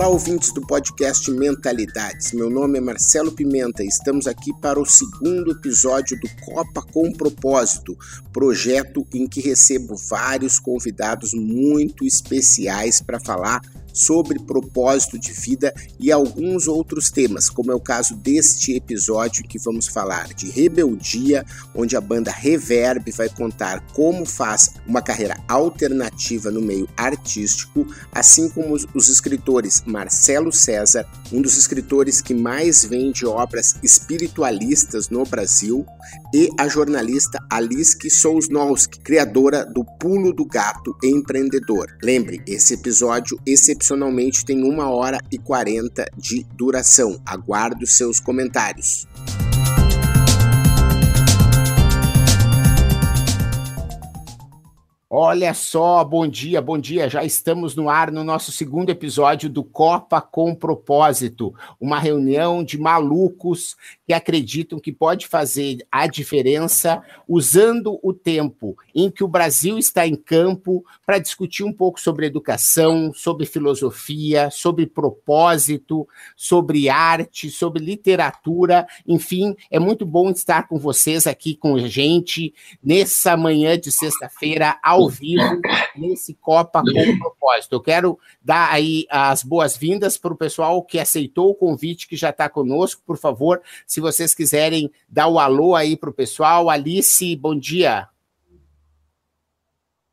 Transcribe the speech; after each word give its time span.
Olá, 0.00 0.08
ouvintes 0.08 0.50
do 0.50 0.62
podcast 0.62 1.30
Mentalidades. 1.30 2.32
Meu 2.32 2.48
nome 2.48 2.78
é 2.78 2.80
Marcelo 2.80 3.32
Pimenta 3.32 3.84
e 3.84 3.86
estamos 3.86 4.26
aqui 4.26 4.50
para 4.58 4.80
o 4.80 4.86
segundo 4.86 5.50
episódio 5.50 6.18
do 6.18 6.26
Copa 6.42 6.80
com 6.90 7.12
Propósito, 7.12 7.94
projeto 8.32 9.06
em 9.12 9.26
que 9.28 9.42
recebo 9.42 9.94
vários 9.94 10.58
convidados 10.58 11.34
muito 11.34 12.06
especiais 12.06 13.02
para 13.02 13.20
falar 13.20 13.60
sobre 13.92 14.38
propósito 14.38 15.18
de 15.18 15.32
vida 15.32 15.72
e 15.98 16.10
alguns 16.10 16.66
outros 16.66 17.10
temas, 17.10 17.48
como 17.48 17.72
é 17.72 17.74
o 17.74 17.80
caso 17.80 18.16
deste 18.16 18.74
episódio 18.74 19.44
que 19.44 19.58
vamos 19.58 19.88
falar 19.88 20.28
de 20.34 20.50
rebeldia, 20.50 21.44
onde 21.74 21.96
a 21.96 22.00
banda 22.00 22.30
Reverb 22.30 23.10
vai 23.12 23.28
contar 23.28 23.80
como 23.92 24.24
faz 24.24 24.74
uma 24.86 25.02
carreira 25.02 25.36
alternativa 25.48 26.50
no 26.50 26.60
meio 26.60 26.88
artístico, 26.96 27.86
assim 28.12 28.48
como 28.48 28.74
os 28.74 29.08
escritores 29.08 29.82
Marcelo 29.86 30.52
César, 30.52 31.06
um 31.32 31.40
dos 31.40 31.56
escritores 31.56 32.20
que 32.20 32.34
mais 32.34 32.84
vende 32.84 33.26
obras 33.26 33.76
espiritualistas 33.82 35.08
no 35.08 35.24
Brasil, 35.24 35.84
e 36.34 36.48
a 36.58 36.68
jornalista 36.68 37.38
Alice 37.50 37.98
Sousnowski, 38.10 39.00
criadora 39.00 39.64
do 39.64 39.84
Pulo 39.98 40.32
do 40.32 40.44
Gato 40.44 40.96
Empreendedor. 41.02 41.96
Lembre, 42.02 42.42
esse 42.46 42.74
episódio 42.74 43.38
excepcional 43.46 43.79
excepcionalmente 43.80 44.44
tem 44.44 44.62
uma 44.62 44.90
hora 44.90 45.18
e 45.32 45.38
40 45.38 46.04
de 46.16 46.44
duração. 46.54 47.18
Aguardo 47.24 47.86
seus 47.86 48.20
comentários. 48.20 49.08
Olha 55.12 55.52
só, 55.54 56.04
bom 56.04 56.28
dia, 56.28 56.62
bom 56.62 56.78
dia. 56.78 57.08
Já 57.08 57.24
estamos 57.24 57.74
no 57.74 57.88
ar 57.88 58.12
no 58.12 58.22
nosso 58.22 58.52
segundo 58.52 58.90
episódio 58.90 59.48
do 59.48 59.64
Copa 59.64 60.20
com 60.20 60.54
Propósito, 60.54 61.52
uma 61.80 61.98
reunião 61.98 62.62
de 62.62 62.78
malucos 62.78 63.76
que 64.10 64.14
acreditam 64.14 64.80
que 64.80 64.90
pode 64.90 65.28
fazer 65.28 65.86
a 65.88 66.08
diferença 66.08 67.00
usando 67.28 68.00
o 68.02 68.12
tempo 68.12 68.76
em 68.92 69.08
que 69.08 69.22
o 69.22 69.28
Brasil 69.28 69.78
está 69.78 70.04
em 70.04 70.16
campo 70.16 70.84
para 71.06 71.20
discutir 71.20 71.62
um 71.62 71.72
pouco 71.72 72.00
sobre 72.00 72.26
educação, 72.26 73.12
sobre 73.14 73.46
filosofia, 73.46 74.50
sobre 74.50 74.84
propósito, 74.84 76.08
sobre 76.34 76.88
arte, 76.88 77.50
sobre 77.50 77.84
literatura. 77.84 78.84
Enfim, 79.06 79.54
é 79.70 79.78
muito 79.78 80.04
bom 80.04 80.28
estar 80.30 80.66
com 80.66 80.76
vocês 80.76 81.28
aqui 81.28 81.54
com 81.54 81.76
a 81.76 81.86
gente 81.86 82.52
nessa 82.82 83.36
manhã 83.36 83.78
de 83.78 83.92
sexta-feira 83.92 84.76
ao 84.82 85.08
vivo 85.08 85.60
nesse 85.94 86.34
Copa 86.34 86.82
com 86.82 87.18
propósito. 87.18 87.74
Eu 87.74 87.80
quero 87.80 88.18
dar 88.42 88.72
aí 88.72 89.06
as 89.08 89.44
boas-vindas 89.44 90.18
para 90.18 90.32
o 90.32 90.36
pessoal 90.36 90.82
que 90.82 90.98
aceitou 90.98 91.50
o 91.50 91.54
convite, 91.54 92.08
que 92.08 92.16
já 92.16 92.30
está 92.30 92.48
conosco. 92.48 93.02
Por 93.06 93.16
favor, 93.16 93.62
se 93.86 93.99
vocês 94.00 94.34
quiserem 94.34 94.90
dar 95.08 95.28
o 95.28 95.38
alô 95.38 95.74
aí 95.74 95.96
para 95.96 96.10
o 96.10 96.14
pessoal. 96.14 96.70
Alice, 96.70 97.36
bom 97.36 97.58
dia. 97.58 98.08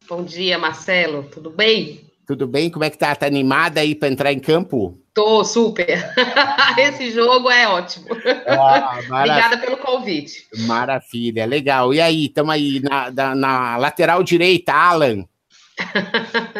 Bom 0.07 0.23
dia, 0.23 0.57
Marcelo. 0.57 1.23
Tudo 1.23 1.49
bem? 1.49 2.07
Tudo 2.25 2.45
bem? 2.45 2.69
Como 2.69 2.83
é 2.83 2.89
que 2.89 2.97
tá? 2.97 3.15
Tá 3.15 3.25
animada 3.25 3.79
aí 3.79 3.95
para 3.95 4.09
entrar 4.09 4.33
em 4.33 4.39
campo? 4.39 4.99
Tô 5.13 5.43
super. 5.43 6.13
Esse 6.77 7.09
jogo 7.11 7.49
é 7.49 7.67
ótimo. 7.67 8.07
Ah, 8.45 8.99
Obrigada 9.09 9.57
pelo 9.57 9.77
convite. 9.77 10.45
Maravilha, 10.67 11.45
legal. 11.45 11.93
E 11.93 12.01
aí, 12.01 12.25
estamos 12.25 12.53
aí 12.53 12.81
na, 12.81 13.11
na, 13.11 13.35
na, 13.35 13.77
lateral 13.77 14.21
direita, 14.23 14.73
Alan. 14.73 15.25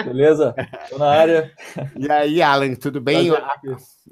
Beleza? 0.06 0.54
Tô 0.90 0.98
na 0.98 1.10
área. 1.10 1.52
E 1.96 2.12
aí, 2.12 2.42
Alan, 2.42 2.76
tudo 2.76 3.02
bem? 3.02 3.32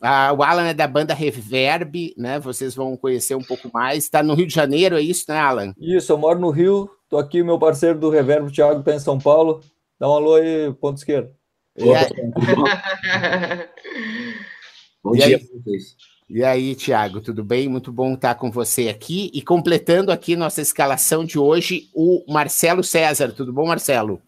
Ah, 0.01 0.33
o 0.33 0.43
Alan 0.43 0.67
é 0.67 0.73
da 0.73 0.87
banda 0.87 1.13
Reverb, 1.13 2.13
né? 2.17 2.39
Vocês 2.39 2.75
vão 2.75 2.97
conhecer 2.97 3.35
um 3.35 3.43
pouco 3.43 3.69
mais. 3.73 4.03
Está 4.03 4.23
no 4.23 4.33
Rio 4.33 4.47
de 4.47 4.53
Janeiro, 4.53 4.97
é 4.97 5.01
isso, 5.01 5.25
né, 5.29 5.37
Alan? 5.37 5.73
Isso, 5.79 6.11
eu 6.11 6.17
moro 6.17 6.39
no 6.39 6.49
Rio. 6.49 6.89
Tô 7.09 7.17
aqui, 7.17 7.43
meu 7.43 7.59
parceiro 7.59 7.99
do 7.99 8.09
Reverb, 8.09 8.47
o 8.47 8.51
Thiago, 8.51 8.79
está 8.79 8.93
em 8.93 8.99
São 8.99 9.19
Paulo. 9.19 9.61
Dá 9.99 10.09
um 10.09 10.13
alô 10.13 10.35
aí, 10.35 10.73
ponto 10.73 10.97
esquerdo. 10.97 11.29
E 11.77 11.93
aí... 11.93 12.05
Bom 15.03 15.11
dia 15.11 15.37
para 15.37 15.47
vocês. 15.59 15.95
E 16.27 16.43
aí, 16.43 16.73
Tiago, 16.73 17.21
tudo 17.21 17.43
bem? 17.43 17.69
Muito 17.69 17.91
bom 17.91 18.15
estar 18.15 18.33
com 18.33 18.49
você 18.49 18.89
aqui. 18.89 19.29
E 19.31 19.43
completando 19.43 20.11
aqui 20.11 20.35
nossa 20.35 20.59
escalação 20.59 21.23
de 21.23 21.37
hoje, 21.37 21.91
o 21.93 22.25
Marcelo 22.27 22.83
César. 22.83 23.31
Tudo 23.31 23.53
bom, 23.53 23.67
Marcelo? 23.67 24.19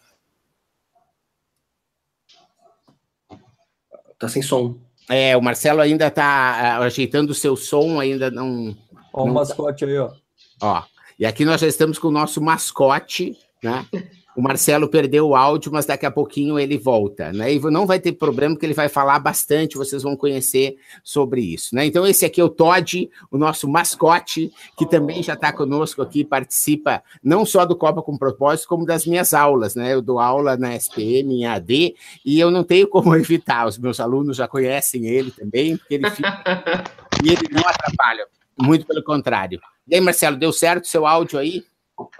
Tá 4.19 4.27
sem 4.27 4.41
som. 4.41 4.75
É, 5.09 5.37
o 5.37 5.41
Marcelo 5.41 5.81
ainda 5.81 6.07
está 6.07 6.79
uh, 6.79 6.83
ajeitando 6.83 7.31
o 7.31 7.35
seu 7.35 7.55
som, 7.55 7.99
ainda 7.99 8.29
não. 8.29 8.75
Ó, 9.13 9.23
o 9.23 9.33
mascote 9.33 9.85
aí, 9.85 9.97
ó. 9.97 10.11
Ó, 10.61 10.83
e 11.17 11.25
aqui 11.25 11.45
nós 11.45 11.61
já 11.61 11.67
estamos 11.67 11.97
com 11.97 12.09
o 12.09 12.11
nosso 12.11 12.41
mascote, 12.41 13.37
né? 13.63 13.85
O 14.37 14.41
Marcelo 14.43 14.87
perdeu 14.87 15.29
o 15.29 15.35
áudio, 15.35 15.71
mas 15.71 15.87
daqui 15.87 16.05
a 16.05 16.11
pouquinho 16.11 16.59
ele 16.59 16.77
volta, 16.77 17.33
né? 17.33 17.51
E 17.51 17.59
não 17.59 17.87
vai 17.87 17.99
ter 17.99 18.11
problema, 18.11 18.53
porque 18.53 18.67
ele 18.67 18.73
vai 18.75 18.87
falar 18.87 19.17
bastante, 19.17 19.77
vocês 19.77 20.03
vão 20.03 20.15
conhecer 20.15 20.77
sobre 21.03 21.41
isso, 21.41 21.73
né? 21.73 21.87
Então, 21.87 22.05
esse 22.05 22.23
aqui 22.23 22.39
é 22.39 22.43
o 22.43 22.49
Todd, 22.49 23.09
o 23.31 23.37
nosso 23.39 23.67
mascote, 23.67 24.51
que 24.77 24.85
também 24.85 25.23
já 25.23 25.33
está 25.33 25.51
conosco 25.51 26.03
aqui, 26.03 26.23
participa 26.23 27.01
não 27.23 27.47
só 27.47 27.65
do 27.65 27.75
Copa 27.75 28.03
com 28.03 28.15
Propósito, 28.15 28.67
como 28.67 28.85
das 28.85 29.07
minhas 29.07 29.33
aulas, 29.33 29.73
né? 29.73 29.91
Eu 29.91 30.03
dou 30.03 30.19
aula 30.19 30.55
na 30.55 30.75
SPM, 30.75 31.33
em 31.33 31.47
AD, 31.47 31.95
e 32.23 32.39
eu 32.39 32.51
não 32.51 32.63
tenho 32.63 32.87
como 32.87 33.15
evitar, 33.17 33.65
os 33.65 33.79
meus 33.79 33.99
alunos 33.99 34.37
já 34.37 34.47
conhecem 34.47 35.07
ele 35.07 35.31
também, 35.31 35.77
porque 35.77 35.95
ele 35.95 36.11
fica. 36.11 36.43
e 37.25 37.29
ele 37.29 37.49
não 37.49 37.67
atrapalha, 37.67 38.27
muito 38.55 38.85
pelo 38.85 39.03
contrário. 39.03 39.59
E 39.87 39.95
aí, 39.95 40.01
Marcelo, 40.01 40.37
deu 40.37 40.53
certo 40.53 40.87
seu 40.87 41.07
áudio 41.07 41.39
aí? 41.39 41.63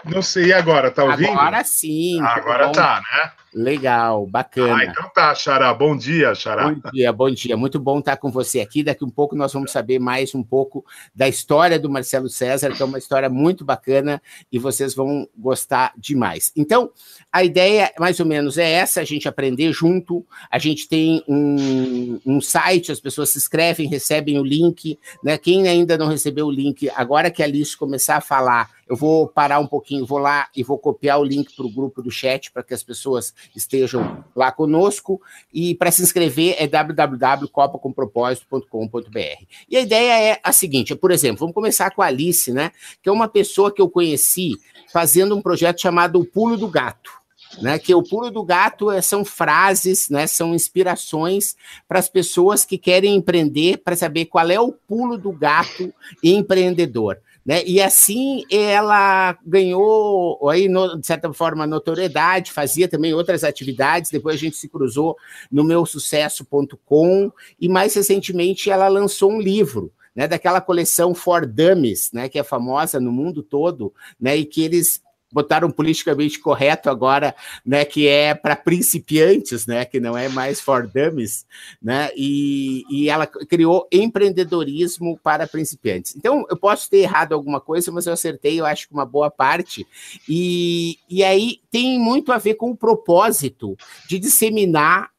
Não 0.04 0.22
sei, 0.22 0.46
e 0.46 0.52
agora? 0.52 0.90
Tá 0.90 1.04
ouvindo? 1.04 1.30
Agora 1.30 1.62
sim. 1.62 2.20
agora 2.20 2.70
tá, 2.70 3.00
né? 3.00 3.32
Legal, 3.54 4.26
bacana. 4.26 4.76
Ah, 4.76 4.84
então 4.84 5.10
tá, 5.14 5.34
Xará. 5.34 5.72
Bom 5.72 5.96
dia, 5.96 6.34
Xará. 6.34 6.68
Bom 6.68 6.90
dia, 6.92 7.12
bom 7.12 7.30
dia. 7.30 7.56
Muito 7.56 7.80
bom 7.80 7.98
estar 7.98 8.16
com 8.16 8.30
você 8.30 8.60
aqui. 8.60 8.82
Daqui 8.82 9.04
um 9.04 9.10
pouco 9.10 9.34
nós 9.34 9.52
vamos 9.52 9.72
saber 9.72 9.98
mais 9.98 10.34
um 10.34 10.42
pouco 10.42 10.84
da 11.14 11.26
história 11.28 11.78
do 11.78 11.88
Marcelo 11.88 12.28
César, 12.28 12.72
que 12.72 12.82
é 12.82 12.84
uma 12.84 12.98
história 12.98 13.28
muito 13.28 13.64
bacana 13.64 14.20
e 14.52 14.58
vocês 14.58 14.94
vão 14.94 15.26
gostar 15.36 15.92
demais. 15.96 16.52
Então, 16.54 16.90
a 17.32 17.42
ideia 17.42 17.90
mais 17.98 18.20
ou 18.20 18.26
menos 18.26 18.58
é 18.58 18.70
essa: 18.70 19.00
a 19.00 19.04
gente 19.04 19.26
aprender 19.26 19.72
junto. 19.72 20.26
A 20.50 20.58
gente 20.58 20.86
tem 20.86 21.24
um, 21.26 22.20
um 22.26 22.40
site, 22.40 22.92
as 22.92 23.00
pessoas 23.00 23.30
se 23.30 23.38
inscrevem, 23.38 23.88
recebem 23.88 24.38
o 24.38 24.44
link. 24.44 24.98
Né? 25.24 25.38
Quem 25.38 25.68
ainda 25.68 25.96
não 25.96 26.08
recebeu 26.08 26.46
o 26.46 26.52
link, 26.52 26.90
agora 26.94 27.30
que 27.30 27.42
a 27.42 27.46
Alice 27.46 27.76
começar 27.76 28.16
a 28.16 28.20
falar, 28.20 28.68
eu 28.88 28.96
vou 28.96 29.28
parar 29.28 29.58
um 29.58 29.66
pouquinho, 29.66 30.06
vou 30.06 30.16
lá 30.18 30.48
e 30.56 30.62
vou 30.62 30.78
copiar 30.78 31.20
o 31.20 31.24
link 31.24 31.54
para 31.54 31.66
o 31.66 31.70
grupo 31.70 32.00
do 32.02 32.10
chat 32.10 32.50
para 32.50 32.62
que 32.62 32.72
as 32.72 32.82
pessoas 32.82 33.34
estejam 33.54 34.24
lá 34.34 34.50
conosco. 34.50 35.20
E 35.52 35.74
para 35.74 35.90
se 35.90 36.02
inscrever 36.02 36.56
é 36.58 36.66
www.copacompropósito.com.br. 36.66 39.44
E 39.68 39.76
a 39.76 39.80
ideia 39.80 40.32
é 40.32 40.40
a 40.42 40.52
seguinte: 40.52 40.96
por 40.96 41.10
exemplo, 41.10 41.40
vamos 41.40 41.54
começar 41.54 41.90
com 41.90 42.00
a 42.00 42.06
Alice, 42.06 42.50
né? 42.52 42.72
Que 43.02 43.10
é 43.10 43.12
uma 43.12 43.28
pessoa 43.28 43.70
que 43.70 43.82
eu 43.82 43.90
conheci 43.90 44.54
fazendo 44.90 45.36
um 45.36 45.42
projeto 45.42 45.78
chamado 45.80 46.18
O 46.18 46.24
Pulo 46.24 46.56
do 46.56 46.68
Gato. 46.68 47.18
Né, 47.62 47.78
que 47.78 47.94
o 47.94 48.02
pulo 48.02 48.30
do 48.30 48.44
gato 48.44 48.90
é, 48.90 49.00
são 49.00 49.24
frases, 49.24 50.10
né, 50.10 50.26
são 50.26 50.54
inspirações 50.54 51.56
para 51.88 51.98
as 51.98 52.06
pessoas 52.06 52.62
que 52.62 52.76
querem 52.76 53.16
empreender, 53.16 53.78
para 53.78 53.96
saber 53.96 54.26
qual 54.26 54.50
é 54.50 54.60
o 54.60 54.70
pulo 54.70 55.16
do 55.16 55.32
gato 55.32 55.90
empreendedor. 56.22 57.18
Né? 57.48 57.64
E 57.64 57.80
assim 57.80 58.44
ela 58.50 59.34
ganhou, 59.42 60.50
aí, 60.50 60.68
no, 60.68 61.00
de 61.00 61.06
certa 61.06 61.32
forma, 61.32 61.66
notoriedade, 61.66 62.52
fazia 62.52 62.86
também 62.86 63.14
outras 63.14 63.42
atividades. 63.42 64.10
Depois 64.10 64.34
a 64.34 64.38
gente 64.38 64.54
se 64.54 64.68
cruzou 64.68 65.16
no 65.50 65.64
meu 65.64 65.86
sucesso.com 65.86 67.32
e 67.58 67.66
mais 67.66 67.94
recentemente 67.94 68.70
ela 68.70 68.86
lançou 68.88 69.32
um 69.32 69.40
livro. 69.40 69.90
Né, 70.14 70.26
daquela 70.26 70.60
coleção 70.60 71.14
For 71.14 71.46
Dummies, 71.46 72.10
né, 72.12 72.28
que 72.28 72.40
é 72.40 72.42
famosa 72.42 72.98
no 72.98 73.12
mundo 73.12 73.40
todo, 73.40 73.94
né, 74.20 74.36
e 74.36 74.44
que 74.44 74.64
eles 74.64 75.00
botaram 75.30 75.70
politicamente 75.70 76.38
correto 76.38 76.88
agora, 76.88 77.34
né, 77.64 77.84
que 77.84 78.06
é 78.06 78.34
para 78.34 78.56
principiantes, 78.56 79.66
né, 79.66 79.84
que 79.84 80.00
não 80.00 80.16
é 80.16 80.28
mais 80.28 80.60
for 80.60 80.86
dummies, 80.86 81.46
né, 81.82 82.10
e, 82.16 82.84
e 82.90 83.08
ela 83.08 83.26
criou 83.26 83.86
empreendedorismo 83.92 85.18
para 85.22 85.46
principiantes. 85.46 86.16
Então, 86.16 86.46
eu 86.48 86.56
posso 86.56 86.88
ter 86.88 86.98
errado 86.98 87.32
alguma 87.32 87.60
coisa, 87.60 87.92
mas 87.92 88.06
eu 88.06 88.12
acertei, 88.12 88.58
eu 88.58 88.66
acho 88.66 88.88
que 88.88 88.94
uma 88.94 89.06
boa 89.06 89.30
parte, 89.30 89.86
e, 90.28 90.98
e 91.08 91.22
aí 91.22 91.60
tem 91.70 91.98
muito 91.98 92.32
a 92.32 92.38
ver 92.38 92.54
com 92.54 92.70
o 92.70 92.76
propósito 92.76 93.76
de 94.08 94.18
disseminar 94.18 95.10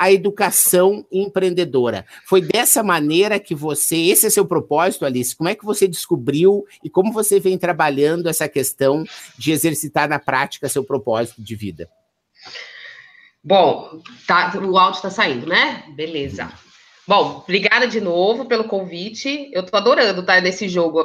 a 0.00 0.10
educação 0.10 1.04
empreendedora. 1.12 2.06
Foi 2.24 2.40
dessa 2.40 2.82
maneira 2.82 3.38
que 3.38 3.54
você, 3.54 3.96
esse 3.96 4.26
é 4.26 4.30
seu 4.30 4.46
propósito, 4.46 5.04
Alice, 5.04 5.36
como 5.36 5.50
é 5.50 5.54
que 5.54 5.62
você 5.62 5.86
descobriu 5.86 6.64
e 6.82 6.88
como 6.88 7.12
você 7.12 7.38
vem 7.38 7.58
trabalhando 7.58 8.26
essa 8.26 8.48
questão 8.48 9.04
de 9.36 9.52
exercitar 9.52 10.08
na 10.08 10.18
prática 10.18 10.70
seu 10.70 10.82
propósito 10.82 11.42
de 11.42 11.54
vida? 11.54 11.86
Bom, 13.44 14.00
tá, 14.26 14.54
o 14.58 14.78
áudio 14.78 14.96
está 14.96 15.10
saindo, 15.10 15.46
né? 15.46 15.84
Beleza. 15.94 16.50
Bom, 17.06 17.42
obrigada 17.44 17.86
de 17.86 18.00
novo 18.00 18.46
pelo 18.46 18.64
convite. 18.64 19.50
Eu 19.52 19.66
tô 19.66 19.76
adorando 19.76 20.22
estar 20.22 20.40
nesse 20.40 20.66
jogo. 20.66 21.04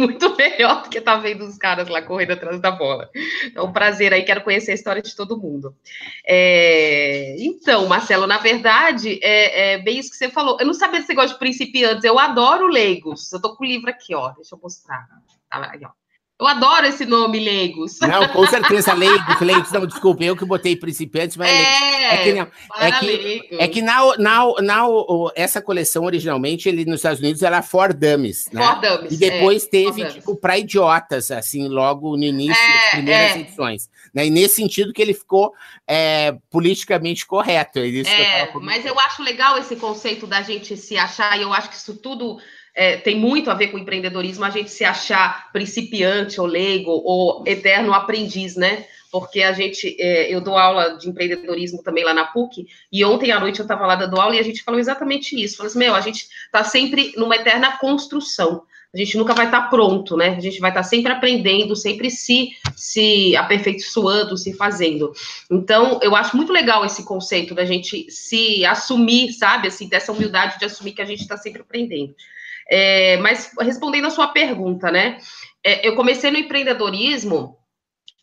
Muito 0.00 0.34
melhor 0.36 0.82
do 0.82 0.88
que 0.88 0.98
estar 0.98 1.16
tá 1.16 1.20
vendo 1.20 1.44
os 1.44 1.58
caras 1.58 1.88
lá 1.88 2.00
correndo 2.00 2.32
atrás 2.32 2.60
da 2.60 2.70
bola. 2.70 3.10
É 3.54 3.60
um 3.60 3.72
prazer 3.72 4.12
aí, 4.12 4.22
quero 4.22 4.42
conhecer 4.42 4.72
a 4.72 4.74
história 4.74 5.02
de 5.02 5.14
todo 5.14 5.38
mundo. 5.38 5.76
É... 6.26 7.36
Então, 7.38 7.86
Marcelo, 7.86 8.26
na 8.26 8.38
verdade, 8.38 9.20
é, 9.22 9.74
é, 9.74 9.78
bem 9.78 9.98
isso 9.98 10.10
que 10.10 10.16
você 10.16 10.30
falou. 10.30 10.56
Eu 10.58 10.66
não 10.66 10.74
sabia 10.74 11.00
se 11.00 11.06
você 11.06 11.14
gosta 11.14 11.34
de 11.34 11.38
principiantes, 11.38 12.04
eu 12.04 12.18
adoro 12.18 12.66
leigos. 12.66 13.30
Eu 13.32 13.40
tô 13.40 13.54
com 13.54 13.64
o 13.64 13.66
livro 13.66 13.90
aqui, 13.90 14.14
ó. 14.14 14.30
Deixa 14.30 14.54
eu 14.54 14.60
mostrar. 14.62 15.06
Tá 15.50 15.70
aí, 15.70 15.80
ó. 15.84 15.99
Eu 16.40 16.46
adoro 16.46 16.86
esse 16.86 17.04
nome, 17.04 17.38
leigos. 17.38 17.98
Não, 18.00 18.26
com 18.28 18.46
certeza, 18.46 18.94
leigos, 18.94 19.40
leigos. 19.42 19.70
Não, 19.72 19.86
desculpa, 19.86 20.24
eu 20.24 20.34
que 20.34 20.46
botei 20.46 20.74
principiantes, 20.74 21.36
mas 21.36 21.50
é, 21.50 22.14
é 22.14 22.24
que, 22.24 22.32
não, 22.32 22.48
é 22.78 22.92
que, 22.92 23.48
é 23.58 23.68
que 23.68 23.82
na, 23.82 24.16
na, 24.16 24.46
na, 24.62 24.86
essa 25.34 25.60
coleção, 25.60 26.04
originalmente, 26.04 26.66
ele 26.66 26.86
nos 26.86 26.96
Estados 26.96 27.20
Unidos 27.20 27.42
era 27.42 27.60
For 27.60 27.92
Dummies, 27.92 28.46
né? 28.54 28.66
For 28.66 28.80
Dummies, 28.80 29.12
E 29.12 29.16
depois 29.18 29.64
é, 29.64 29.68
teve, 29.68 30.04
tipo, 30.06 30.34
para 30.34 30.58
idiotas, 30.58 31.30
assim, 31.30 31.68
logo 31.68 32.16
no 32.16 32.24
início, 32.24 32.56
é, 32.56 32.72
das 32.72 32.90
primeiras 32.92 33.36
é. 33.36 33.40
edições. 33.40 33.90
Né? 34.14 34.26
E 34.26 34.30
nesse 34.30 34.54
sentido 34.54 34.94
que 34.94 35.02
ele 35.02 35.12
ficou 35.12 35.52
é, 35.86 36.34
politicamente 36.50 37.26
correto. 37.26 37.80
É, 37.80 38.50
eu 38.54 38.60
mas 38.62 38.86
eu 38.86 38.98
acho 38.98 39.22
legal 39.22 39.58
esse 39.58 39.76
conceito 39.76 40.26
da 40.26 40.40
gente 40.40 40.74
se 40.74 40.96
achar, 40.96 41.38
e 41.38 41.42
eu 41.42 41.52
acho 41.52 41.68
que 41.68 41.76
isso 41.76 41.96
tudo 41.96 42.38
é, 42.74 42.96
tem 42.96 43.16
muito 43.16 43.50
a 43.50 43.54
ver 43.54 43.68
com 43.68 43.78
empreendedorismo, 43.78 44.44
a 44.44 44.50
gente 44.50 44.70
se 44.70 44.84
achar 44.84 45.50
principiante 45.52 46.40
ou 46.40 46.46
leigo 46.46 46.90
ou 46.90 47.44
eterno 47.46 47.92
aprendiz, 47.92 48.56
né? 48.56 48.86
Porque 49.10 49.42
a 49.42 49.52
gente, 49.52 49.96
é, 49.98 50.32
eu 50.32 50.40
dou 50.40 50.56
aula 50.56 50.96
de 50.96 51.08
empreendedorismo 51.08 51.82
também 51.82 52.04
lá 52.04 52.14
na 52.14 52.26
PUC, 52.26 52.66
e 52.92 53.04
ontem 53.04 53.32
à 53.32 53.40
noite 53.40 53.58
eu 53.58 53.64
estava 53.64 53.86
lá 53.86 53.96
dando 53.96 54.20
aula 54.20 54.36
e 54.36 54.38
a 54.38 54.44
gente 54.44 54.62
falou 54.62 54.78
exatamente 54.78 55.40
isso. 55.40 55.56
Falou 55.56 55.68
assim, 55.68 55.78
meu, 55.78 55.94
a 55.94 56.00
gente 56.00 56.28
está 56.44 56.62
sempre 56.62 57.12
numa 57.16 57.36
eterna 57.36 57.76
construção. 57.78 58.62
A 58.92 58.98
gente 58.98 59.16
nunca 59.16 59.34
vai 59.34 59.46
estar 59.46 59.62
tá 59.62 59.68
pronto, 59.68 60.16
né? 60.16 60.30
A 60.30 60.40
gente 60.40 60.58
vai 60.58 60.70
estar 60.70 60.82
tá 60.82 60.88
sempre 60.88 61.12
aprendendo, 61.12 61.76
sempre 61.76 62.10
se, 62.10 62.50
se 62.74 63.36
aperfeiçoando, 63.36 64.36
se 64.36 64.52
fazendo. 64.52 65.12
Então, 65.48 66.00
eu 66.02 66.16
acho 66.16 66.36
muito 66.36 66.52
legal 66.52 66.84
esse 66.84 67.04
conceito 67.04 67.54
da 67.54 67.64
gente 67.64 68.10
se 68.10 68.64
assumir, 68.64 69.32
sabe? 69.32 69.68
Assim, 69.68 69.88
dessa 69.88 70.10
humildade 70.10 70.58
de 70.58 70.64
assumir 70.64 70.92
que 70.92 71.02
a 71.02 71.04
gente 71.06 71.20
está 71.20 71.36
sempre 71.36 71.62
aprendendo. 71.62 72.14
É, 72.68 73.16
mas 73.18 73.52
respondendo 73.60 74.06
a 74.06 74.10
sua 74.10 74.28
pergunta, 74.28 74.90
né? 74.90 75.18
É, 75.64 75.86
eu 75.86 75.94
comecei 75.94 76.30
no 76.30 76.38
empreendedorismo 76.38 77.58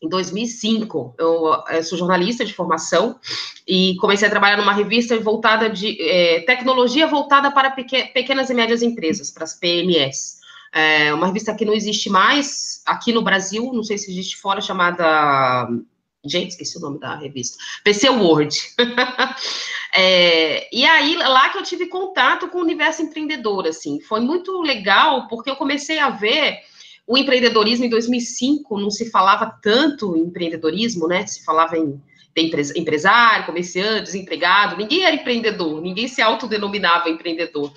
em 0.01 0.09
2005. 0.09 1.15
Eu, 1.17 1.63
eu, 1.69 1.83
sou 1.83 1.97
jornalista 1.97 2.43
de 2.43 2.53
formação 2.53 3.19
e 3.67 3.95
comecei 4.01 4.27
a 4.27 4.31
trabalhar 4.31 4.57
numa 4.57 4.73
revista 4.73 5.17
voltada 5.19 5.69
de 5.69 5.97
é, 6.01 6.41
tecnologia 6.41 7.07
voltada 7.07 7.51
para 7.51 7.71
pequenas 7.71 8.49
e 8.49 8.53
médias 8.53 8.81
empresas, 8.81 9.31
para 9.31 9.43
as 9.43 9.53
PMS. 9.53 10.37
É 10.77 11.13
uma 11.13 11.27
revista 11.27 11.55
que 11.55 11.65
não 11.65 11.73
existe 11.73 12.09
mais 12.09 12.81
aqui 12.85 13.11
no 13.11 13.23
Brasil, 13.23 13.71
não 13.73 13.83
sei 13.83 13.97
se 13.97 14.11
existe 14.11 14.37
fora, 14.37 14.61
chamada 14.61 15.67
Gente, 16.25 16.51
esqueci 16.51 16.77
o 16.77 16.81
nome 16.81 16.99
da 16.99 17.15
revista. 17.15 17.57
PC 17.83 18.09
World. 18.09 18.59
é, 19.95 20.75
e 20.75 20.85
aí, 20.85 21.15
lá 21.15 21.49
que 21.49 21.57
eu 21.57 21.63
tive 21.63 21.87
contato 21.87 22.49
com 22.49 22.57
o 22.57 22.63
universo 22.63 23.01
empreendedor, 23.01 23.65
assim. 23.67 24.01
Foi 24.01 24.19
muito 24.19 24.61
legal, 24.61 25.27
porque 25.27 25.49
eu 25.49 25.55
comecei 25.55 25.99
a 25.99 26.09
ver 26.09 26.59
o 27.05 27.17
empreendedorismo 27.17 27.85
em 27.85 27.89
2005, 27.89 28.77
não 28.77 28.89
se 28.89 29.09
falava 29.09 29.57
tanto 29.61 30.17
em 30.17 30.21
empreendedorismo, 30.21 31.07
né? 31.07 31.25
Se 31.25 31.43
falava 31.45 31.77
em 31.77 32.01
empresário, 32.75 33.45
comerciante, 33.47 34.03
desempregado, 34.03 34.77
ninguém 34.77 35.03
era 35.03 35.15
empreendedor, 35.15 35.81
ninguém 35.81 36.07
se 36.07 36.21
autodenominava 36.21 37.09
empreendedor. 37.09 37.73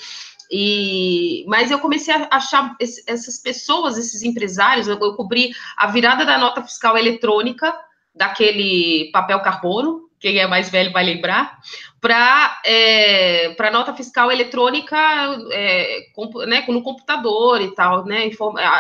E, 0.51 1.45
mas 1.47 1.71
eu 1.71 1.79
comecei 1.79 2.13
a 2.13 2.29
achar 2.31 2.75
essas 3.07 3.39
pessoas, 3.39 3.97
esses 3.97 4.23
empresários, 4.23 4.89
eu, 4.89 4.99
eu 4.99 5.15
cobri 5.15 5.53
a 5.77 5.87
virada 5.87 6.25
da 6.25 6.39
nota 6.39 6.63
fiscal 6.63 6.99
eletrônica 6.99 7.73
daquele 8.15 9.11
papel 9.13 9.41
carbono, 9.41 10.11
quem 10.19 10.39
é 10.39 10.47
mais 10.47 10.69
velho 10.69 10.93
vai 10.93 11.05
lembrar, 11.05 11.59
para 12.01 12.61
é, 12.65 13.55
para 13.57 13.71
nota 13.71 13.95
fiscal 13.95 14.31
eletrônica 14.31 14.97
é, 15.53 16.01
né, 16.47 16.65
no 16.69 16.83
computador 16.83 17.63
e 17.63 17.75
tal, 17.75 18.05
né, 18.05 18.29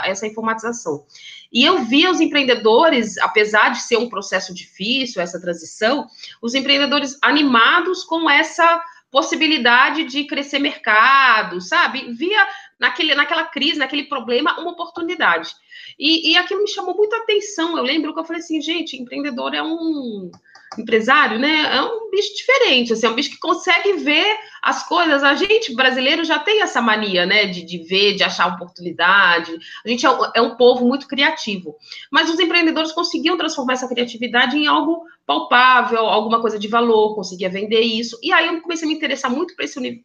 essa 0.05 0.27
informatização. 0.27 1.05
E 1.53 1.65
eu 1.65 1.85
via 1.85 2.11
os 2.11 2.21
empreendedores, 2.21 3.17
apesar 3.19 3.71
de 3.71 3.79
ser 3.83 3.97
um 3.97 4.09
processo 4.09 4.55
difícil, 4.55 5.23
essa 5.23 5.41
transição, 5.41 6.07
os 6.43 6.55
empreendedores 6.55 7.19
animados 7.23 8.05
com 8.05 8.29
essa 8.29 8.83
possibilidade 9.11 10.05
de 10.05 10.25
crescer 10.25 10.59
mercado, 10.59 11.61
sabe? 11.61 12.13
Via 12.13 12.47
naquele, 12.79 13.15
naquela 13.15 13.45
crise, 13.45 13.79
naquele 13.79 14.05
problema, 14.05 14.59
uma 14.61 14.73
oportunidade. 14.73 15.53
E, 15.99 16.31
e 16.31 16.37
aquilo 16.37 16.63
me 16.63 16.69
chamou 16.69 16.97
muita 16.97 17.17
atenção. 17.17 17.77
Eu 17.77 17.83
lembro 17.83 18.15
que 18.15 18.21
eu 18.21 18.25
falei 18.25 18.41
assim, 18.41 18.61
gente, 18.61 18.97
empreendedor 18.97 19.55
é 19.55 19.63
um 19.63 20.31
empresário, 20.79 21.39
né? 21.39 21.77
É 21.77 21.83
um 21.83 22.11
bicho 22.11 22.35
diferente, 22.35 22.93
assim, 22.93 23.07
é 23.07 23.11
um 23.11 23.15
bicho 23.15 23.31
que 23.31 23.39
consegue 23.39 23.95
ver 23.95 24.39
as 24.63 24.87
coisas. 24.87 25.23
A 25.23 25.35
gente, 25.35 25.75
brasileiro, 25.75 26.25
já 26.25 26.39
tem 26.39 26.63
essa 26.63 26.81
mania, 26.81 27.27
né? 27.27 27.47
De, 27.47 27.65
de 27.65 27.79
ver, 27.79 28.15
de 28.15 28.23
achar 28.23 28.47
oportunidade. 28.47 29.59
A 29.85 29.89
gente 29.89 30.07
é, 30.07 30.11
é 30.37 30.41
um 30.41 30.57
povo 30.57 30.87
muito 30.87 31.09
criativo. 31.09 31.75
Mas 32.11 32.31
os 32.31 32.39
empreendedores 32.39 32.93
conseguiam 32.93 33.37
transformar 33.37 33.75
essa 33.75 33.89
criatividade 33.89 34.57
em 34.57 34.67
algo 34.67 35.05
palpável, 35.31 36.01
alguma 36.01 36.41
coisa 36.41 36.59
de 36.59 36.67
valor, 36.67 37.15
conseguia 37.15 37.49
vender 37.49 37.83
isso. 37.83 38.19
E 38.21 38.33
aí 38.33 38.49
eu 38.49 38.61
comecei 38.61 38.85
a 38.85 38.91
me 38.91 38.97
interessar 38.97 39.31
muito 39.31 39.55
por 39.55 39.65
esse, 39.65 40.03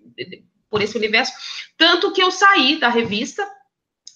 por 0.69 0.83
esse 0.83 0.95
universo, 0.95 1.33
tanto 1.75 2.13
que 2.13 2.21
eu 2.21 2.29
saí 2.29 2.79
da 2.79 2.89
revista 2.89 3.43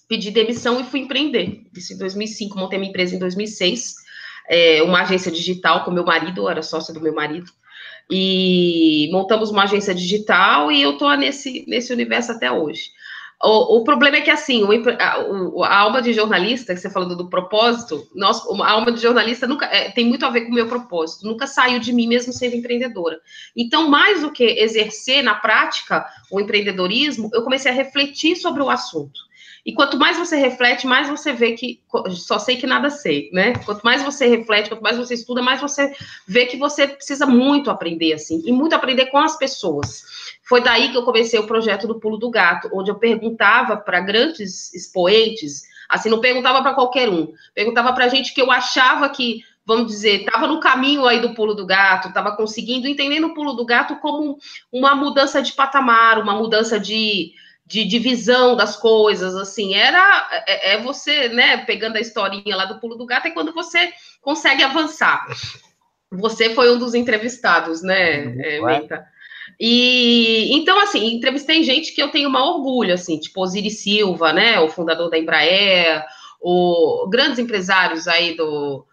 pedi 0.08 0.32
demissão 0.32 0.80
e 0.80 0.84
fui 0.84 1.00
empreender. 1.00 1.62
Isso 1.76 1.92
em 1.92 1.96
2005, 1.96 2.58
montei 2.58 2.80
minha 2.80 2.90
empresa 2.90 3.14
em 3.14 3.18
2006, 3.20 3.94
é, 4.48 4.82
uma 4.82 5.02
agência 5.02 5.30
digital 5.30 5.84
com 5.84 5.92
meu 5.92 6.04
marido, 6.04 6.48
era 6.48 6.62
sócia 6.62 6.92
do 6.92 7.00
meu 7.00 7.14
marido, 7.14 7.48
e 8.10 9.08
montamos 9.12 9.50
uma 9.50 9.62
agência 9.62 9.94
digital 9.94 10.72
e 10.72 10.82
eu 10.82 10.98
tô 10.98 11.12
nesse, 11.14 11.64
nesse 11.68 11.92
universo 11.92 12.32
até 12.32 12.50
hoje. 12.50 12.90
O, 13.42 13.78
o 13.78 13.84
problema 13.84 14.18
é 14.18 14.20
que, 14.20 14.30
assim, 14.30 14.64
o, 14.64 15.64
a, 15.64 15.78
alma 15.78 16.02
de 16.02 16.12
jornalista, 16.12 16.74
que 16.74 16.80
você 16.80 16.90
falou 16.90 17.08
do, 17.08 17.16
do 17.16 17.30
propósito, 17.30 18.06
nós, 18.14 18.42
a 18.60 18.70
alma 18.70 18.92
de 18.92 19.00
jornalista 19.00 19.46
nunca 19.46 19.64
é, 19.66 19.90
tem 19.90 20.04
muito 20.04 20.26
a 20.26 20.30
ver 20.30 20.42
com 20.42 20.50
o 20.50 20.54
meu 20.54 20.68
propósito, 20.68 21.26
nunca 21.26 21.46
saiu 21.46 21.80
de 21.80 21.90
mim 21.90 22.06
mesmo 22.06 22.34
sendo 22.34 22.56
empreendedora. 22.56 23.18
Então, 23.56 23.88
mais 23.88 24.20
do 24.20 24.30
que 24.30 24.44
exercer 24.44 25.22
na 25.22 25.34
prática 25.34 26.04
o 26.30 26.38
empreendedorismo, 26.38 27.30
eu 27.32 27.42
comecei 27.42 27.70
a 27.70 27.74
refletir 27.74 28.36
sobre 28.36 28.62
o 28.62 28.68
assunto. 28.68 29.29
E 29.64 29.72
quanto 29.74 29.98
mais 29.98 30.16
você 30.16 30.36
reflete, 30.36 30.86
mais 30.86 31.08
você 31.08 31.32
vê 31.32 31.52
que 31.52 31.80
só 32.10 32.38
sei 32.38 32.56
que 32.56 32.66
nada 32.66 32.88
sei, 32.88 33.30
né? 33.32 33.52
Quanto 33.64 33.82
mais 33.82 34.02
você 34.02 34.26
reflete, 34.26 34.68
quanto 34.68 34.82
mais 34.82 34.96
você 34.96 35.14
estuda, 35.14 35.42
mais 35.42 35.60
você 35.60 35.92
vê 36.26 36.46
que 36.46 36.56
você 36.56 36.86
precisa 36.86 37.26
muito 37.26 37.70
aprender, 37.70 38.14
assim, 38.14 38.42
e 38.44 38.52
muito 38.52 38.74
aprender 38.74 39.06
com 39.06 39.18
as 39.18 39.36
pessoas. 39.36 40.04
Foi 40.42 40.62
daí 40.62 40.90
que 40.90 40.96
eu 40.96 41.04
comecei 41.04 41.38
o 41.38 41.46
projeto 41.46 41.86
do 41.86 42.00
Pulo 42.00 42.16
do 42.16 42.30
Gato, 42.30 42.70
onde 42.72 42.90
eu 42.90 42.94
perguntava 42.94 43.76
para 43.76 44.00
grandes 44.00 44.72
expoentes, 44.72 45.62
assim, 45.88 46.08
não 46.08 46.20
perguntava 46.20 46.62
para 46.62 46.74
qualquer 46.74 47.08
um, 47.08 47.32
perguntava 47.54 47.92
para 47.92 48.08
gente 48.08 48.32
que 48.32 48.40
eu 48.40 48.50
achava 48.50 49.08
que 49.08 49.42
vamos 49.70 49.86
dizer, 49.86 50.22
estava 50.22 50.48
no 50.48 50.58
caminho 50.58 51.06
aí 51.06 51.20
do 51.20 51.32
pulo 51.32 51.54
do 51.54 51.64
gato, 51.64 52.08
estava 52.08 52.34
conseguindo, 52.34 52.88
entendendo 52.88 53.28
o 53.28 53.34
pulo 53.34 53.52
do 53.52 53.64
gato 53.64 53.94
como 53.96 54.36
uma 54.72 54.96
mudança 54.96 55.40
de 55.40 55.52
patamar, 55.52 56.18
uma 56.18 56.34
mudança 56.34 56.80
de, 56.80 57.32
de 57.70 57.84
divisão 57.84 58.56
das 58.56 58.76
coisas, 58.76 59.36
assim, 59.36 59.74
era 59.74 60.28
é, 60.44 60.74
é, 60.74 60.82
você, 60.82 61.28
né, 61.28 61.58
pegando 61.58 61.96
a 61.96 62.00
historinha 62.00 62.56
lá 62.56 62.64
do 62.64 62.80
pulo 62.80 62.96
do 62.96 63.06
gato, 63.06 63.28
é 63.28 63.30
quando 63.30 63.54
você 63.54 63.92
consegue 64.20 64.64
avançar. 64.64 65.24
Você 66.10 66.52
foi 66.52 66.68
um 66.74 66.78
dos 66.78 66.94
entrevistados, 66.94 67.80
né, 67.80 68.24
uhum. 68.24 68.40
é, 68.40 68.60
Menta? 68.60 69.06
E 69.58 70.52
então, 70.52 70.80
assim, 70.80 71.14
entrevistei 71.14 71.62
gente 71.62 71.94
que 71.94 72.02
eu 72.02 72.08
tenho 72.08 72.28
um 72.28 72.34
orgulho, 72.34 72.92
assim, 72.92 73.20
tipo 73.20 73.40
Osiris 73.40 73.78
Silva, 73.78 74.32
né, 74.32 74.58
o 74.58 74.68
fundador 74.68 75.08
da 75.08 75.16
Embraer, 75.16 76.04
o 76.40 77.08
grandes 77.08 77.38
empresários 77.38 78.08
aí 78.08 78.36
do 78.36 78.84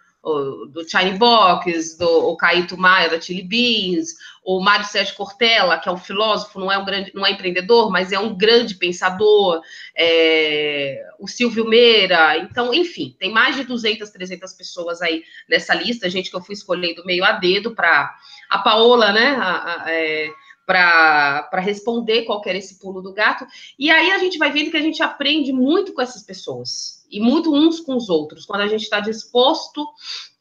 do 0.67 0.87
China 0.87 1.17
Box, 1.17 1.97
do 1.97 2.29
o 2.29 2.37
Caíto 2.37 2.77
Maia 2.77 3.09
da 3.09 3.19
Chili 3.19 3.43
Beans, 3.43 4.15
o 4.43 4.61
Mário 4.61 4.85
Sérgio 4.85 5.15
Cortella, 5.15 5.77
que 5.77 5.89
é 5.89 5.91
um 5.91 5.97
filósofo, 5.97 6.59
não 6.59 6.71
é 6.71 6.77
um 6.77 6.85
grande, 6.85 7.11
não 7.13 7.25
é 7.25 7.31
empreendedor, 7.31 7.91
mas 7.91 8.11
é 8.11 8.19
um 8.19 8.33
grande 8.33 8.75
pensador, 8.75 9.61
é, 9.95 11.03
o 11.19 11.27
Silvio 11.27 11.67
Meira, 11.67 12.37
então, 12.37 12.73
enfim, 12.73 13.15
tem 13.19 13.31
mais 13.31 13.57
de 13.57 13.65
200, 13.65 14.09
300 14.09 14.53
pessoas 14.53 15.01
aí 15.01 15.23
nessa 15.49 15.73
lista, 15.73 16.09
gente 16.09 16.29
que 16.29 16.35
eu 16.35 16.41
fui 16.41 16.53
escolhendo 16.53 17.05
meio 17.05 17.25
a 17.25 17.33
dedo 17.33 17.75
para 17.75 18.15
a 18.49 18.59
Paola, 18.59 19.11
né, 19.11 19.35
a, 19.37 19.83
a, 19.83 19.91
é, 19.91 20.29
para 20.67 21.61
responder 21.61 22.23
qual 22.23 22.41
era 22.45 22.57
esse 22.57 22.77
pulo 22.77 23.01
do 23.01 23.13
gato. 23.13 23.47
E 23.79 23.89
aí 23.89 24.11
a 24.11 24.17
gente 24.17 24.37
vai 24.37 24.51
vendo 24.51 24.69
que 24.69 24.75
a 24.75 24.81
gente 24.81 25.01
aprende 25.01 25.53
muito 25.53 25.93
com 25.93 26.01
essas 26.01 26.21
pessoas 26.23 27.05
e 27.09 27.21
muito 27.21 27.55
uns 27.55 27.79
com 27.79 27.95
os 27.95 28.09
outros, 28.09 28.45
quando 28.45 28.61
a 28.61 28.67
gente 28.67 28.83
está 28.83 28.99
disposto 28.99 29.87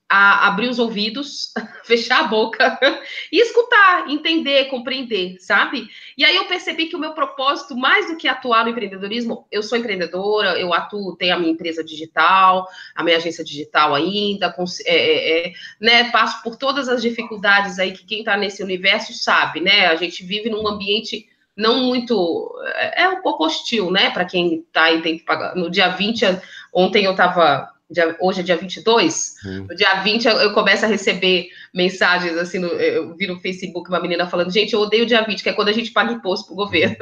a 0.08 0.46
abrir 0.46 0.68
os 0.68 0.78
ouvidos, 0.78 1.52
fechar 1.84 2.20
a 2.20 2.28
boca 2.28 2.78
e 3.32 3.40
escutar, 3.40 4.08
entender, 4.08 4.66
compreender, 4.66 5.36
sabe? 5.40 5.88
E 6.16 6.25
aí 6.25 6.36
eu 6.36 6.44
percebi 6.44 6.86
que 6.86 6.96
o 6.96 6.98
meu 6.98 7.12
propósito, 7.12 7.76
mais 7.76 8.06
do 8.06 8.16
que 8.16 8.28
atuar 8.28 8.64
no 8.64 8.70
empreendedorismo, 8.70 9.46
eu 9.50 9.62
sou 9.62 9.76
empreendedora, 9.76 10.58
eu 10.58 10.72
atuo, 10.72 11.16
tenho 11.16 11.34
a 11.34 11.38
minha 11.38 11.52
empresa 11.52 11.82
digital, 11.82 12.68
a 12.94 13.02
minha 13.02 13.16
agência 13.16 13.44
digital 13.44 13.94
ainda, 13.94 14.54
é, 14.84 14.96
é, 14.96 15.48
é, 15.48 15.52
né, 15.80 16.10
passo 16.10 16.42
por 16.42 16.56
todas 16.56 16.88
as 16.88 17.02
dificuldades 17.02 17.78
aí 17.78 17.92
que 17.92 18.06
quem 18.06 18.20
está 18.20 18.36
nesse 18.36 18.62
universo 18.62 19.12
sabe, 19.12 19.60
né? 19.60 19.86
A 19.86 19.96
gente 19.96 20.25
vive 20.25 20.48
num 20.48 20.66
ambiente 20.68 21.26
não 21.56 21.84
muito. 21.84 22.54
É, 22.75 23.04
é 23.04 23.08
um 23.08 23.22
pouco 23.22 23.44
hostil, 23.44 23.90
né? 23.90 24.10
Para 24.10 24.25
quem 24.25 24.60
está 24.60 24.92
e 24.92 25.00
tem 25.00 25.18
que 25.18 25.25
pagar. 25.25 25.56
No 25.56 25.70
dia 25.70 25.88
20, 25.88 26.25
ontem 26.72 27.04
eu 27.04 27.12
estava 27.12 27.68
dia, 27.90 28.16
hoje 28.21 28.40
é 28.40 28.43
dia 28.43 28.57
22, 28.57 29.35
hum. 29.45 29.66
no 29.69 29.76
dia 29.76 30.02
20 30.02 30.26
eu, 30.26 30.33
eu, 30.38 30.52
começo 30.52 30.85
a 30.85 30.88
receber 30.88 31.49
mensagens 31.73 32.37
assim, 32.37 32.59
no, 32.59 32.69
eu 32.69 33.14
vi 33.16 33.26
no 33.26 33.40
Facebook 33.40 33.88
uma 33.88 34.00
menina 34.00 34.26
falando, 34.26 34.52
gente, 34.52 34.73
eu 34.73 34.81
odeio 34.81 35.05
o 35.05 35.07
dia 35.07 35.23
20, 35.23 35.43
que 35.43 35.49
é 35.49 35.52
quando 35.52 35.69
a 35.69 35.73
gente 35.73 35.93
paga 35.93 36.12
imposto 36.12 36.47
pro 36.47 36.57
governo. 36.57 36.97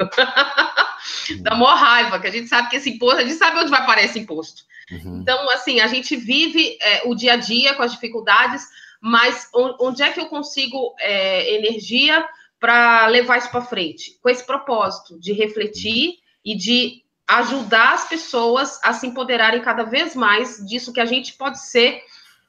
Hum. 1.31 1.41
Dá 1.41 1.55
maior 1.55 1.75
raiva, 1.75 2.19
que 2.19 2.27
a 2.27 2.31
gente 2.31 2.47
sabe 2.47 2.69
que 2.69 2.75
esse 2.75 2.89
imposto, 2.89 3.19
a 3.19 3.23
gente 3.23 3.35
sabe 3.35 3.59
onde 3.59 3.71
vai 3.71 3.85
parar 3.85 4.03
esse 4.03 4.19
imposto. 4.19 4.63
Uhum. 4.91 5.19
Então, 5.21 5.49
assim, 5.49 5.79
a 5.79 5.87
gente 5.87 6.15
vive 6.15 6.77
é, 6.81 7.01
o 7.05 7.15
dia 7.15 7.33
a 7.33 7.37
dia 7.37 7.73
com 7.73 7.81
as 7.81 7.91
dificuldades, 7.91 8.63
mas 9.01 9.49
onde 9.53 10.03
é 10.03 10.11
que 10.11 10.19
eu 10.19 10.27
consigo 10.27 10.95
é, 10.99 11.55
energia 11.55 12.27
para 12.59 13.07
levar 13.07 13.37
isso 13.37 13.51
para 13.51 13.61
frente? 13.61 14.19
Com 14.21 14.29
esse 14.29 14.45
propósito 14.45 15.19
de 15.19 15.33
refletir 15.33 16.15
e 16.43 16.55
de 16.55 17.04
ajudar 17.27 17.93
as 17.93 18.07
pessoas 18.07 18.79
a 18.83 18.93
se 18.93 19.07
empoderarem 19.07 19.61
cada 19.61 19.83
vez 19.83 20.15
mais 20.15 20.63
disso 20.65 20.93
que 20.93 20.99
a 20.99 21.05
gente 21.05 21.33
pode 21.33 21.59
ser 21.59 22.01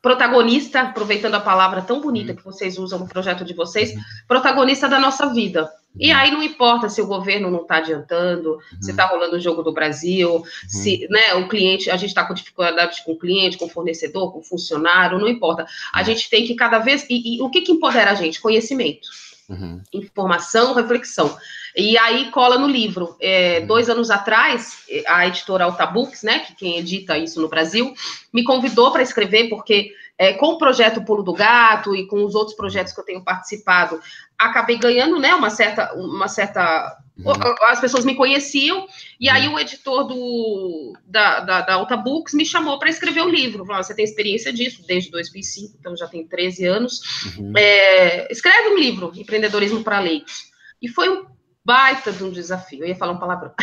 protagonista, 0.03 0.83
aproveitando 0.83 1.35
a 1.35 1.41
palavra 1.41 1.83
tão 1.83 2.01
bonita 2.01 2.31
uhum. 2.31 2.37
que 2.37 2.45
vocês 2.45 2.79
usam 2.79 2.99
no 2.99 3.09
projeto 3.09 3.45
de 3.45 3.55
vocês, 3.55 3.91
uhum. 3.91 4.01
protagonista 4.29 4.89
da 4.89 5.01
nossa 5.01 5.33
vida. 5.33 5.69
E 5.99 6.13
uhum. 6.13 6.17
aí 6.17 6.31
não 6.31 6.43
importa 6.43 6.89
se 6.89 7.01
o 7.01 7.07
governo 7.07 7.51
não 7.51 7.63
está 7.63 7.79
adiantando, 7.79 8.59
se 8.81 8.93
está 8.93 9.07
rolando 9.07 9.35
o 9.35 9.41
jogo 9.41 9.63
do 9.63 9.73
Brasil, 9.73 10.45
se 10.69 11.09
né, 11.11 11.35
o 11.35 11.49
cliente, 11.49 11.91
a 11.91 11.97
gente 11.97 12.11
está 12.11 12.25
com 12.25 12.35
dificuldades 12.35 13.01
com 13.01 13.13
o 13.13 13.19
cliente, 13.19 13.59
com 13.59 13.65
o 13.65 13.71
fornecedor, 13.71 14.33
com 14.33 14.39
o 14.39 14.45
funcionário, 14.45 15.19
não 15.19 15.27
importa. 15.27 15.67
A 15.93 16.05
gente 16.05 16.31
tem 16.31 16.47
que 16.47 16.55
cada 16.55 16.79
vez. 16.79 17.05
E, 17.11 17.39
e 17.39 17.43
o 17.43 17.51
que, 17.51 17.63
que 17.63 17.73
empodera 17.73 18.13
a 18.13 18.15
gente? 18.15 18.41
Conhecimento. 18.41 19.09
Uhum. 19.49 19.81
Informação, 19.93 20.75
reflexão. 20.75 21.37
E 21.77 21.99
aí 21.99 22.31
cola 22.31 22.59
no 22.59 22.67
livro. 22.67 23.17
É, 23.21 23.59
uhum. 23.61 23.67
dois 23.67 23.91
anos 23.91 24.11
atrás, 24.11 24.79
a 25.07 25.27
editora 25.27 25.65
Altabooks, 25.65 26.23
né, 26.23 26.39
que 26.39 26.55
quem 26.55 26.79
edita 26.79 27.19
isso 27.19 27.41
no 27.41 27.49
Brasil, 27.49 27.93
me 28.33 28.43
convidou 28.43 28.91
para 28.91 29.03
escrever, 29.03 29.51
porque 29.51 29.93
é, 30.19 30.33
com 30.33 30.47
o 30.47 30.59
projeto 30.59 31.05
Pulo 31.05 31.23
do 31.23 31.35
Gato 31.35 31.95
e 31.95 32.07
com 32.07 32.25
os 32.25 32.35
outros 32.35 32.57
projetos 32.57 32.95
que 32.95 33.01
eu 33.01 33.05
tenho 33.05 33.23
participado, 33.23 34.01
acabei 34.39 34.79
ganhando 34.79 35.19
né, 35.19 35.35
uma 35.35 35.51
certa. 35.51 35.93
Uma 35.95 36.29
certa 36.29 36.97
uhum. 37.19 37.33
As 37.65 37.81
pessoas 37.81 38.07
me 38.07 38.15
conheciam, 38.15 38.87
e 39.21 39.29
aí 39.29 39.47
uhum. 39.47 39.55
o 39.55 39.61
editor 39.61 40.05
do, 40.05 40.95
da, 41.05 41.41
da, 41.41 41.61
da 41.61 41.75
Alta 41.75 41.97
Books 41.97 42.33
me 42.33 42.47
chamou 42.47 42.79
para 42.79 42.89
escrever 42.89 43.21
o 43.21 43.29
livro. 43.29 43.67
Falou, 43.67 43.83
você 43.83 43.95
tem 43.95 44.05
experiência 44.05 44.51
disso 44.51 44.83
desde 44.87 45.11
2005, 45.11 45.77
então 45.79 45.95
já 45.95 46.07
tem 46.07 46.27
13 46.27 46.65
anos. 46.65 47.01
Uhum. 47.37 47.53
É, 47.55 48.33
escreve 48.33 48.71
um 48.71 48.79
livro, 48.79 49.13
Empreendedorismo 49.15 49.85
para 49.85 50.01
Leigos. 50.01 50.47
E 50.81 50.89
foi 50.89 51.11
um 51.11 51.36
baita 51.67 52.13
de 52.13 52.23
um 52.23 52.31
desafio. 52.31 52.85
Eu 52.85 52.89
ia 52.89 52.95
falar 52.95 53.13
um 53.13 53.19
palavrão. 53.19 53.53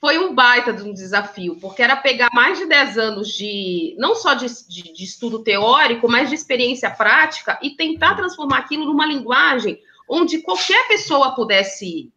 foi 0.00 0.18
um 0.18 0.34
baita 0.34 0.72
de 0.72 0.82
um 0.82 0.92
desafio, 0.92 1.56
porque 1.60 1.82
era 1.82 1.96
pegar 1.96 2.28
mais 2.32 2.58
de 2.58 2.66
10 2.66 2.98
anos 2.98 3.28
de, 3.28 3.94
não 3.96 4.16
só 4.16 4.34
de, 4.34 4.46
de, 4.68 4.92
de, 4.92 5.04
estudo 5.04 5.44
teórico, 5.44 6.08
mas 6.08 6.28
de 6.28 6.34
experiência 6.34 6.90
prática 6.90 7.56
e 7.62 7.70
tentar 7.70 8.16
transformar 8.16 8.58
aquilo 8.58 8.84
numa 8.84 9.06
linguagem 9.06 9.80
onde 10.08 10.42
qualquer 10.42 10.88
pessoa 10.88 11.34
pudesse 11.34 12.12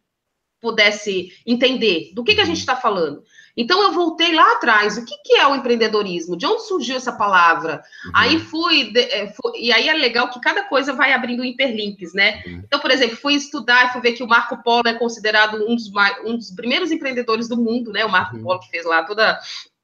pudesse 0.60 1.32
entender 1.46 2.12
do 2.12 2.22
que, 2.22 2.34
que 2.34 2.40
a 2.40 2.44
gente 2.44 2.58
está 2.58 2.76
falando. 2.76 3.24
Então 3.56 3.82
eu 3.82 3.92
voltei 3.92 4.34
lá 4.34 4.52
atrás. 4.52 4.96
O 4.96 5.04
que, 5.04 5.14
que 5.24 5.36
é 5.36 5.46
o 5.46 5.54
empreendedorismo? 5.54 6.36
De 6.36 6.46
onde 6.46 6.66
surgiu 6.66 6.96
essa 6.96 7.12
palavra? 7.12 7.82
Uhum. 8.06 8.12
Aí 8.14 8.38
fui, 8.38 8.92
é, 8.96 9.32
fui, 9.32 9.52
E 9.58 9.72
aí 9.72 9.88
é 9.88 9.92
legal 9.94 10.30
que 10.30 10.40
cada 10.40 10.64
coisa 10.64 10.92
vai 10.92 11.12
abrindo 11.12 11.44
hiperlinks, 11.44 12.14
né? 12.14 12.42
Uhum. 12.46 12.62
Então, 12.64 12.80
por 12.80 12.90
exemplo, 12.90 13.16
fui 13.16 13.34
estudar 13.34 13.86
e 13.86 13.92
fui 13.92 14.00
ver 14.00 14.12
que 14.12 14.22
o 14.22 14.28
Marco 14.28 14.62
Polo 14.62 14.88
é 14.88 14.94
considerado 14.94 15.64
um 15.66 15.74
dos, 15.74 15.90
um 16.24 16.36
dos 16.36 16.50
primeiros 16.50 16.90
empreendedores 16.90 17.48
do 17.48 17.56
mundo, 17.56 17.92
né? 17.92 18.04
O 18.04 18.10
Marco 18.10 18.36
uhum. 18.36 18.42
Polo 18.42 18.60
que 18.60 18.70
fez 18.70 18.84
lá 18.84 19.04
toda 19.04 19.38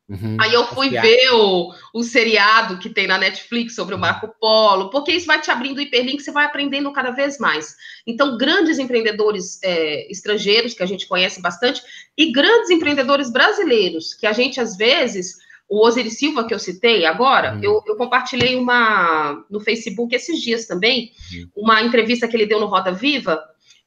Uhum, 0.08 0.36
Aí 0.40 0.54
eu 0.54 0.64
fui 0.68 0.88
ver 0.88 1.32
o, 1.32 1.74
o 1.92 2.02
seriado 2.04 2.78
que 2.78 2.88
tem 2.88 3.08
na 3.08 3.18
Netflix 3.18 3.74
sobre 3.74 3.92
o 3.92 3.98
Marco 3.98 4.32
Polo, 4.40 4.88
porque 4.88 5.10
isso 5.10 5.26
vai 5.26 5.40
te 5.40 5.50
abrindo 5.50 5.80
hiperlink, 5.80 6.22
você 6.22 6.30
vai 6.30 6.44
aprendendo 6.44 6.92
cada 6.92 7.10
vez 7.10 7.38
mais. 7.38 7.74
Então, 8.06 8.38
grandes 8.38 8.78
empreendedores 8.78 9.60
é, 9.64 10.10
estrangeiros, 10.10 10.74
que 10.74 10.82
a 10.82 10.86
gente 10.86 11.08
conhece 11.08 11.42
bastante, 11.42 11.82
e 12.16 12.30
grandes 12.30 12.70
empreendedores 12.70 13.32
brasileiros, 13.32 14.14
que 14.14 14.28
a 14.28 14.32
gente, 14.32 14.60
às 14.60 14.76
vezes, 14.76 15.38
o 15.68 15.84
Osiris 15.84 16.18
Silva, 16.18 16.46
que 16.46 16.54
eu 16.54 16.58
citei 16.60 17.04
agora, 17.04 17.54
uhum. 17.54 17.60
eu, 17.62 17.82
eu, 17.84 17.96
compartilhei 17.96 18.54
uma 18.54 19.44
no 19.50 19.58
Facebook 19.58 20.14
esses 20.14 20.40
dias 20.40 20.66
também, 20.66 21.10
uhum. 21.34 21.64
uma 21.64 21.82
entrevista 21.82 22.28
que 22.28 22.36
ele 22.36 22.46
deu 22.46 22.60
no 22.60 22.66
Roda 22.66 22.92
Viva, 22.92 23.42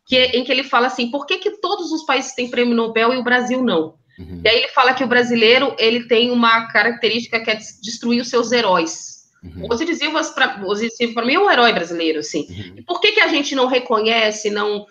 que, 0.05 0.17
em 0.17 0.43
que 0.43 0.51
ele 0.51 0.63
fala 0.63 0.88
assim: 0.88 1.09
por 1.09 1.25
que, 1.25 1.38
que 1.38 1.61
todos 1.61 1.93
os 1.93 2.03
países 2.03 2.35
têm 2.35 2.49
prêmio 2.49 2.75
Nobel 2.75 3.13
e 3.13 3.17
o 3.17 3.23
Brasil 3.23 3.63
não? 3.63 3.97
Uhum. 4.19 4.41
E 4.43 4.49
aí 4.49 4.57
ele 4.57 4.67
fala 4.69 4.93
que 4.93 5.03
o 5.03 5.07
brasileiro 5.07 5.73
ele 5.79 6.03
tem 6.03 6.29
uma 6.29 6.67
característica 6.67 7.39
que 7.39 7.49
é 7.49 7.55
destruir 7.55 8.21
os 8.21 8.29
seus 8.29 8.51
heróis. 8.51 9.29
Uhum. 9.41 9.67
O 9.69 9.73
Osiris 9.73 11.13
para 11.13 11.25
mim, 11.25 11.35
é 11.35 11.39
um 11.39 11.49
herói 11.49 11.71
brasileiro, 11.71 12.19
assim. 12.19 12.45
Uhum. 12.49 12.73
E 12.77 12.81
por 12.81 12.99
que, 12.99 13.13
que 13.13 13.21
a 13.21 13.29
gente 13.29 13.55
não 13.55 13.67
reconhece, 13.67 14.49
não... 14.49 14.85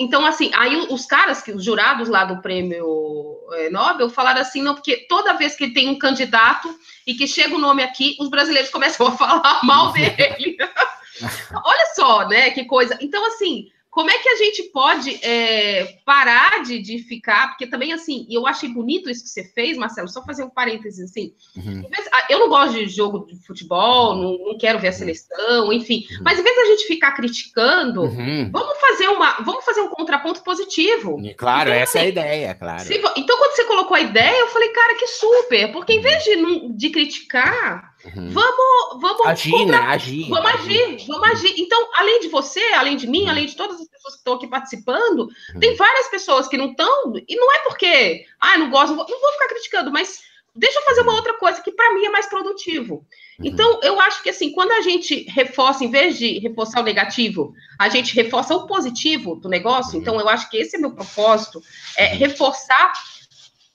Então, 0.00 0.26
assim, 0.26 0.50
aí 0.56 0.76
os 0.90 1.06
caras, 1.06 1.42
os 1.54 1.64
jurados 1.64 2.08
lá 2.08 2.24
do 2.24 2.42
prêmio 2.42 3.38
é, 3.52 3.70
Nobel, 3.70 4.10
falaram 4.10 4.40
assim, 4.40 4.60
não, 4.60 4.74
porque 4.74 5.06
toda 5.08 5.34
vez 5.34 5.54
que 5.54 5.72
tem 5.72 5.88
um 5.88 5.98
candidato 5.98 6.68
e 7.06 7.14
que 7.14 7.28
chega 7.28 7.54
o 7.54 7.60
nome 7.60 7.82
aqui, 7.82 8.16
os 8.18 8.28
brasileiros 8.28 8.70
começam 8.70 9.06
a 9.06 9.12
falar 9.16 9.60
mal 9.62 9.92
dele. 9.94 10.56
Olha 11.64 11.86
só, 11.94 12.28
né, 12.28 12.50
que 12.50 12.64
coisa. 12.64 12.98
Então, 13.00 13.24
assim, 13.26 13.68
como 13.90 14.10
é 14.10 14.18
que 14.18 14.28
a 14.28 14.36
gente 14.36 14.64
pode 14.64 15.18
é, 15.24 15.98
parar 16.04 16.62
de, 16.62 16.78
de 16.78 16.98
ficar? 16.98 17.48
Porque 17.48 17.66
também, 17.66 17.92
assim, 17.92 18.26
eu 18.30 18.46
achei 18.46 18.68
bonito 18.68 19.10
isso 19.10 19.24
que 19.24 19.30
você 19.30 19.44
fez, 19.44 19.76
Marcelo, 19.76 20.08
só 20.08 20.22
fazer 20.24 20.44
um 20.44 20.50
parênteses 20.50 21.10
assim. 21.10 21.32
Uhum. 21.56 21.82
Ah, 22.12 22.26
eu 22.28 22.38
não 22.38 22.48
gosto 22.48 22.74
de 22.74 22.86
jogo 22.86 23.26
de 23.26 23.36
futebol, 23.46 24.14
não, 24.14 24.38
não 24.38 24.58
quero 24.58 24.78
ver 24.78 24.88
a 24.88 24.92
seleção, 24.92 25.72
enfim. 25.72 26.06
Uhum. 26.10 26.18
Mas 26.22 26.38
em 26.38 26.42
vez 26.42 26.54
da 26.54 26.64
gente 26.66 26.86
ficar 26.86 27.12
criticando, 27.12 28.02
uhum. 28.02 28.50
vamos 28.52 28.78
fazer 28.78 29.08
uma, 29.08 29.40
vamos 29.40 29.64
fazer 29.64 29.80
um 29.80 29.88
contraponto 29.88 30.42
positivo. 30.42 31.18
E, 31.20 31.34
claro, 31.34 31.70
então, 31.70 31.80
essa 31.80 31.98
assim, 31.98 31.98
é 31.98 32.00
a 32.00 32.04
assim, 32.04 32.12
ideia, 32.12 32.54
claro. 32.54 32.84
Se, 32.84 32.94
então, 33.16 33.38
quando 33.38 33.52
você 33.52 33.64
colocou 33.64 33.96
a 33.96 34.00
ideia, 34.00 34.40
eu 34.40 34.48
falei, 34.48 34.68
cara, 34.68 34.94
que 34.94 35.06
super, 35.06 35.72
porque 35.72 35.94
em 35.94 36.00
vez 36.00 36.22
de, 36.22 36.76
de 36.76 36.90
criticar, 36.90 37.94
Uhum. 38.16 38.30
Vamos, 38.30 39.00
vamos 39.00 39.26
agir, 39.26 39.66
né? 39.66 39.76
Agir. 39.78 40.28
Vamos 40.28 40.54
agir. 40.54 40.84
agir, 40.84 41.06
vamos 41.06 41.28
agir. 41.30 41.54
Então, 41.58 41.88
além 41.94 42.20
de 42.20 42.28
você, 42.28 42.62
além 42.74 42.96
de 42.96 43.06
mim, 43.06 43.24
uhum. 43.24 43.30
além 43.30 43.46
de 43.46 43.56
todas 43.56 43.80
as 43.80 43.88
pessoas 43.88 44.14
que 44.14 44.20
estão 44.20 44.34
aqui 44.34 44.46
participando, 44.46 45.28
uhum. 45.54 45.60
tem 45.60 45.76
várias 45.76 46.08
pessoas 46.08 46.48
que 46.48 46.56
não 46.56 46.70
estão, 46.70 47.12
e 47.28 47.36
não 47.36 47.52
é 47.52 47.58
porque, 47.60 48.24
ah, 48.40 48.58
não 48.58 48.70
gosto, 48.70 48.90
não 48.90 48.96
vou, 48.96 49.06
não 49.08 49.20
vou 49.20 49.32
ficar 49.32 49.48
criticando, 49.48 49.90
mas 49.90 50.20
deixa 50.54 50.78
eu 50.78 50.84
fazer 50.84 51.02
uma 51.02 51.12
uhum. 51.12 51.16
outra 51.18 51.34
coisa 51.34 51.62
que 51.62 51.70
para 51.70 51.94
mim 51.94 52.04
é 52.04 52.10
mais 52.10 52.26
produtivo. 52.26 52.94
Uhum. 53.38 53.46
Então, 53.46 53.80
eu 53.82 54.00
acho 54.00 54.22
que 54.22 54.30
assim, 54.30 54.52
quando 54.52 54.72
a 54.72 54.80
gente 54.80 55.24
reforça, 55.30 55.84
em 55.84 55.90
vez 55.90 56.18
de 56.18 56.38
reforçar 56.40 56.80
o 56.80 56.84
negativo, 56.84 57.54
a 57.78 57.88
gente 57.88 58.14
reforça 58.14 58.54
o 58.54 58.66
positivo 58.66 59.36
do 59.36 59.48
negócio. 59.48 59.94
Uhum. 59.94 60.00
Então, 60.00 60.20
eu 60.20 60.28
acho 60.28 60.50
que 60.50 60.56
esse 60.56 60.76
é 60.76 60.78
meu 60.78 60.92
propósito, 60.92 61.62
é 61.96 62.06
reforçar 62.06 62.92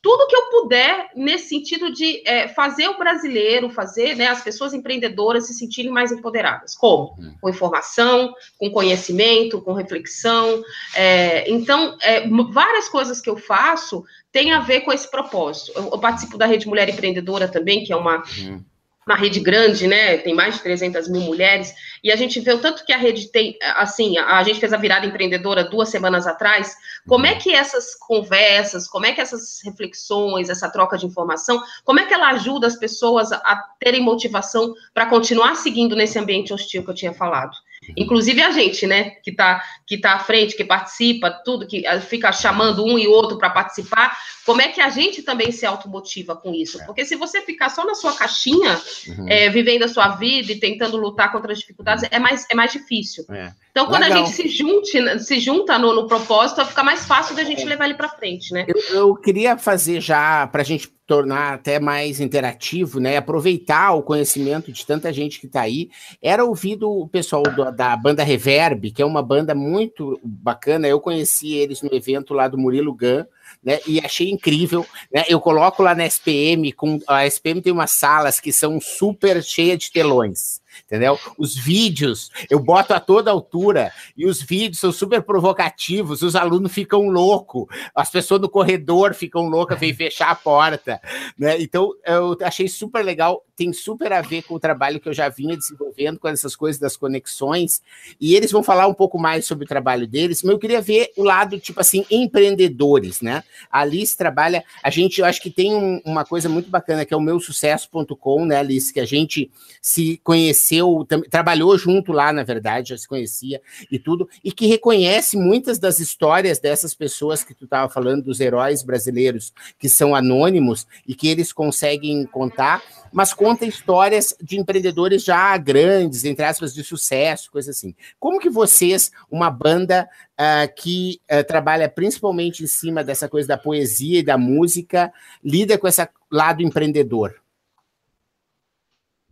tudo 0.04 0.28
que 0.28 0.36
eu 0.36 0.50
puder 0.50 1.12
nesse 1.16 1.48
sentido 1.48 1.90
de 1.90 2.22
é, 2.28 2.50
fazer 2.50 2.90
o 2.90 2.98
brasileiro, 2.98 3.70
fazer 3.70 4.18
né, 4.18 4.28
as 4.28 4.44
pessoas 4.44 4.74
empreendedoras 4.74 5.48
se 5.48 5.54
sentirem 5.54 5.90
mais 5.90 6.12
empoderadas. 6.12 6.76
Como? 6.76 7.16
Uhum. 7.18 7.34
Com 7.40 7.50
informação, 7.50 8.34
com 8.60 8.70
conhecimento, 8.70 9.62
com 9.62 9.72
reflexão. 9.72 10.62
É, 10.94 11.50
então, 11.50 11.98
é, 12.02 12.28
várias 12.52 12.90
coisas 12.90 13.22
que 13.22 13.30
eu 13.30 13.38
faço 13.38 14.04
têm 14.30 14.52
a 14.52 14.60
ver 14.60 14.82
com 14.82 14.92
esse 14.92 15.10
propósito. 15.10 15.72
Eu, 15.74 15.84
eu 15.92 16.00
participo 16.00 16.38
da 16.38 16.46
Rede 16.46 16.68
Mulher 16.68 16.90
Empreendedora 16.90 17.48
também, 17.48 17.86
que 17.86 17.94
é 17.94 17.96
uma. 17.96 18.24
Uhum 18.40 18.62
uma 19.06 19.16
rede 19.16 19.40
grande, 19.40 19.88
né? 19.88 20.18
Tem 20.18 20.34
mais 20.34 20.56
de 20.56 20.62
300 20.62 21.10
mil 21.10 21.22
mulheres, 21.22 21.74
e 22.04 22.12
a 22.12 22.16
gente 22.16 22.40
vê 22.40 22.52
o 22.54 22.60
tanto 22.60 22.86
que 22.86 22.92
a 22.92 22.98
rede 22.98 23.32
tem, 23.32 23.58
assim, 23.76 24.18
a, 24.18 24.44
gente 24.44 24.60
fez 24.60 24.74
a 24.74 24.78
virada 24.78 25.06
empreendedora 25.06 25.64
duas 25.64 25.90
semanas 25.90 26.28
atrás. 26.28 26.76
Como 27.08 27.26
é 27.26 27.36
que 27.36 27.54
essas 27.54 27.96
conversas, 27.96 28.88
como 28.88 29.06
é 29.06 29.14
que 29.14 29.22
essas 29.22 29.62
reflexões, 29.64 30.50
essa 30.50 30.70
troca 30.70 30.98
de 30.98 31.06
informação, 31.06 31.62
como 31.86 32.00
é 32.00 32.06
que 32.06 32.14
ela 32.14 32.30
ajuda 32.32 32.68
as 32.68 32.76
pessoas 32.76 33.32
a, 33.32 33.64
terem 33.80 34.02
motivação 34.02 34.74
para 34.94 35.06
continuar 35.06 35.56
seguindo 35.56 35.96
nesse 35.96 36.20
ambiente 36.20 36.54
hostil 36.54 36.84
que 36.84 36.90
eu 36.90 36.96
tinha 36.96 37.14
falado? 37.14 37.56
Inclusive 37.96 38.42
a 38.42 38.52
gente, 38.52 38.88
né, 38.88 39.12
que 39.24 39.32
está 39.32 39.64
que 39.86 39.98
tá 39.98 40.14
à 40.14 40.20
frente, 40.20 40.56
que 40.56 40.64
participa, 40.64 41.30
tudo, 41.30 41.68
que 41.68 41.86
ah, 41.86 42.00
fica 42.00 42.32
chamando 42.32 42.86
um 42.86 42.98
e 42.98 43.08
outro 43.08 43.38
para 43.38 43.50
participar, 43.50 44.18
como 44.46 44.62
é 44.62 44.70
que 44.70 44.82
a 44.82 44.90
gente 44.90 45.22
também 45.22 45.52
se 45.52 45.66
automotiva 45.66 46.36
com 46.36 46.54
isso? 46.54 46.82
É. 46.82 46.86
Porque 46.86 47.06
se 47.06 47.16
você 47.16 47.42
ficar 47.42 47.70
só 47.70 47.86
na 47.86 47.94
sua 47.94 48.14
caixinha, 48.14 48.82
uhum. 49.08 49.28
é, 49.28 49.50
vivendo 49.50 49.84
a 49.84 49.88
sua 49.88 50.10
vida 50.10 50.52
e 50.52 50.60
tentando 50.60 50.98
lutar 50.98 51.32
contra 51.32 51.52
as 51.52 51.60
dificuldades, 51.60 52.06
é 52.10 52.20
mais, 52.20 52.46
é 52.50 52.56
mais 52.56 52.72
difícil. 52.72 53.26
É. 53.30 53.52
Então, 53.74 53.88
quando 53.88 54.04
Legal. 54.04 54.22
a 54.22 54.26
gente 54.26 54.36
se, 54.36 54.48
junte, 54.50 55.20
se 55.20 55.40
junta 55.40 55.80
no, 55.80 55.96
no 55.96 56.08
propósito, 56.08 56.64
fica 56.64 56.84
mais 56.84 57.08
fácil 57.08 57.36
da 57.36 57.44
gente 57.44 57.66
levar 57.66 57.86
ele 57.86 57.96
para 57.96 58.08
frente, 58.08 58.54
né? 58.54 58.68
Eu, 58.68 58.96
eu 58.96 59.16
queria 59.16 59.58
fazer 59.58 60.00
já, 60.00 60.46
para 60.46 60.62
a 60.62 60.66
gente 60.66 60.94
tornar 61.08 61.56
até 61.56 61.80
mais 61.80 62.20
interativo, 62.20 63.00
né? 63.00 63.18
Aproveitar 63.18 63.94
o 63.94 64.04
conhecimento 64.04 64.72
de 64.72 64.86
tanta 64.86 65.12
gente 65.12 65.40
que 65.40 65.48
está 65.48 65.62
aí. 65.62 65.90
Era 66.22 66.46
ouvido 66.46 66.88
o 66.88 67.08
pessoal 67.08 67.42
do, 67.42 67.72
da 67.72 67.98
banda 67.98 68.24
Reverb, 68.24 68.92
que 68.92 69.02
é 69.02 69.06
uma 69.06 69.24
banda 69.24 69.56
muito 69.56 70.20
bacana. 70.24 70.88
Eu 70.88 71.00
conheci 71.00 71.56
eles 71.56 71.82
no 71.82 71.92
evento 71.92 72.32
lá 72.32 72.48
do 72.48 72.60
Murilo 72.60 72.94
Gun, 72.94 73.26
né? 73.64 73.80
E 73.88 74.00
achei 74.00 74.30
incrível. 74.30 74.86
Né? 75.12 75.24
Eu 75.28 75.42
coloco 75.42 75.82
lá 75.82 75.96
na 75.96 76.06
SPM, 76.06 76.72
com 76.74 77.00
a 77.08 77.26
SPM 77.26 77.60
tem 77.60 77.74
umas 77.74 77.90
salas 77.90 78.40
que 78.40 78.52
são 78.52 78.80
super 78.80 79.42
cheias 79.44 79.80
de 79.80 79.92
telões 79.92 80.62
entendeu? 80.86 81.20
Os 81.38 81.56
vídeos 81.56 82.32
eu 82.50 82.60
boto 82.60 82.94
a 82.94 83.00
toda 83.00 83.32
altura 83.32 83.92
e 84.16 84.26
os 84.26 84.42
vídeos 84.42 84.80
são 84.80 84.92
super 84.92 85.22
provocativos, 85.22 86.22
os 86.22 86.36
alunos 86.36 86.72
ficam 86.72 87.10
loucos, 87.10 87.66
as 87.96 88.10
pessoas 88.10 88.42
no 88.42 88.50
corredor 88.50 89.14
ficam 89.14 89.48
loucas, 89.48 89.80
vêm 89.80 89.94
fechar 89.96 90.30
a 90.30 90.36
porta, 90.36 91.02
né? 91.38 91.62
Então 91.62 91.92
eu 92.06 92.38
achei 92.42 92.68
super 92.68 93.04
legal, 93.04 93.44
tem 93.56 93.72
super 93.72 94.12
a 94.12 94.22
ver 94.22 94.44
com 94.44 94.56
o 94.56 94.60
trabalho 94.60 95.00
que 95.00 95.10
eu 95.10 95.14
já 95.14 95.30
vinha 95.30 95.56
desenvolvendo 95.56 96.20
com 96.20 96.28
essas 96.28 96.56
coisas 96.56 96.80
das 96.80 96.98
conexões, 96.98 97.82
e 98.20 98.36
eles 98.36 98.52
vão 98.52 98.64
falar 98.64 98.88
um 98.88 98.94
pouco 98.94 99.20
mais 99.20 99.46
sobre 99.46 99.66
o 99.66 99.68
trabalho 99.68 100.08
deles, 100.08 100.42
mas 100.44 100.52
eu 100.52 100.60
queria 100.60 100.82
ver 100.82 101.12
o 101.16 101.24
lado, 101.24 101.60
tipo 101.60 101.80
assim, 101.80 102.06
empreendedores, 102.10 103.22
né? 103.22 103.44
A 103.72 103.82
Alice 103.82 104.16
trabalha, 104.18 104.64
a 104.82 104.90
gente, 104.90 105.20
eu 105.20 105.26
acho 105.26 105.42
que 105.42 105.50
tem 105.50 105.74
um, 105.74 106.02
uma 106.06 106.26
coisa 106.26 106.50
muito 106.50 106.70
bacana 106.70 107.06
que 107.06 107.14
é 107.14 107.18
o 107.18 107.22
meu 107.22 107.40
sucesso.com, 107.40 108.46
né, 108.46 108.58
Alice, 108.58 108.94
que 108.94 109.00
a 109.00 109.06
gente 109.06 109.52
se 109.82 110.20
conhece 110.24 110.63
conheceu, 110.64 111.06
trabalhou 111.30 111.78
junto 111.78 112.12
lá, 112.12 112.32
na 112.32 112.44
verdade, 112.44 112.90
já 112.90 112.98
se 112.98 113.08
conhecia 113.08 113.62
e 113.92 114.00
tudo, 114.00 114.30
e 114.44 114.52
que 114.52 114.66
reconhece 114.66 115.38
muitas 115.38 115.78
das 115.78 116.00
histórias 116.00 116.60
dessas 116.60 116.96
pessoas 116.96 117.44
que 117.44 117.54
tu 117.54 117.66
estava 117.66 117.92
falando, 117.92 118.24
dos 118.24 118.40
heróis 118.40 118.82
brasileiros, 118.82 119.54
que 119.78 119.90
são 119.90 120.16
anônimos 120.16 120.88
e 121.06 121.14
que 121.14 121.28
eles 121.28 121.52
conseguem 121.52 122.26
contar, 122.26 122.82
mas 123.12 123.34
conta 123.34 123.66
histórias 123.66 124.36
de 124.42 124.58
empreendedores 124.58 125.24
já 125.24 125.56
grandes, 125.58 126.24
entre 126.24 126.46
aspas, 126.46 126.74
de 126.74 126.84
sucesso, 126.84 127.52
coisa 127.52 127.72
assim. 127.72 127.94
Como 128.20 128.40
que 128.40 128.50
vocês, 128.50 129.12
uma 129.30 129.52
banda 129.52 130.08
uh, 130.34 130.74
que 130.76 131.20
uh, 131.32 131.44
trabalha 131.46 131.90
principalmente 131.90 132.64
em 132.64 132.68
cima 132.68 133.04
dessa 133.04 133.28
coisa 133.28 133.48
da 133.50 133.58
poesia 133.58 134.20
e 134.20 134.24
da 134.24 134.38
música, 134.38 135.12
lida 135.44 135.78
com 135.78 135.88
esse 135.88 136.08
lado 136.32 136.64
empreendedor? 136.64 137.36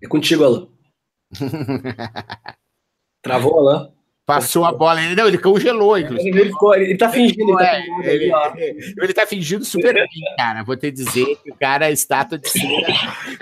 É 0.02 0.08
contigo, 0.08 0.44
Alan. 0.44 0.81
Travou 3.22 3.60
Alain? 3.60 3.92
Passou 4.32 4.64
a 4.64 4.72
bola. 4.72 5.02
Não, 5.16 5.28
ele 5.28 5.38
congelou, 5.38 5.98
inclusive. 5.98 6.40
Ele, 6.40 6.50
ficou, 6.52 6.74
ele 6.74 6.96
tá 6.96 7.10
fingindo. 7.10 7.60
É, 7.60 7.82
ele, 8.04 8.30
tá 8.30 8.54
ele, 8.56 8.96
ele, 9.02 9.14
tá 9.14 9.26
fingindo 9.26 9.66
super 9.66 9.94
bem, 9.94 10.08
cara. 10.38 10.64
Vou 10.64 10.78
te 10.78 10.90
dizer 10.90 11.26
que 11.44 11.52
o 11.52 11.56
cara 11.56 11.90
é 11.90 11.92
estátua 11.92 12.38
de 12.38 12.50
cera. 12.50 12.62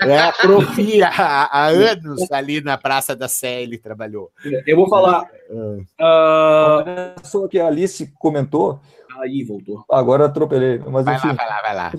É, 0.00 0.18
atrofia 0.18 1.08
há, 1.08 1.44
há, 1.44 1.66
anos 1.66 2.32
ali 2.32 2.62
na 2.62 2.78
Praça 2.78 3.14
da 3.14 3.28
Sé, 3.28 3.62
ele 3.62 3.76
trabalhou. 3.76 4.32
Eu 4.66 4.76
vou 4.76 4.88
falar. 4.88 5.24
Uh, 5.50 5.84
a 5.98 7.14
pessoa 7.20 7.48
que 7.48 7.58
a 7.58 7.66
Alice 7.66 8.10
comentou. 8.18 8.80
Aí, 9.20 9.44
voltou. 9.44 9.84
Agora 9.90 10.26
atropelei. 10.26 10.78
Mas, 10.78 11.04
vai 11.04 11.16
enfim, 11.16 11.28
lá, 11.28 11.34
vai 11.34 11.48
lá, 11.48 11.62
vai 11.62 11.76
lá. 11.76 11.92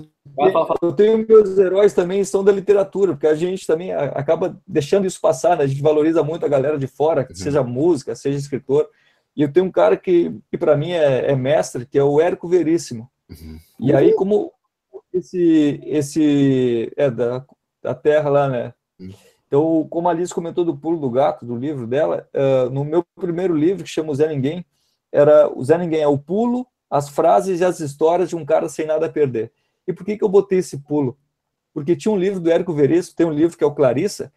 Eu 0.80 0.92
tenho 0.92 1.26
meus 1.26 1.58
heróis 1.58 1.92
também 1.92 2.24
são 2.24 2.42
da 2.42 2.52
literatura, 2.52 3.12
porque 3.12 3.26
a 3.26 3.34
gente 3.34 3.66
também 3.66 3.92
acaba 3.92 4.58
deixando 4.66 5.06
isso 5.06 5.20
passar, 5.20 5.56
né? 5.56 5.64
A 5.64 5.66
gente 5.66 5.82
valoriza 5.82 6.22
muito 6.22 6.44
a 6.44 6.48
galera 6.48 6.78
de 6.78 6.86
fora, 6.86 7.26
uhum. 7.28 7.34
seja 7.34 7.62
música, 7.62 8.14
seja 8.14 8.38
escritor. 8.38 8.88
E 9.36 9.42
eu 9.42 9.52
tenho 9.52 9.66
um 9.66 9.70
cara 9.70 9.96
que, 9.96 10.34
que 10.50 10.58
para 10.58 10.76
mim 10.76 10.92
é, 10.92 11.30
é, 11.30 11.36
mestre, 11.36 11.86
que 11.86 11.98
é 11.98 12.04
o 12.04 12.20
Érico 12.20 12.48
Veríssimo. 12.48 13.10
Uhum. 13.30 13.58
E 13.80 13.94
aí, 13.94 14.14
como 14.14 14.52
esse, 15.12 15.80
esse 15.84 16.92
é 16.96 17.10
da, 17.10 17.44
da 17.82 17.94
terra 17.94 18.30
lá, 18.30 18.48
né? 18.48 18.74
Uhum. 19.00 19.12
Então, 19.46 19.86
como 19.90 20.08
a 20.08 20.12
Alice 20.12 20.32
comentou 20.32 20.64
do 20.64 20.74
pulo 20.74 20.98
do 20.98 21.10
gato, 21.10 21.44
do 21.44 21.54
livro 21.54 21.86
dela, 21.86 22.26
uh, 22.34 22.70
no 22.70 22.86
meu 22.86 23.04
primeiro 23.16 23.54
livro, 23.54 23.84
que 23.84 23.90
chama 23.90 24.10
o 24.10 24.14
Zé 24.14 24.26
Ninguém, 24.26 24.64
era 25.12 25.46
o 25.46 25.62
Zé 25.62 25.76
Ninguém 25.76 26.00
é 26.00 26.08
o 26.08 26.16
pulo, 26.16 26.66
as 26.92 27.08
frases 27.08 27.60
e 27.60 27.64
as 27.64 27.80
histórias 27.80 28.28
de 28.28 28.36
um 28.36 28.44
cara 28.44 28.68
sem 28.68 28.84
nada 28.84 29.06
a 29.06 29.08
perder. 29.08 29.50
E 29.88 29.94
por 29.94 30.04
que, 30.04 30.18
que 30.18 30.22
eu 30.22 30.28
botei 30.28 30.58
esse 30.58 30.76
pulo? 30.76 31.16
Porque 31.72 31.96
tinha 31.96 32.12
um 32.12 32.18
livro 32.18 32.38
do 32.38 32.50
Érico 32.50 32.74
Veríssimo, 32.74 33.16
tem 33.16 33.24
um 33.24 33.32
livro 33.32 33.56
que 33.56 33.64
é 33.64 33.66
o 33.66 33.74
Clarissa, 33.74 34.30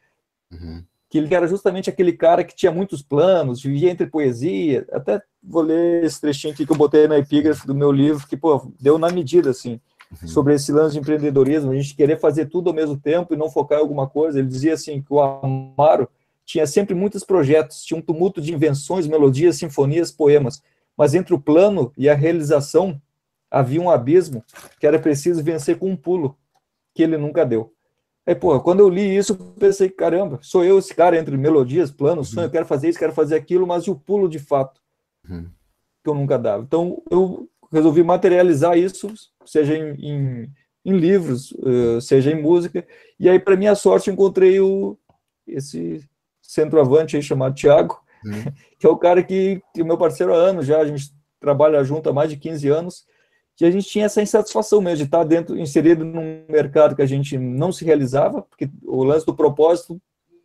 uhum. 0.49 0.81
que 1.09 1.17
ele 1.17 1.35
era 1.35 1.47
justamente 1.47 1.89
aquele 1.89 2.13
cara 2.13 2.45
que 2.45 2.55
tinha 2.55 2.71
muitos 2.71 3.01
planos, 3.01 3.61
vivia 3.61 3.91
entre 3.91 4.07
poesia. 4.07 4.87
Até 4.93 5.21
vou 5.43 5.63
ler 5.63 6.05
esse 6.05 6.21
trechinho 6.21 6.53
aqui 6.53 6.65
que 6.65 6.71
eu 6.71 6.77
botei 6.77 7.09
na 7.09 7.17
epígrafe 7.17 7.67
do 7.67 7.75
meu 7.75 7.91
livro, 7.91 8.25
que 8.25 8.37
pô, 8.37 8.71
deu 8.79 8.97
na 8.97 9.09
medida, 9.09 9.49
assim, 9.49 9.77
uhum. 10.21 10.27
sobre 10.29 10.53
esse 10.53 10.71
lance 10.71 10.93
de 10.93 11.01
empreendedorismo, 11.01 11.73
a 11.73 11.75
gente 11.75 11.93
querer 11.93 12.21
fazer 12.21 12.45
tudo 12.45 12.69
ao 12.69 12.75
mesmo 12.75 12.97
tempo 12.97 13.33
e 13.33 13.37
não 13.37 13.49
focar 13.49 13.79
em 13.79 13.81
alguma 13.81 14.07
coisa. 14.07 14.39
Ele 14.39 14.47
dizia 14.47 14.75
assim 14.75 15.01
que 15.01 15.13
o 15.13 15.19
Amaro 15.21 16.07
tinha 16.45 16.65
sempre 16.65 16.95
muitos 16.95 17.25
projetos, 17.25 17.83
tinha 17.83 17.97
um 17.97 18.01
tumulto 18.01 18.39
de 18.39 18.53
invenções, 18.53 19.07
melodias, 19.07 19.57
sinfonias, 19.57 20.09
poemas, 20.09 20.63
mas 20.97 21.13
entre 21.13 21.33
o 21.33 21.39
plano 21.39 21.91
e 21.97 22.09
a 22.09 22.13
realização 22.13 23.01
havia 23.49 23.81
um 23.81 23.89
abismo 23.89 24.43
que 24.79 24.87
era 24.87 24.99
preciso 24.99 25.43
vencer 25.43 25.77
com 25.77 25.89
um 25.89 25.95
pulo, 25.95 26.37
que 26.93 27.03
ele 27.03 27.17
nunca 27.17 27.45
deu. 27.45 27.73
Aí, 28.25 28.33
pô, 28.33 28.59
quando 28.59 28.79
eu 28.79 28.89
li 28.89 29.15
isso, 29.15 29.35
pensei, 29.59 29.87
caramba, 29.87 30.39
sou 30.41 30.63
eu 30.63 30.79
esse 30.79 30.93
cara 30.95 31.17
entre 31.17 31.37
melodias, 31.37 31.91
planos, 31.91 32.29
sonho, 32.29 32.47
eu 32.47 32.51
quero 32.51 32.65
fazer 32.65 32.89
isso, 32.89 32.97
quero 32.97 33.13
fazer 33.13 33.35
aquilo, 33.35 33.67
mas 33.67 33.83
e 33.83 33.91
o 33.91 33.95
pulo 33.95 34.27
de 34.27 34.39
fato, 34.39 34.81
uhum. 35.29 35.47
que 36.03 36.09
eu 36.09 36.15
nunca 36.15 36.39
dava. 36.39 36.63
Então, 36.63 37.03
eu 37.11 37.47
resolvi 37.71 38.03
materializar 38.03 38.77
isso, 38.77 39.13
seja 39.45 39.77
em, 39.77 39.93
em, 39.93 40.51
em 40.83 40.97
livros, 40.97 41.51
uh, 41.51 42.01
seja 42.01 42.31
em 42.31 42.41
música, 42.41 42.85
e 43.19 43.29
aí, 43.29 43.39
para 43.39 43.55
minha 43.55 43.75
sorte, 43.75 44.09
encontrei 44.09 44.59
o, 44.59 44.97
esse 45.45 46.03
centroavante 46.41 47.15
aí 47.15 47.21
chamado 47.21 47.53
Thiago, 47.53 48.01
uhum. 48.25 48.43
que 48.79 48.85
é 48.85 48.89
o 48.89 48.97
cara 48.97 49.23
que, 49.23 49.61
que 49.73 49.83
meu 49.83 49.97
parceiro 49.97 50.33
há 50.33 50.37
anos 50.37 50.65
já, 50.65 50.79
a 50.79 50.85
gente 50.85 51.13
trabalha 51.39 51.83
junto 51.83 52.09
há 52.09 52.13
mais 52.13 52.29
de 52.29 52.37
15 52.37 52.67
anos, 52.69 53.05
que 53.55 53.63
a 53.63 53.71
gente 53.71 53.87
tinha 53.87 54.05
essa 54.05 54.21
insatisfação 54.21 54.81
mesmo 54.81 54.97
de 54.97 55.03
estar 55.03 55.23
dentro, 55.23 55.57
inserido 55.57 56.03
num 56.03 56.43
mercado 56.49 56.95
que 56.95 57.01
a 57.01 57.05
gente 57.05 57.37
não 57.37 57.71
se 57.71 57.85
realizava, 57.85 58.41
porque 58.41 58.69
o 58.83 59.03
lance 59.03 59.25
do 59.25 59.35
propósito 59.35 60.01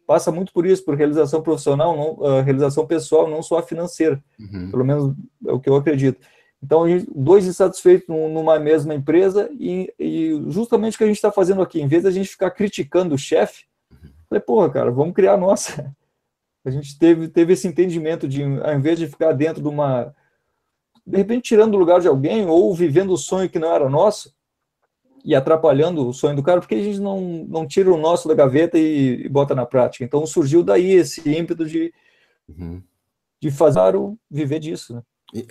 passa 0.06 0.30
muito 0.30 0.52
por 0.52 0.66
isso, 0.66 0.84
por 0.84 0.96
realização 0.96 1.42
profissional, 1.42 1.96
não, 1.96 2.12
uh, 2.14 2.42
realização 2.42 2.86
pessoal, 2.86 3.28
não 3.28 3.42
só 3.42 3.58
a 3.58 3.62
financeira, 3.62 4.22
uhum. 4.38 4.70
pelo 4.70 4.84
menos 4.84 5.14
é 5.46 5.52
o 5.52 5.60
que 5.60 5.68
eu 5.68 5.76
acredito. 5.76 6.20
Então, 6.62 6.86
gente, 6.88 7.08
dois 7.14 7.46
insatisfeitos 7.46 8.08
numa 8.08 8.58
mesma 8.58 8.94
empresa 8.94 9.48
e, 9.58 9.92
e 9.98 10.42
justamente 10.48 10.94
o 10.94 10.98
que 10.98 11.04
a 11.04 11.06
gente 11.06 11.16
está 11.16 11.32
fazendo 11.32 11.62
aqui, 11.62 11.80
em 11.80 11.88
vez 11.88 12.02
da 12.02 12.10
gente 12.10 12.28
ficar 12.28 12.50
criticando 12.50 13.14
o 13.14 13.18
chefe, 13.18 13.64
uhum. 13.90 14.10
falei, 14.28 14.42
porra, 14.42 14.70
cara, 14.70 14.90
vamos 14.90 15.14
criar 15.14 15.34
a 15.34 15.38
nossa. 15.38 15.94
A 16.64 16.70
gente 16.70 16.98
teve, 16.98 17.28
teve 17.28 17.52
esse 17.54 17.66
entendimento 17.66 18.28
de, 18.28 18.42
ao 18.42 18.74
invés 18.74 18.98
de 18.98 19.06
ficar 19.06 19.32
dentro 19.32 19.62
de 19.62 19.68
uma 19.68 20.14
de 21.06 21.16
repente 21.16 21.42
tirando 21.42 21.74
o 21.74 21.78
lugar 21.78 22.00
de 22.00 22.08
alguém 22.08 22.46
ou 22.46 22.74
vivendo 22.74 23.12
o 23.12 23.18
sonho 23.18 23.48
que 23.48 23.58
não 23.58 23.74
era 23.74 23.88
nosso 23.88 24.32
e 25.24 25.34
atrapalhando 25.34 26.08
o 26.08 26.14
sonho 26.14 26.36
do 26.36 26.42
cara, 26.42 26.60
porque 26.60 26.74
a 26.74 26.82
gente 26.82 27.00
não, 27.00 27.20
não 27.48 27.66
tira 27.66 27.92
o 27.92 27.98
nosso 27.98 28.26
da 28.26 28.34
gaveta 28.34 28.78
e, 28.78 29.24
e 29.24 29.28
bota 29.28 29.54
na 29.54 29.66
prática. 29.66 30.04
Então 30.04 30.24
surgiu 30.26 30.62
daí 30.62 30.92
esse 30.92 31.28
ímpeto 31.28 31.66
de, 31.66 31.92
uhum. 32.48 32.82
de 33.40 33.50
fazer 33.50 33.96
o 33.96 34.16
viver 34.30 34.60
disso. 34.60 34.94
Né? 34.94 35.02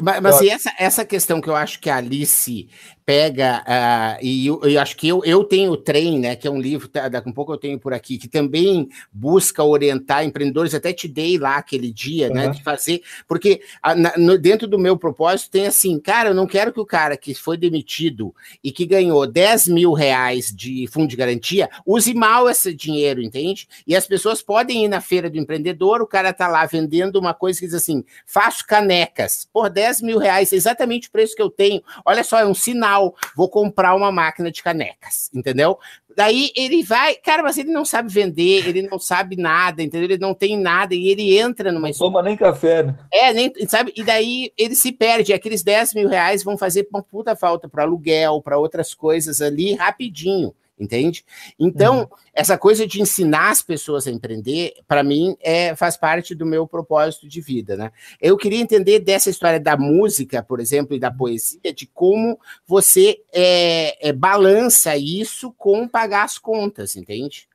Mas, 0.02 0.22
mas 0.22 0.42
essa, 0.42 0.74
essa 0.78 1.06
questão 1.06 1.40
que 1.40 1.50
eu 1.50 1.56
acho 1.56 1.80
que 1.80 1.90
a 1.90 1.98
Alice 1.98 2.70
pega, 3.10 3.64
uh, 3.68 4.24
e 4.24 4.46
eu, 4.46 4.62
eu, 4.62 4.80
acho 4.80 4.96
que 4.96 5.08
eu, 5.08 5.24
eu 5.26 5.44
tenho 5.44 5.72
o 5.72 5.78
Trem, 5.78 6.20
né, 6.20 6.36
que 6.36 6.48
é 6.48 6.52
um 6.52 6.62
livro, 6.62 6.88
tá, 6.88 7.10
daqui 7.10 7.28
a 7.28 7.32
um 7.32 7.34
pouco 7.34 7.52
eu 7.52 7.58
tenho 7.58 7.80
por 7.80 7.92
aqui, 7.92 8.20
que 8.20 8.28
também 8.28 8.88
busca 9.12 9.64
orientar 9.64 10.24
empreendedores, 10.24 10.76
até 10.76 10.94
te 10.94 11.08
dei 11.08 11.40
lá 11.40 11.56
aquele 11.56 11.92
dia, 11.92 12.28
uhum. 12.28 12.36
né, 12.36 12.50
de 12.50 12.62
fazer, 12.62 13.02
porque 13.28 13.62
a, 13.82 13.96
na, 13.96 14.16
no, 14.16 14.38
dentro 14.38 14.68
do 14.68 14.78
meu 14.78 14.96
propósito 14.96 15.50
tem 15.50 15.66
assim, 15.66 16.00
cara, 16.00 16.30
eu 16.30 16.36
não 16.36 16.46
quero 16.46 16.72
que 16.72 16.80
o 16.80 16.86
cara 16.86 17.18
que 17.18 17.34
foi 17.34 17.58
demitido 17.58 18.32
e 18.64 18.72
que 18.72 18.86
ganhou 18.86 19.26
10 19.26 19.70
mil 19.70 19.94
reais 19.94 20.54
de 20.56 20.86
fundo 20.86 21.08
de 21.08 21.16
garantia 21.16 21.68
use 21.88 22.14
mal 22.14 22.48
esse 22.48 22.72
dinheiro, 22.76 23.24
entende? 23.24 23.68
E 23.88 23.96
as 23.96 24.06
pessoas 24.06 24.44
podem 24.44 24.86
ir 24.86 24.88
na 24.88 25.02
feira 25.02 25.32
do 25.32 25.40
empreendedor, 25.40 26.00
o 26.00 26.06
cara 26.06 26.32
tá 26.32 26.48
lá 26.48 26.64
vendendo 26.68 27.16
uma 27.16 27.34
coisa 27.34 27.60
que 27.60 27.66
diz 27.66 27.74
assim, 27.74 28.04
faço 28.24 28.68
canecas. 28.68 29.50
Porra, 29.52 29.72
10 29.72 30.04
mil 30.04 30.20
reais, 30.20 30.54
é 30.54 30.56
exatamente 30.56 31.08
o 31.08 31.12
preço 31.12 31.36
que 31.36 31.42
eu 31.42 31.50
tenho. 31.50 31.82
Olha 32.06 32.24
só, 32.24 32.38
é 32.38 32.46
um 32.46 32.54
sinal. 32.54 32.99
Vou 33.36 33.50
comprar 33.50 33.96
uma 33.96 34.12
máquina 34.12 34.52
de 34.52 34.62
canecas, 34.62 35.30
entendeu? 35.34 35.78
Daí 36.16 36.52
ele 36.56 36.84
vai, 36.84 37.16
cara, 37.16 37.42
mas 37.44 37.58
ele 37.58 37.72
não 37.72 37.86
sabe 37.86 38.12
vender, 38.12 38.68
ele 38.68 38.82
não 38.82 39.00
sabe 39.00 39.36
nada, 39.36 39.82
entendeu? 39.82 40.10
Ele 40.10 40.18
não 40.18 40.34
tem 40.34 40.60
nada 40.60 40.94
e 40.94 41.08
ele 41.08 41.38
entra 41.38 41.72
numa 41.72 41.88
Não 41.88 41.94
toma 41.94 42.22
nem 42.22 42.36
café, 42.36 42.84
né? 42.84 42.98
É, 43.12 43.32
nem, 43.32 43.54
sabe? 43.68 43.94
E 43.96 44.04
daí 44.04 44.52
ele 44.58 44.76
se 44.76 44.92
perde. 44.92 45.32
Aqueles 45.32 45.64
10 45.64 45.94
mil 45.94 46.10
reais 46.10 46.44
vão 46.44 46.58
fazer 46.58 46.88
uma 46.92 47.02
puta 47.02 47.36
falta 47.36 47.70
para 47.70 47.84
aluguel, 47.84 48.42
para 48.42 48.58
outras 48.58 48.94
coisas 48.94 49.42
ali 49.42 49.76
rapidinho 49.76 50.54
entende? 50.80 51.26
Então, 51.60 52.00
uhum. 52.00 52.08
essa 52.34 52.58
coisa 52.58 52.88
de 52.88 53.02
ensinar 53.02 53.52
as 53.52 53.62
pessoas 53.62 54.08
a 54.08 54.12
empreender, 54.12 54.74
para 54.88 55.04
mim, 55.04 55.36
é, 55.42 55.76
faz 55.76 55.98
parte 55.98 56.34
do 56.34 56.46
meu 56.46 56.66
propósito 56.66 57.28
de 57.28 57.42
vida, 57.42 57.76
né? 57.76 57.92
Eu 58.22 58.38
queria 58.38 58.62
entender 58.62 59.00
dessa 59.00 59.30
história 59.30 59.60
da 59.60 59.76
música, 59.76 60.42
por 60.42 60.60
exemplo, 60.60 60.96
e 60.96 61.00
da 61.00 61.12
poesia, 61.12 61.74
de 61.74 61.86
como 61.86 62.40
você 62.66 63.18
é, 63.34 64.10
é, 64.10 64.14
balança 64.14 64.96
isso 64.96 65.54
com 65.58 65.88
pagar 65.88 66.24
as 66.24 66.38
contas, 66.38 66.96
entende? 66.96 67.48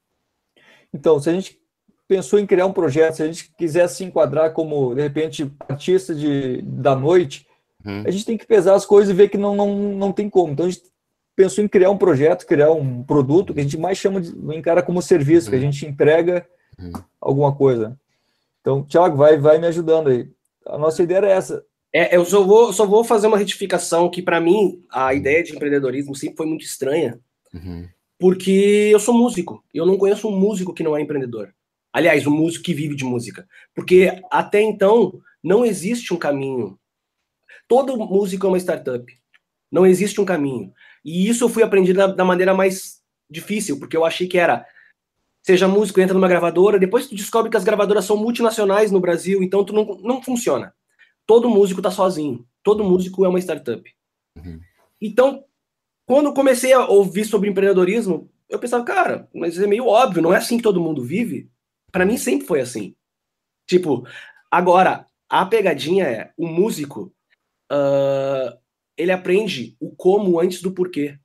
Então, 0.92 1.18
se 1.18 1.30
a 1.30 1.32
gente 1.32 1.58
pensou 2.06 2.38
em 2.38 2.46
criar 2.46 2.66
um 2.66 2.72
projeto, 2.72 3.16
se 3.16 3.22
a 3.22 3.26
gente 3.26 3.50
quiser 3.56 3.88
se 3.88 4.04
enquadrar 4.04 4.52
como, 4.52 4.94
de 4.94 5.00
repente, 5.00 5.50
artista 5.68 6.14
de, 6.14 6.60
da 6.62 6.94
noite, 6.94 7.46
uhum. 7.84 8.04
a 8.06 8.10
gente 8.10 8.26
tem 8.26 8.36
que 8.36 8.46
pesar 8.46 8.74
as 8.74 8.84
coisas 8.84 9.10
e 9.10 9.16
ver 9.16 9.28
que 9.28 9.38
não, 9.38 9.56
não, 9.56 9.74
não 9.94 10.12
tem 10.12 10.28
como. 10.28 10.52
Então, 10.52 10.66
a 10.66 10.68
gente 10.68 10.93
pensou 11.34 11.64
em 11.64 11.68
criar 11.68 11.90
um 11.90 11.98
projeto, 11.98 12.46
criar 12.46 12.72
um 12.72 13.02
produto 13.02 13.52
que 13.52 13.60
a 13.60 13.62
gente 13.62 13.76
mais 13.76 13.98
chama 13.98 14.20
de 14.20 14.32
encara 14.56 14.82
como 14.82 15.02
serviço, 15.02 15.50
que 15.50 15.56
a 15.56 15.58
uhum. 15.58 15.64
gente 15.64 15.86
entrega 15.86 16.46
uhum. 16.78 16.92
alguma 17.20 17.54
coisa. 17.54 17.98
Então, 18.60 18.82
Thiago, 18.82 19.16
vai, 19.16 19.36
vai 19.38 19.58
me 19.58 19.66
ajudando 19.66 20.08
aí. 20.08 20.28
A 20.66 20.78
nossa 20.78 21.02
ideia 21.02 21.18
era 21.18 21.30
essa. 21.30 21.64
É, 21.92 22.16
eu 22.16 22.24
só 22.24 22.42
vou, 22.42 22.72
só 22.72 22.86
vou 22.86 23.04
fazer 23.04 23.26
uma 23.26 23.38
retificação 23.38 24.10
que, 24.10 24.22
para 24.22 24.40
mim, 24.40 24.82
a 24.90 25.14
ideia 25.14 25.42
de 25.42 25.54
empreendedorismo 25.54 26.14
sempre 26.14 26.36
foi 26.36 26.46
muito 26.46 26.64
estranha, 26.64 27.20
uhum. 27.52 27.86
porque 28.18 28.90
eu 28.92 28.98
sou 28.98 29.14
músico. 29.14 29.62
Eu 29.72 29.86
não 29.86 29.98
conheço 29.98 30.28
um 30.28 30.36
músico 30.36 30.72
que 30.72 30.82
não 30.82 30.96
é 30.96 31.02
empreendedor. 31.02 31.54
Aliás, 31.92 32.26
um 32.26 32.32
músico 32.32 32.64
que 32.64 32.74
vive 32.74 32.96
de 32.96 33.04
música. 33.04 33.46
Porque 33.74 34.20
até 34.30 34.60
então 34.60 35.20
não 35.42 35.64
existe 35.64 36.12
um 36.12 36.16
caminho. 36.16 36.76
Todo 37.68 37.96
músico 37.96 38.46
é 38.46 38.48
uma 38.48 38.58
startup. 38.58 39.04
Não 39.70 39.86
existe 39.86 40.20
um 40.20 40.24
caminho. 40.24 40.72
E 41.04 41.28
isso 41.28 41.44
eu 41.44 41.48
fui 41.48 41.62
aprendendo 41.62 41.96
da, 41.96 42.06
da 42.06 42.24
maneira 42.24 42.54
mais 42.54 43.02
difícil, 43.30 43.78
porque 43.78 43.96
eu 43.96 44.04
achei 44.04 44.26
que 44.26 44.38
era 44.38 44.66
seja 45.44 45.68
músico, 45.68 46.00
entra 46.00 46.14
numa 46.14 46.28
gravadora, 46.28 46.78
depois 46.78 47.06
tu 47.06 47.14
descobre 47.14 47.50
que 47.50 47.56
as 47.56 47.64
gravadoras 47.64 48.06
são 48.06 48.16
multinacionais 48.16 48.90
no 48.90 48.98
Brasil, 48.98 49.42
então 49.42 49.62
tu 49.62 49.74
não, 49.74 49.84
não 50.02 50.22
funciona. 50.22 50.74
Todo 51.26 51.50
músico 51.50 51.82
tá 51.82 51.90
sozinho, 51.90 52.46
todo 52.62 52.82
músico 52.82 53.24
é 53.26 53.28
uma 53.28 53.38
startup. 53.38 53.94
Uhum. 54.38 54.58
Então, 54.98 55.44
quando 56.06 56.32
comecei 56.32 56.72
a 56.72 56.86
ouvir 56.86 57.26
sobre 57.26 57.50
empreendedorismo, 57.50 58.30
eu 58.48 58.58
pensava, 58.58 58.84
cara, 58.84 59.28
mas 59.34 59.58
é 59.58 59.66
meio 59.66 59.86
óbvio, 59.86 60.22
não 60.22 60.32
é 60.32 60.38
assim 60.38 60.56
que 60.56 60.62
todo 60.62 60.80
mundo 60.80 61.02
vive? 61.02 61.50
Para 61.92 62.06
mim 62.06 62.16
sempre 62.16 62.46
foi 62.46 62.60
assim. 62.60 62.96
Tipo, 63.66 64.06
agora, 64.50 65.06
a 65.28 65.44
pegadinha 65.44 66.04
é, 66.04 66.32
o 66.38 66.46
músico, 66.46 67.12
uh, 67.70 68.58
ele 68.96 69.12
aprende 69.12 69.76
o 69.80 69.90
como 69.90 70.40
antes 70.40 70.62
do 70.62 70.72
porquê. 70.72 71.18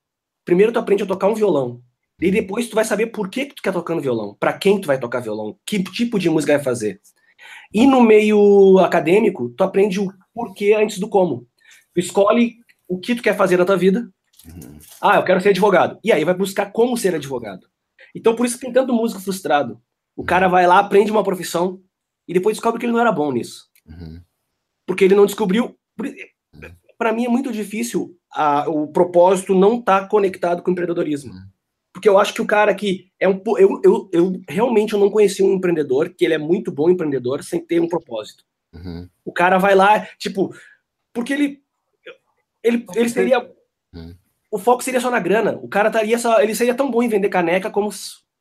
Primeiro 0.45 0.71
tu 0.71 0.79
aprende 0.79 1.03
a 1.03 1.05
tocar 1.05 1.27
um 1.27 1.35
violão. 1.35 1.81
E 2.21 2.31
depois 2.31 2.67
tu 2.67 2.75
vai 2.75 2.83
saber 2.83 3.07
por 3.07 3.29
que, 3.29 3.45
que 3.45 3.55
tu 3.55 3.61
quer 3.61 3.71
tocando 3.71 4.01
violão, 4.01 4.35
para 4.37 4.53
quem 4.53 4.79
tu 4.79 4.87
vai 4.87 4.99
tocar 4.99 5.21
violão, 5.21 5.57
que 5.65 5.81
tipo 5.81 6.19
de 6.19 6.29
música 6.29 6.53
vai 6.53 6.63
fazer. 6.63 6.99
E 7.73 7.87
no 7.87 8.01
meio 8.01 8.77
acadêmico, 8.79 9.49
tu 9.49 9.63
aprende 9.63 9.99
o 9.99 10.11
porquê 10.33 10.73
antes 10.73 10.99
do 10.99 11.07
como. 11.07 11.47
Tu 11.93 12.01
escolhe 12.01 12.57
o 12.87 12.99
que 12.99 13.15
tu 13.15 13.23
quer 13.23 13.37
fazer 13.37 13.57
na 13.57 13.65
tua 13.65 13.77
vida. 13.77 14.11
Ah, 15.01 15.15
eu 15.15 15.23
quero 15.23 15.39
ser 15.39 15.49
advogado. 15.49 15.97
E 16.03 16.11
aí 16.11 16.25
vai 16.25 16.33
buscar 16.33 16.71
como 16.71 16.97
ser 16.97 17.15
advogado. 17.15 17.67
Então 18.13 18.35
por 18.35 18.45
isso 18.45 18.55
que 18.55 18.65
tem 18.65 18.73
tanto 18.73 18.93
músico 18.93 19.21
frustrado. 19.21 19.81
O 20.15 20.23
cara 20.23 20.47
vai 20.47 20.67
lá, 20.67 20.79
aprende 20.79 21.11
uma 21.11 21.23
profissão 21.23 21.81
e 22.27 22.33
depois 22.33 22.57
descobre 22.57 22.79
que 22.79 22.85
ele 22.85 22.93
não 22.93 22.99
era 22.99 23.11
bom 23.11 23.31
nisso. 23.31 23.69
Uhum. 23.85 24.21
Porque 24.85 25.05
ele 25.05 25.15
não 25.15 25.25
descobriu 25.25 25.77
para 26.99 27.13
mim 27.13 27.25
é 27.25 27.29
muito 27.29 27.49
difícil 27.51 28.19
a, 28.29 28.69
o 28.69 28.85
propósito 28.87 29.55
não 29.55 29.79
estar 29.79 30.01
tá 30.01 30.07
conectado 30.07 30.61
com 30.61 30.69
o 30.69 30.73
empreendedorismo. 30.73 31.31
Uhum. 31.33 31.47
Porque 31.93 32.09
eu 32.09 32.19
acho 32.19 32.33
que 32.33 32.41
o 32.41 32.45
cara 32.45 32.75
que 32.75 33.09
é 33.19 33.27
um. 33.27 33.41
Eu, 33.57 33.81
eu, 33.83 34.09
eu 34.11 34.41
realmente 34.47 34.93
eu 34.93 34.99
não 34.99 35.09
conheci 35.09 35.41
um 35.41 35.53
empreendedor 35.53 36.09
que 36.09 36.23
ele 36.25 36.33
é 36.33 36.37
muito 36.37 36.71
bom 36.71 36.89
empreendedor 36.89 37.43
sem 37.43 37.65
ter 37.65 37.79
um 37.79 37.87
propósito. 37.87 38.43
Uhum. 38.73 39.09
O 39.25 39.31
cara 39.31 39.57
vai 39.57 39.73
lá, 39.73 40.05
tipo, 40.17 40.53
porque 41.13 41.33
ele. 41.33 41.63
Ele, 42.61 42.85
ele 42.93 43.09
seria. 43.09 43.39
Uhum. 43.95 44.13
O 44.51 44.59
foco 44.59 44.83
seria 44.83 44.99
só 44.99 45.09
na 45.09 45.19
grana. 45.19 45.57
O 45.63 45.67
cara 45.67 45.87
estaria 45.87 46.19
só. 46.19 46.41
Ele 46.41 46.53
seria 46.53 46.75
tão 46.75 46.91
bom 46.91 47.01
em 47.01 47.09
vender 47.09 47.29
caneca 47.29 47.71
como 47.71 47.89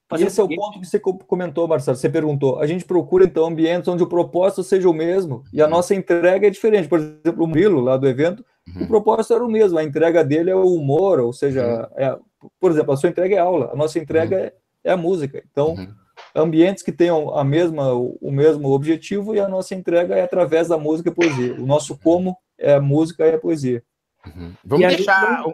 Fazer 0.08 0.26
Esse 0.26 0.40
é 0.40 0.42
o 0.42 0.48
ponto 0.48 0.80
que 0.80 0.86
você 0.86 0.98
comentou, 0.98 1.68
Marcelo. 1.68 1.96
Você 1.96 2.08
perguntou. 2.08 2.58
A 2.58 2.66
gente 2.66 2.82
procura, 2.82 3.26
então, 3.26 3.44
ambientes 3.44 3.88
onde 3.88 4.02
o 4.02 4.06
propósito 4.06 4.62
seja 4.62 4.88
o 4.88 4.94
mesmo 4.94 5.44
e 5.52 5.60
a 5.60 5.66
uhum. 5.66 5.70
nossa 5.70 5.94
entrega 5.94 6.46
é 6.46 6.50
diferente. 6.50 6.88
Por 6.88 6.98
exemplo, 6.98 7.44
o 7.44 7.46
Milo, 7.46 7.80
lá 7.80 7.98
do 7.98 8.08
evento, 8.08 8.42
uhum. 8.74 8.84
o 8.84 8.86
propósito 8.86 9.34
era 9.34 9.44
o 9.44 9.50
mesmo. 9.50 9.78
A 9.78 9.84
entrega 9.84 10.24
dele 10.24 10.50
é 10.50 10.56
o 10.56 10.64
humor, 10.64 11.20
ou 11.20 11.30
seja, 11.30 11.62
uhum. 11.62 12.02
é, 12.02 12.18
por 12.58 12.70
exemplo, 12.70 12.94
a 12.94 12.96
sua 12.96 13.10
entrega 13.10 13.36
é 13.36 13.38
aula, 13.38 13.70
a 13.70 13.76
nossa 13.76 13.98
entrega 13.98 14.34
uhum. 14.34 14.42
é, 14.44 14.52
é, 14.84 14.92
a 14.92 14.96
música. 14.96 15.42
Então, 15.52 15.74
uhum. 15.74 15.94
ambientes 16.34 16.82
que 16.82 16.92
tenham 16.92 17.36
a 17.36 17.44
mesma, 17.44 17.92
o 17.92 18.30
mesmo 18.30 18.70
objetivo 18.70 19.34
e 19.34 19.40
a 19.40 19.46
nossa 19.46 19.74
entrega 19.74 20.14
é 20.14 20.22
através 20.22 20.68
da 20.68 20.78
música 20.78 21.10
e 21.10 21.14
poesia. 21.14 21.52
O 21.60 21.66
nosso 21.66 21.98
como 21.98 22.34
é 22.58 22.72
a 22.72 22.80
música 22.80 23.26
e 23.26 23.34
a 23.34 23.38
poesia. 23.38 23.82
Uhum. 24.26 24.52
Vamos 24.64 24.86
e 24.86 24.96
deixar. 24.96 25.44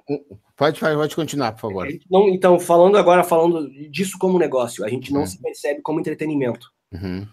Pode, 0.57 0.79
pode 0.79 1.17
continuar, 1.17 1.53
por 1.53 1.61
favor. 1.63 1.89
Não, 2.09 2.29
então, 2.29 2.61
falando 2.61 2.97
agora, 2.97 3.25
falando 3.25 3.69
disso 3.91 4.17
como 4.19 4.39
negócio, 4.39 4.85
a 4.85 4.89
gente 4.89 5.13
não 5.13 5.21
uhum. 5.21 5.27
se 5.27 5.41
percebe 5.41 5.83
como 5.83 5.99
entretenimento. 5.99 6.69
Uhum. 6.93 7.27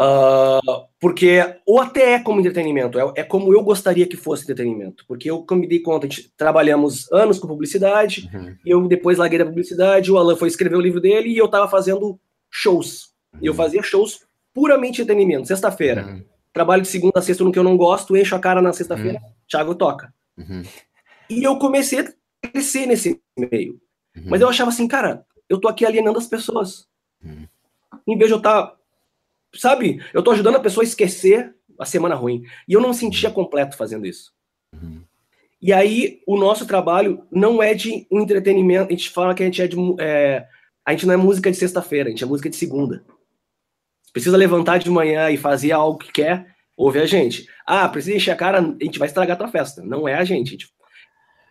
Uh, 0.00 0.86
porque, 1.00 1.40
ou 1.66 1.80
até 1.80 2.12
é 2.12 2.18
como 2.20 2.38
entretenimento, 2.38 3.00
é, 3.00 3.12
é, 3.16 3.24
como 3.24 3.52
eu 3.52 3.60
gostaria 3.64 4.06
que 4.06 4.16
fosse 4.16 4.44
entretenimento. 4.44 5.04
Porque 5.08 5.28
eu, 5.28 5.42
como 5.42 5.62
me 5.62 5.66
dei 5.66 5.80
conta, 5.80 6.06
a 6.06 6.08
gente 6.08 6.32
trabalhamos 6.36 7.10
anos 7.10 7.40
com 7.40 7.48
publicidade, 7.48 8.30
uhum. 8.32 8.56
e 8.64 8.70
eu 8.70 8.86
depois 8.86 9.18
larguei 9.18 9.40
da 9.40 9.46
publicidade, 9.46 10.12
o 10.12 10.16
Alan 10.16 10.36
foi 10.36 10.46
escrever 10.46 10.76
o 10.76 10.80
livro 10.80 11.00
dele 11.00 11.30
e 11.30 11.38
eu 11.38 11.48
tava 11.48 11.68
fazendo 11.68 12.18
shows. 12.48 13.12
Uhum. 13.34 13.40
Eu 13.42 13.54
fazia 13.54 13.82
shows 13.82 14.20
puramente 14.54 15.02
entretenimento. 15.02 15.48
Sexta-feira, 15.48 16.06
uhum. 16.06 16.24
trabalho 16.52 16.82
de 16.82 16.88
segunda 16.88 17.18
a 17.18 17.22
sexta 17.22 17.42
no 17.42 17.50
que 17.50 17.58
eu 17.58 17.64
não 17.64 17.76
gosto, 17.76 18.16
encho 18.16 18.36
a 18.36 18.38
cara 18.38 18.62
na 18.62 18.72
sexta-feira, 18.72 19.18
uhum. 19.18 19.32
Thiago 19.48 19.74
toca. 19.74 20.14
Uhum. 20.36 20.62
E 21.28 21.42
eu 21.42 21.58
comecei 21.58 22.08
crescer 22.42 22.86
nesse 22.86 23.20
meio. 23.36 23.80
Uhum. 24.16 24.24
Mas 24.26 24.40
eu 24.40 24.48
achava 24.48 24.70
assim, 24.70 24.86
cara, 24.86 25.26
eu 25.48 25.58
tô 25.58 25.68
aqui 25.68 25.84
alienando 25.84 26.18
as 26.18 26.26
pessoas. 26.26 26.86
Uhum. 27.22 27.46
Em 28.06 28.16
vez 28.16 28.28
de 28.28 28.34
eu 28.34 28.38
estar. 28.38 28.66
Tá, 28.66 28.76
sabe? 29.54 30.02
Eu 30.12 30.22
tô 30.22 30.30
ajudando 30.30 30.56
a 30.56 30.60
pessoa 30.60 30.84
a 30.84 30.86
esquecer 30.86 31.54
a 31.78 31.84
semana 31.84 32.14
ruim. 32.14 32.44
E 32.66 32.72
eu 32.72 32.80
não 32.80 32.90
me 32.90 32.94
sentia 32.94 33.30
completo 33.30 33.76
fazendo 33.76 34.06
isso. 34.06 34.32
Uhum. 34.74 35.02
E 35.60 35.72
aí, 35.72 36.22
o 36.26 36.36
nosso 36.36 36.66
trabalho 36.66 37.26
não 37.30 37.62
é 37.62 37.74
de 37.74 38.06
entretenimento. 38.10 38.88
A 38.88 38.96
gente 38.96 39.10
fala 39.10 39.34
que 39.34 39.42
a 39.42 39.46
gente 39.46 39.60
é 39.60 39.66
de. 39.66 39.76
É, 39.98 40.46
a 40.84 40.92
gente 40.92 41.06
não 41.06 41.14
é 41.14 41.16
música 41.16 41.50
de 41.50 41.56
sexta-feira, 41.56 42.08
a 42.08 42.10
gente 42.10 42.22
é 42.22 42.26
música 42.26 42.48
de 42.48 42.56
segunda. 42.56 43.04
Precisa 44.12 44.36
levantar 44.36 44.78
de 44.78 44.88
manhã 44.88 45.30
e 45.30 45.36
fazer 45.36 45.72
algo 45.72 45.98
que 45.98 46.10
quer, 46.10 46.54
ouve 46.76 46.98
a 46.98 47.06
gente. 47.06 47.46
Ah, 47.66 47.88
precisa 47.88 48.16
encher 48.16 48.30
a 48.30 48.36
cara, 48.36 48.58
a 48.58 48.84
gente 48.84 48.98
vai 48.98 49.06
estragar 49.06 49.34
a 49.34 49.38
tua 49.38 49.48
festa. 49.48 49.82
Não 49.82 50.08
é 50.08 50.14
a 50.14 50.24
gente. 50.24 50.48
A 50.48 50.50
gente 50.52 50.74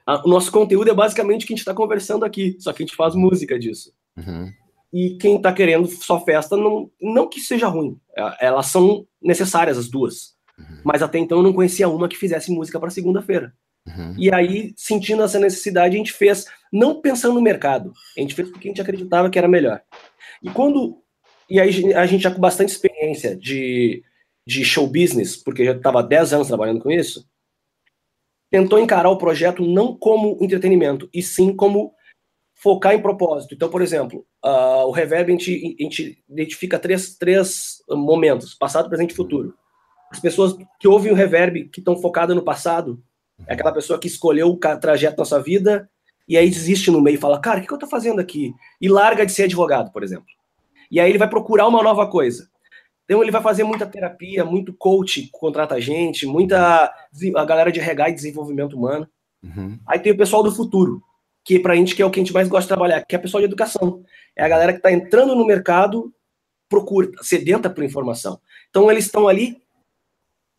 o 0.08 0.30
nosso 0.30 0.52
conteúdo 0.52 0.90
é 0.90 0.94
basicamente 0.94 1.44
o 1.44 1.48
que 1.48 1.54
a 1.54 1.56
gente 1.56 1.62
está 1.64 1.74
conversando 1.74 2.24
aqui, 2.24 2.56
só 2.60 2.72
que 2.72 2.82
a 2.82 2.86
gente 2.86 2.96
faz 2.96 3.14
música 3.14 3.60
disso. 3.60 3.92
Uhum. 4.16 4.52
E 4.94 5.18
quem 5.18 5.36
está 5.36 5.52
querendo 5.52 5.86
só 5.88 6.24
festa, 6.24 6.56
não, 6.56 6.90
não 7.02 7.28
que 7.28 7.42
seja 7.42 7.68
ruim, 7.68 8.00
é, 8.16 8.48
elas 8.48 8.68
são 8.68 9.06
necessárias 9.22 9.78
as 9.78 9.90
duas. 9.90 10.36
Uhum. 10.58 10.80
Mas 10.84 11.02
até 11.02 11.20
então 11.20 11.40
eu 11.40 11.44
não 11.44 11.54
conhecia 11.54 11.90
uma 11.90 12.08
que 12.08 12.18
fizesse 12.18 12.52
música 12.52 12.80
para 12.80 12.90
segunda-feira. 12.90 13.54
Uhum. 13.86 14.16
E 14.18 14.34
aí, 14.34 14.74
sentindo 14.76 15.24
essa 15.24 15.40
necessidade, 15.40 15.96
a 15.96 15.98
gente 15.98 16.14
fez, 16.14 16.46
não 16.72 17.02
pensando 17.02 17.36
no 17.36 17.42
mercado, 17.42 17.94
a 18.18 18.22
gente 18.22 18.34
fez 18.34 18.50
porque 18.50 18.68
a 18.68 18.72
gente 18.72 18.82
acreditava 18.82 19.30
que 19.30 19.38
era 19.38 19.48
melhor. 19.48 19.82
E 20.42 20.50
quando. 20.50 21.02
E 21.50 21.60
aí 21.60 21.94
a 21.94 22.06
gente 22.06 22.24
já 22.24 22.32
com 22.32 22.42
bastante 22.42 22.70
experiência 22.70 23.36
de, 23.36 24.04
de 24.46 24.66
show 24.66 24.86
business, 24.86 25.38
porque 25.38 25.64
já 25.64 25.72
estava 25.72 26.04
10 26.04 26.34
anos 26.34 26.48
trabalhando 26.48 26.82
com 26.82 26.92
isso, 26.92 27.26
tentou 28.50 28.80
encarar 28.80 29.10
o 29.10 29.18
projeto 29.18 29.64
não 29.66 29.96
como 29.96 30.38
entretenimento, 30.42 31.10
e 31.14 31.22
sim 31.22 31.56
como 31.56 31.94
focar 32.56 32.94
em 32.94 33.02
propósito. 33.02 33.54
Então, 33.54 33.70
por 33.70 33.82
exemplo, 33.82 34.26
uh, 34.44 34.86
o 34.88 34.92
Reverb, 34.92 35.30
a 35.30 35.32
gente, 35.32 35.76
a 35.80 35.84
gente 35.84 36.24
identifica 36.28 36.80
três, 36.80 37.16
três 37.16 37.78
momentos, 37.90 38.54
passado, 38.56 38.90
presente 38.90 39.12
e 39.12 39.16
futuro. 39.16 39.54
As 40.12 40.20
pessoas 40.20 40.56
que 40.80 40.88
ouvem 40.88 41.12
o 41.12 41.16
Reverb, 41.16 41.70
que 41.70 41.80
estão 41.80 41.96
focadas 41.98 42.36
no 42.36 42.44
passado, 42.44 43.02
é 43.46 43.54
aquela 43.54 43.72
pessoa 43.72 44.00
que 44.00 44.08
escolheu 44.08 44.50
o 44.50 44.58
trajeto 44.58 45.18
da 45.18 45.26
sua 45.26 45.40
vida 45.40 45.90
e 46.28 46.38
aí 46.38 46.50
desiste 46.50 46.90
no 46.90 47.02
meio 47.02 47.16
e 47.16 47.20
fala, 47.20 47.40
cara, 47.40 47.60
o 47.60 47.64
que 47.64 47.72
eu 47.72 47.76
estou 47.76 47.90
fazendo 47.90 48.20
aqui? 48.20 48.54
E 48.82 48.90
larga 48.90 49.26
de 49.26 49.32
ser 49.32 49.44
advogado, 49.44 49.92
por 49.92 50.04
exemplo. 50.04 50.26
E 50.90 51.00
aí 51.00 51.10
ele 51.10 51.18
vai 51.18 51.30
procurar 51.30 51.68
uma 51.68 51.84
nova 51.84 52.08
coisa. 52.10 52.50
Então 53.08 53.24
ele 53.24 53.32
vai 53.32 53.42
fazer 53.42 53.64
muita 53.64 53.86
terapia, 53.86 54.44
muito 54.44 54.74
coach, 54.74 55.30
contrata 55.32 55.76
a 55.76 55.80
gente, 55.80 56.28
muita 56.28 56.94
a 57.36 57.46
galera 57.46 57.72
de 57.72 57.80
RH 57.80 58.10
e 58.10 58.14
desenvolvimento 58.14 58.76
humano. 58.76 59.08
Uhum. 59.42 59.80
Aí 59.88 59.98
tem 59.98 60.12
o 60.12 60.18
pessoal 60.18 60.44
do 60.44 60.52
futuro, 60.52 61.02
que 61.44 61.58
pra 61.58 61.74
gente 61.74 61.96
que 61.96 62.02
é 62.02 62.06
o 62.06 62.12
que 62.12 62.20
a 62.20 62.24
gente 62.24 62.34
mais 62.34 62.50
gosta 62.50 62.64
de 62.64 62.68
trabalhar, 62.68 63.02
que 63.06 63.16
é 63.16 63.18
o 63.18 63.22
pessoal 63.22 63.40
de 63.40 63.46
educação. 63.46 64.04
É 64.36 64.44
a 64.44 64.50
galera 64.50 64.74
que 64.74 64.80
está 64.80 64.92
entrando 64.92 65.34
no 65.36 65.46
mercado, 65.46 66.14
procura, 66.68 67.10
sedenta 67.22 67.70
por 67.70 67.82
informação. 67.82 68.42
Então 68.70 68.92
eles 68.92 69.06
estão 69.06 69.26
ali 69.26 69.62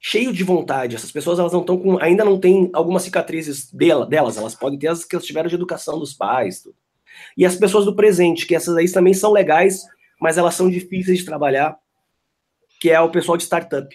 cheio 0.00 0.32
de 0.32 0.42
vontade. 0.42 0.96
Essas 0.96 1.12
pessoas 1.12 1.38
elas 1.38 1.52
não 1.52 1.60
estão 1.60 1.76
com, 1.76 1.98
ainda 1.98 2.24
não 2.24 2.40
têm 2.40 2.70
algumas 2.72 3.02
cicatrizes 3.02 3.70
dela, 3.70 4.06
delas, 4.06 4.38
elas 4.38 4.54
podem 4.54 4.78
ter 4.78 4.88
as 4.88 5.04
que 5.04 5.14
elas 5.14 5.26
tiveram 5.26 5.50
de 5.50 5.54
educação 5.54 5.98
dos 5.98 6.14
pais. 6.14 6.62
Tudo. 6.62 6.76
E 7.36 7.44
as 7.44 7.56
pessoas 7.56 7.84
do 7.84 7.94
presente, 7.94 8.46
que 8.46 8.54
essas 8.54 8.74
aí 8.74 8.90
também 8.90 9.12
são 9.12 9.32
legais, 9.32 9.82
mas 10.18 10.38
elas 10.38 10.54
são 10.54 10.70
difíceis 10.70 11.18
de 11.18 11.24
trabalhar, 11.24 11.76
que 12.80 12.90
é 12.90 13.00
o 13.00 13.10
pessoal 13.10 13.36
de 13.36 13.44
startup. 13.44 13.94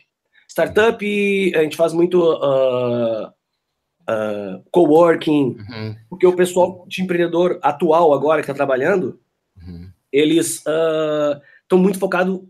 Startup, 0.50 1.56
a 1.56 1.64
gente 1.64 1.76
faz 1.76 1.94
muito 1.94 2.22
uh, 2.22 3.28
uh, 3.28 4.64
coworking, 4.72 5.58
uhum. 5.58 5.96
porque 6.10 6.28
o 6.28 6.36
pessoal 6.36 6.86
de 6.88 7.02
empreendedor 7.02 7.60
atual 7.62 8.14
agora 8.14 8.42
que 8.42 8.46
está 8.46 8.54
trabalhando, 8.54 9.20
uhum. 9.58 9.90
eles 10.12 10.58
estão 10.58 11.80
uh, 11.80 11.82
muito 11.82 12.00
focados 12.00 12.42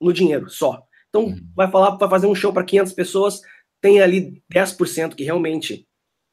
no 0.00 0.12
dinheiro 0.12 0.50
só. 0.50 0.82
Então, 1.08 1.24
uhum. 1.24 1.48
vai 1.54 1.70
falar, 1.70 1.96
vai 1.96 2.08
fazer 2.10 2.26
um 2.26 2.34
show 2.34 2.52
para 2.52 2.64
500 2.64 2.92
pessoas, 2.92 3.40
tem 3.80 4.00
ali 4.00 4.42
10% 4.52 5.14
que 5.14 5.24
realmente 5.24 5.86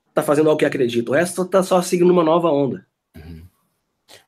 está 0.09 0.21
fazendo 0.21 0.49
algo 0.49 0.59
que 0.59 0.65
acredita. 0.65 1.11
O 1.11 1.13
resto 1.13 1.43
está 1.43 1.63
só 1.63 1.81
seguindo 1.81 2.11
uma 2.11 2.23
nova 2.23 2.49
onda. 2.49 2.85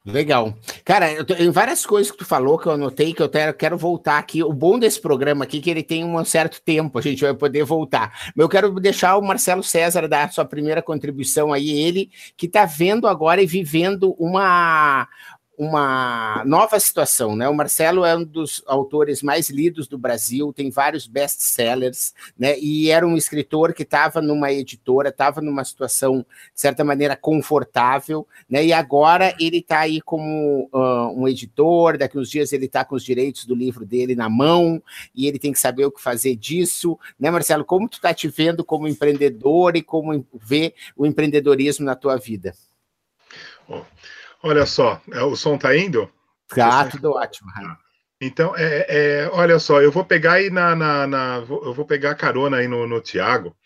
Legal. 0.05 0.55
Cara, 0.83 1.11
eu 1.11 1.25
em 1.39 1.49
várias 1.49 1.83
coisas 1.83 2.11
que 2.11 2.19
tu 2.19 2.25
falou 2.25 2.59
que 2.59 2.67
eu 2.67 2.73
anotei 2.73 3.11
que 3.11 3.23
eu 3.23 3.29
quero, 3.57 3.75
voltar 3.75 4.19
aqui. 4.19 4.43
O 4.43 4.53
bom 4.53 4.77
desse 4.77 5.01
programa 5.01 5.45
aqui 5.45 5.57
é 5.57 5.61
que 5.61 5.69
ele 5.69 5.81
tem 5.81 6.05
um 6.05 6.23
certo 6.23 6.61
tempo, 6.61 6.99
a 6.99 7.01
gente 7.01 7.21
vai 7.21 7.33
poder 7.33 7.63
voltar. 7.63 8.13
Mas 8.35 8.43
eu 8.43 8.49
quero 8.49 8.79
deixar 8.79 9.17
o 9.17 9.21
Marcelo 9.23 9.63
César 9.63 10.07
dar 10.07 10.31
sua 10.31 10.45
primeira 10.45 10.79
contribuição 10.79 11.51
aí, 11.51 11.71
ele 11.71 12.11
que 12.37 12.45
está 12.45 12.65
vendo 12.65 13.07
agora 13.07 13.41
e 13.41 13.47
vivendo 13.47 14.15
uma, 14.19 15.07
uma 15.57 16.43
nova 16.45 16.79
situação, 16.79 17.35
né? 17.35 17.47
O 17.47 17.53
Marcelo 17.53 18.03
é 18.05 18.15
um 18.15 18.23
dos 18.23 18.63
autores 18.65 19.21
mais 19.21 19.49
lidos 19.49 19.87
do 19.87 19.97
Brasil, 19.97 20.51
tem 20.53 20.69
vários 20.69 21.07
best-sellers, 21.07 22.13
né? 22.37 22.57
E 22.59 22.89
era 22.89 23.07
um 23.07 23.15
escritor 23.15 23.73
que 23.73 23.83
estava 23.83 24.21
numa 24.21 24.51
editora, 24.51 25.09
estava 25.09 25.41
numa 25.41 25.63
situação 25.63 26.19
de 26.53 26.61
certa 26.61 26.83
maneira 26.83 27.15
confortável, 27.15 28.27
né? 28.49 28.65
E 28.65 28.73
agora 28.73 29.35
ele 29.39 29.57
está 29.57 29.79
aí 29.79 30.01
como 30.01 30.69
uh, 30.73 31.19
um 31.19 31.27
editor. 31.27 31.97
Daqui 31.97 32.17
uns 32.17 32.29
dias 32.29 32.51
ele 32.51 32.65
está 32.65 32.83
com 32.83 32.95
os 32.95 33.03
direitos 33.03 33.45
do 33.45 33.55
livro 33.55 33.85
dele 33.85 34.15
na 34.15 34.29
mão 34.29 34.81
e 35.13 35.27
ele 35.27 35.39
tem 35.39 35.51
que 35.51 35.59
saber 35.59 35.85
o 35.85 35.91
que 35.91 36.01
fazer 36.01 36.35
disso, 36.35 36.99
né, 37.19 37.31
Marcelo? 37.31 37.63
Como 37.63 37.87
tu 37.87 37.95
está 37.95 38.13
te 38.13 38.27
vendo 38.27 38.63
como 38.63 38.87
empreendedor 38.87 39.75
e 39.75 39.81
como 39.81 40.25
vê 40.33 40.73
o 40.95 41.05
empreendedorismo 41.05 41.85
na 41.85 41.95
tua 41.95 42.17
vida? 42.17 42.53
Oh. 43.67 43.81
Olha 44.45 44.63
só, 44.63 45.01
é, 45.11 45.23
o 45.23 45.35
som 45.35 45.57
tá 45.57 45.75
indo? 45.75 46.07
Tá, 46.53 46.85
tudo 46.85 47.09
ótimo. 47.13 47.49
Então, 48.21 48.55
é, 48.55 48.85
é, 48.87 49.29
olha 49.33 49.57
só, 49.57 49.81
eu 49.81 49.91
vou 49.91 50.05
pegar 50.05 50.33
aí 50.33 50.51
na, 50.51 50.75
na, 50.75 51.07
na, 51.07 51.43
eu 51.49 51.73
vou 51.73 51.83
pegar 51.83 52.13
carona 52.13 52.57
aí 52.57 52.67
no, 52.67 52.85
no 52.85 53.01
Tiago, 53.01 53.57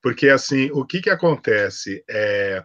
porque 0.00 0.28
assim, 0.28 0.70
o 0.72 0.84
que 0.84 1.00
que 1.00 1.10
acontece? 1.10 2.04
É, 2.08 2.62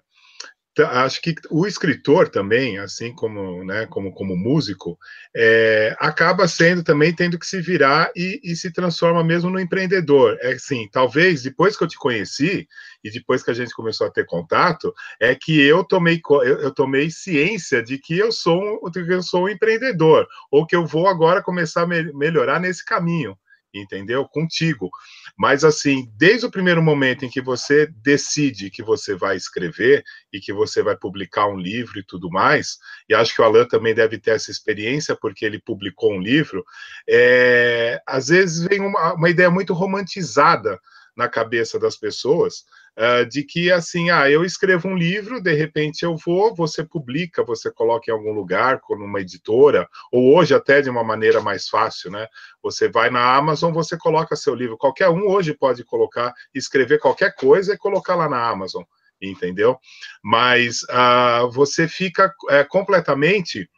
acho 0.81 1.21
que 1.21 1.36
o 1.51 1.67
escritor 1.67 2.29
também, 2.29 2.79
assim 2.79 3.13
como, 3.13 3.63
né, 3.63 3.86
como, 3.86 4.12
como 4.13 4.36
músico, 4.36 4.97
é, 5.36 5.95
acaba 5.99 6.47
sendo 6.47 6.83
também 6.83 7.13
tendo 7.13 7.38
que 7.38 7.45
se 7.45 7.62
virar 7.62 8.12
e, 8.15 8.39
e, 8.43 8.55
se 8.55 8.71
transforma 8.71 9.23
mesmo 9.23 9.49
no 9.49 9.59
empreendedor. 9.59 10.38
É 10.41 10.53
assim, 10.53 10.89
talvez 10.91 11.43
depois 11.43 11.77
que 11.77 11.83
eu 11.83 11.88
te 11.88 11.97
conheci 11.97 12.67
e 13.03 13.12
depois 13.12 13.43
que 13.43 13.51
a 13.51 13.53
gente 13.53 13.73
começou 13.73 14.07
a 14.07 14.12
ter 14.12 14.25
contato, 14.25 14.93
é 15.19 15.36
que 15.36 15.62
eu 15.62 15.83
tomei 15.83 16.21
eu, 16.23 16.43
eu 16.43 16.71
tomei 16.73 17.09
ciência 17.12 17.83
de 17.83 17.99
que 17.99 18.17
eu 18.17 18.31
sou 18.31 18.59
um, 18.59 18.79
eu 18.95 19.21
sou 19.21 19.45
um 19.45 19.49
empreendedor 19.49 20.27
ou 20.51 20.65
que 20.65 20.75
eu 20.75 20.86
vou 20.86 21.07
agora 21.07 21.43
começar 21.43 21.83
a 21.83 21.88
me, 21.88 22.12
melhorar 22.13 22.59
nesse 22.59 22.83
caminho 22.83 23.38
entendeu? 23.73 24.25
Contigo. 24.27 24.89
Mas, 25.37 25.63
assim, 25.63 26.07
desde 26.15 26.45
o 26.45 26.51
primeiro 26.51 26.81
momento 26.81 27.25
em 27.25 27.29
que 27.29 27.41
você 27.41 27.87
decide 28.03 28.69
que 28.69 28.83
você 28.83 29.15
vai 29.15 29.35
escrever 29.35 30.03
e 30.31 30.39
que 30.39 30.53
você 30.53 30.83
vai 30.83 30.95
publicar 30.95 31.47
um 31.47 31.57
livro 31.57 31.99
e 31.99 32.03
tudo 32.03 32.29
mais, 32.29 32.77
e 33.09 33.15
acho 33.15 33.33
que 33.33 33.41
o 33.41 33.45
Alan 33.45 33.65
também 33.65 33.95
deve 33.95 34.19
ter 34.19 34.31
essa 34.31 34.51
experiência, 34.51 35.15
porque 35.15 35.43
ele 35.43 35.59
publicou 35.59 36.13
um 36.13 36.21
livro, 36.21 36.63
é, 37.09 37.99
às 38.07 38.27
vezes 38.27 38.63
vem 38.67 38.79
uma, 38.79 39.15
uma 39.15 39.29
ideia 39.29 39.49
muito 39.49 39.73
romantizada 39.73 40.79
na 41.15 41.27
cabeça 41.27 41.79
das 41.79 41.95
pessoas 41.95 42.63
uh, 42.97 43.25
de 43.27 43.43
que 43.43 43.71
assim, 43.71 44.10
ah, 44.10 44.29
eu 44.29 44.43
escrevo 44.43 44.88
um 44.88 44.95
livro, 44.95 45.41
de 45.41 45.53
repente 45.53 46.03
eu 46.03 46.15
vou, 46.15 46.56
você 46.56 46.84
publica, 46.84 47.43
você 47.43 47.71
coloca 47.71 48.10
em 48.10 48.13
algum 48.13 48.34
lugar, 48.34 48.82
numa 48.89 49.21
editora, 49.21 49.88
ou 50.12 50.36
hoje 50.36 50.53
até 50.53 50.82
de 50.82 50.89
uma 50.89 51.03
maneira 51.03 51.41
mais 51.41 51.67
fácil, 51.67 52.12
né? 52.12 52.27
Você 52.62 52.88
vai 52.89 53.10
na 53.10 53.36
Amazon, 53.36 53.73
você 53.73 53.97
coloca 53.97 54.36
seu 54.36 54.56
livro. 54.56 54.77
Qualquer 54.77 55.10
um 55.10 55.27
hoje 55.27 55.53
pode 55.53 55.84
colocar, 55.84 56.34
escrever 56.53 56.99
qualquer 56.99 57.36
coisa 57.36 57.73
e 57.73 57.77
colocar 57.77 58.15
lá 58.15 58.29
na 58.29 58.47
Amazon, 58.47 58.84
entendeu? 59.21 59.77
Mas 60.23 60.84
uh, 60.84 61.49
você 61.51 61.88
fica 61.88 62.34
é, 62.49 62.63
completamente 62.63 63.69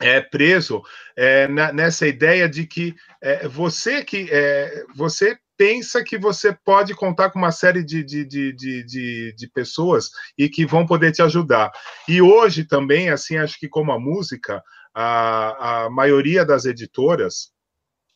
é, 0.00 0.20
preso 0.20 0.82
é, 1.16 1.48
na, 1.48 1.72
nessa 1.72 2.06
ideia 2.06 2.48
de 2.48 2.66
que 2.66 2.94
é, 3.22 3.48
você 3.48 4.04
que 4.04 4.28
é, 4.30 4.84
você 4.94 5.38
pensa 5.56 6.04
que 6.04 6.18
você 6.18 6.52
pode 6.52 6.94
contar 6.94 7.30
com 7.30 7.38
uma 7.38 7.52
série 7.52 7.82
de, 7.82 8.04
de, 8.04 8.24
de, 8.24 8.52
de, 8.52 9.34
de, 9.34 9.48
pessoas 9.48 10.10
e 10.36 10.50
que 10.50 10.66
vão 10.66 10.84
poder 10.84 11.12
te 11.12 11.22
ajudar. 11.22 11.72
E 12.06 12.20
hoje 12.20 12.64
também, 12.64 13.08
assim, 13.08 13.38
acho 13.38 13.58
que 13.58 13.66
como 13.66 13.90
a 13.90 13.98
música, 13.98 14.62
a, 14.94 15.84
a 15.84 15.90
maioria 15.90 16.44
das 16.44 16.66
editoras 16.66 17.52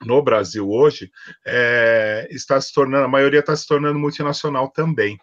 no 0.05 0.23
Brasil 0.23 0.69
hoje 0.69 1.11
é, 1.47 2.29
está 2.31 2.61
se 2.61 2.73
tornando, 2.75 3.05
a 3.05 3.09
maioria 3.09 3.40
está 3.40 3.57
se 3.57 3.66
tornando 3.66 3.99
multinacional 3.99 4.69
também. 4.71 5.19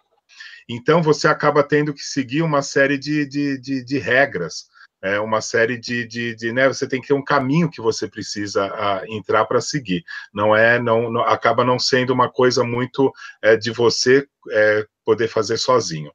Então 0.68 1.02
você 1.02 1.26
acaba 1.28 1.62
tendo 1.62 1.94
que 1.94 2.02
seguir 2.02 2.42
uma 2.42 2.62
série 2.62 2.98
de, 2.98 3.26
de, 3.26 3.58
de, 3.58 3.84
de 3.84 3.98
regras 3.98 4.66
é 5.02 5.20
uma 5.20 5.40
série 5.40 5.78
de, 5.78 6.06
de, 6.06 6.34
de, 6.34 6.52
né, 6.52 6.68
você 6.68 6.88
tem 6.88 7.00
que 7.00 7.08
ter 7.08 7.14
um 7.14 7.24
caminho 7.24 7.70
que 7.70 7.80
você 7.80 8.08
precisa 8.08 8.64
a, 8.64 9.02
entrar 9.08 9.44
para 9.44 9.60
seguir. 9.60 10.04
Não 10.32 10.54
é, 10.54 10.78
não, 10.80 11.10
não, 11.10 11.20
acaba 11.22 11.64
não 11.64 11.78
sendo 11.78 12.12
uma 12.12 12.30
coisa 12.30 12.64
muito 12.64 13.12
é, 13.42 13.56
de 13.56 13.70
você 13.70 14.26
é, 14.50 14.86
poder 15.04 15.28
fazer 15.28 15.56
sozinho. 15.56 16.12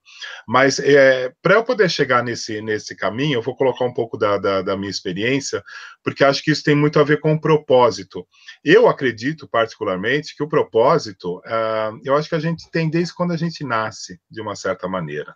Mas 0.48 0.80
é, 0.80 1.32
para 1.42 1.56
eu 1.56 1.64
poder 1.64 1.90
chegar 1.90 2.24
nesse, 2.24 2.62
nesse 2.62 2.96
caminho, 2.96 3.38
eu 3.38 3.42
vou 3.42 3.56
colocar 3.56 3.86
um 3.86 3.94
pouco 3.94 4.18
da, 4.18 4.38
da, 4.38 4.62
da, 4.62 4.78
minha 4.78 4.92
experiência, 4.92 5.64
porque 6.04 6.24
acho 6.24 6.44
que 6.44 6.52
isso 6.52 6.64
tem 6.64 6.76
muito 6.76 7.00
a 7.00 7.04
ver 7.04 7.20
com 7.20 7.34
o 7.34 7.42
propósito. 7.42 8.28
Eu 8.64 8.88
acredito, 8.88 9.48
particularmente, 9.48 10.36
que 10.36 10.44
o 10.44 10.50
propósito, 10.50 11.38
uh, 11.40 12.00
eu 12.04 12.16
acho 12.16 12.30
que 12.30 12.36
a 12.36 12.40
gente 12.40 12.70
tem 12.70 12.90
desde 12.90 13.16
quando 13.16 13.32
a 13.32 13.38
gente 13.38 13.64
nasce, 13.64 14.20
de 14.30 14.42
uma 14.42 14.56
certa 14.56 14.88
maneira 14.88 15.36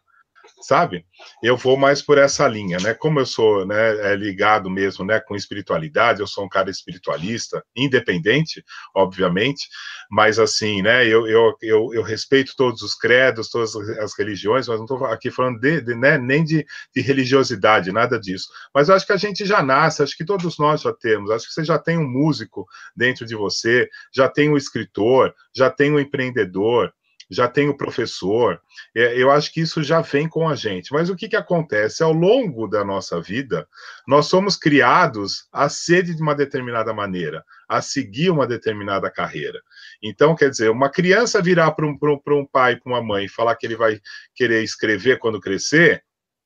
sabe? 0.62 1.06
Eu 1.41 1.56
vou 1.56 1.78
mais 1.78 2.02
por 2.02 2.17
essa 2.17 2.48
linha, 2.48 2.78
né? 2.80 2.93
Como 2.93 3.20
eu 3.20 3.26
sou 3.26 3.65
né, 3.65 4.12
é 4.12 4.15
ligado 4.15 4.70
mesmo 4.70 5.06
né, 5.06 5.20
com 5.20 5.36
espiritualidade, 5.36 6.20
eu 6.20 6.28
sou 6.28 6.46
um 6.46 6.50
cara 6.50 6.70
espiritualista, 6.70 7.63
independente, 7.76 8.63
obviamente, 8.96 9.67
mas 10.10 10.39
assim, 10.39 10.82
né, 10.82 11.06
eu, 11.06 11.28
eu, 11.28 11.56
eu, 11.62 11.93
eu 11.93 12.04
respeito 12.04 12.54
todos 12.56 12.82
os 12.82 12.96
credos, 12.96 13.50
todas 13.50 13.76
as 13.76 14.17
religiões, 14.17 14.67
mas 14.67 14.78
não 14.78 14.86
estou 14.86 15.06
aqui 15.06 15.30
falando 15.30 15.60
de, 15.60 15.82
de 15.82 15.96
né, 15.96 16.17
nem 16.17 16.43
de, 16.43 16.65
de 16.96 17.02
religiosidade, 17.02 17.91
nada 17.91 18.20
disso. 18.20 18.48
Mas 18.74 18.89
eu 18.89 18.96
acho 18.96 19.06
que 19.06 19.13
a 19.13 19.17
gente 19.17 19.46
já 19.46 19.62
nasce, 19.62 20.04
acho 20.04 20.17
que 20.17 20.26
todos 20.26 20.58
nós 20.58 20.82
já 20.82 20.93
temos, 20.93 21.30
acho 21.32 21.48
que 21.48 21.54
você 21.54 21.63
já 21.63 21.78
tem 21.78 21.98
um 21.98 22.08
músico 22.08 22.65
dentro 22.96 23.26
de 23.26 23.36
você, 23.36 23.88
já 24.13 24.28
tem 24.28 24.50
um 24.50 24.58
escritor, 24.58 25.34
já 25.56 25.70
tem 25.70 25.91
um 25.91 26.00
empreendedor, 26.00 26.91
já 27.30 27.48
tem 27.48 27.68
o 27.68 27.78
professor. 27.78 28.62
É, 28.96 29.22
eu 29.22 29.30
acho 29.30 29.52
que 29.52 29.62
isso 29.62 29.84
já 29.84 30.02
vem 30.02 30.28
com 30.28 30.48
a 30.48 30.56
gente. 30.56 30.94
Mas 30.94 31.10
o 31.10 31.16
que, 31.16 31.28
que 31.28 31.36
acontece? 31.36 32.04
Ao 32.04 32.12
longo 32.12 32.68
da 32.68 32.84
nossa 32.84 33.22
vida, 33.22 33.68
nós 34.08 34.28
somos 34.28 34.56
criados 34.56 35.48
a 35.52 35.68
ser 35.70 36.04
de 36.04 36.22
uma 36.22 36.36
determinada 36.36 36.94
maneira, 36.94 37.44
a 37.68 37.82
seguir 37.82 38.30
uma 38.30 38.48
determinada 38.48 39.12
carreira. 39.12 39.62
Então, 40.02 40.36
quer 40.36 40.50
dizer, 40.50 40.70
uma 40.70 40.90
criança 40.90 41.42
virar 41.42 41.72
para 41.72 41.86
um, 41.86 41.98
um 42.02 42.46
pai, 42.46 42.78
para 42.78 42.92
uma 42.92 43.02
mãe, 43.02 43.26
e 43.26 43.30
falar 43.30 43.56
que 43.56 43.66
ele 43.66 43.76
vai 43.76 44.00
querer 44.36 44.63
escrever 44.63 45.20
quando 45.20 45.42
crescer, 45.42 46.04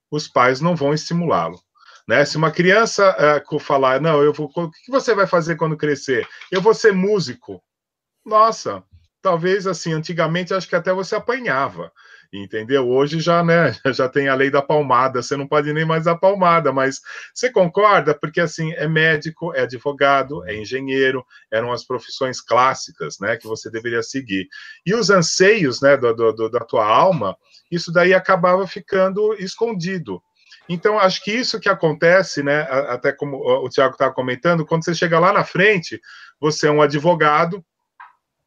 os 0.10 0.28
pais 0.28 0.60
não 0.60 0.76
vão 0.76 0.94
estimulá-lo. 0.94 1.60
Né? 2.08 2.26
Se 2.26 2.36
uma 2.36 2.52
criança 2.52 3.16
uh, 3.50 3.60
falar, 3.60 4.02
não, 4.02 4.22
eu 4.22 4.34
vou, 4.34 4.52
o 4.54 4.72
que 4.72 4.92
você 4.92 5.14
vai 5.14 5.28
fazer 5.28 5.56
quando 5.56 5.78
crescer? 5.78 6.28
Eu 6.52 6.62
vou 6.62 6.74
ser 6.74 6.92
músico. 6.92 7.64
Nossa, 8.26 8.84
talvez 9.22 9.68
assim, 9.68 9.94
antigamente 9.94 10.54
acho 10.54 10.68
que 10.68 10.76
até 10.76 10.94
você 10.94 11.16
apanhava 11.16 11.92
entendeu? 12.40 12.88
Hoje 12.88 13.20
já, 13.20 13.44
né, 13.44 13.76
já 13.94 14.08
tem 14.08 14.30
a 14.30 14.36
lei 14.36 14.50
da 14.50 14.62
palmada, 14.62 15.22
você 15.22 15.36
não 15.36 15.48
pode 15.48 15.72
nem 15.74 15.86
mais 15.86 16.06
dar 16.06 16.16
palmada, 16.16 16.72
mas 16.72 17.02
você 17.34 17.52
concorda? 17.52 18.14
Porque, 18.16 18.40
assim, 18.40 18.72
é 18.74 18.88
médico, 18.88 19.54
é 19.54 19.62
advogado, 19.62 20.46
é 20.48 20.56
engenheiro, 20.56 21.26
eram 21.52 21.72
as 21.72 21.84
profissões 21.84 22.40
clássicas, 22.40 23.20
né, 23.20 23.36
que 23.36 23.48
você 23.48 23.70
deveria 23.70 24.02
seguir. 24.02 24.48
E 24.86 24.94
os 24.94 25.10
anseios, 25.10 25.82
né, 25.82 25.98
do, 25.98 26.14
do, 26.14 26.50
da 26.50 26.62
tua 26.62 26.86
alma, 26.86 27.36
isso 27.70 27.92
daí 27.92 28.14
acabava 28.14 28.66
ficando 28.66 29.34
escondido. 29.34 30.22
Então, 30.70 30.98
acho 30.98 31.24
que 31.24 31.32
isso 31.32 31.60
que 31.60 31.68
acontece, 31.68 32.42
né, 32.42 32.62
até 32.62 33.12
como 33.12 33.38
o 33.38 33.68
Tiago 33.68 33.94
estava 33.94 34.14
comentando, 34.14 34.66
quando 34.66 34.86
você 34.86 34.94
chega 34.94 35.20
lá 35.20 35.34
na 35.34 35.44
frente, 35.44 36.00
você 36.40 36.68
é 36.68 36.72
um 36.72 36.82
advogado, 36.82 37.64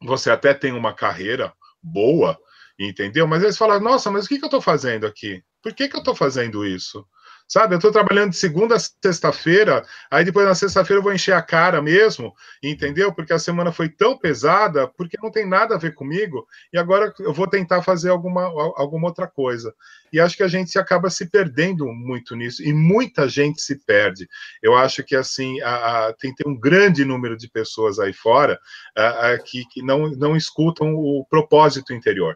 você 0.01 0.29
até 0.29 0.53
tem 0.53 0.71
uma 0.71 0.93
carreira 0.93 1.53
boa, 1.81 2.37
entendeu? 2.79 3.27
Mas 3.27 3.43
eles 3.43 3.57
falam, 3.57 3.79
nossa, 3.79 4.11
mas 4.11 4.25
o 4.25 4.27
que, 4.27 4.37
que 4.37 4.43
eu 4.43 4.47
estou 4.47 4.61
fazendo 4.61 5.05
aqui? 5.05 5.43
Por 5.61 5.73
que, 5.73 5.87
que 5.87 5.95
eu 5.95 5.99
estou 5.99 6.15
fazendo 6.15 6.65
isso? 6.65 7.05
Sabe, 7.47 7.75
eu 7.75 7.77
estou 7.77 7.91
trabalhando 7.91 8.31
de 8.31 8.37
segunda 8.37 8.75
a 8.75 8.79
sexta-feira, 8.79 9.85
aí 10.09 10.25
depois 10.25 10.47
na 10.47 10.55
sexta-feira 10.55 10.99
eu 10.99 11.03
vou 11.03 11.13
encher 11.13 11.33
a 11.33 11.43
cara 11.43 11.79
mesmo, 11.79 12.33
entendeu? 12.61 13.13
Porque 13.13 13.31
a 13.31 13.37
semana 13.37 13.71
foi 13.71 13.87
tão 13.87 14.17
pesada, 14.17 14.87
porque 14.87 15.15
não 15.21 15.29
tem 15.29 15.47
nada 15.47 15.75
a 15.75 15.77
ver 15.77 15.93
comigo, 15.93 16.47
e 16.73 16.77
agora 16.77 17.13
eu 17.19 17.31
vou 17.31 17.47
tentar 17.47 17.83
fazer 17.83 18.09
alguma, 18.09 18.45
alguma 18.75 19.07
outra 19.07 19.27
coisa. 19.27 19.71
E 20.11 20.19
acho 20.19 20.35
que 20.35 20.41
a 20.41 20.47
gente 20.47 20.79
acaba 20.79 21.07
se 21.11 21.29
perdendo 21.29 21.85
muito 21.85 22.35
nisso, 22.35 22.63
e 22.63 22.73
muita 22.73 23.29
gente 23.29 23.61
se 23.61 23.77
perde. 23.85 24.27
Eu 24.61 24.75
acho 24.75 25.03
que, 25.03 25.15
assim, 25.15 25.61
a, 25.61 26.07
a, 26.07 26.13
tem, 26.13 26.33
tem 26.33 26.51
um 26.51 26.59
grande 26.59 27.05
número 27.05 27.37
de 27.37 27.47
pessoas 27.47 27.99
aí 27.99 28.11
fora 28.11 28.59
a, 28.97 29.37
que, 29.37 29.65
que 29.65 29.83
não, 29.83 30.09
não 30.09 30.35
escutam 30.35 30.95
o 30.95 31.23
propósito 31.29 31.93
interior 31.93 32.35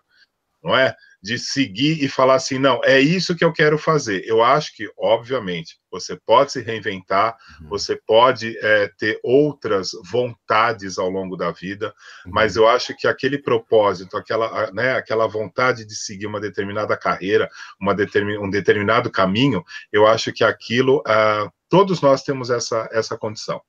não 0.63 0.75
é? 0.75 0.95
De 1.21 1.37
seguir 1.37 2.03
e 2.03 2.07
falar 2.07 2.35
assim, 2.35 2.57
não, 2.57 2.79
é 2.83 2.99
isso 2.99 3.35
que 3.35 3.43
eu 3.43 3.51
quero 3.51 3.77
fazer. 3.77 4.23
Eu 4.25 4.43
acho 4.43 4.73
que, 4.75 4.89
obviamente, 4.97 5.77
você 5.91 6.17
pode 6.25 6.51
se 6.51 6.61
reinventar, 6.61 7.35
uhum. 7.61 7.69
você 7.69 7.99
pode 8.07 8.57
é, 8.59 8.89
ter 8.97 9.19
outras 9.23 9.91
vontades 10.09 10.97
ao 10.97 11.09
longo 11.09 11.35
da 11.35 11.51
vida, 11.51 11.93
uhum. 12.25 12.31
mas 12.33 12.55
eu 12.55 12.67
acho 12.67 12.95
que 12.95 13.07
aquele 13.07 13.37
propósito, 13.37 14.15
aquela, 14.15 14.71
né, 14.71 14.93
aquela 14.93 15.27
vontade 15.27 15.85
de 15.85 15.95
seguir 15.95 16.25
uma 16.25 16.39
determinada 16.39 16.95
carreira, 16.95 17.49
uma 17.81 17.93
determin, 17.93 18.37
um 18.37 18.49
determinado 18.49 19.11
caminho, 19.11 19.63
eu 19.91 20.07
acho 20.07 20.31
que 20.31 20.43
aquilo, 20.43 20.99
uh, 20.99 21.51
todos 21.67 22.01
nós 22.01 22.23
temos 22.23 22.49
essa, 22.49 22.87
essa 22.91 23.17
condição. 23.17 23.61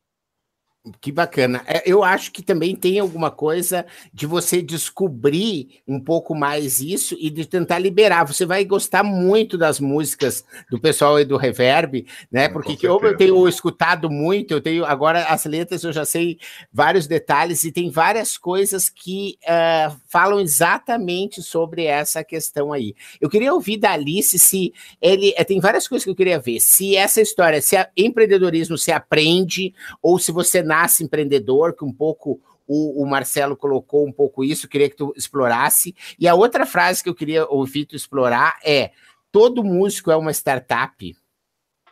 Que 0.98 1.12
bacana. 1.12 1.62
É, 1.66 1.82
eu 1.84 2.02
acho 2.02 2.32
que 2.32 2.42
também 2.42 2.74
tem 2.74 2.98
alguma 2.98 3.30
coisa 3.30 3.84
de 4.14 4.26
você 4.26 4.62
descobrir 4.62 5.82
um 5.86 6.00
pouco 6.00 6.34
mais 6.34 6.80
isso 6.80 7.14
e 7.20 7.28
de 7.28 7.44
tentar 7.44 7.78
liberar. 7.78 8.24
Você 8.24 8.46
vai 8.46 8.64
gostar 8.64 9.02
muito 9.02 9.58
das 9.58 9.78
músicas 9.78 10.42
do 10.70 10.80
pessoal 10.80 11.16
aí 11.16 11.24
do 11.26 11.36
Reverb, 11.36 12.06
né? 12.32 12.48
Porque 12.48 12.76
que 12.76 12.88
eu, 12.88 12.98
eu 13.02 13.14
tenho 13.14 13.46
escutado 13.46 14.08
muito, 14.08 14.52
eu 14.52 14.60
tenho 14.62 14.86
agora 14.86 15.24
as 15.24 15.44
letras, 15.44 15.84
eu 15.84 15.92
já 15.92 16.06
sei 16.06 16.38
vários 16.72 17.06
detalhes 17.06 17.62
e 17.64 17.70
tem 17.70 17.90
várias 17.90 18.38
coisas 18.38 18.88
que 18.88 19.36
uh, 19.44 19.94
falam 20.08 20.40
exatamente 20.40 21.42
sobre 21.42 21.84
essa 21.84 22.24
questão 22.24 22.72
aí. 22.72 22.94
Eu 23.20 23.28
queria 23.28 23.52
ouvir 23.52 23.76
da 23.76 23.92
Alice 23.92 24.38
se 24.38 24.72
ele. 24.98 25.34
Eh, 25.36 25.44
tem 25.44 25.60
várias 25.60 25.86
coisas 25.86 26.04
que 26.04 26.10
eu 26.10 26.16
queria 26.16 26.38
ver. 26.38 26.58
Se 26.58 26.96
essa 26.96 27.20
história, 27.20 27.60
se 27.60 27.76
empreendedorismo 27.94 28.78
se 28.78 28.90
aprende 28.90 29.74
ou 30.00 30.18
se 30.18 30.32
você 30.32 30.69
nasce 30.70 31.02
empreendedor, 31.02 31.74
que 31.74 31.84
um 31.84 31.92
pouco 31.92 32.40
o, 32.66 33.02
o, 33.02 33.06
Marcelo 33.06 33.56
colocou 33.56 34.06
um 34.06 34.12
pouco 34.12 34.44
isso, 34.44 34.68
queria 34.68 34.88
que 34.88 34.96
tu 34.96 35.12
explorasse. 35.16 35.94
E 36.16 36.28
a 36.28 36.34
outra 36.34 36.64
frase 36.64 37.02
que 37.02 37.08
eu 37.08 37.14
queria 37.14 37.44
ouvir 37.46 37.84
tu 37.84 37.96
explorar 37.96 38.58
é: 38.64 38.92
todo 39.32 39.64
músico 39.64 40.12
é 40.12 40.16
uma 40.16 40.30
startup. 40.30 41.16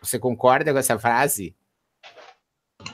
Você 0.01 0.19
concorda 0.21 0.73
com 0.73 0.79
essa 0.79 0.97
frase? 0.97 1.53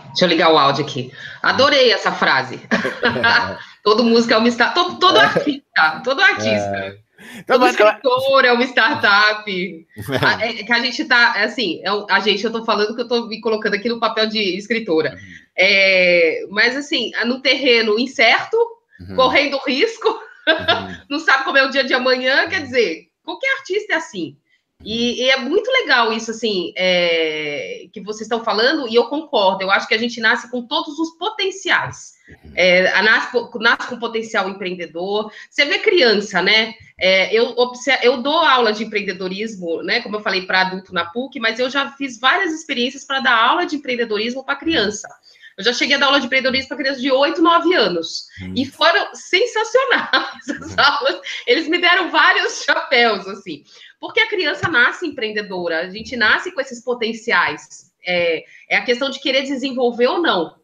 Deixa 0.07 0.25
eu 0.25 0.29
ligar 0.29 0.51
o 0.51 0.57
áudio 0.57 0.83
aqui. 0.83 1.13
Adorei 1.43 1.93
essa 1.93 2.11
frase. 2.11 2.59
todo 3.85 4.03
músico 4.03 4.33
é 4.33 4.39
uma 4.39 4.49
startup. 4.49 4.75
Todo, 4.75 4.99
todo 4.99 5.19
é. 5.19 5.25
artista, 5.25 6.01
todo 6.03 6.23
artista. 6.23 7.04
É. 7.35 7.39
Então, 7.39 7.59
Todo 7.59 7.69
escritor 7.69 8.45
é 8.45 8.53
uma 8.53 8.65
startup. 8.65 9.87
a, 10.23 10.47
é, 10.47 10.53
que 10.63 10.73
a 10.73 10.81
gente 10.81 11.03
está, 11.03 11.33
assim, 11.43 11.81
é, 11.85 11.89
a 12.11 12.21
gente, 12.21 12.45
eu 12.45 12.51
estou 12.51 12.65
falando 12.65 12.95
que 12.95 13.01
eu 13.01 13.05
estou 13.05 13.29
me 13.29 13.41
colocando 13.41 13.75
aqui 13.75 13.89
no 13.89 14.01
papel 14.01 14.27
de 14.29 14.57
escritora. 14.57 15.11
Uhum. 15.11 15.45
É, 15.57 16.47
mas, 16.51 16.77
assim, 16.77 17.11
no 17.27 17.41
terreno 17.41 17.99
incerto, 17.99 18.57
uhum. 19.01 19.17
correndo 19.17 19.59
risco, 19.67 20.09
uhum. 20.09 20.97
não 21.11 21.19
sabe 21.19 21.45
como 21.45 21.59
é 21.59 21.65
o 21.65 21.71
dia 21.71 21.85
de 21.85 21.95
amanhã, 21.95 22.49
quer 22.49 22.63
dizer, 22.63 23.09
qualquer 23.23 23.51
artista 23.59 23.95
é 23.95 23.97
assim. 23.97 24.37
E, 24.83 25.23
e, 25.23 25.31
é 25.31 25.39
muito 25.39 25.71
legal 25.71 26.13
isso, 26.13 26.31
assim, 26.31 26.73
é, 26.77 27.87
que 27.93 28.03
vocês 28.03 28.23
estão 28.23 28.45
falando, 28.45 28.89
e 28.89 28.95
eu 28.95 29.07
concordo. 29.07 29.63
Eu 29.63 29.71
acho 29.71 29.89
que 29.89 29.95
a 29.95 29.99
gente 29.99 30.21
nasce 30.21 30.51
com 30.51 30.67
todos 30.67 30.99
os 30.99 31.17
potenciais. 31.17 32.15
É, 32.55 33.03
nasce, 33.03 33.37
nasce 33.61 33.89
com 33.89 33.99
potencial 33.99 34.49
empreendedor. 34.49 35.33
Você 35.49 35.65
vê 35.65 35.79
criança, 35.79 36.43
né? 36.43 36.75
É, 36.99 37.35
eu, 37.35 37.55
eu 38.03 38.23
dou 38.23 38.39
aula 38.39 38.73
de 38.73 38.85
empreendedorismo, 38.85 39.83
né? 39.83 40.01
Como 40.01 40.17
eu 40.17 40.21
falei, 40.21 40.43
para 40.43 40.63
adulto 40.63 40.93
na 40.93 41.07
PUC, 41.07 41.41
mas 41.41 41.59
eu 41.59 41.71
já 41.71 41.91
fiz 41.93 42.19
várias 42.19 42.53
experiências 42.53 43.05
para 43.05 43.21
dar 43.21 43.37
aula 43.37 43.67
de 43.67 43.77
empreendedorismo 43.77 44.45
para 44.45 44.57
criança. 44.57 45.09
Eu 45.57 45.65
já 45.65 45.73
cheguei 45.73 45.95
a 45.95 45.99
dar 45.99 46.07
aula 46.07 46.19
de 46.19 46.27
empreendedorismo 46.27 46.69
para 46.69 46.77
crianças 46.79 47.01
de 47.01 47.13
8, 47.13 47.41
9 47.41 47.75
anos. 47.75 48.27
Hum. 48.43 48.55
E 48.57 48.67
foram 48.67 49.15
sensacionais 49.15 50.49
as 50.51 50.79
aulas. 50.79 51.21
Eles 51.47 51.69
me 51.69 51.79
deram 51.79 52.11
vários 52.11 52.65
chapéus, 52.65 53.27
assim. 53.29 53.63
Porque 54.05 54.21
a 54.21 54.29
criança 54.29 54.69
nasce 54.69 55.07
empreendedora, 55.07 55.81
a 55.81 55.89
gente 55.89 56.15
nasce 56.15 56.53
com 56.53 56.61
esses 56.61 56.85
potenciais. 56.85 57.91
É, 58.07 58.45
é 58.69 58.77
a 58.77 58.85
questão 58.85 59.09
de 59.09 59.19
querer 59.19 59.45
desenvolver 59.45 60.09
ou 60.09 60.21
não. 60.21 60.57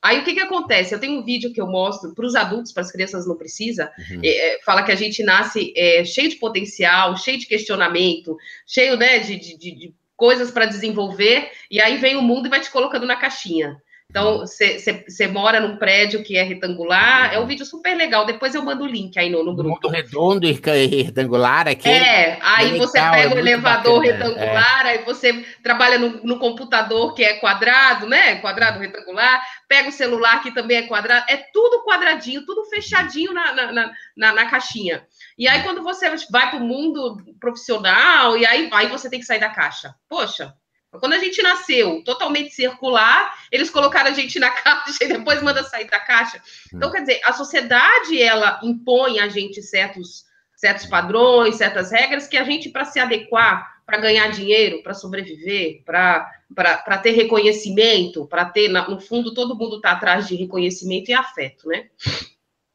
Aí 0.00 0.20
o 0.20 0.24
que, 0.24 0.32
que 0.32 0.40
acontece? 0.40 0.94
Eu 0.94 1.00
tenho 1.00 1.18
um 1.18 1.24
vídeo 1.24 1.52
que 1.52 1.60
eu 1.60 1.66
mostro 1.66 2.14
para 2.14 2.24
os 2.24 2.36
adultos, 2.36 2.70
para 2.70 2.84
as 2.84 2.92
crianças 2.92 3.26
não 3.26 3.36
precisa. 3.36 3.90
Uhum. 3.98 4.20
É, 4.22 4.28
é, 4.28 4.62
fala 4.62 4.84
que 4.84 4.92
a 4.92 4.94
gente 4.94 5.24
nasce 5.24 5.74
é, 5.76 6.04
cheio 6.04 6.28
de 6.28 6.36
potencial, 6.36 7.16
cheio 7.16 7.36
de 7.36 7.46
questionamento, 7.46 8.36
cheio 8.64 8.96
né, 8.96 9.18
de, 9.18 9.40
de, 9.40 9.56
de 9.56 9.94
coisas 10.16 10.52
para 10.52 10.64
desenvolver, 10.64 11.50
e 11.68 11.80
aí 11.80 11.96
vem 11.96 12.14
o 12.14 12.22
mundo 12.22 12.46
e 12.46 12.50
vai 12.50 12.60
te 12.60 12.70
colocando 12.70 13.06
na 13.06 13.16
caixinha. 13.16 13.76
Então, 14.10 14.44
você 14.46 15.26
mora 15.26 15.58
num 15.58 15.76
prédio 15.76 16.22
que 16.22 16.36
é 16.36 16.42
retangular, 16.44 17.34
é 17.34 17.40
um 17.40 17.46
vídeo 17.46 17.66
super 17.66 17.96
legal. 17.96 18.24
Depois 18.24 18.54
eu 18.54 18.62
mando 18.62 18.84
o 18.84 18.86
link 18.86 19.18
aí 19.18 19.28
no, 19.28 19.42
no 19.42 19.56
grupo. 19.56 19.70
Mundo 19.70 19.88
redondo 19.88 20.46
e 20.46 21.02
retangular 21.02 21.66
aqui. 21.66 21.88
É, 21.88 22.38
aí 22.40 22.76
é 22.76 22.78
você 22.78 22.98
legal, 22.98 23.12
pega 23.12 23.34
é 23.34 23.34
o 23.34 23.38
elevador 23.38 24.02
bacana, 24.02 24.24
retangular, 24.24 24.86
é. 24.86 24.90
aí 24.90 25.04
você 25.04 25.44
trabalha 25.64 25.98
no, 25.98 26.22
no, 26.22 26.38
computador 26.38 27.12
que 27.14 27.24
é 27.24 27.34
quadrado, 27.38 28.06
né? 28.06 28.36
Quadrado 28.36 28.78
retangular, 28.78 29.42
pega 29.66 29.88
o 29.88 29.92
celular 29.92 30.40
que 30.42 30.52
também 30.52 30.76
é 30.76 30.82
quadrado, 30.82 31.24
é 31.28 31.36
tudo 31.52 31.84
quadradinho, 31.84 32.46
tudo 32.46 32.64
fechadinho 32.66 33.32
na, 33.32 33.52
na, 33.52 33.92
na, 34.16 34.32
na 34.32 34.46
caixinha. 34.48 35.04
E 35.36 35.48
aí, 35.48 35.64
quando 35.64 35.82
você 35.82 36.08
vai 36.30 36.50
para 36.50 36.60
o 36.60 36.64
mundo 36.64 37.16
profissional, 37.40 38.36
e 38.36 38.46
aí, 38.46 38.68
aí 38.72 38.86
você 38.86 39.10
tem 39.10 39.18
que 39.18 39.26
sair 39.26 39.40
da 39.40 39.48
caixa. 39.48 39.92
Poxa, 40.08 40.54
quando 40.98 41.14
a 41.14 41.18
gente 41.18 41.42
nasceu 41.42 42.02
totalmente 42.04 42.50
circular, 42.50 43.34
eles 43.50 43.70
colocaram 43.70 44.10
a 44.10 44.14
gente 44.14 44.38
na 44.38 44.50
caixa 44.52 45.04
e 45.04 45.08
depois 45.08 45.42
manda 45.42 45.62
sair 45.62 45.88
da 45.88 45.98
caixa. 45.98 46.40
Então, 46.72 46.90
quer 46.90 47.00
dizer, 47.00 47.20
a 47.24 47.32
sociedade 47.32 48.20
ela 48.20 48.60
impõe 48.62 49.20
a 49.20 49.28
gente 49.28 49.62
certos, 49.62 50.24
certos 50.54 50.86
padrões, 50.86 51.56
certas 51.56 51.90
regras 51.90 52.26
que 52.26 52.36
a 52.36 52.44
gente, 52.44 52.68
para 52.68 52.84
se 52.84 52.98
adequar, 52.98 53.74
para 53.86 53.98
ganhar 53.98 54.28
dinheiro, 54.28 54.82
para 54.82 54.94
sobreviver, 54.94 55.82
para 55.84 56.98
ter 57.02 57.10
reconhecimento, 57.10 58.26
para 58.26 58.46
ter, 58.46 58.68
no 58.68 59.00
fundo, 59.00 59.34
todo 59.34 59.56
mundo 59.56 59.76
está 59.76 59.92
atrás 59.92 60.26
de 60.26 60.36
reconhecimento 60.36 61.10
e 61.10 61.14
afeto, 61.14 61.68
né? 61.68 61.88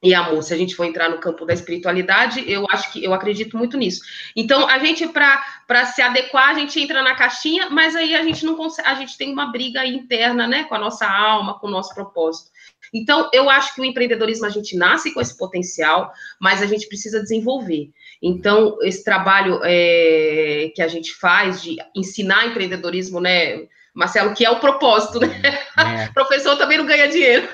E 0.01 0.13
amor. 0.13 0.41
Se 0.43 0.53
a 0.53 0.57
gente 0.57 0.75
for 0.75 0.85
entrar 0.85 1.09
no 1.09 1.19
campo 1.19 1.45
da 1.45 1.53
espiritualidade, 1.53 2.43
eu 2.49 2.65
acho 2.71 2.91
que 2.91 3.03
eu 3.03 3.13
acredito 3.13 3.57
muito 3.57 3.77
nisso. 3.77 4.01
Então, 4.35 4.67
a 4.67 4.79
gente 4.79 5.07
para 5.07 5.85
se 5.85 6.01
adequar, 6.01 6.49
a 6.49 6.53
gente 6.53 6.79
entra 6.79 7.03
na 7.03 7.15
caixinha, 7.15 7.69
mas 7.69 7.95
aí 7.95 8.15
a 8.15 8.23
gente 8.23 8.45
não 8.45 8.55
consegue, 8.55 8.87
a 8.87 8.95
gente 8.95 9.17
tem 9.17 9.31
uma 9.31 9.51
briga 9.51 9.85
interna, 9.85 10.47
né, 10.47 10.63
com 10.63 10.75
a 10.75 10.79
nossa 10.79 11.05
alma, 11.05 11.59
com 11.59 11.67
o 11.67 11.71
nosso 11.71 11.93
propósito. 11.93 12.49
Então, 12.93 13.29
eu 13.33 13.49
acho 13.49 13.75
que 13.75 13.81
o 13.81 13.85
empreendedorismo 13.85 14.45
a 14.45 14.49
gente 14.49 14.75
nasce 14.75 15.13
com 15.13 15.21
esse 15.21 15.37
potencial, 15.37 16.11
mas 16.39 16.61
a 16.61 16.65
gente 16.65 16.87
precisa 16.87 17.21
desenvolver. 17.21 17.91
Então, 18.21 18.77
esse 18.81 19.03
trabalho 19.03 19.59
é, 19.63 20.71
que 20.75 20.81
a 20.81 20.87
gente 20.87 21.13
faz 21.13 21.61
de 21.61 21.77
ensinar 21.95 22.47
empreendedorismo, 22.47 23.19
né, 23.19 23.67
Marcelo, 23.93 24.33
que 24.33 24.45
é 24.45 24.49
o 24.49 24.59
propósito, 24.59 25.19
né? 25.19 25.41
É. 25.77 26.07
Professor 26.13 26.57
também 26.57 26.77
não 26.77 26.85
ganha 26.85 27.07
dinheiro. 27.07 27.47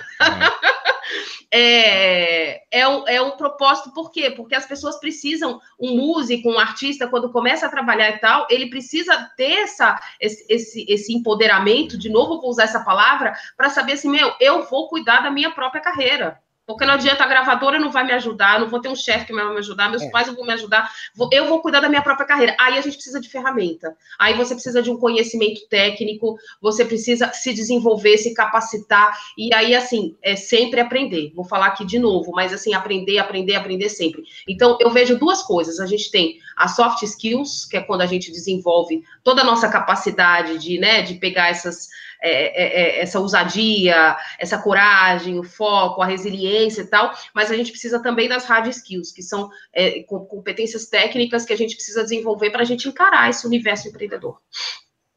É. 1.51 1.51
é, 1.51 2.79
é, 2.79 2.87
o, 2.87 3.07
é 3.07 3.21
o 3.21 3.31
propósito, 3.37 3.93
por 3.93 4.11
quê? 4.11 4.31
Porque 4.31 4.55
as 4.55 4.65
pessoas 4.65 4.99
precisam, 4.99 5.59
um 5.79 5.95
músico, 5.95 6.49
um 6.49 6.59
artista, 6.59 7.07
quando 7.07 7.31
começa 7.31 7.65
a 7.65 7.69
trabalhar 7.69 8.09
e 8.09 8.19
tal, 8.19 8.45
ele 8.49 8.69
precisa 8.69 9.31
ter 9.37 9.53
essa, 9.59 9.99
esse, 10.19 10.45
esse, 10.49 10.85
esse 10.87 11.13
empoderamento, 11.13 11.97
de 11.97 12.09
novo 12.09 12.41
vou 12.41 12.49
usar 12.49 12.63
essa 12.63 12.83
palavra, 12.83 13.33
para 13.55 13.69
saber 13.69 13.93
assim, 13.93 14.09
meu, 14.09 14.33
eu 14.39 14.63
vou 14.63 14.87
cuidar 14.89 15.21
da 15.21 15.31
minha 15.31 15.51
própria 15.51 15.81
carreira. 15.81 16.39
Porque 16.65 16.85
não 16.85 16.95
adianta, 16.95 17.23
a 17.23 17.27
gravadora 17.27 17.79
não 17.79 17.91
vai 17.91 18.03
me 18.03 18.11
ajudar, 18.13 18.59
não 18.59 18.67
vou 18.67 18.81
ter 18.81 18.89
um 18.89 18.95
chefe 18.95 19.27
que 19.27 19.33
vai 19.33 19.47
me 19.47 19.59
ajudar, 19.59 19.89
meus 19.89 20.01
é. 20.01 20.09
pais 20.09 20.27
não 20.27 20.35
vão 20.35 20.45
me 20.45 20.53
ajudar, 20.53 20.91
eu 21.31 21.47
vou 21.47 21.61
cuidar 21.61 21.79
da 21.79 21.89
minha 21.89 22.01
própria 22.01 22.25
carreira. 22.25 22.55
Aí 22.59 22.77
a 22.77 22.81
gente 22.81 22.95
precisa 22.95 23.21
de 23.21 23.29
ferramenta. 23.29 23.95
Aí 24.17 24.33
você 24.33 24.55
precisa 24.55 24.81
de 24.81 24.89
um 24.89 24.97
conhecimento 24.97 25.67
técnico, 25.69 26.37
você 26.59 26.83
precisa 26.83 27.31
se 27.33 27.53
desenvolver, 27.53 28.17
se 28.17 28.33
capacitar. 28.33 29.15
E 29.37 29.53
aí, 29.53 29.75
assim, 29.75 30.17
é 30.23 30.35
sempre 30.35 30.79
aprender. 30.79 31.31
Vou 31.35 31.45
falar 31.45 31.67
aqui 31.67 31.85
de 31.85 31.99
novo, 31.99 32.31
mas 32.31 32.51
assim, 32.51 32.73
aprender, 32.73 33.19
aprender, 33.19 33.55
aprender 33.55 33.89
sempre. 33.89 34.23
Então, 34.47 34.77
eu 34.81 34.89
vejo 34.89 35.19
duas 35.19 35.43
coisas. 35.43 35.79
A 35.79 35.85
gente 35.85 36.09
tem 36.09 36.39
a 36.57 36.67
soft 36.67 37.03
skills, 37.03 37.65
que 37.65 37.77
é 37.77 37.81
quando 37.81 38.01
a 38.01 38.07
gente 38.07 38.31
desenvolve 38.31 39.03
toda 39.23 39.41
a 39.41 39.45
nossa 39.45 39.69
capacidade 39.69 40.57
de, 40.57 40.79
né, 40.79 41.01
de 41.01 41.15
pegar 41.15 41.49
essas 41.49 41.89
é, 42.27 42.63
é, 42.63 42.81
é, 42.81 43.01
essa 43.01 43.19
ousadia, 43.19 44.17
essa 44.39 44.57
coragem, 44.57 45.37
o 45.37 45.43
foco, 45.43 46.01
a 46.01 46.05
resiliência 46.07 46.81
e 46.81 46.87
tal, 46.87 47.13
mas 47.35 47.51
a 47.51 47.55
gente 47.55 47.69
precisa 47.71 48.01
também 48.01 48.27
das 48.27 48.45
hard 48.45 48.67
skills, 48.67 49.11
que 49.11 49.21
são 49.21 49.49
é, 49.71 50.01
competências 50.03 50.87
técnicas 50.87 51.45
que 51.45 51.53
a 51.53 51.57
gente 51.57 51.75
precisa 51.75 52.01
desenvolver 52.01 52.49
para 52.49 52.63
a 52.63 52.65
gente 52.65 52.89
encarar 52.89 53.29
esse 53.29 53.45
universo 53.45 53.87
empreendedor. 53.87 54.39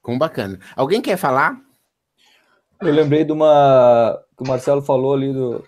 Com 0.03 0.19
bacana. 0.19 0.61
Alguém 0.77 1.01
quer 1.01 1.17
falar? 1.17 1.59
Eu 2.81 2.93
lembrei 2.93 3.25
de 3.25 3.33
uma 3.33 4.23
que 4.37 4.45
o 4.45 4.47
Marcelo 4.47 4.83
falou 4.83 5.15
ali 5.15 5.33
do, 5.33 5.65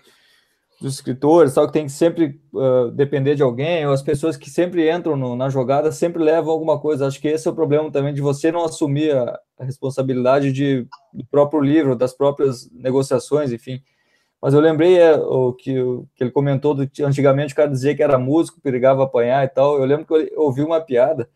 dos 0.80 0.94
escritores, 0.94 1.52
tal, 1.54 1.66
que 1.66 1.74
tem 1.74 1.84
que 1.84 1.92
sempre 1.92 2.40
uh, 2.54 2.90
depender 2.90 3.34
de 3.34 3.42
alguém, 3.42 3.86
ou 3.86 3.92
as 3.92 4.02
pessoas 4.02 4.36
que 4.36 4.48
sempre 4.48 4.90
entram 4.90 5.14
no, 5.14 5.36
na 5.36 5.50
jogada 5.50 5.92
sempre 5.92 6.22
levam 6.22 6.50
alguma 6.50 6.80
coisa. 6.80 7.06
Acho 7.06 7.20
que 7.20 7.28
esse 7.28 7.46
é 7.46 7.50
o 7.50 7.54
problema 7.54 7.90
também 7.90 8.14
de 8.14 8.22
você 8.22 8.50
não 8.50 8.64
assumir 8.64 9.14
a, 9.14 9.38
a 9.58 9.64
responsabilidade 9.64 10.52
de, 10.52 10.86
do 11.12 11.24
próprio 11.26 11.60
livro, 11.60 11.94
das 11.94 12.14
próprias 12.14 12.70
negociações, 12.72 13.52
enfim. 13.52 13.82
Mas 14.40 14.54
eu 14.54 14.60
lembrei 14.60 14.96
é, 14.98 15.14
o, 15.16 15.52
que, 15.52 15.78
o, 15.78 16.08
que 16.14 16.24
ele 16.24 16.30
comentou 16.30 16.74
do 16.74 16.88
antigamente 17.02 17.52
o 17.52 17.56
cara 17.56 17.68
dizia 17.68 17.94
que 17.94 18.02
era 18.02 18.18
músico, 18.18 18.60
perigava 18.62 19.04
apanhar 19.04 19.44
e 19.44 19.48
tal. 19.48 19.78
Eu 19.78 19.84
lembro 19.84 20.06
que 20.06 20.14
eu 20.14 20.40
ouvi 20.40 20.62
uma 20.62 20.80
piada. 20.80 21.28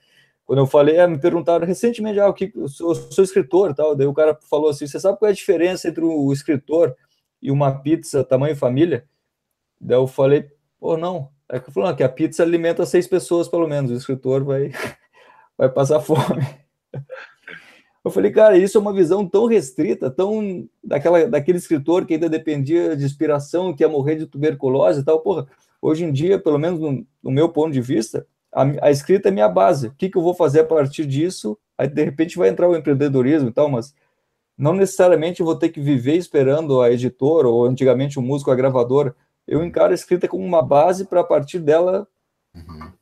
Quando 0.47 0.61
eu 0.61 0.66
falei, 0.66 0.97
é, 0.97 1.07
me 1.07 1.18
perguntaram 1.18 1.66
recentemente, 1.66 2.18
ah, 2.18 2.28
o 2.28 2.34
que, 2.34 2.51
eu 2.55 2.68
sou, 2.68 2.90
eu 2.90 2.95
sou 2.95 3.22
escritor 3.22 3.74
tal. 3.74 3.95
Daí 3.95 4.07
o 4.07 4.14
cara 4.14 4.38
falou 4.49 4.70
assim: 4.70 4.86
você 4.86 4.99
sabe 4.99 5.18
qual 5.18 5.28
é 5.28 5.32
a 5.32 5.34
diferença 5.34 5.86
entre 5.88 6.03
o 6.03 6.32
escritor 6.32 6.95
e 7.42 7.51
uma 7.51 7.72
pizza 7.82 8.24
tamanho 8.24 8.57
família? 8.57 9.05
Daí 9.85 9.99
eu 9.99 10.07
falei, 10.07 10.51
pô, 10.80 10.97
não. 10.97 11.28
É 11.47 11.61
que 11.61 11.70
falei, 11.70 11.95
que 11.95 12.03
a 12.03 12.09
pizza 12.09 12.43
alimenta 12.43 12.87
seis 12.87 13.07
pessoas, 13.07 13.47
pelo 13.47 13.68
menos. 13.68 13.91
O 13.91 13.95
escritor 13.95 14.43
vai, 14.43 14.72
vai 15.59 15.68
passar 15.68 16.01
fome. 16.01 16.43
Eu 18.03 18.11
falei, 18.11 18.30
cara, 18.30 18.57
isso 18.57 18.78
é 18.78 18.80
uma 18.80 18.95
visão 18.95 19.28
tão 19.28 19.47
restrita, 19.47 20.11
tão 20.11 20.66
daquela, 20.82 21.26
daquele 21.26 21.59
escritor 21.59 22.07
que 22.07 22.14
ainda 22.14 22.30
dependia 22.30 22.97
de 22.97 23.05
inspiração, 23.05 23.74
que 23.74 23.82
ia 23.82 23.89
morrer 23.89 24.16
de 24.16 24.26
tuberculose 24.26 25.01
e 25.01 25.05
tal. 25.05 25.20
Porra, 25.20 25.47
hoje 25.82 26.05
em 26.05 26.12
dia, 26.12 26.39
pelo 26.39 26.59
menos 26.59 26.80
no, 26.80 27.07
no 27.22 27.30
meu 27.30 27.51
ponto 27.51 27.72
de 27.72 27.80
vista, 27.82 28.26
a, 28.51 28.87
a, 28.87 28.91
escrita 28.91 29.28
é 29.28 29.32
minha 29.32 29.49
base. 29.49 29.89
O 29.89 29.95
que, 29.95 30.09
que 30.09 30.16
eu 30.16 30.22
vou 30.22 30.35
fazer 30.35 30.61
a 30.61 30.64
partir 30.64 31.05
disso? 31.07 31.59
Aí, 31.76 31.89
de 31.89 32.05
repente, 32.05 32.39
vai 32.39 32.49
entrar 32.49 32.68
o 32.68 32.76
empreendedorismo 32.76 33.51
e 33.51 33.53
tal, 33.53 33.68
mas 33.68 33.95
não 34.57 34.72
necessariamente 34.72 35.41
eu 35.41 35.47
vou 35.47 35.57
ter 35.57 35.68
que 35.68 35.80
viver 35.80 36.16
esperando 36.16 36.80
a 36.80 36.91
editora, 36.91 37.49
ou 37.49 37.66
antigamente 37.66 38.18
o 38.18 38.22
músico, 38.22 38.51
a 38.51 38.55
gravadora 38.55 39.14
eu 39.47 39.64
encaro 39.64 39.92
a 39.92 39.95
escrita 39.95 40.28
como 40.28 40.45
uma 40.45 40.62
base 40.62 41.07
para 41.07 41.20
a 41.20 41.24
partir 41.24 41.59
dela. 41.59 42.07
Uhum. 42.55 42.92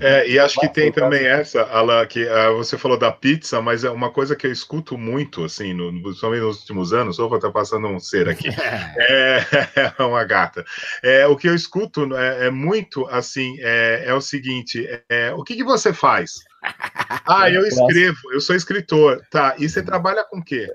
É, 0.00 0.28
e 0.28 0.38
acho 0.38 0.58
que 0.58 0.68
tem 0.68 0.90
também 0.90 1.26
essa, 1.26 1.62
Ala, 1.62 2.06
que 2.06 2.24
uh, 2.24 2.56
você 2.56 2.76
falou 2.76 2.98
da 2.98 3.12
pizza, 3.12 3.60
mas 3.60 3.84
é 3.84 3.90
uma 3.90 4.10
coisa 4.10 4.34
que 4.34 4.46
eu 4.46 4.52
escuto 4.52 4.98
muito, 4.98 5.44
assim, 5.44 5.72
no, 5.72 5.92
principalmente 6.02 6.42
nos 6.42 6.60
últimos 6.60 6.92
anos, 6.92 7.18
opa, 7.18 7.38
tá 7.38 7.50
passando 7.50 7.86
um 7.86 8.00
ser 8.00 8.28
aqui, 8.28 8.48
é, 8.98 9.44
é 9.98 10.02
uma 10.02 10.24
gata. 10.24 10.64
É, 11.02 11.26
o 11.26 11.36
que 11.36 11.48
eu 11.48 11.54
escuto 11.54 12.16
é, 12.16 12.46
é 12.46 12.50
muito, 12.50 13.06
assim, 13.08 13.56
é, 13.60 14.04
é 14.06 14.14
o 14.14 14.20
seguinte, 14.20 14.86
é, 15.08 15.32
o 15.34 15.44
que, 15.44 15.56
que 15.56 15.64
você 15.64 15.92
faz? 15.92 16.32
Ah, 17.26 17.48
eu 17.48 17.64
escrevo, 17.64 18.32
eu 18.32 18.40
sou 18.40 18.56
escritor. 18.56 19.22
Tá, 19.30 19.54
e 19.58 19.68
você 19.68 19.82
trabalha 19.82 20.24
com 20.24 20.38
o 20.38 20.44
quê? 20.44 20.68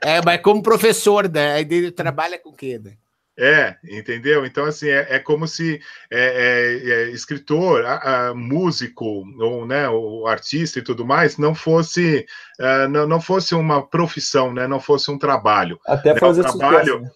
É, 0.00 0.22
mas 0.24 0.40
como 0.40 0.62
professor, 0.62 1.28
né? 1.28 1.60
Ele 1.60 1.90
trabalha 1.90 2.38
com 2.38 2.50
o 2.50 2.54
quê, 2.54 2.78
né? 2.82 2.92
É, 3.42 3.74
entendeu? 3.82 4.44
Então, 4.44 4.66
assim, 4.66 4.90
é, 4.90 5.16
é 5.16 5.18
como 5.18 5.48
se 5.48 5.80
é, 6.10 6.20
é, 6.20 6.90
é 6.90 7.08
escritor, 7.08 7.86
a, 7.86 8.28
a, 8.28 8.34
músico, 8.34 9.24
ou 9.38 9.66
né, 9.66 9.88
o 9.88 10.26
artista 10.26 10.78
e 10.78 10.82
tudo 10.82 11.06
mais, 11.06 11.38
não 11.38 11.54
fosse, 11.54 12.26
uh, 12.60 12.86
não, 12.90 13.06
não 13.08 13.18
fosse 13.18 13.54
uma 13.54 13.80
profissão, 13.80 14.52
né, 14.52 14.68
não 14.68 14.78
fosse 14.78 15.10
um 15.10 15.16
trabalho. 15.16 15.80
Até 15.86 16.12
né, 16.12 16.20
fazer 16.20 16.42
trabalho, 16.42 16.78
sucesso, 16.78 17.00
né? 17.00 17.10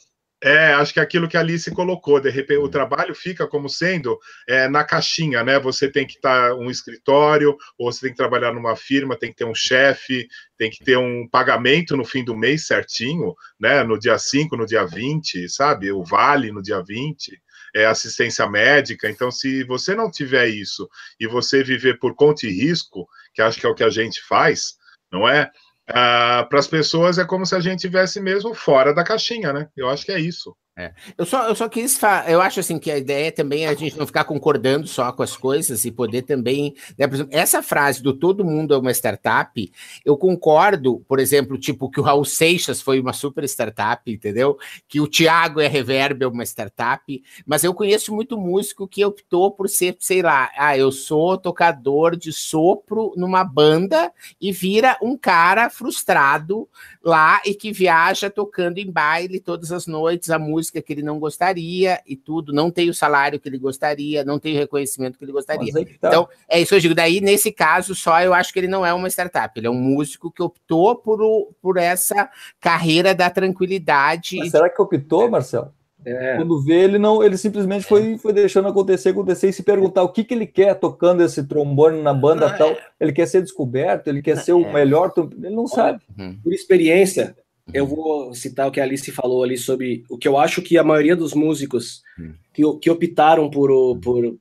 É, 0.47 0.75
acho 0.75 0.93
que 0.93 1.01
aquilo 1.01 1.27
que 1.27 1.39
a 1.39 1.41
Alice 1.41 1.71
colocou, 1.71 2.21
de 2.21 2.29
repente 2.29 2.59
o 2.59 2.69
trabalho 2.69 3.15
fica 3.15 3.47
como 3.47 3.67
sendo 3.67 4.19
é, 4.47 4.69
na 4.69 4.85
caixinha, 4.85 5.43
né? 5.43 5.59
Você 5.59 5.91
tem 5.91 6.07
que 6.07 6.17
estar 6.17 6.51
tá 6.51 6.55
um 6.55 6.71
escritório, 6.71 7.57
ou 7.79 7.91
você 7.91 8.03
tem 8.03 8.11
que 8.11 8.19
trabalhar 8.19 8.53
numa 8.53 8.77
firma, 8.77 9.19
tem 9.19 9.31
que 9.31 9.37
ter 9.37 9.47
um 9.47 9.55
chefe, 9.55 10.29
tem 10.59 10.71
que 10.71 10.85
ter 10.85 10.99
um 10.99 11.27
pagamento 11.27 11.97
no 11.97 12.05
fim 12.05 12.23
do 12.23 12.37
mês 12.37 12.67
certinho, 12.67 13.35
né? 13.59 13.83
No 13.85 13.99
dia 13.99 14.19
5, 14.19 14.55
no 14.55 14.67
dia 14.67 14.85
20, 14.85 15.49
sabe? 15.49 15.91
O 15.91 16.05
vale 16.05 16.53
no 16.53 16.61
dia 16.61 16.83
20, 16.83 17.41
é 17.75 17.87
assistência 17.87 18.47
médica. 18.47 19.09
Então, 19.09 19.31
se 19.31 19.65
você 19.65 19.95
não 19.95 20.11
tiver 20.11 20.49
isso 20.49 20.87
e 21.19 21.27
você 21.27 21.65
viver 21.65 21.99
por 21.99 22.15
conta 22.15 22.47
e 22.47 22.51
risco, 22.51 23.09
que 23.33 23.41
acho 23.41 23.59
que 23.59 23.65
é 23.65 23.71
o 23.71 23.75
que 23.75 23.83
a 23.83 23.89
gente 23.89 24.21
faz, 24.23 24.75
não 25.11 25.27
é? 25.27 25.51
Uh, 25.91 26.49
para 26.49 26.59
as 26.59 26.67
pessoas 26.67 27.19
é 27.19 27.25
como 27.27 27.45
se 27.45 27.55
a 27.55 27.61
gente 27.61 27.81
tivesse 27.81 28.21
mesmo 28.21 28.55
fora 28.55 28.95
da 28.95 29.05
caixinha, 29.05 29.53
né? 29.53 29.69
Eu 29.77 29.89
acho 29.91 30.05
que 30.05 30.13
é 30.13 30.19
isso. 30.19 30.57
É. 30.77 30.93
Eu, 31.17 31.25
só, 31.25 31.47
eu 31.49 31.55
só 31.55 31.69
quis 31.69 31.97
falar, 31.97 32.29
eu 32.29 32.41
acho 32.41 32.59
assim 32.59 32.81
que 32.81 32.91
a 32.91 32.99
ideia 32.99 33.31
também 33.31 33.65
é 33.65 33.69
a 33.69 33.75
gente 33.75 33.97
não 33.97 34.09
ficar 34.09 34.25
concordando 34.25 34.89
só 34.89 35.13
com 35.13 35.23
as 35.23 35.37
coisas 35.37 35.85
e 35.85 35.93
poder 35.93 36.23
também, 36.23 36.75
né, 36.99 37.07
por 37.07 37.15
exemplo, 37.15 37.33
essa 37.33 37.63
frase 37.63 38.03
do 38.03 38.13
todo 38.13 38.45
mundo 38.45 38.75
é 38.75 38.79
uma 38.79 38.91
startup, 38.91 39.73
eu 40.05 40.17
concordo, 40.17 40.99
por 41.07 41.21
exemplo, 41.21 41.57
tipo 41.57 41.89
que 41.89 42.01
o 42.01 42.03
Raul 42.03 42.25
Seixas 42.25 42.81
foi 42.81 42.99
uma 42.99 43.13
super 43.13 43.45
startup, 43.45 44.11
entendeu? 44.11 44.59
Que 44.89 45.01
o 45.01 45.07
Thiago 45.07 45.61
é 45.61 45.69
Reverb 45.69 46.25
é 46.25 46.27
uma 46.27 46.43
startup, 46.43 47.23
mas 47.47 47.63
eu 47.63 47.73
conheço 47.73 48.13
muito 48.13 48.37
músico 48.37 48.89
que 48.89 49.05
optou 49.05 49.53
por 49.53 49.69
ser, 49.69 49.97
sei 50.01 50.23
lá, 50.23 50.51
ah, 50.57 50.77
eu 50.77 50.91
sou 50.91 51.39
tocador 51.39 52.17
de 52.17 52.33
sopro 52.33 53.13
numa 53.17 53.45
banda 53.45 54.13
e 54.41 54.51
vira 54.51 54.99
um 55.01 55.17
cara 55.17 55.71
frustrado 55.71 56.69
lá 57.01 57.41
e 57.47 57.55
que 57.55 57.71
viaja 57.71 58.29
tocando 58.29 58.79
em 58.79 58.91
baile 58.91 59.39
todas 59.39 59.71
as 59.71 59.87
noites 59.87 60.31
a 60.31 60.39
música 60.39 60.64
música 60.65 60.81
que 60.81 60.93
ele 60.93 61.03
não 61.03 61.19
gostaria 61.19 62.01
e 62.07 62.17
tudo, 62.17 62.53
não 62.53 62.71
tem 62.71 62.89
o 62.89 62.95
salário 62.95 63.39
que 63.39 63.49
ele 63.49 63.59
gostaria, 63.59 64.25
não 64.25 64.39
tem 64.39 64.55
o 64.55 64.59
reconhecimento 64.59 65.19
que 65.19 65.25
ele 65.25 65.33
gostaria. 65.33 65.73
Que 65.73 65.99
tá. 65.99 66.09
Então, 66.09 66.29
é 66.49 66.61
isso 66.61 66.71
que 66.71 66.77
eu 66.77 66.81
digo. 66.81 66.95
Daí, 66.95 67.21
nesse 67.21 67.53
caso, 67.53 67.95
só 67.95 68.21
eu 68.23 68.33
acho 68.33 68.53
que 68.53 68.59
ele 68.59 68.69
não 68.69 68.85
é 68.85 68.93
uma 68.95 69.09
startup, 69.09 69.59
ele 69.59 69.67
é 69.67 69.71
um 69.71 69.75
músico 69.75 70.31
que 70.31 70.43
optou 70.43 70.97
por, 70.97 71.19
por 71.61 71.77
essa 71.77 72.31
carreira 72.59 73.15
da 73.15 73.29
tranquilidade. 73.29 74.39
Mas 74.39 74.51
será 74.51 74.71
que 74.71 74.81
optou, 74.81 75.31
Marcelo? 75.31 75.73
É. 76.07 76.37
Quando 76.37 76.61
vê, 76.61 76.83
ele 76.83 76.99
não, 76.99 77.23
ele 77.23 77.37
simplesmente 77.39 77.87
foi, 77.87 78.19
foi 78.19 78.33
deixando 78.33 78.69
acontecer, 78.69 79.09
acontecer 79.09 79.49
e 79.49 79.53
se 79.55 79.63
perguntar 79.63 80.03
o 80.03 80.11
que, 80.11 80.23
que 80.23 80.35
ele 80.35 80.47
quer 80.47 80.75
tocando 80.75 81.23
esse 81.23 81.43
trombone 81.45 82.03
na 82.03 82.13
banda 82.13 82.51
não, 82.51 82.59
tal. 82.59 82.71
É. 82.71 82.79
Ele 83.01 83.13
quer 83.13 83.27
ser 83.27 83.41
descoberto, 83.41 84.09
ele 84.09 84.21
quer 84.21 84.37
ser 84.37 84.53
o 84.53 84.67
é. 84.67 84.73
melhor, 84.73 85.13
ele 85.17 85.55
não 85.55 85.67
sabe. 85.67 86.03
Uhum. 86.19 86.39
Por 86.43 86.53
experiência, 86.53 87.35
eu 87.73 87.87
vou 87.87 88.35
citar 88.35 88.69
o 88.69 88.71
que 88.71 88.81
a 88.81 88.85
Alice 88.85 89.11
falou 89.11 89.43
ali 89.43 89.57
sobre 89.57 90.05
o 90.11 90.19
que 90.19 90.29
eu 90.29 90.39
acho 90.39 90.61
que 90.61 90.77
a 90.77 90.85
maioria 90.85 91.17
dos 91.17 91.33
músicos 91.33 92.03
hum. 92.19 92.35
que, 92.53 92.63
que 92.81 92.91
optaram 92.91 93.49
por, 93.49 93.71
hum. 93.71 93.99
por, 93.99 94.37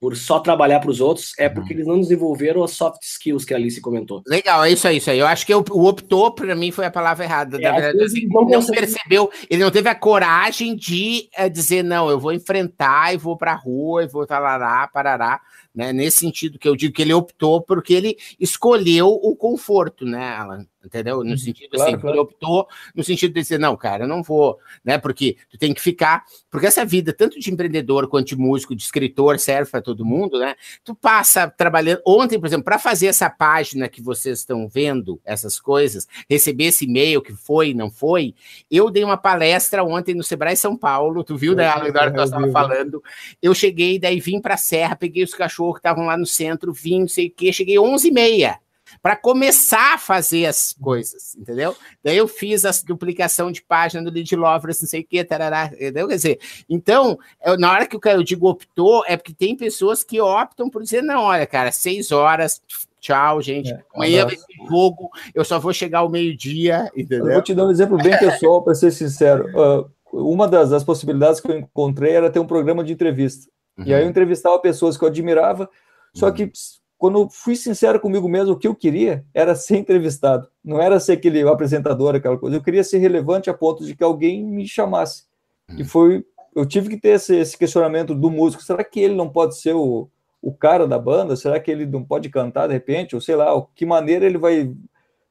por 0.00 0.16
só 0.16 0.40
trabalhar 0.40 0.80
para 0.80 0.90
os 0.90 1.00
outros 1.00 1.32
é 1.38 1.48
porque 1.48 1.72
uhum. 1.72 1.76
eles 1.78 1.86
não 1.86 2.00
desenvolveram 2.00 2.62
as 2.62 2.72
soft 2.72 3.02
skills 3.02 3.44
que 3.44 3.54
a 3.54 3.56
Alice 3.56 3.80
comentou. 3.80 4.22
Legal, 4.26 4.64
é 4.64 4.70
isso 4.70 4.86
aí, 4.86 4.98
isso 4.98 5.10
aí. 5.10 5.18
Eu 5.18 5.26
acho 5.26 5.46
que 5.46 5.54
o, 5.54 5.64
o 5.70 5.86
optou, 5.86 6.32
para 6.32 6.54
mim, 6.54 6.70
foi 6.70 6.84
a 6.86 6.90
palavra 6.90 7.24
errada. 7.24 7.56
É, 7.56 7.72
verdade, 7.72 8.02
assim, 8.02 8.26
não, 8.26 8.44
não 8.44 8.66
percebeu, 8.66 9.30
ele 9.48 9.62
não 9.62 9.70
teve 9.70 9.88
a 9.88 9.94
coragem 9.94 10.76
de 10.76 11.28
é, 11.34 11.48
dizer, 11.48 11.82
não, 11.82 12.10
eu 12.10 12.18
vou 12.18 12.32
enfrentar 12.32 13.14
e 13.14 13.16
vou 13.16 13.36
para 13.36 13.52
a 13.52 13.56
rua 13.56 14.04
e 14.04 14.08
vou 14.08 14.26
talará, 14.26 14.88
parará 14.88 15.40
né? 15.76 15.92
Nesse 15.92 16.20
sentido 16.20 16.58
que 16.58 16.66
eu 16.66 16.74
digo 16.74 16.94
que 16.94 17.02
ele 17.02 17.12
optou 17.12 17.60
porque 17.60 17.92
ele 17.92 18.16
escolheu 18.40 19.08
o 19.08 19.36
conforto, 19.36 20.06
né, 20.06 20.30
Alan? 20.30 20.66
Entendeu? 20.82 21.24
No 21.24 21.30
uhum. 21.30 21.36
sentido 21.36 21.72
claro, 21.72 21.90
assim, 21.90 22.00
claro. 22.00 22.14
ele 22.14 22.20
optou 22.22 22.68
no 22.94 23.02
sentido 23.02 23.34
de 23.34 23.40
dizer, 23.40 23.58
não, 23.58 23.76
cara, 23.76 24.04
eu 24.04 24.08
não 24.08 24.22
vou, 24.22 24.56
né? 24.84 24.96
Porque 24.96 25.36
tu 25.50 25.58
tem 25.58 25.74
que 25.74 25.80
ficar, 25.80 26.24
porque 26.48 26.66
essa 26.66 26.84
vida, 26.84 27.12
tanto 27.12 27.40
de 27.40 27.50
empreendedor 27.50 28.08
quanto 28.08 28.28
de 28.28 28.36
músico, 28.36 28.74
de 28.74 28.84
escritor, 28.84 29.40
serve 29.40 29.68
para 29.68 29.82
todo 29.82 30.04
mundo, 30.04 30.38
né? 30.38 30.54
Tu 30.84 30.94
passa 30.94 31.50
trabalhando. 31.50 32.00
Ontem, 32.06 32.38
por 32.38 32.46
exemplo, 32.46 32.64
para 32.64 32.78
fazer 32.78 33.08
essa 33.08 33.28
página 33.28 33.88
que 33.88 34.00
vocês 34.00 34.38
estão 34.38 34.68
vendo, 34.68 35.20
essas 35.24 35.58
coisas, 35.58 36.06
receber 36.30 36.66
esse 36.66 36.84
e-mail 36.84 37.20
que 37.20 37.32
foi, 37.32 37.74
não 37.74 37.90
foi, 37.90 38.32
eu 38.70 38.88
dei 38.88 39.02
uma 39.02 39.16
palestra 39.16 39.82
ontem 39.82 40.14
no 40.14 40.22
Sebrae 40.22 40.56
São 40.56 40.76
Paulo, 40.76 41.24
tu 41.24 41.36
viu, 41.36 41.56
né, 41.56 41.66
Alan, 41.66 41.90
na 41.90 42.00
hora 42.00 42.10
que 42.12 42.16
nós 42.16 42.28
estávamos 42.28 42.52
falando. 42.52 43.02
Eu 43.42 43.52
cheguei, 43.54 43.98
daí 43.98 44.20
vim 44.20 44.40
para 44.40 44.54
a 44.54 44.58
Serra, 44.58 44.94
peguei 44.94 45.24
os 45.24 45.34
cachorros 45.34 45.65
que 45.72 45.80
estavam 45.80 46.06
lá 46.06 46.16
no 46.16 46.26
centro, 46.26 46.72
vim, 46.72 47.00
não 47.00 47.08
sei 47.08 47.28
o 47.28 47.30
quê, 47.30 47.52
cheguei 47.52 47.78
11 47.78 48.08
e 48.08 48.10
meia. 48.10 48.58
para 49.02 49.16
começar 49.16 49.94
a 49.94 49.98
fazer 49.98 50.46
as 50.46 50.72
coisas, 50.72 51.34
entendeu? 51.36 51.76
Daí 52.02 52.16
eu 52.16 52.28
fiz 52.28 52.64
a 52.64 52.70
duplicação 52.86 53.50
de 53.50 53.60
página 53.60 54.02
do 54.02 54.10
Lead 54.10 54.34
Lovers, 54.36 54.80
não 54.80 54.88
sei 54.88 55.00
o 55.00 55.04
que, 55.04 55.22
tarará, 55.24 55.66
entendeu? 55.66 56.08
Quer 56.08 56.14
dizer, 56.14 56.40
então, 56.68 57.18
eu, 57.44 57.58
na 57.58 57.72
hora 57.72 57.86
que 57.86 57.96
eu 57.96 58.22
digo 58.22 58.48
optou, 58.48 59.04
é 59.06 59.16
porque 59.16 59.34
tem 59.34 59.56
pessoas 59.56 60.04
que 60.04 60.20
optam 60.20 60.70
por 60.70 60.82
dizer, 60.82 61.02
não, 61.02 61.22
olha, 61.22 61.46
cara, 61.46 61.72
seis 61.72 62.12
horas, 62.12 62.62
tchau, 63.00 63.40
gente, 63.40 63.72
é, 63.72 63.84
amanhã 63.94 64.24
vai 64.24 64.36
ter 64.36 64.68
fogo, 64.68 65.10
eu 65.34 65.44
só 65.44 65.58
vou 65.58 65.72
chegar 65.72 66.00
ao 66.00 66.08
meio-dia, 66.08 66.90
entendeu? 66.96 67.26
Eu 67.26 67.32
vou 67.34 67.42
te 67.42 67.54
dar 67.54 67.66
um 67.66 67.70
exemplo 67.70 67.96
bem 67.98 68.18
pessoal, 68.18 68.62
para 68.62 68.74
ser 68.74 68.90
sincero. 68.90 69.46
Uh, 69.54 69.90
uma 70.12 70.48
das, 70.48 70.70
das, 70.70 70.82
possibilidades 70.82 71.40
que 71.40 71.50
eu 71.50 71.58
encontrei 71.58 72.12
era 72.12 72.30
ter 72.30 72.38
um 72.38 72.46
programa 72.46 72.82
de 72.82 72.92
entrevista. 72.92 73.48
Uhum. 73.78 73.84
E 73.84 73.94
aí 73.94 74.02
eu 74.02 74.08
entrevistava 74.08 74.58
pessoas 74.58 74.96
que 74.96 75.04
eu 75.04 75.08
admirava, 75.08 75.68
só 76.14 76.30
que 76.30 76.50
quando 76.98 77.28
fui 77.28 77.54
sincero 77.56 78.00
comigo 78.00 78.28
mesmo, 78.28 78.54
o 78.54 78.58
que 78.58 78.66
eu 78.66 78.74
queria 78.74 79.24
era 79.34 79.54
ser 79.54 79.76
entrevistado, 79.76 80.48
não 80.64 80.80
era 80.80 80.98
ser 80.98 81.12
aquele 81.12 81.42
apresentador, 81.42 82.14
aquela 82.14 82.38
coisa. 82.38 82.56
Eu 82.56 82.62
queria 82.62 82.82
ser 82.82 82.98
relevante 82.98 83.50
a 83.50 83.54
ponto 83.54 83.84
de 83.84 83.94
que 83.94 84.02
alguém 84.02 84.42
me 84.42 84.66
chamasse. 84.66 85.24
E 85.70 85.82
uhum. 85.82 85.88
foi, 85.88 86.24
eu 86.54 86.64
tive 86.64 86.88
que 86.88 86.96
ter 86.96 87.10
esse, 87.10 87.36
esse 87.36 87.58
questionamento 87.58 88.14
do 88.14 88.30
músico: 88.30 88.62
será 88.62 88.82
que 88.82 89.00
ele 89.00 89.14
não 89.14 89.28
pode 89.28 89.58
ser 89.58 89.74
o, 89.74 90.08
o 90.40 90.54
cara 90.54 90.86
da 90.86 90.98
banda? 90.98 91.36
Será 91.36 91.60
que 91.60 91.70
ele 91.70 91.84
não 91.84 92.02
pode 92.02 92.30
cantar 92.30 92.68
de 92.68 92.72
repente? 92.72 93.14
Ou 93.14 93.20
sei 93.20 93.36
lá, 93.36 93.48
que 93.74 93.84
maneira 93.84 94.24
ele 94.24 94.38
vai 94.38 94.72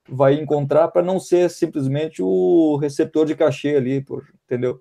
vai 0.08 0.36
encontrar 0.36 0.90
para 0.90 1.02
não 1.02 1.20
ser 1.20 1.50
simplesmente 1.50 2.22
o 2.22 2.78
receptor 2.78 3.26
de 3.26 3.36
cachê 3.36 3.76
ali, 3.76 4.02
por, 4.02 4.24
entendeu? 4.46 4.80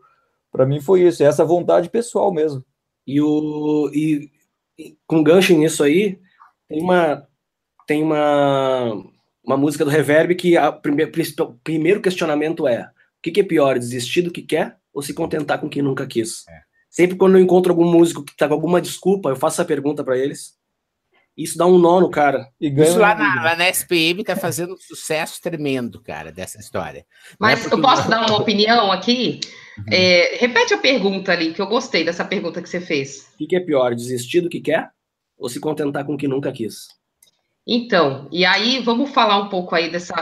Para 0.52 0.66
mim 0.66 0.80
foi 0.80 1.02
isso, 1.02 1.24
essa 1.24 1.44
vontade 1.44 1.88
pessoal 1.88 2.30
mesmo. 2.32 2.62
E 3.06 3.20
o 3.20 3.90
e, 3.92 4.30
e 4.78 4.96
com 5.06 5.22
gancho 5.22 5.56
nisso 5.56 5.82
aí, 5.82 6.18
tem 6.68 6.80
uma, 6.80 7.26
tem 7.86 8.02
uma, 8.02 9.04
uma 9.44 9.56
música 9.56 9.84
do 9.84 9.90
Reverb 9.90 10.34
que 10.34 10.56
a, 10.56 10.70
o 10.70 10.80
primeiro 11.62 12.00
questionamento 12.00 12.66
é: 12.66 12.82
o 12.82 13.22
que, 13.22 13.30
que, 13.30 13.40
é 13.40 13.44
pior, 13.44 13.78
desistir 13.78 14.22
do 14.22 14.30
que 14.30 14.42
quer 14.42 14.76
ou 14.92 15.02
se 15.02 15.12
contentar 15.12 15.60
com 15.60 15.68
quem 15.68 15.82
nunca 15.82 16.06
quis? 16.06 16.46
É. 16.48 16.60
Sempre 16.90 17.16
quando 17.16 17.36
eu 17.36 17.42
encontro 17.42 17.72
algum 17.72 17.90
músico 17.90 18.22
que 18.22 18.32
está 18.32 18.46
com 18.46 18.54
alguma 18.54 18.80
desculpa, 18.80 19.28
eu 19.28 19.36
faço 19.36 19.60
essa 19.60 19.66
pergunta 19.66 20.04
para 20.04 20.16
eles. 20.16 20.54
Isso 21.36 21.58
dá 21.58 21.66
um 21.66 21.78
nó 21.78 22.00
no 22.00 22.10
cara. 22.10 22.48
Isso 22.60 22.98
lá 22.98 23.14
na, 23.14 23.42
lá 23.42 23.56
na 23.56 23.68
SPM 23.68 24.22
tá 24.22 24.36
fazendo 24.36 24.74
um 24.74 24.76
sucesso 24.76 25.40
tremendo, 25.42 26.00
cara, 26.00 26.30
dessa 26.30 26.60
história. 26.60 27.04
Mas 27.38 27.66
é 27.66 27.74
eu 27.74 27.80
posso 27.80 28.08
dar 28.08 28.24
uma 28.24 28.36
opinião 28.38 28.92
aqui? 28.92 29.40
Uhum. 29.78 29.84
É, 29.90 30.36
repete 30.36 30.74
a 30.74 30.78
pergunta 30.78 31.32
ali, 31.32 31.52
que 31.52 31.60
eu 31.60 31.66
gostei 31.66 32.04
dessa 32.04 32.24
pergunta 32.24 32.62
que 32.62 32.68
você 32.68 32.80
fez. 32.80 33.28
O 33.34 33.38
que, 33.38 33.46
que 33.48 33.56
é 33.56 33.60
pior, 33.60 33.94
desistir 33.94 34.40
do 34.40 34.48
que 34.48 34.60
quer 34.60 34.90
ou 35.36 35.48
se 35.48 35.58
contentar 35.58 36.04
com 36.04 36.14
o 36.14 36.16
que 36.16 36.28
nunca 36.28 36.52
quis? 36.52 36.86
Então, 37.66 38.28
e 38.30 38.44
aí 38.44 38.80
vamos 38.80 39.10
falar 39.10 39.38
um 39.38 39.48
pouco 39.48 39.74
aí 39.74 39.90
dessa. 39.90 40.14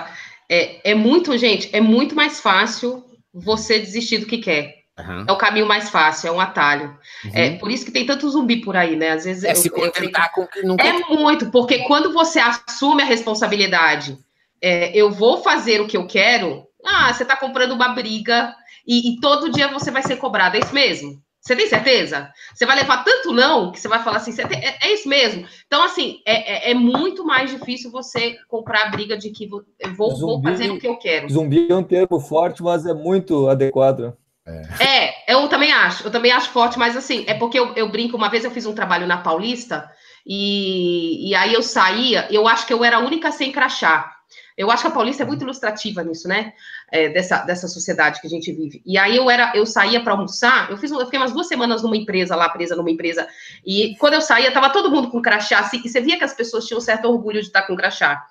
É, 0.49 0.93
é 0.93 0.95
muito, 0.95 1.37
gente, 1.37 1.69
é 1.75 1.81
muito 1.81 2.15
mais 2.15 2.41
fácil 2.41 3.05
você 3.33 3.79
desistir 3.79 4.19
do 4.19 4.27
que 4.27 4.39
quer. 4.39 4.82
Uhum. 5.07 5.25
É 5.29 5.33
o 5.33 5.37
caminho 5.37 5.67
mais 5.67 5.91
fácil, 5.91 6.29
é 6.29 6.33
um 6.33 6.41
atalho. 6.41 6.97
Uhum. 7.25 7.31
É 7.35 7.51
por 7.57 7.71
isso 7.71 7.85
que 7.85 7.91
tem 7.91 8.07
tanto 8.07 8.29
zumbi 8.31 8.61
por 8.61 8.77
aí, 8.77 8.97
né? 8.97 9.11
Às 9.11 9.25
vezes 9.25 9.45
é 9.45 9.53
eu, 9.53 9.57
se 9.57 9.71
contentar 9.71 10.27
eu, 10.27 10.31
com 10.33 10.43
o 10.43 10.49
que 10.49 10.63
nunca 10.63 10.85
É 10.85 10.93
muito, 10.93 11.51
porque 11.51 11.81
quando 11.81 12.13
você 12.13 12.39
assume 12.39 13.03
a 13.03 13.07
responsabilidade, 13.07 14.19
é, 14.61 14.97
eu 14.97 15.11
vou 15.11 15.43
fazer 15.43 15.81
o 15.81 15.87
que 15.87 15.97
eu 15.97 16.07
quero. 16.07 16.67
Ah, 16.85 17.13
você 17.13 17.23
está 17.23 17.37
comprando 17.37 17.73
uma 17.73 17.89
briga 17.89 18.55
e, 18.87 19.13
e 19.13 19.21
todo 19.21 19.51
dia 19.51 19.69
você 19.69 19.91
vai 19.91 20.03
ser 20.03 20.17
cobrado, 20.17 20.57
é 20.57 20.61
isso 20.61 20.75
mesmo? 20.75 21.21
Você 21.43 21.57
tem 21.57 21.67
certeza? 21.67 22.31
Você 22.55 22.65
vai 22.65 22.77
levar 22.77 23.03
tanto 23.03 23.33
não 23.33 23.73
que 23.73 23.81
você 23.81 23.89
vai 23.89 24.01
falar 24.01 24.19
assim, 24.19 24.33
tem, 24.33 24.65
é, 24.65 24.79
é, 24.81 24.95
isso 24.95 25.09
mesmo. 25.09 25.45
Então, 25.67 25.83
assim, 25.83 26.21
é, 26.25 26.69
é, 26.69 26.71
é, 26.71 26.75
muito 26.75 27.25
mais 27.25 27.51
difícil 27.51 27.91
você 27.91 28.37
comprar 28.49 28.87
a 28.87 28.91
briga 28.91 29.19
de 29.19 29.31
que 29.31 29.49
vou, 29.49 29.65
vou, 29.97 30.11
zumbi, 30.11 30.21
vou 30.21 30.43
fazer 30.43 30.71
o 30.71 30.79
que 30.79 30.87
eu 30.87 30.97
quero. 30.97 31.29
Zumbi 31.29 31.67
é 31.69 31.75
um 31.75 31.83
termo 31.83 32.21
forte, 32.21 32.63
mas 32.63 32.87
é 32.87 32.95
muito 32.95 33.49
adequado. 33.49 34.17
É. 34.45 34.85
é. 34.85 35.33
eu 35.33 35.49
também 35.49 35.73
acho, 35.73 36.05
eu 36.05 36.11
também 36.11 36.33
acho 36.33 36.51
forte, 36.51 36.79
mas 36.79 36.97
assim, 36.97 37.25
é 37.29 37.35
porque 37.35 37.59
eu, 37.59 37.75
eu 37.75 37.89
brinco, 37.89 38.17
uma 38.17 38.29
vez 38.29 38.45
eu 38.45 38.51
fiz 38.51 38.67
um 38.67 38.75
trabalho 38.75 39.07
na 39.07 39.19
Paulista, 39.19 39.89
e, 40.27 41.29
e 41.31 41.35
aí 41.35 41.53
eu 41.53 41.63
saía, 41.63 42.27
eu 42.31 42.47
acho 42.49 42.67
que 42.67 42.73
eu 42.73 42.85
era 42.85 42.97
a 42.97 43.01
única 43.01 43.31
sem 43.31 43.53
crachá. 43.53 44.11
Eu 44.57 44.71
acho 44.71 44.83
que 44.83 44.89
a 44.89 44.93
Paulista 44.93 45.23
é 45.23 45.27
muito 45.27 45.43
ilustrativa 45.43 46.03
nisso, 46.03 46.29
né? 46.29 46.53
É, 46.91 47.09
dessa, 47.09 47.39
dessa 47.43 47.67
sociedade 47.69 48.21
que 48.21 48.27
a 48.27 48.31
gente 48.31 48.53
vive. 48.53 48.83
E 48.85 48.99
aí 48.99 49.17
eu 49.17 49.31
era, 49.31 49.53
eu 49.55 49.65
saía 49.65 50.03
para 50.03 50.13
almoçar, 50.13 50.71
eu 50.71 50.77
fiz, 50.77 50.91
eu 50.91 51.05
fiquei 51.07 51.19
umas 51.19 51.33
duas 51.33 51.49
semanas 51.49 51.83
numa 51.83 51.97
empresa 51.97 52.37
lá, 52.37 52.49
presa 52.49 52.77
numa 52.77 52.91
empresa, 52.91 53.27
e 53.65 53.97
quando 53.99 54.15
eu 54.15 54.21
saía, 54.21 54.53
tava 54.53 54.71
todo 54.71 54.91
mundo 54.91 55.11
com 55.11 55.23
crachá, 55.23 55.61
assim, 55.61 55.81
e 55.83 55.89
você 55.89 56.01
via 56.01 56.19
que 56.19 56.25
as 56.25 56.35
pessoas 56.35 56.67
tinham 56.67 56.81
certo 56.81 57.09
orgulho 57.09 57.41
de 57.41 57.47
estar 57.47 57.63
com 57.63 57.75
crachá. 57.75 58.23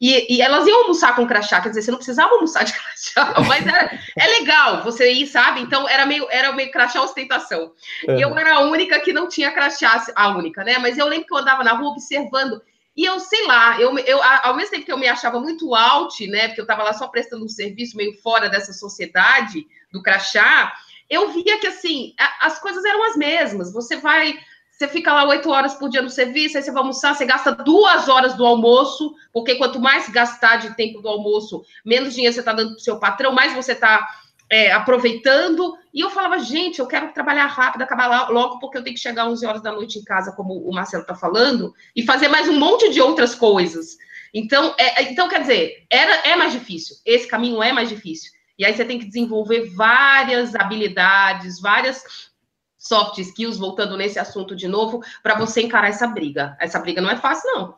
E, 0.00 0.36
e, 0.36 0.42
elas 0.42 0.66
iam 0.66 0.82
almoçar 0.82 1.16
com 1.16 1.26
crachá, 1.26 1.60
quer 1.60 1.70
dizer, 1.70 1.82
você 1.82 1.90
não 1.90 1.98
precisava 1.98 2.32
almoçar 2.34 2.64
de 2.64 2.72
crachá, 2.78 3.34
mas 3.48 3.66
era, 3.66 3.98
é 4.16 4.26
legal 4.38 4.84
você 4.84 5.12
ir, 5.12 5.26
sabe? 5.26 5.60
Então 5.60 5.88
era 5.88 6.06
meio, 6.06 6.26
era 6.30 6.52
meio 6.52 6.70
crachá 6.70 7.02
ostentação. 7.02 7.72
E 8.06 8.20
eu 8.20 8.36
era 8.38 8.54
a 8.54 8.60
única 8.60 9.00
que 9.00 9.12
não 9.12 9.28
tinha 9.28 9.50
crachá, 9.50 10.06
a 10.14 10.28
única, 10.28 10.62
né? 10.62 10.78
Mas 10.78 10.98
eu 10.98 11.06
lembro 11.06 11.26
que 11.26 11.34
eu 11.34 11.38
andava 11.38 11.64
na 11.64 11.72
rua 11.72 11.90
observando 11.90 12.62
e 12.98 13.04
eu, 13.04 13.20
sei 13.20 13.46
lá, 13.46 13.80
eu, 13.80 13.96
eu, 13.96 14.20
ao 14.20 14.56
mesmo 14.56 14.72
tempo 14.72 14.84
que 14.84 14.90
eu 14.90 14.98
me 14.98 15.06
achava 15.06 15.38
muito 15.38 15.72
out, 15.72 16.26
né? 16.26 16.48
Porque 16.48 16.60
eu 16.60 16.64
estava 16.64 16.82
lá 16.82 16.92
só 16.92 17.06
prestando 17.06 17.44
um 17.44 17.48
serviço 17.48 17.96
meio 17.96 18.12
fora 18.20 18.48
dessa 18.48 18.72
sociedade 18.72 19.64
do 19.92 20.02
crachá, 20.02 20.74
eu 21.08 21.30
via 21.30 21.60
que 21.60 21.68
assim, 21.68 22.12
as 22.40 22.58
coisas 22.58 22.84
eram 22.84 23.04
as 23.04 23.16
mesmas. 23.16 23.72
Você 23.72 23.96
vai, 23.98 24.36
você 24.78 24.86
fica 24.86 25.12
lá 25.12 25.26
oito 25.26 25.50
horas 25.50 25.74
por 25.74 25.88
dia 25.88 26.00
no 26.00 26.08
serviço, 26.08 26.56
aí 26.56 26.62
você 26.62 26.70
vai 26.70 26.80
almoçar, 26.80 27.12
você 27.12 27.24
gasta 27.24 27.50
duas 27.50 28.08
horas 28.08 28.34
do 28.34 28.46
almoço, 28.46 29.12
porque 29.32 29.56
quanto 29.56 29.80
mais 29.80 30.08
gastar 30.08 30.56
de 30.58 30.76
tempo 30.76 31.02
do 31.02 31.08
almoço, 31.08 31.64
menos 31.84 32.14
dinheiro 32.14 32.32
você 32.32 32.40
está 32.40 32.52
dando 32.52 32.70
para 32.70 32.76
o 32.76 32.80
seu 32.80 32.96
patrão, 33.00 33.32
mais 33.32 33.52
você 33.52 33.72
está 33.72 34.08
é, 34.48 34.70
aproveitando. 34.70 35.76
E 35.92 35.98
eu 35.98 36.10
falava, 36.10 36.38
gente, 36.38 36.78
eu 36.78 36.86
quero 36.86 37.12
trabalhar 37.12 37.46
rápido, 37.46 37.82
acabar 37.82 38.30
logo, 38.30 38.60
porque 38.60 38.78
eu 38.78 38.84
tenho 38.84 38.94
que 38.94 39.02
chegar 39.02 39.24
às 39.24 39.32
11 39.32 39.46
horas 39.46 39.62
da 39.62 39.72
noite 39.72 39.98
em 39.98 40.04
casa, 40.04 40.30
como 40.30 40.54
o 40.54 40.72
Marcelo 40.72 41.02
está 41.02 41.14
falando, 41.16 41.74
e 41.96 42.04
fazer 42.04 42.28
mais 42.28 42.48
um 42.48 42.56
monte 42.56 42.88
de 42.90 43.00
outras 43.00 43.34
coisas. 43.34 43.96
Então, 44.32 44.76
é, 44.78 45.02
é, 45.02 45.10
então 45.10 45.28
quer 45.28 45.40
dizer, 45.40 45.86
era, 45.90 46.12
é 46.18 46.36
mais 46.36 46.52
difícil. 46.52 46.94
Esse 47.04 47.26
caminho 47.26 47.60
é 47.60 47.72
mais 47.72 47.88
difícil. 47.88 48.30
E 48.56 48.64
aí 48.64 48.76
você 48.76 48.84
tem 48.84 48.98
que 48.98 49.06
desenvolver 49.06 49.70
várias 49.74 50.54
habilidades, 50.54 51.60
várias 51.60 52.27
soft 52.78 53.18
skills, 53.18 53.58
voltando 53.58 53.96
nesse 53.96 54.18
assunto 54.18 54.54
de 54.54 54.68
novo, 54.68 55.02
para 55.22 55.36
você 55.36 55.60
encarar 55.60 55.88
essa 55.88 56.06
briga. 56.06 56.56
Essa 56.60 56.78
briga 56.78 57.02
não 57.02 57.10
é 57.10 57.16
fácil, 57.16 57.50
não. 57.52 57.74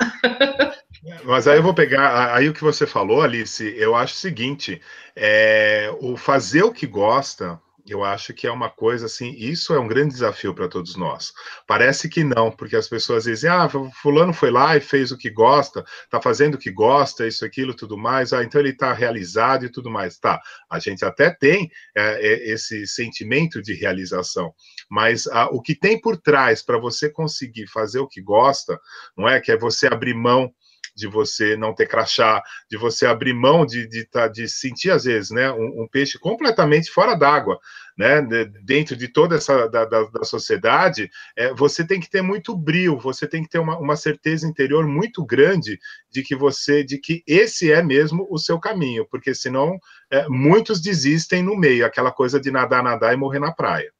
Mas 1.24 1.48
aí 1.48 1.58
eu 1.58 1.62
vou 1.62 1.72
pegar, 1.72 2.34
aí 2.34 2.48
o 2.48 2.52
que 2.52 2.62
você 2.62 2.86
falou, 2.86 3.22
Alice, 3.22 3.64
eu 3.76 3.96
acho 3.96 4.14
o 4.14 4.18
seguinte, 4.18 4.80
é, 5.16 5.90
o 6.00 6.16
fazer 6.16 6.62
o 6.62 6.72
que 6.72 6.86
gosta, 6.86 7.58
eu 7.88 8.04
acho 8.04 8.32
que 8.32 8.46
é 8.46 8.52
uma 8.52 8.70
coisa 8.70 9.06
assim, 9.06 9.34
isso 9.36 9.74
é 9.74 9.80
um 9.80 9.88
grande 9.88 10.12
desafio 10.12 10.54
para 10.54 10.68
todos 10.68 10.96
nós. 10.96 11.32
Parece 11.66 12.08
que 12.08 12.22
não, 12.22 12.50
porque 12.50 12.76
as 12.76 12.88
pessoas 12.88 13.24
dizem, 13.24 13.50
ah, 13.50 13.68
fulano 14.02 14.32
foi 14.32 14.50
lá 14.50 14.76
e 14.76 14.80
fez 14.80 15.10
o 15.10 15.16
que 15.16 15.30
gosta, 15.30 15.84
está 16.04 16.20
fazendo 16.20 16.54
o 16.54 16.58
que 16.58 16.70
gosta, 16.70 17.26
isso, 17.26 17.44
aquilo, 17.44 17.74
tudo 17.74 17.98
mais, 17.98 18.32
ah, 18.32 18.44
então 18.44 18.60
ele 18.60 18.70
está 18.70 18.92
realizado 18.92 19.64
e 19.64 19.70
tudo 19.70 19.90
mais. 19.90 20.18
Tá, 20.18 20.40
a 20.68 20.78
gente 20.78 21.04
até 21.04 21.30
tem 21.30 21.70
é, 21.96 22.26
é 22.26 22.52
esse 22.52 22.86
sentimento 22.86 23.60
de 23.60 23.74
realização, 23.74 24.54
mas 24.90 25.26
ah, 25.28 25.48
o 25.52 25.62
que 25.62 25.74
tem 25.74 26.00
por 26.00 26.16
trás 26.16 26.62
para 26.62 26.78
você 26.78 27.08
conseguir 27.08 27.66
fazer 27.68 28.00
o 28.00 28.08
que 28.08 28.20
gosta, 28.20 28.78
não 29.16 29.28
é? 29.28 29.40
Que 29.40 29.52
é 29.52 29.56
você 29.56 29.86
abrir 29.86 30.14
mão 30.14 30.52
de 30.96 31.06
você 31.06 31.56
não 31.56 31.74
ter 31.74 31.86
crachá, 31.86 32.42
de 32.70 32.76
você 32.76 33.06
abrir 33.06 33.32
mão 33.32 33.64
de, 33.64 33.86
de, 33.88 34.04
tá, 34.04 34.28
de 34.28 34.48
sentir, 34.48 34.90
às 34.90 35.04
vezes, 35.04 35.30
né, 35.30 35.50
um, 35.50 35.82
um 35.82 35.88
peixe 35.90 36.18
completamente 36.18 36.90
fora 36.90 37.14
d'água, 37.14 37.58
né, 37.96 38.20
dentro 38.64 38.96
de 38.96 39.08
toda 39.08 39.36
essa 39.36 39.68
da, 39.68 39.84
da, 39.84 40.02
da 40.04 40.24
sociedade, 40.24 41.10
é, 41.36 41.52
você 41.54 41.86
tem 41.86 42.00
que 42.00 42.10
ter 42.10 42.22
muito 42.22 42.56
brilho, 42.56 42.98
você 42.98 43.26
tem 43.26 43.42
que 43.42 43.48
ter 43.48 43.58
uma, 43.58 43.78
uma 43.78 43.96
certeza 43.96 44.46
interior 44.46 44.86
muito 44.86 45.24
grande 45.24 45.78
de 46.10 46.22
que 46.22 46.34
você, 46.34 46.82
de 46.82 46.98
que 46.98 47.22
esse 47.26 47.70
é 47.70 47.82
mesmo 47.82 48.26
o 48.30 48.38
seu 48.38 48.58
caminho, 48.58 49.06
porque 49.10 49.34
senão 49.34 49.78
é, 50.10 50.26
muitos 50.28 50.80
desistem 50.80 51.42
no 51.42 51.56
meio, 51.56 51.86
aquela 51.86 52.10
coisa 52.10 52.40
de 52.40 52.50
nadar, 52.50 52.82
nadar 52.82 53.14
e 53.14 53.16
morrer 53.16 53.38
na 53.38 53.52
praia. 53.52 53.92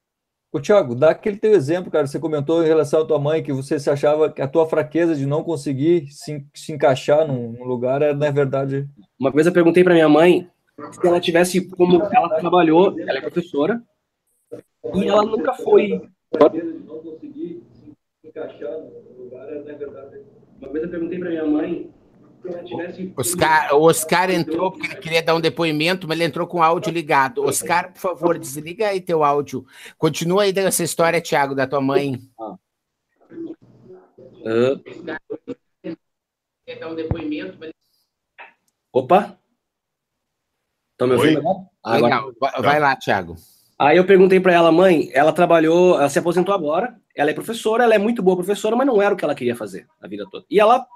Ô, 0.53 0.61
Thiago, 0.61 0.97
dá 0.97 1.11
aquele 1.11 1.37
teu 1.37 1.53
exemplo, 1.53 1.93
cara. 1.93 2.09
Você 2.09 2.19
comentou 2.19 2.63
em 2.63 2.67
relação 2.67 3.03
à 3.03 3.05
tua 3.05 3.21
mãe 3.21 3.43
que 3.43 3.53
você 3.53 3.79
se 3.79 3.89
achava 3.89 4.33
que 4.33 4.43
a 4.43 4.49
tua 4.49 4.67
fraqueza 4.67 5.15
de 5.15 5.25
não 5.25 5.45
conseguir 5.45 6.09
se, 6.09 6.45
se 6.53 6.73
encaixar 6.73 7.25
num 7.27 7.63
lugar 7.63 8.03
era, 8.03 8.15
na 8.15 8.31
verdade. 8.31 8.89
Uma 9.19 9.31
vez 9.31 9.47
eu 9.47 9.53
perguntei 9.53 9.85
para 9.85 9.95
minha 9.95 10.09
mãe 10.09 10.49
se 10.91 11.07
ela 11.07 11.21
tivesse, 11.21 11.69
como 11.71 12.03
ela 12.03 12.29
trabalhou, 12.41 12.99
ela 12.99 13.19
é 13.19 13.21
professora, 13.21 13.81
e 14.95 15.07
ela 15.07 15.23
nunca 15.23 15.53
foi. 15.55 16.01
Não 16.33 16.99
conseguir 16.99 17.63
se 17.71 18.29
encaixar 18.29 18.73
no 18.73 19.25
lugar 19.25 19.49
era, 19.49 19.63
na 19.63 19.79
verdade. 19.79 20.21
Uma 20.61 20.73
vez 20.73 20.85
eu 20.85 20.91
perguntei 20.91 21.19
para 21.19 21.29
minha 21.29 21.47
mãe 21.47 21.91
Oscar, 23.17 23.75
o 23.75 23.83
Oscar 23.83 24.31
entrou 24.31 24.71
porque 24.71 24.87
ele 24.87 24.97
queria 24.97 25.23
dar 25.23 25.35
um 25.35 25.41
depoimento, 25.41 26.09
mas 26.09 26.19
ele 26.19 26.29
entrou 26.29 26.47
com 26.47 26.59
o 26.59 26.63
áudio 26.63 26.93
ligado. 26.93 27.45
Oscar, 27.45 27.93
por 27.93 28.01
favor, 28.01 28.39
desliga 28.39 28.89
aí 28.89 29.01
teu 29.01 29.23
áudio. 29.23 29.65
Continua 29.99 30.45
aí 30.45 30.53
dessa 30.53 30.83
história, 30.83 31.21
Thiago, 31.21 31.55
da 31.55 31.67
tua 31.67 31.81
mãe. 31.81 32.21
Ah. 32.39 32.57
Uh. 34.41 35.95
Quer 36.65 36.79
dar 36.79 36.89
um 36.89 36.95
depoimento, 36.95 37.57
mas... 37.59 37.73
Opa! 38.93 39.39
Estão 40.93 41.09
me 41.09 41.15
ouvindo 41.15 41.39
agora? 41.39 42.03
Legal. 42.03 42.33
Agora... 42.41 42.63
Vai 42.63 42.81
lá, 42.81 42.97
Thiago. 42.97 43.37
Aí 43.79 43.97
eu 43.97 44.05
perguntei 44.05 44.39
para 44.39 44.53
ela, 44.53 44.71
mãe, 44.71 45.11
ela 45.15 45.33
trabalhou, 45.33 45.99
ela 45.99 46.09
se 46.11 46.19
aposentou 46.19 46.55
agora, 46.55 47.01
ela 47.17 47.31
é 47.31 47.35
professora, 47.35 47.85
ela 47.85 47.95
é 47.95 47.99
muito 47.99 48.23
boa 48.23 48.37
professora, 48.37 48.77
mas 48.77 48.87
não 48.87 49.01
era 49.01 49.15
o 49.15 49.17
que 49.17 49.25
ela 49.25 49.35
queria 49.35 49.57
fazer 49.57 49.87
a 50.03 50.07
vida 50.07 50.27
toda. 50.31 50.45
E 50.51 50.61
ela, 50.61 50.87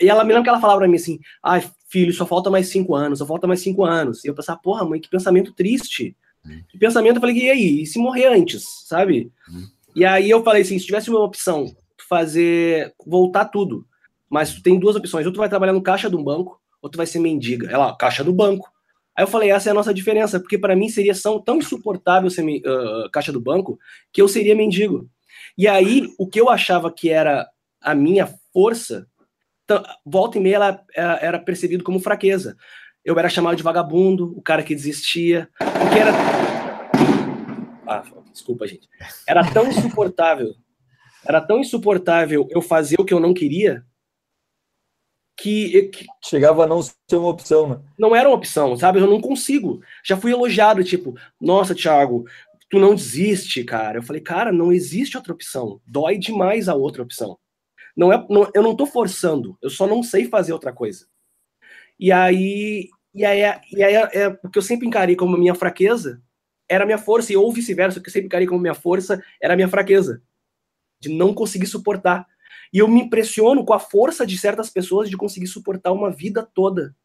e 0.00 0.08
ela 0.08 0.24
me 0.24 0.32
lembra 0.32 0.44
que 0.44 0.48
ela 0.48 0.60
falava 0.60 0.80
para 0.80 0.88
mim 0.88 0.96
assim, 0.96 1.18
ai, 1.42 1.68
filho, 1.88 2.12
só 2.12 2.26
falta 2.26 2.50
mais 2.50 2.68
cinco 2.68 2.94
anos, 2.94 3.18
só 3.18 3.26
falta 3.26 3.46
mais 3.46 3.60
cinco 3.60 3.84
anos. 3.84 4.24
E 4.24 4.28
eu 4.28 4.34
pensava, 4.34 4.58
porra, 4.58 4.84
mãe, 4.84 5.00
que 5.00 5.10
pensamento 5.10 5.52
triste. 5.52 6.16
Hum. 6.44 6.62
Que 6.68 6.78
pensamento, 6.78 7.16
eu 7.16 7.20
falei, 7.20 7.36
e 7.36 7.50
aí, 7.50 7.82
e 7.82 7.86
se 7.86 7.98
morrer 7.98 8.26
antes, 8.26 8.64
sabe? 8.86 9.30
Hum. 9.48 9.66
E 9.94 10.04
aí 10.04 10.30
eu 10.30 10.42
falei 10.42 10.62
assim, 10.62 10.78
se 10.78 10.86
tivesse 10.86 11.10
uma 11.10 11.20
opção, 11.20 11.66
fazer, 12.08 12.94
voltar 13.06 13.46
tudo, 13.46 13.86
mas 14.28 14.54
tu 14.54 14.62
tem 14.62 14.78
duas 14.78 14.96
opções, 14.96 15.26
ou 15.26 15.32
tu 15.32 15.38
vai 15.38 15.48
trabalhar 15.48 15.72
no 15.72 15.82
caixa 15.82 16.08
de 16.08 16.16
um 16.16 16.24
banco, 16.24 16.60
ou 16.80 16.90
tu 16.90 16.96
vai 16.96 17.06
ser 17.06 17.18
mendiga. 17.18 17.70
Ela, 17.70 17.96
caixa 17.96 18.24
do 18.24 18.32
banco. 18.32 18.70
Aí 19.16 19.22
eu 19.22 19.28
falei, 19.28 19.50
essa 19.50 19.68
é 19.68 19.72
a 19.72 19.74
nossa 19.74 19.92
diferença, 19.92 20.40
porque 20.40 20.58
para 20.58 20.74
mim 20.74 20.88
seria 20.88 21.12
tão 21.44 21.58
insuportável 21.58 22.30
ser 22.30 22.42
uh, 22.42 23.10
caixa 23.12 23.30
do 23.30 23.40
banco 23.40 23.78
que 24.10 24.22
eu 24.22 24.28
seria 24.28 24.56
mendigo. 24.56 25.08
E 25.56 25.68
aí, 25.68 26.08
o 26.18 26.26
que 26.26 26.40
eu 26.40 26.48
achava 26.48 26.90
que 26.90 27.10
era 27.10 27.46
a 27.80 27.94
minha 27.94 28.28
força, 28.52 29.06
volta 30.04 30.38
e 30.38 30.40
meia 30.40 30.56
ela 30.56 30.84
era 31.20 31.38
percebido 31.38 31.84
como 31.84 32.00
fraqueza. 32.00 32.56
Eu 33.04 33.18
era 33.18 33.28
chamado 33.28 33.56
de 33.56 33.62
vagabundo, 33.62 34.32
o 34.36 34.42
cara 34.42 34.62
que 34.62 34.74
desistia, 34.74 35.48
porque 35.58 35.98
era. 35.98 36.12
Ah, 37.86 38.02
desculpa, 38.30 38.66
gente. 38.66 38.88
Era 39.26 39.44
tão 39.52 39.66
insuportável, 39.66 40.54
era 41.26 41.40
tão 41.40 41.58
insuportável 41.58 42.46
eu 42.50 42.62
fazer 42.62 43.00
o 43.00 43.04
que 43.04 43.12
eu 43.12 43.20
não 43.20 43.34
queria, 43.34 43.84
que, 45.36 45.88
que, 45.88 46.06
chegava 46.24 46.64
a 46.64 46.66
não 46.66 46.82
ser 46.82 47.16
uma 47.16 47.28
opção, 47.28 47.68
né? 47.68 47.80
Não 47.98 48.14
era 48.14 48.28
uma 48.28 48.36
opção, 48.36 48.76
sabe? 48.76 49.00
Eu 49.00 49.08
não 49.08 49.20
consigo. 49.20 49.80
Já 50.04 50.16
fui 50.16 50.32
elogiado, 50.32 50.84
tipo, 50.84 51.14
nossa, 51.40 51.74
Thiago, 51.74 52.24
tu 52.70 52.78
não 52.78 52.94
desiste, 52.94 53.64
cara. 53.64 53.98
Eu 53.98 54.02
falei, 54.02 54.22
cara, 54.22 54.52
não 54.52 54.72
existe 54.72 55.16
outra 55.16 55.32
opção. 55.32 55.80
Dói 55.84 56.18
demais 56.18 56.68
a 56.68 56.74
outra 56.74 57.02
opção. 57.02 57.38
Não 57.96 58.12
é, 58.12 58.26
não, 58.28 58.50
eu 58.54 58.62
não 58.62 58.76
tô 58.76 58.86
forçando, 58.86 59.56
eu 59.62 59.70
só 59.70 59.86
não 59.86 60.02
sei 60.02 60.26
fazer 60.26 60.52
outra 60.52 60.72
coisa. 60.72 61.06
E 61.98 62.10
aí, 62.12 62.88
e 63.14 63.24
aí, 63.24 63.40
e 63.72 63.82
aí 63.82 63.94
é, 63.94 64.28
o 64.42 64.50
que 64.50 64.58
eu 64.58 64.62
sempre 64.62 64.86
encarei 64.86 65.16
como 65.16 65.36
minha 65.36 65.54
fraqueza 65.54 66.22
era 66.68 66.86
minha 66.86 66.98
força, 66.98 67.32
e 67.32 67.36
ou 67.36 67.52
vice-versa, 67.52 67.98
o 67.98 68.02
que 68.02 68.08
eu 68.08 68.12
sempre 68.12 68.26
encarei 68.26 68.46
como 68.46 68.60
minha 68.60 68.74
força 68.74 69.22
era 69.40 69.56
minha 69.56 69.68
fraqueza. 69.68 70.22
De 71.00 71.10
não 71.10 71.34
conseguir 71.34 71.66
suportar. 71.66 72.26
E 72.72 72.78
eu 72.78 72.88
me 72.88 73.02
impressiono 73.02 73.64
com 73.64 73.74
a 73.74 73.78
força 73.78 74.26
de 74.26 74.38
certas 74.38 74.70
pessoas 74.70 75.10
de 75.10 75.16
conseguir 75.16 75.48
suportar 75.48 75.92
uma 75.92 76.10
vida 76.10 76.42
toda. 76.54 76.96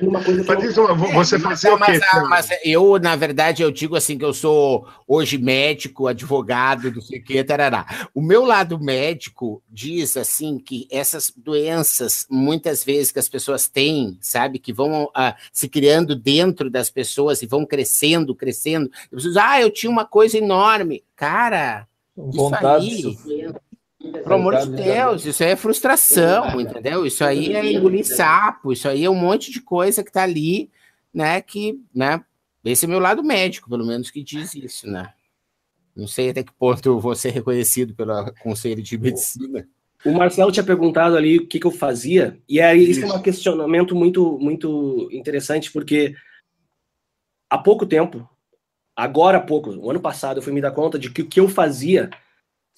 Uma 0.00 0.22
coisa 0.22 0.44
Patrícia, 0.44 0.82
você 1.14 1.38
fazia 1.38 1.74
o 1.74 1.78
quê? 1.78 1.98
Mas, 2.28 2.28
mas, 2.28 2.58
eu, 2.62 2.98
na 2.98 3.16
verdade, 3.16 3.62
eu 3.62 3.70
digo 3.70 3.96
assim 3.96 4.18
que 4.18 4.24
eu 4.24 4.34
sou 4.34 4.86
hoje 5.08 5.38
médico, 5.38 6.06
advogado, 6.06 6.90
do 6.90 7.00
sei 7.00 7.18
que, 7.18 7.42
tarará. 7.42 8.08
O 8.14 8.20
meu 8.20 8.44
lado 8.44 8.78
médico 8.78 9.62
diz 9.70 10.16
assim 10.18 10.58
que 10.58 10.86
essas 10.90 11.32
doenças, 11.34 12.26
muitas 12.28 12.84
vezes 12.84 13.10
que 13.10 13.18
as 13.18 13.28
pessoas 13.28 13.68
têm, 13.68 14.18
sabe, 14.20 14.58
que 14.58 14.72
vão 14.72 15.10
ah, 15.14 15.34
se 15.50 15.66
criando 15.66 16.14
dentro 16.14 16.68
das 16.68 16.90
pessoas 16.90 17.40
e 17.40 17.46
vão 17.46 17.64
crescendo, 17.64 18.34
crescendo. 18.34 18.90
ah, 19.40 19.60
eu 19.60 19.70
tinha 19.70 19.90
uma 19.90 20.04
coisa 20.04 20.36
enorme. 20.36 21.04
Cara, 21.16 21.88
Vontade. 22.16 23.10
Isso 23.10 23.22
aí, 23.28 23.54
pelo 24.12 24.34
amor 24.34 24.56
de 24.56 24.70
Deus, 24.70 25.24
isso 25.24 25.42
aí 25.42 25.50
é 25.50 25.56
frustração, 25.56 26.60
entendeu? 26.60 27.06
Isso 27.06 27.24
aí 27.24 27.54
é 27.54 27.72
engolir 27.72 28.06
sapo, 28.06 28.72
isso 28.72 28.88
aí 28.88 29.04
é 29.04 29.10
um 29.10 29.14
monte 29.14 29.50
de 29.50 29.60
coisa 29.60 30.02
que 30.02 30.12
tá 30.12 30.22
ali, 30.22 30.70
né? 31.12 31.40
Que, 31.40 31.80
né? 31.94 32.24
Esse 32.64 32.84
é 32.84 32.88
meu 32.88 32.98
lado 32.98 33.22
médico, 33.22 33.70
pelo 33.70 33.86
menos, 33.86 34.10
que 34.10 34.22
diz 34.22 34.54
isso, 34.54 34.88
né? 34.88 35.12
Não 35.94 36.06
sei 36.06 36.30
até 36.30 36.42
que 36.42 36.52
ponto 36.52 36.86
eu 36.86 37.00
vou 37.00 37.14
ser 37.14 37.30
reconhecido 37.30 37.94
pelo 37.94 38.32
Conselho 38.42 38.82
de 38.82 38.98
Medicina. 38.98 39.66
O 40.04 40.12
Marcelo 40.12 40.52
tinha 40.52 40.64
perguntado 40.64 41.16
ali 41.16 41.38
o 41.38 41.46
que, 41.46 41.58
que 41.58 41.66
eu 41.66 41.70
fazia, 41.70 42.38
e 42.48 42.60
aí 42.60 42.90
isso 42.90 43.04
é 43.04 43.12
um 43.12 43.22
questionamento 43.22 43.94
muito, 43.94 44.38
muito 44.38 45.08
interessante, 45.10 45.72
porque 45.72 46.14
há 47.48 47.56
pouco 47.56 47.86
tempo 47.86 48.28
agora 48.96 49.38
há 49.38 49.40
pouco, 49.40 49.70
o 49.70 49.90
ano 49.90 50.00
passado, 50.00 50.38
eu 50.38 50.42
fui 50.42 50.52
me 50.52 50.60
dar 50.60 50.70
conta 50.70 50.98
de 50.98 51.10
que 51.10 51.22
o 51.22 51.26
que 51.26 51.38
eu 51.38 51.48
fazia 51.48 52.10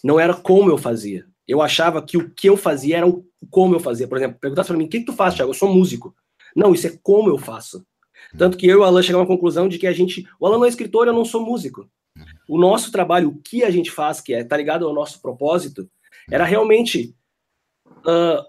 não 0.03 0.19
era 0.19 0.35
como 0.35 0.71
eu 0.71 0.79
fazia. 0.79 1.27
Eu 1.47 1.63
achava 1.63 2.03
que 2.03 2.17
o 2.17 2.31
que 2.31 2.49
eu 2.49 2.57
fazia 2.57 2.99
era 2.99 3.07
o 3.07 3.25
como 3.51 3.75
eu 3.75 3.81
fazia. 3.81 4.07
Por 4.07 4.19
exemplo, 4.19 4.39
perguntasse 4.41 4.69
para 4.69 4.77
mim, 4.77 4.85
o 4.85 4.89
que, 4.89 5.01
que 5.01 5.07
tu 5.07 5.13
faz, 5.13 5.35
Thiago? 5.35 5.51
Eu 5.51 5.55
sou 5.55 5.73
músico. 5.73 6.15
Não, 6.55 6.75
isso 6.75 6.87
é 6.87 6.99
como 7.03 7.31
eu 7.31 7.39
faço. 7.39 7.85
Tanto 8.37 8.59
que 8.59 8.67
eu 8.67 8.79
e 8.79 8.81
o 8.81 8.85
Alan 8.85 9.03
chegamos 9.03 9.25
à 9.25 9.29
conclusão 9.29 9.69
de 9.69 9.79
que 9.79 9.87
a 9.87 9.93
gente. 9.93 10.29
O 10.39 10.47
Alan 10.47 10.59
não 10.59 10.65
é 10.65 10.69
escritor, 10.69 11.07
eu 11.07 11.13
não 11.13 11.25
sou 11.25 11.45
músico. 11.45 11.89
O 12.49 12.59
nosso 12.59 12.91
trabalho, 12.91 13.29
o 13.29 13.39
que 13.39 13.63
a 13.63 13.71
gente 13.71 13.91
faz, 13.91 14.21
que 14.21 14.35
é 14.35 14.45
tá 14.45 14.57
ligado 14.57 14.87
ao 14.87 14.95
nosso 14.95 15.23
propósito, 15.23 15.89
era 16.31 16.45
realmente 16.45 17.15
uh, 17.99 18.45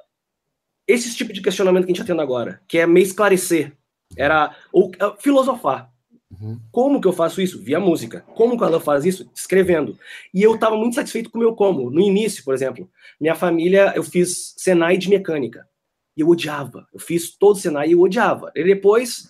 esse 0.87 1.15
tipo 1.15 1.31
de 1.31 1.41
questionamento 1.41 1.85
que 1.85 1.91
a 1.91 1.93
gente 1.93 2.01
está 2.01 2.13
tendo 2.13 2.21
agora, 2.21 2.61
que 2.67 2.79
é 2.79 2.87
meio 2.87 3.03
esclarecer, 3.03 3.77
era 4.17 4.55
ou 4.73 4.87
uh, 4.87 5.15
filosofar. 5.19 5.91
Uhum. 6.39 6.59
Como 6.71 7.01
que 7.01 7.07
eu 7.07 7.13
faço 7.13 7.41
isso? 7.41 7.61
Via 7.61 7.79
música. 7.79 8.21
Como 8.33 8.57
que 8.57 8.63
ela 8.63 8.79
faz 8.79 9.05
isso? 9.05 9.29
Escrevendo. 9.35 9.97
E 10.33 10.41
eu 10.41 10.55
estava 10.55 10.77
muito 10.77 10.95
satisfeito 10.95 11.29
com 11.29 11.37
o 11.37 11.41
meu 11.41 11.53
como. 11.53 11.89
No 11.89 11.99
início, 11.99 12.43
por 12.43 12.53
exemplo, 12.53 12.89
minha 13.19 13.35
família, 13.35 13.93
eu 13.95 14.03
fiz 14.03 14.53
Senai 14.57 14.97
de 14.97 15.09
mecânica. 15.09 15.67
E 16.15 16.21
eu 16.21 16.29
odiava. 16.29 16.87
Eu 16.93 16.99
fiz 16.99 17.35
todo 17.35 17.55
o 17.55 17.59
Senai 17.59 17.89
e 17.89 17.91
eu 17.91 17.99
odiava. 17.99 18.51
E 18.55 18.63
depois 18.63 19.29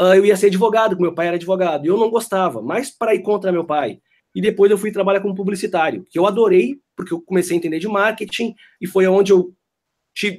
uh, 0.00 0.14
eu 0.14 0.24
ia 0.24 0.36
ser 0.36 0.46
advogado, 0.46 0.90
porque 0.90 1.02
meu 1.02 1.14
pai 1.14 1.26
era 1.26 1.36
advogado. 1.36 1.84
E 1.84 1.88
eu 1.88 1.96
não 1.96 2.10
gostava, 2.10 2.62
mas 2.62 2.90
para 2.90 3.14
ir 3.14 3.22
contra 3.22 3.52
meu 3.52 3.64
pai. 3.64 4.00
E 4.34 4.40
depois 4.40 4.70
eu 4.70 4.78
fui 4.78 4.90
trabalhar 4.90 5.20
como 5.20 5.34
publicitário, 5.34 6.04
que 6.10 6.18
eu 6.18 6.26
adorei, 6.26 6.80
porque 6.96 7.14
eu 7.14 7.20
comecei 7.20 7.56
a 7.56 7.58
entender 7.58 7.78
de 7.78 7.86
marketing, 7.86 8.54
e 8.80 8.86
foi 8.86 9.06
onde 9.06 9.32
eu 9.32 9.54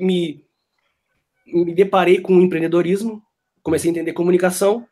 me, 0.01 0.43
me 1.47 1.73
deparei 1.73 2.19
com 2.19 2.35
o 2.35 2.41
empreendedorismo, 2.41 3.23
comecei 3.63 3.89
a 3.89 3.91
entender 3.91 4.11
comunicação, 4.11 4.85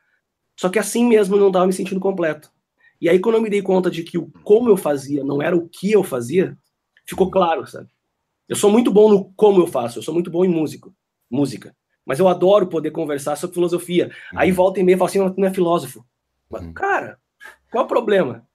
só 0.56 0.70
que 0.70 0.80
assim 0.80 1.06
mesmo 1.06 1.36
eu 1.36 1.40
não 1.40 1.48
estava 1.48 1.68
me 1.68 1.74
sentindo 1.74 2.00
completo. 2.00 2.52
E 3.00 3.10
aí, 3.10 3.20
quando 3.20 3.36
eu 3.36 3.42
me 3.42 3.50
dei 3.50 3.62
conta 3.62 3.92
de 3.92 4.04
que 4.04 4.18
o 4.18 4.32
como 4.44 4.70
eu 4.70 4.78
fazia 4.78 5.24
não 5.24 5.42
era 5.42 5.56
o 5.56 5.68
que 5.68 5.92
eu 5.92 6.04
fazia, 6.04 6.58
ficou 7.06 7.30
claro, 7.30 7.68
sabe? 7.68 7.90
Eu 8.48 8.56
sou 8.56 8.72
muito 8.72 8.92
bom 8.92 9.10
no 9.10 9.26
como 9.36 9.62
eu 9.62 9.68
faço, 9.68 10.00
eu 10.00 10.04
sou 10.04 10.14
muito 10.14 10.32
bom 10.32 10.46
em 10.46 10.50
músico, 10.50 10.94
música. 11.30 11.76
Mas 12.06 12.20
eu 12.20 12.28
adoro 12.28 12.68
poder 12.68 12.92
conversar 12.92 13.36
sobre 13.36 13.56
filosofia. 13.56 14.12
Uhum. 14.32 14.40
Aí 14.40 14.52
volta 14.52 14.80
e 14.80 14.84
meia 14.84 14.96
e 14.96 14.98
fala 14.98 15.10
assim: 15.10 15.20
não, 15.20 15.34
não 15.38 15.48
é 15.48 15.54
filósofo. 15.54 16.06
Uhum. 16.52 16.74
Cara, 16.74 17.18
qual 17.72 17.84
é 17.84 17.86
o 17.86 17.90
problema? 17.90 18.48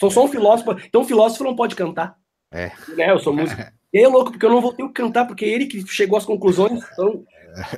Sou 0.00 0.10
só 0.10 0.24
um 0.24 0.28
filósofo. 0.28 0.72
Então, 0.84 1.02
um 1.02 1.06
filósofo 1.06 1.44
não 1.44 1.56
pode 1.56 1.74
cantar. 1.74 2.18
É. 2.52 2.70
Né? 2.96 3.10
Eu 3.10 3.18
sou 3.18 3.34
músico. 3.34 3.62
E 3.92 3.98
aí 3.98 4.04
é 4.04 4.08
louco, 4.08 4.30
porque 4.30 4.44
eu 4.44 4.50
não 4.50 4.60
vou 4.60 4.74
ter 4.74 4.82
que 4.82 4.92
cantar, 4.92 5.26
porque 5.26 5.44
é 5.44 5.48
ele 5.48 5.64
que 5.64 5.86
chegou 5.86 6.18
às 6.18 6.24
conclusões. 6.26 6.82
Então, 6.92 7.24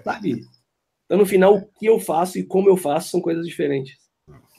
sabe? 0.03 0.41
Então, 1.09 1.17
no 1.17 1.25
final, 1.25 1.57
o 1.57 1.67
que 1.79 1.87
eu 1.87 1.99
faço 1.99 2.39
e 2.39 2.45
como 2.45 2.69
eu 2.69 2.77
faço 2.77 3.09
são 3.09 3.21
coisas 3.23 3.47
diferentes. 3.47 3.97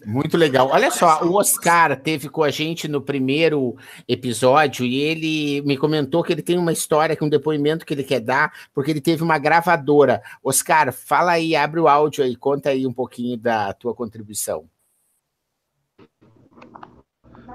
Muito 0.04 0.36
legal. 0.36 0.70
Olha 0.72 0.90
só, 0.90 1.24
o 1.24 1.36
Oscar 1.36 1.96
teve 2.02 2.28
com 2.28 2.42
a 2.42 2.50
gente 2.50 2.88
no 2.88 3.00
primeiro 3.00 3.76
episódio 4.08 4.84
e 4.84 5.00
ele 5.00 5.62
me 5.62 5.78
comentou 5.78 6.24
que 6.24 6.34
ele 6.34 6.42
tem 6.42 6.58
uma 6.58 6.72
história, 6.72 7.16
que 7.16 7.24
um 7.24 7.30
depoimento 7.30 7.86
que 7.86 7.94
ele 7.94 8.04
quer 8.04 8.20
dar, 8.20 8.52
porque 8.74 8.90
ele 8.90 9.00
teve 9.00 9.22
uma 9.22 9.38
gravadora. 9.38 10.24
Oscar, 10.44 10.92
fala 10.92 11.34
aí, 11.34 11.56
abre 11.56 11.80
o 11.80 11.88
áudio 11.88 12.24
aí, 12.24 12.36
conta 12.36 12.70
aí 12.70 12.88
um 12.88 12.94
pouquinho 12.94 13.38
da 13.38 13.72
tua 13.74 13.94
contribuição. 13.94 14.66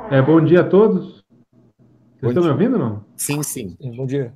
É, 0.09 0.23
bom 0.23 0.41
dia 0.45 0.61
a 0.61 0.69
todos. 0.69 1.25
Vocês 2.21 2.31
estão 2.31 2.45
me 2.45 2.51
ouvindo 2.51 2.79
não? 2.79 3.05
Sim, 3.17 3.43
sim. 3.43 3.77
Bom 3.97 4.07
dia. 4.07 4.33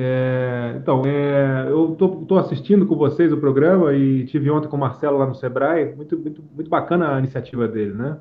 É, 0.00 0.76
então, 0.76 1.02
é, 1.04 1.66
eu 1.68 1.92
estou 1.92 2.38
assistindo 2.38 2.86
com 2.86 2.94
vocês 2.94 3.32
o 3.32 3.36
programa 3.36 3.92
e 3.92 4.24
tive 4.26 4.48
ontem 4.48 4.68
com 4.68 4.76
o 4.76 4.80
Marcelo 4.80 5.18
lá 5.18 5.26
no 5.26 5.34
Sebrae. 5.34 5.92
Muito, 5.96 6.16
muito, 6.16 6.40
muito 6.54 6.70
bacana 6.70 7.16
a 7.16 7.18
iniciativa 7.18 7.66
dele, 7.66 7.94
né? 7.94 8.16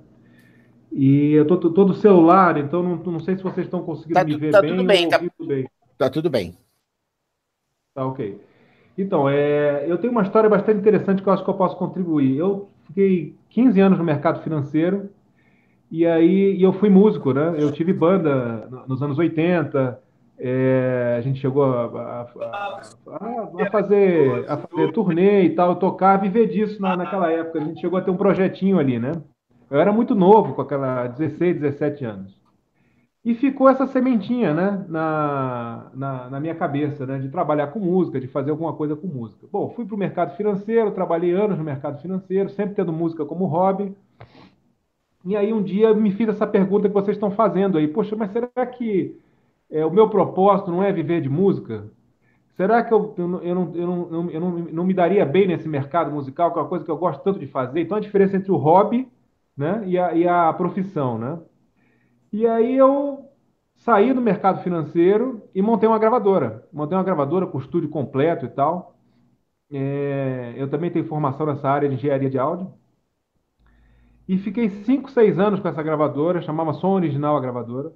E 0.91 1.33
eu 1.33 1.45
tô, 1.45 1.55
tô 1.57 1.85
do 1.85 1.93
celular, 1.93 2.57
então 2.57 2.81
não, 2.81 2.95
não 2.95 3.19
sei 3.19 3.37
se 3.37 3.43
vocês 3.43 3.67
estão 3.67 3.83
conseguindo 3.83 4.15
tá, 4.15 4.23
me 4.23 4.35
ver 4.35 4.51
tá 4.51 4.59
bem. 4.59 4.71
Tudo 4.71 4.87
bem, 4.87 5.07
tá, 5.07 5.19
tudo 5.19 5.47
bem. 5.47 5.69
Tá 5.99 6.09
tudo 6.09 6.29
bem. 6.31 6.57
Tá 7.93 8.05
ok. 8.07 8.41
Então, 8.97 9.29
é, 9.29 9.85
eu 9.87 9.99
tenho 9.99 10.11
uma 10.11 10.23
história 10.23 10.49
bastante 10.49 10.79
interessante 10.79 11.21
que 11.21 11.29
eu 11.29 11.33
acho 11.33 11.43
que 11.43 11.49
eu 11.49 11.53
posso 11.53 11.77
contribuir. 11.77 12.37
Eu 12.37 12.69
fiquei 12.87 13.35
15 13.51 13.79
anos 13.79 13.99
no 13.99 14.03
mercado 14.03 14.41
financeiro 14.41 15.11
e 15.91 16.07
aí 16.07 16.55
e 16.55 16.63
eu 16.63 16.73
fui 16.73 16.89
músico, 16.89 17.33
né? 17.33 17.55
Eu 17.59 17.71
tive 17.71 17.93
banda 17.93 18.67
nos 18.87 19.03
anos 19.03 19.19
80, 19.19 20.06
é, 20.39 21.15
a 21.17 21.21
gente 21.21 21.39
chegou 21.39 21.63
a, 21.63 21.85
a, 21.85 22.21
a, 22.21 22.81
a, 23.59 23.71
fazer, 23.71 24.45
a 24.47 24.57
fazer 24.57 24.91
turnê 24.91 25.43
e 25.43 25.55
tal, 25.55 25.75
tocar, 25.75 26.17
viver 26.17 26.47
disso 26.47 26.81
na, 26.81 26.95
naquela 26.95 27.31
época. 27.31 27.59
A 27.59 27.63
gente 27.63 27.81
chegou 27.81 27.97
a 27.97 28.01
ter 28.01 28.11
um 28.11 28.17
projetinho 28.17 28.77
ali, 28.77 28.99
né? 28.99 29.13
Eu 29.69 29.79
era 29.79 29.91
muito 29.91 30.13
novo, 30.13 30.53
com 30.53 30.61
aquela 30.61 31.07
16, 31.07 31.59
17 31.59 32.05
anos. 32.05 32.37
E 33.25 33.33
ficou 33.33 33.67
essa 33.67 33.85
sementinha, 33.87 34.53
né, 34.53 34.85
na, 34.87 35.91
na, 35.93 36.29
na, 36.29 36.39
minha 36.39 36.55
cabeça, 36.55 37.05
né, 37.05 37.19
de 37.19 37.27
trabalhar 37.27 37.67
com 37.67 37.79
música, 37.79 38.21
de 38.21 38.27
fazer 38.27 38.51
alguma 38.51 38.71
coisa 38.71 38.95
com 38.95 39.05
música. 39.05 39.45
Bom, 39.51 39.69
fui 39.71 39.85
para 39.85 39.95
o 39.95 39.97
mercado 39.97 40.37
financeiro, 40.37 40.91
trabalhei 40.91 41.33
anos 41.33 41.57
no 41.57 41.63
mercado 41.63 42.01
financeiro, 42.01 42.49
sempre 42.51 42.75
tendo 42.75 42.93
música 42.93 43.25
como 43.25 43.45
hobby. 43.45 43.93
E 45.25 45.35
aí 45.35 45.51
um 45.51 45.61
dia 45.61 45.93
me 45.93 46.11
fiz 46.11 46.29
essa 46.29 46.47
pergunta 46.47 46.87
que 46.87 46.93
vocês 46.93 47.17
estão 47.17 47.29
fazendo 47.31 47.77
aí, 47.77 47.89
poxa, 47.89 48.15
mas 48.15 48.31
será 48.31 48.65
que 48.65 49.19
é, 49.69 49.85
o 49.85 49.91
meu 49.91 50.09
propósito 50.09 50.71
não 50.71 50.83
é 50.83 50.91
viver 50.91 51.21
de 51.21 51.29
música? 51.29 51.89
Será 52.55 52.83
que 52.83 52.93
eu, 52.93 53.13
eu, 53.17 53.27
não, 53.27 53.43
eu, 53.43 53.55
não, 53.55 53.75
eu, 53.75 53.87
não, 53.87 54.29
eu 54.31 54.41
não 54.73 54.83
me 54.83 54.93
daria 54.93 55.25
bem 55.25 55.47
nesse 55.47 55.67
mercado 55.69 56.11
musical, 56.11 56.51
que 56.51 56.57
é 56.57 56.61
uma 56.61 56.67
coisa 56.69 56.83
que 56.83 56.89
eu 56.89 56.97
gosto 56.97 57.23
tanto 57.23 57.39
de 57.39 57.47
fazer? 57.47 57.81
Então 57.81 57.97
a 57.97 58.01
diferença 58.01 58.35
entre 58.35 58.51
o 58.51 58.57
hobby 58.57 59.07
né, 59.55 59.83
e, 59.85 59.97
a, 59.97 60.13
e 60.13 60.27
a 60.27 60.51
profissão, 60.53 61.17
né? 61.17 61.39
E 62.31 62.45
aí 62.47 62.75
eu 62.75 63.29
saí 63.75 64.13
do 64.13 64.21
mercado 64.21 64.63
financeiro 64.63 65.41
e 65.53 65.61
montei 65.61 65.87
uma 65.87 65.99
gravadora. 65.99 66.67
Montei 66.73 66.97
uma 66.97 67.03
gravadora 67.03 67.47
com 67.47 67.59
estúdio 67.59 67.89
completo 67.89 68.45
e 68.45 68.49
tal. 68.49 68.95
É, 69.71 70.53
eu 70.57 70.69
também 70.69 70.91
tenho 70.91 71.05
formação 71.05 71.45
nessa 71.45 71.69
área 71.69 71.87
de 71.87 71.95
engenharia 71.95 72.29
de 72.29 72.39
áudio. 72.39 72.73
E 74.27 74.37
fiquei 74.37 74.69
5, 74.69 75.09
6 75.11 75.39
anos 75.39 75.59
com 75.59 75.67
essa 75.67 75.81
gravadora, 75.81 76.41
chamava 76.41 76.73
Som 76.73 76.89
Original 76.89 77.37
a 77.37 77.39
gravadora. 77.39 77.93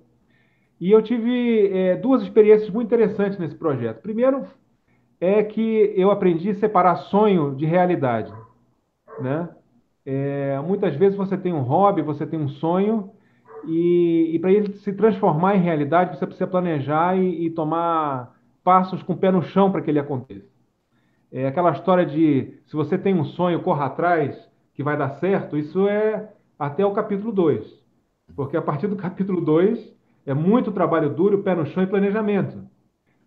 E 0.81 0.91
eu 0.91 0.99
tive 1.03 1.67
é, 1.67 1.95
duas 1.95 2.23
experiências 2.23 2.67
muito 2.71 2.87
interessantes 2.87 3.37
nesse 3.37 3.53
projeto. 3.53 4.01
Primeiro 4.01 4.47
é 5.19 5.43
que 5.43 5.93
eu 5.95 6.09
aprendi 6.09 6.49
a 6.49 6.55
separar 6.55 6.95
sonho 6.95 7.55
de 7.55 7.67
realidade. 7.67 8.33
Né? 9.19 9.47
É, 10.03 10.59
muitas 10.65 10.95
vezes 10.95 11.15
você 11.15 11.37
tem 11.37 11.53
um 11.53 11.61
hobby, 11.61 12.01
você 12.01 12.25
tem 12.25 12.39
um 12.39 12.49
sonho, 12.49 13.11
e, 13.67 14.31
e 14.33 14.39
para 14.39 14.51
ele 14.51 14.73
se 14.73 14.91
transformar 14.93 15.55
em 15.55 15.61
realidade, 15.61 16.17
você 16.17 16.25
precisa 16.25 16.47
planejar 16.47 17.15
e, 17.15 17.45
e 17.45 17.51
tomar 17.51 18.35
passos 18.63 19.03
com 19.03 19.13
o 19.13 19.17
pé 19.17 19.29
no 19.29 19.43
chão 19.43 19.71
para 19.71 19.81
que 19.81 19.91
ele 19.91 19.99
aconteça. 19.99 20.49
É 21.31 21.45
aquela 21.45 21.73
história 21.73 22.07
de 22.07 22.59
se 22.65 22.75
você 22.75 22.97
tem 22.97 23.13
um 23.13 23.23
sonho, 23.23 23.61
corra 23.61 23.85
atrás, 23.85 24.35
que 24.73 24.81
vai 24.81 24.97
dar 24.97 25.11
certo, 25.19 25.55
isso 25.55 25.87
é 25.87 26.27
até 26.57 26.83
o 26.83 26.91
capítulo 26.91 27.31
2. 27.31 27.83
Porque 28.35 28.57
a 28.57 28.61
partir 28.63 28.87
do 28.87 28.95
capítulo 28.97 29.41
2 29.41 30.00
é 30.25 30.33
muito 30.33 30.71
trabalho 30.71 31.09
duro, 31.09 31.43
pé 31.43 31.55
no 31.55 31.65
chão 31.65 31.83
e 31.83 31.87
planejamento. 31.87 32.63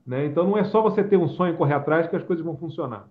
Né? 0.07 0.27
Então 0.27 0.45
não 0.45 0.59
é 0.59 0.65
só 0.65 0.83
você 0.83 1.03
ter 1.03 1.17
um 1.17 1.29
sonho 1.29 1.55
e 1.55 1.57
correr 1.57 1.75
atrás 1.75 2.07
que 2.07 2.17
as 2.17 2.23
coisas 2.23 2.45
vão 2.45 2.57
funcionar. 2.57 3.09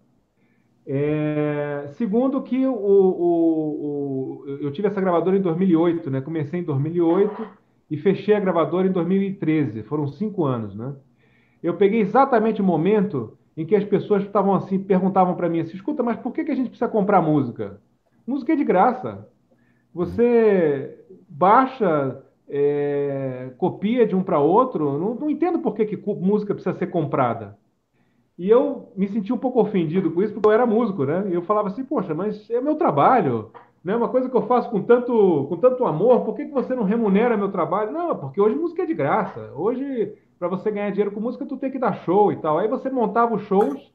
É, 0.85 1.85
segundo 1.93 2.41
que 2.41 2.65
o, 2.65 2.73
o, 2.73 4.43
o, 4.43 4.45
eu 4.61 4.71
tive 4.71 4.87
essa 4.87 4.99
gravadora 4.99 5.37
em 5.37 5.41
2008, 5.41 6.11
né? 6.11 6.21
Comecei 6.21 6.59
em 6.59 6.63
2008 6.63 7.47
e 7.89 7.97
fechei 7.97 8.35
a 8.35 8.39
gravadora 8.39 8.87
em 8.87 8.91
2013. 8.91 9.83
Foram 9.83 10.07
cinco 10.07 10.45
anos, 10.45 10.75
né? 10.75 10.93
Eu 11.61 11.77
peguei 11.77 12.01
exatamente 12.01 12.61
o 12.61 12.65
momento 12.65 13.37
em 13.55 13.65
que 13.65 13.75
as 13.75 13.85
pessoas 13.85 14.23
estavam 14.23 14.53
assim, 14.53 14.77
perguntavam 14.79 15.35
para 15.35 15.47
mim 15.47 15.61
assim, 15.61 15.75
escuta, 15.75 16.03
mas 16.03 16.17
por 16.17 16.33
que, 16.33 16.43
que 16.43 16.51
a 16.51 16.55
gente 16.55 16.69
precisa 16.69 16.89
comprar 16.89 17.21
música? 17.21 17.79
Música 18.27 18.53
é 18.53 18.55
de 18.55 18.63
graça. 18.63 19.27
Você 19.93 20.99
baixa, 21.29 22.22
é, 22.47 23.51
copia 23.57 24.05
de 24.05 24.15
um 24.15 24.23
para 24.23 24.39
outro. 24.39 24.97
Não, 24.97 25.15
não 25.15 25.29
entendo 25.29 25.59
por 25.59 25.73
que, 25.75 25.85
que 25.85 26.11
música 26.15 26.53
precisa 26.53 26.77
ser 26.77 26.87
comprada. 26.87 27.57
E 28.37 28.49
eu 28.49 28.91
me 28.95 29.07
senti 29.07 29.31
um 29.31 29.37
pouco 29.37 29.61
ofendido 29.61 30.11
com 30.11 30.21
isso, 30.21 30.33
porque 30.33 30.47
eu 30.47 30.51
era 30.51 30.65
músico, 30.65 31.05
né? 31.05 31.25
E 31.29 31.33
eu 31.33 31.43
falava 31.43 31.67
assim, 31.67 31.83
poxa, 31.83 32.15
mas 32.15 32.49
é 32.49 32.59
meu 32.59 32.75
trabalho, 32.75 33.51
né? 33.83 33.95
Uma 33.95 34.09
coisa 34.09 34.27
que 34.27 34.35
eu 34.35 34.47
faço 34.47 34.69
com 34.71 34.81
tanto, 34.81 35.45
com 35.47 35.57
tanto 35.57 35.85
amor, 35.85 36.25
por 36.25 36.35
que, 36.35 36.45
que 36.45 36.51
você 36.51 36.73
não 36.73 36.83
remunera 36.83 37.37
meu 37.37 37.51
trabalho? 37.51 37.91
Não, 37.91 38.15
porque 38.15 38.41
hoje 38.41 38.55
música 38.55 38.83
é 38.83 38.85
de 38.87 38.93
graça. 38.93 39.51
Hoje, 39.55 40.13
para 40.39 40.47
você 40.47 40.71
ganhar 40.71 40.89
dinheiro 40.89 41.11
com 41.11 41.19
música, 41.19 41.45
tu 41.45 41.57
tem 41.57 41.69
que 41.69 41.77
dar 41.77 41.93
show 42.03 42.31
e 42.31 42.37
tal. 42.37 42.57
Aí 42.57 42.67
você 42.67 42.89
montava 42.89 43.35
os 43.35 43.43
shows 43.43 43.93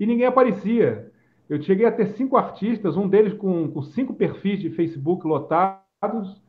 e 0.00 0.06
ninguém 0.06 0.26
aparecia. 0.26 1.12
Eu 1.48 1.60
cheguei 1.60 1.84
a 1.84 1.92
ter 1.92 2.06
cinco 2.06 2.38
artistas, 2.38 2.96
um 2.96 3.06
deles 3.06 3.34
com, 3.34 3.70
com 3.70 3.82
cinco 3.82 4.14
perfis 4.14 4.60
de 4.60 4.70
Facebook 4.70 5.26
lotados 5.26 6.42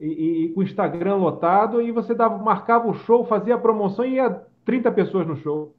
e, 0.00 0.44
e, 0.44 0.48
com 0.50 0.62
Instagram 0.62 1.16
lotado, 1.16 1.80
e 1.80 1.90
você 1.90 2.14
dava, 2.14 2.38
marcava 2.38 2.88
o 2.88 2.94
show, 2.94 3.24
fazia 3.24 3.54
a 3.54 3.58
promoção 3.58 4.04
e 4.04 4.14
ia 4.14 4.42
30 4.64 4.92
pessoas 4.92 5.26
no 5.26 5.36
show 5.36 5.74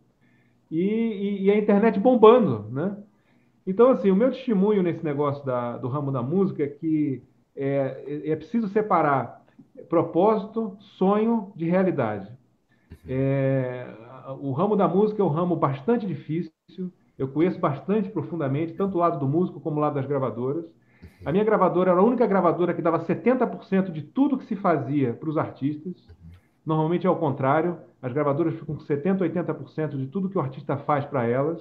e, 0.71 0.81
e, 0.81 1.43
e, 1.45 1.51
a 1.51 1.57
internet 1.57 1.99
bombando, 1.99 2.65
né? 2.71 2.97
Então, 3.65 3.89
assim, 3.89 4.09
o 4.09 4.15
meu 4.15 4.31
testemunho 4.31 4.81
nesse 4.81 5.03
negócio 5.03 5.45
da, 5.45 5.77
do 5.77 5.87
ramo 5.87 6.11
da 6.11 6.21
música 6.21 6.63
é 6.63 6.67
que 6.67 7.21
é, 7.55 8.31
é 8.31 8.35
preciso 8.35 8.67
separar 8.69 9.45
propósito, 9.89 10.77
sonho 10.79 11.51
de 11.55 11.65
realidade. 11.65 12.31
É, 13.07 13.87
o 14.39 14.51
ramo 14.51 14.75
da 14.75 14.87
música 14.87 15.21
é 15.21 15.25
um 15.25 15.29
ramo 15.29 15.55
bastante 15.55 16.05
difícil, 16.05 16.51
eu 17.17 17.27
conheço 17.27 17.59
bastante 17.59 18.09
profundamente, 18.09 18.73
tanto 18.73 18.95
o 18.95 18.99
lado 18.99 19.19
do 19.19 19.27
músico 19.27 19.59
como 19.59 19.77
o 19.77 19.79
lado 19.79 19.95
das 19.95 20.05
gravadoras. 20.05 20.65
A 21.25 21.31
minha 21.31 21.43
gravadora 21.43 21.91
era 21.91 21.99
a 21.99 22.03
única 22.03 22.25
gravadora 22.27 22.73
que 22.73 22.81
dava 22.81 22.99
70% 22.99 23.91
de 23.91 24.01
tudo 24.01 24.37
que 24.37 24.45
se 24.45 24.55
fazia 24.55 25.13
para 25.13 25.29
os 25.29 25.37
artistas. 25.37 25.93
Normalmente 26.65 27.07
é 27.07 27.09
o 27.09 27.15
contrário. 27.15 27.77
As 28.01 28.13
gravadoras 28.13 28.53
ficam 28.53 28.75
com 28.75 28.83
70%, 28.83 29.19
80% 29.19 29.97
de 29.97 30.07
tudo 30.07 30.29
que 30.29 30.37
o 30.37 30.41
artista 30.41 30.77
faz 30.77 31.05
para 31.05 31.25
elas. 31.25 31.59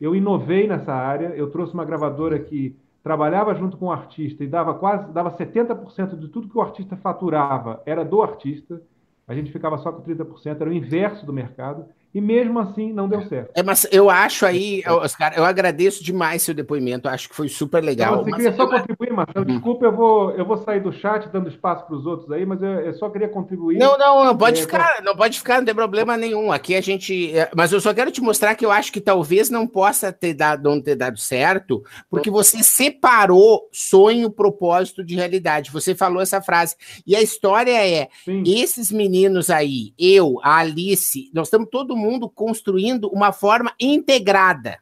Eu 0.00 0.14
inovei 0.14 0.66
nessa 0.66 0.92
área, 0.92 1.28
eu 1.28 1.50
trouxe 1.50 1.74
uma 1.74 1.84
gravadora 1.84 2.38
que 2.38 2.76
trabalhava 3.02 3.54
junto 3.54 3.76
com 3.76 3.86
o 3.86 3.92
artista 3.92 4.44
e 4.44 4.46
dava 4.46 4.74
quase 4.74 5.12
dava 5.12 5.36
70% 5.36 6.16
de 6.16 6.28
tudo 6.28 6.48
que 6.48 6.56
o 6.56 6.62
artista 6.62 6.96
faturava 6.96 7.82
era 7.84 8.04
do 8.04 8.22
artista. 8.22 8.80
A 9.26 9.34
gente 9.34 9.50
ficava 9.50 9.78
só 9.78 9.92
com 9.92 10.02
30%, 10.02 10.60
era 10.60 10.70
o 10.70 10.72
inverso 10.72 11.26
do 11.26 11.32
mercado. 11.32 11.86
E 12.14 12.20
mesmo 12.20 12.58
assim 12.58 12.92
não 12.92 13.08
deu 13.08 13.22
certo. 13.22 13.52
É, 13.54 13.62
mas 13.62 13.86
eu 13.90 14.10
acho 14.10 14.44
aí, 14.44 14.82
Oscar, 14.86 15.32
eu 15.34 15.46
agradeço 15.46 16.04
demais 16.04 16.42
seu 16.42 16.52
depoimento, 16.52 17.08
acho 17.08 17.26
que 17.26 17.34
foi 17.34 17.48
super 17.48 17.82
legal. 17.82 18.16
Não, 18.16 18.24
você 18.24 18.32
queria 18.32 18.52
só 18.52 18.64
eu... 18.64 18.68
contribuir, 18.68 19.12
Marcelo. 19.14 19.46
Uhum. 19.46 19.52
Desculpa, 19.54 19.86
eu 19.86 19.96
vou, 19.96 20.30
eu 20.32 20.44
vou 20.44 20.58
sair 20.58 20.80
do 20.80 20.92
chat 20.92 21.26
dando 21.30 21.48
espaço 21.48 21.86
para 21.86 21.96
os 21.96 22.04
outros 22.04 22.30
aí, 22.30 22.44
mas 22.44 22.62
eu, 22.62 22.68
eu, 22.68 22.94
só 22.94 23.08
queria 23.08 23.28
contribuir. 23.28 23.78
Não, 23.78 23.96
não, 23.96 24.26
não 24.26 24.36
pode 24.36 24.58
é, 24.58 24.62
ficar, 24.62 25.02
não 25.02 25.16
pode 25.16 25.38
ficar, 25.38 25.56
não 25.56 25.64
tem 25.64 25.74
problema 25.74 26.14
nenhum. 26.18 26.52
Aqui 26.52 26.74
a 26.74 26.82
gente. 26.82 27.34
É, 27.34 27.50
mas 27.56 27.72
eu 27.72 27.80
só 27.80 27.94
quero 27.94 28.10
te 28.10 28.20
mostrar 28.20 28.54
que 28.56 28.66
eu 28.66 28.70
acho 28.70 28.92
que 28.92 29.00
talvez 29.00 29.48
não 29.48 29.66
possa 29.66 30.12
ter 30.12 30.34
dado, 30.34 30.68
não 30.68 30.82
ter 30.82 30.96
dado 30.96 31.18
certo, 31.18 31.82
porque 32.10 32.30
você 32.30 32.62
separou 32.62 33.70
sonho, 33.72 34.30
propósito 34.30 35.02
de 35.02 35.14
realidade. 35.14 35.70
Você 35.70 35.94
falou 35.94 36.20
essa 36.20 36.42
frase. 36.42 36.76
E 37.06 37.16
a 37.16 37.22
história 37.22 37.72
é: 37.72 38.08
Sim. 38.22 38.42
esses 38.46 38.92
meninos 38.92 39.48
aí, 39.48 39.94
eu, 39.98 40.38
a 40.42 40.58
Alice, 40.58 41.30
nós 41.32 41.46
estamos 41.46 41.68
todo 41.70 41.96
mundo 41.96 42.01
construindo 42.30 43.08
uma 43.08 43.32
forma 43.32 43.74
integrada, 43.80 44.78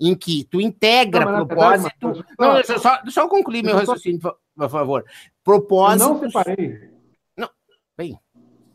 em 0.00 0.14
que 0.14 0.44
tu 0.44 0.60
integra 0.60 1.24
não, 1.24 1.46
propósito. 1.46 2.24
Não, 2.38 2.54
deixa, 2.54 2.78
só, 2.78 3.00
deixa 3.02 3.20
eu 3.20 3.28
concluir 3.28 3.62
meu 3.62 3.76
raciocínio, 3.76 4.20
por 4.20 4.70
favor. 4.70 5.04
Propósito. 5.42 6.08
não 6.08 6.20
separei. 6.20 6.90
Não, 7.36 7.48
bem. 7.96 8.18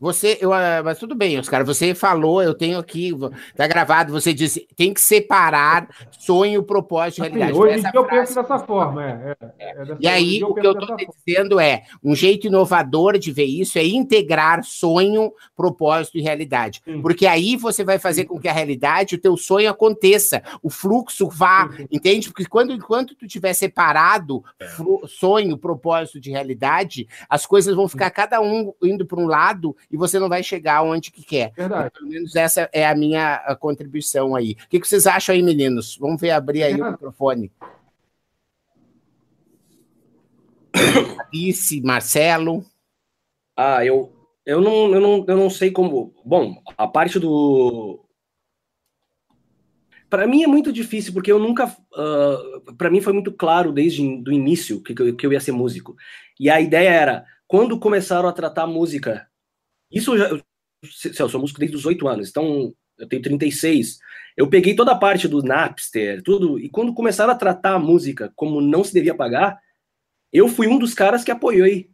Você, 0.00 0.38
eu, 0.40 0.50
ah, 0.50 0.80
mas 0.82 0.98
tudo 0.98 1.14
bem, 1.14 1.38
Oscar, 1.38 1.62
você 1.62 1.94
falou, 1.94 2.42
eu 2.42 2.54
tenho 2.54 2.78
aqui, 2.78 3.12
tá 3.54 3.66
gravado, 3.66 4.10
você 4.10 4.32
disse, 4.32 4.66
tem 4.74 4.94
que 4.94 5.00
separar 5.00 5.88
sonho, 6.18 6.62
propósito 6.62 7.18
e 7.18 7.28
realidade. 7.28 7.52
Sim, 7.52 7.58
hoje 7.58 7.78
em 7.78 7.80
dia 7.82 7.90
eu 7.92 8.06
penso 8.06 8.34
dessa 8.34 8.58
forma. 8.60 9.04
É, 9.04 9.36
é, 9.58 9.70
é 9.70 9.74
dessa, 9.84 9.98
e 10.00 10.08
aí, 10.08 10.42
o 10.42 10.54
que 10.54 10.66
eu 10.66 10.72
estou 10.72 10.96
dizendo 10.96 11.60
é, 11.60 11.82
um 12.02 12.14
jeito 12.14 12.46
inovador 12.46 13.18
de 13.18 13.30
ver 13.30 13.44
isso 13.44 13.78
é 13.78 13.84
integrar 13.84 14.64
sonho, 14.64 15.34
propósito 15.54 16.16
e 16.16 16.22
realidade. 16.22 16.80
Sim. 16.82 17.02
Porque 17.02 17.26
aí 17.26 17.54
você 17.54 17.84
vai 17.84 17.98
fazer 17.98 18.24
com 18.24 18.40
que 18.40 18.48
a 18.48 18.52
realidade, 18.54 19.16
o 19.16 19.20
teu 19.20 19.36
sonho 19.36 19.68
aconteça, 19.68 20.42
o 20.62 20.70
fluxo 20.70 21.28
vá, 21.28 21.68
entende? 21.90 22.28
Porque 22.28 22.46
quando, 22.46 22.72
enquanto 22.72 23.14
tu 23.14 23.26
tiver 23.26 23.52
separado 23.52 24.42
é. 24.58 24.66
sonho, 25.06 25.58
propósito 25.58 26.18
de 26.18 26.30
realidade, 26.30 27.06
as 27.28 27.44
coisas 27.44 27.74
vão 27.74 27.86
ficar 27.86 28.10
cada 28.10 28.40
um 28.40 28.72
indo 28.82 29.04
para 29.04 29.20
um 29.20 29.26
lado 29.26 29.76
e 29.90 29.96
você 29.96 30.18
não 30.18 30.28
vai 30.28 30.42
chegar 30.42 30.82
onde 30.82 31.10
que 31.10 31.24
quer. 31.24 31.52
Verdade. 31.52 31.90
Pelo 31.90 32.08
menos 32.08 32.36
essa 32.36 32.70
é 32.72 32.86
a 32.86 32.94
minha 32.94 33.56
contribuição 33.58 34.36
aí. 34.36 34.52
O 34.52 34.68
que, 34.68 34.80
que 34.80 34.86
vocês 34.86 35.06
acham 35.06 35.34
aí, 35.34 35.42
meninos? 35.42 35.96
Vamos 35.96 36.20
ver, 36.20 36.30
abrir 36.30 36.62
aí 36.62 36.80
o 36.80 36.90
microfone. 36.92 37.50
Alice, 41.32 41.80
Marcelo. 41.80 42.64
Ah, 43.56 43.84
eu, 43.84 44.12
eu, 44.46 44.60
não, 44.60 44.94
eu, 44.94 45.00
não, 45.00 45.24
eu 45.26 45.36
não 45.36 45.50
sei 45.50 45.72
como. 45.72 46.14
Bom, 46.24 46.62
a 46.78 46.86
parte 46.86 47.18
do. 47.18 48.04
Para 50.08 50.26
mim 50.26 50.42
é 50.42 50.46
muito 50.46 50.72
difícil, 50.72 51.12
porque 51.12 51.30
eu 51.30 51.38
nunca. 51.38 51.66
Uh, 51.66 52.74
para 52.76 52.90
mim 52.90 53.00
foi 53.00 53.12
muito 53.12 53.32
claro 53.32 53.72
desde 53.72 54.02
o 54.02 54.32
início 54.32 54.80
que, 54.82 54.94
que 54.94 55.26
eu 55.26 55.32
ia 55.32 55.40
ser 55.40 55.52
músico. 55.52 55.96
E 56.38 56.48
a 56.48 56.60
ideia 56.60 56.88
era, 56.88 57.24
quando 57.46 57.78
começaram 57.78 58.28
a 58.28 58.32
tratar 58.32 58.66
música 58.66 59.29
isso 59.90 60.16
já, 60.16 60.28
eu, 60.28 60.40
eu 61.18 61.28
sou 61.28 61.40
músico 61.40 61.60
desde 61.60 61.76
os 61.76 61.86
oito 61.86 62.06
anos, 62.08 62.30
então 62.30 62.74
eu 62.98 63.08
tenho 63.08 63.22
36. 63.22 63.98
Eu 64.36 64.48
peguei 64.48 64.74
toda 64.74 64.92
a 64.92 64.98
parte 64.98 65.26
do 65.26 65.42
Napster, 65.42 66.22
tudo, 66.22 66.58
e 66.58 66.68
quando 66.68 66.94
começaram 66.94 67.32
a 67.32 67.36
tratar 67.36 67.74
a 67.74 67.78
música 67.78 68.32
como 68.36 68.60
não 68.60 68.84
se 68.84 68.92
devia 68.92 69.14
pagar, 69.14 69.58
eu 70.32 70.48
fui 70.48 70.68
um 70.68 70.78
dos 70.78 70.94
caras 70.94 71.24
que 71.24 71.30
apoiei. 71.30 71.90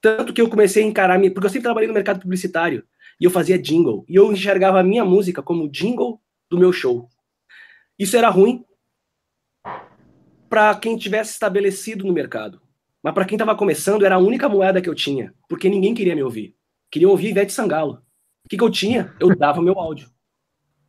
Tanto 0.00 0.32
que 0.32 0.40
eu 0.40 0.48
comecei 0.48 0.84
a 0.84 0.86
encarar, 0.86 1.18
porque 1.20 1.46
eu 1.46 1.50
sempre 1.50 1.64
trabalhei 1.64 1.88
no 1.88 1.94
mercado 1.94 2.20
publicitário, 2.20 2.84
e 3.20 3.24
eu 3.24 3.30
fazia 3.30 3.58
jingle, 3.58 4.04
e 4.08 4.14
eu 4.14 4.32
enxergava 4.32 4.78
a 4.78 4.84
minha 4.84 5.04
música 5.04 5.42
como 5.42 5.68
jingle 5.68 6.20
do 6.50 6.58
meu 6.58 6.72
show. 6.72 7.08
Isso 7.98 8.16
era 8.16 8.28
ruim 8.28 8.64
para 10.48 10.74
quem 10.76 10.96
tivesse 10.96 11.32
estabelecido 11.32 12.06
no 12.06 12.12
mercado. 12.12 12.60
Mas 13.02 13.14
para 13.14 13.24
quem 13.24 13.36
estava 13.36 13.56
começando, 13.56 14.04
era 14.04 14.16
a 14.16 14.18
única 14.18 14.48
moeda 14.48 14.80
que 14.80 14.88
eu 14.88 14.94
tinha, 14.94 15.34
porque 15.48 15.68
ninguém 15.68 15.94
queria 15.94 16.14
me 16.14 16.22
ouvir. 16.22 16.57
Queriam 16.90 17.10
ouvir 17.10 17.30
Ivete 17.30 17.52
Sangalo. 17.52 18.02
O 18.44 18.48
que, 18.48 18.56
que 18.56 18.64
eu 18.64 18.70
tinha? 18.70 19.14
Eu 19.20 19.36
dava 19.36 19.60
meu 19.60 19.78
áudio. 19.78 20.08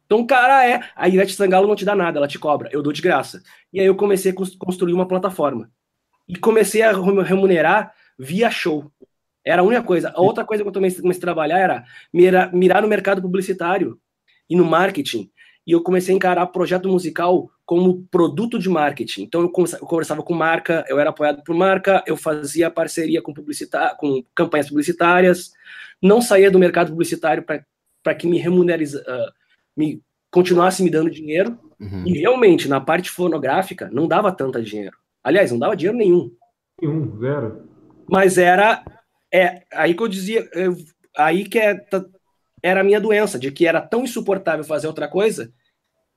Então, 0.06 0.26
cara, 0.26 0.68
é. 0.68 0.82
A 0.96 1.08
Ivete 1.08 1.34
Sangalo 1.34 1.68
não 1.68 1.76
te 1.76 1.86
dá 1.86 1.96
nada, 1.96 2.18
ela 2.18 2.28
te 2.28 2.40
cobra. 2.40 2.70
Eu 2.72 2.82
dou 2.82 2.92
de 2.92 3.02
graça. 3.02 3.44
E 3.72 3.80
aí 3.80 3.86
eu 3.86 3.96
comecei 3.96 4.32
a 4.32 4.36
construir 4.36 4.94
uma 4.94 5.08
plataforma. 5.08 5.72
E 6.28 6.36
comecei 6.36 6.82
a 6.82 6.92
remunerar 6.92 7.94
via 8.18 8.50
show. 8.50 8.92
Era 9.46 9.62
a 9.62 9.66
única 9.66 9.84
coisa. 9.84 10.12
A 10.16 10.22
outra 10.22 10.46
coisa 10.46 10.64
que 10.64 10.70
eu 10.70 10.74
comecei 10.74 11.10
a 11.10 11.14
trabalhar 11.20 11.60
era 11.60 11.86
mirar, 12.14 12.54
mirar 12.54 12.82
no 12.82 12.88
mercado 12.88 13.22
publicitário 13.22 14.00
e 14.50 14.56
no 14.56 14.66
marketing. 14.66 15.30
E 15.66 15.72
eu 15.72 15.84
comecei 15.84 16.14
a 16.14 16.18
encarar 16.18 16.48
projeto 16.48 16.90
musical 16.90 17.50
como 17.70 18.04
produto 18.10 18.58
de 18.58 18.68
marketing. 18.68 19.22
Então 19.22 19.42
eu 19.42 19.50
conversava 19.52 20.24
com 20.24 20.34
marca, 20.34 20.84
eu 20.90 21.00
era 21.00 21.12
apoiado 21.12 21.44
por 21.44 21.54
marca, 21.54 22.04
eu 22.08 22.18
fazia 22.18 22.68
parceria 22.72 23.22
com 23.22 23.32
publicitar, 23.32 23.96
com 23.96 24.24
campanhas 24.34 24.68
publicitárias, 24.68 25.52
não 26.02 26.20
saía 26.20 26.50
do 26.50 26.58
mercado 26.58 26.90
publicitário 26.90 27.44
para 27.44 28.16
que 28.16 28.26
me 28.26 28.40
remuneriza, 28.40 29.02
uh, 29.02 29.32
me 29.78 30.02
continuasse 30.32 30.82
me 30.82 30.90
dando 30.90 31.12
dinheiro. 31.12 31.60
Uhum. 31.80 32.08
E 32.08 32.18
realmente 32.18 32.68
na 32.68 32.82
parte 32.82 33.12
fonográfica 33.12 33.88
não 33.94 34.08
dava 34.08 34.32
tanto 34.32 34.60
dinheiro. 34.64 34.98
Aliás, 35.24 35.52
não 35.52 35.60
dava 35.60 35.76
dinheiro 35.76 35.96
nenhum. 35.96 36.32
Nenhum, 36.82 37.20
zero. 37.20 37.70
Mas 38.10 38.40
era 38.40 38.84
é 39.32 39.62
aí 39.72 39.94
que 39.94 40.02
eu 40.02 40.08
dizia, 40.08 40.50
eu, 40.54 40.76
aí 41.16 41.48
que 41.48 41.60
é, 41.60 41.86
era 42.64 42.82
a 42.82 42.84
minha 42.84 43.00
doença, 43.00 43.38
de 43.38 43.52
que 43.52 43.68
era 43.68 43.80
tão 43.80 44.06
insuportável 44.06 44.66
fazer 44.66 44.88
outra 44.88 45.08
coisa 45.08 45.54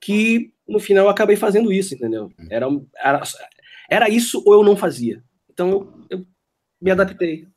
que 0.01 0.52
no 0.67 0.79
final 0.79 1.05
eu 1.05 1.09
acabei 1.09 1.35
fazendo 1.35 1.71
isso, 1.71 1.93
entendeu? 1.93 2.31
Uhum. 2.39 2.47
Era, 2.49 2.67
era, 2.97 3.23
era 3.89 4.09
isso 4.09 4.43
ou 4.45 4.53
eu 4.53 4.63
não 4.63 4.75
fazia. 4.75 5.23
Então 5.49 5.69
eu, 5.69 6.19
eu 6.19 6.25
me 6.81 6.91
adaptei. 6.91 7.47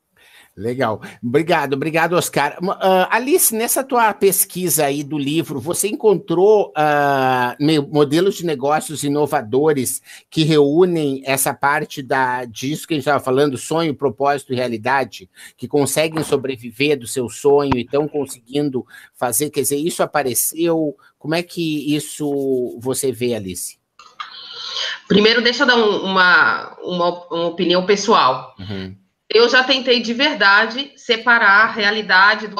Legal. 0.57 0.99
Obrigado, 1.23 1.73
obrigado, 1.73 2.13
Oscar. 2.13 2.57
Uh, 2.59 3.05
Alice, 3.11 3.53
nessa 3.53 3.83
tua 3.83 4.11
pesquisa 4.11 4.85
aí 4.85 5.03
do 5.03 5.15
livro, 5.15 5.59
você 5.59 5.87
encontrou 5.87 6.73
uh, 6.75 7.93
modelos 7.93 8.33
de 8.33 8.43
negócios 8.43 9.03
inovadores 9.03 10.01
que 10.31 10.43
reúnem 10.43 11.21
essa 11.25 11.53
parte 11.53 12.01
da, 12.01 12.43
disso 12.45 12.87
que 12.87 12.95
a 12.95 12.97
gente 12.97 13.03
estava 13.03 13.23
falando, 13.23 13.55
sonho, 13.55 13.93
propósito 13.93 14.51
e 14.51 14.55
realidade, 14.55 15.29
que 15.55 15.67
conseguem 15.67 16.23
sobreviver 16.23 16.97
do 16.97 17.05
seu 17.05 17.29
sonho 17.29 17.73
e 17.75 17.81
estão 17.81 18.07
conseguindo 18.07 18.83
fazer, 19.13 19.51
quer 19.51 19.61
dizer, 19.61 19.77
isso 19.77 20.01
apareceu? 20.01 20.97
Como 21.19 21.35
é 21.35 21.43
que 21.43 21.95
isso 21.95 22.79
você 22.81 23.11
vê, 23.11 23.35
Alice? 23.35 23.77
Primeiro, 25.07 25.43
deixa 25.43 25.63
eu 25.63 25.67
dar 25.67 25.77
um, 25.77 26.03
uma, 26.03 26.75
uma, 26.81 27.27
uma, 27.27 27.45
opinião 27.45 27.85
pessoal. 27.85 28.55
Uhum 28.57 28.95
eu 29.29 29.49
já 29.49 29.63
tentei 29.63 30.01
de 30.01 30.13
verdade 30.13 30.91
separar 30.95 31.65
a 31.65 31.71
realidade 31.71 32.47
do, 32.47 32.55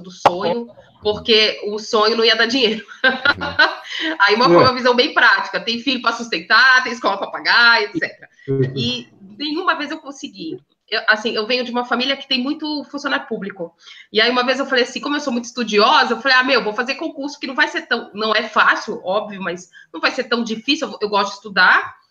do 0.00 0.10
sonho, 0.10 0.68
porque 1.00 1.60
o 1.66 1.78
sonho 1.78 2.16
não 2.16 2.24
ia 2.24 2.36
dar 2.36 2.46
dinheiro. 2.46 2.84
Aí 4.18 4.34
uma, 4.34 4.46
uma 4.46 4.74
visão 4.74 4.94
bem 4.94 5.14
prática, 5.14 5.60
tem 5.60 5.80
filho 5.80 6.02
para 6.02 6.12
sustentar, 6.12 6.82
tem 6.82 6.92
escola 6.92 7.18
para 7.18 7.30
pagar, 7.30 7.82
etc. 7.82 8.28
E 8.76 9.08
nenhuma 9.38 9.76
vez 9.76 9.90
eu 9.90 9.98
consegui. 9.98 10.58
Eu, 10.90 11.00
assim, 11.08 11.34
eu 11.34 11.46
venho 11.46 11.64
de 11.64 11.70
uma 11.70 11.84
família 11.84 12.16
que 12.16 12.28
tem 12.28 12.40
muito 12.40 12.84
funcionário 12.84 13.26
público. 13.26 13.74
E 14.12 14.20
aí 14.20 14.30
uma 14.30 14.44
vez 14.44 14.58
eu 14.58 14.66
falei 14.66 14.84
assim, 14.84 15.00
como 15.00 15.16
eu 15.16 15.20
sou 15.20 15.32
muito 15.32 15.46
estudiosa, 15.46 16.14
eu 16.14 16.20
falei, 16.20 16.36
ah, 16.36 16.44
meu, 16.44 16.62
vou 16.62 16.74
fazer 16.74 16.96
concurso 16.96 17.38
que 17.38 17.46
não 17.46 17.54
vai 17.54 17.68
ser 17.68 17.82
tão, 17.82 18.10
não 18.12 18.34
é 18.34 18.48
fácil, 18.48 19.00
óbvio, 19.04 19.40
mas 19.40 19.70
não 19.92 20.00
vai 20.00 20.10
ser 20.10 20.24
tão 20.24 20.42
difícil, 20.42 20.88
eu, 20.88 20.98
eu 21.02 21.08
gosto 21.08 21.30
de 21.30 21.36
estudar 21.36 22.01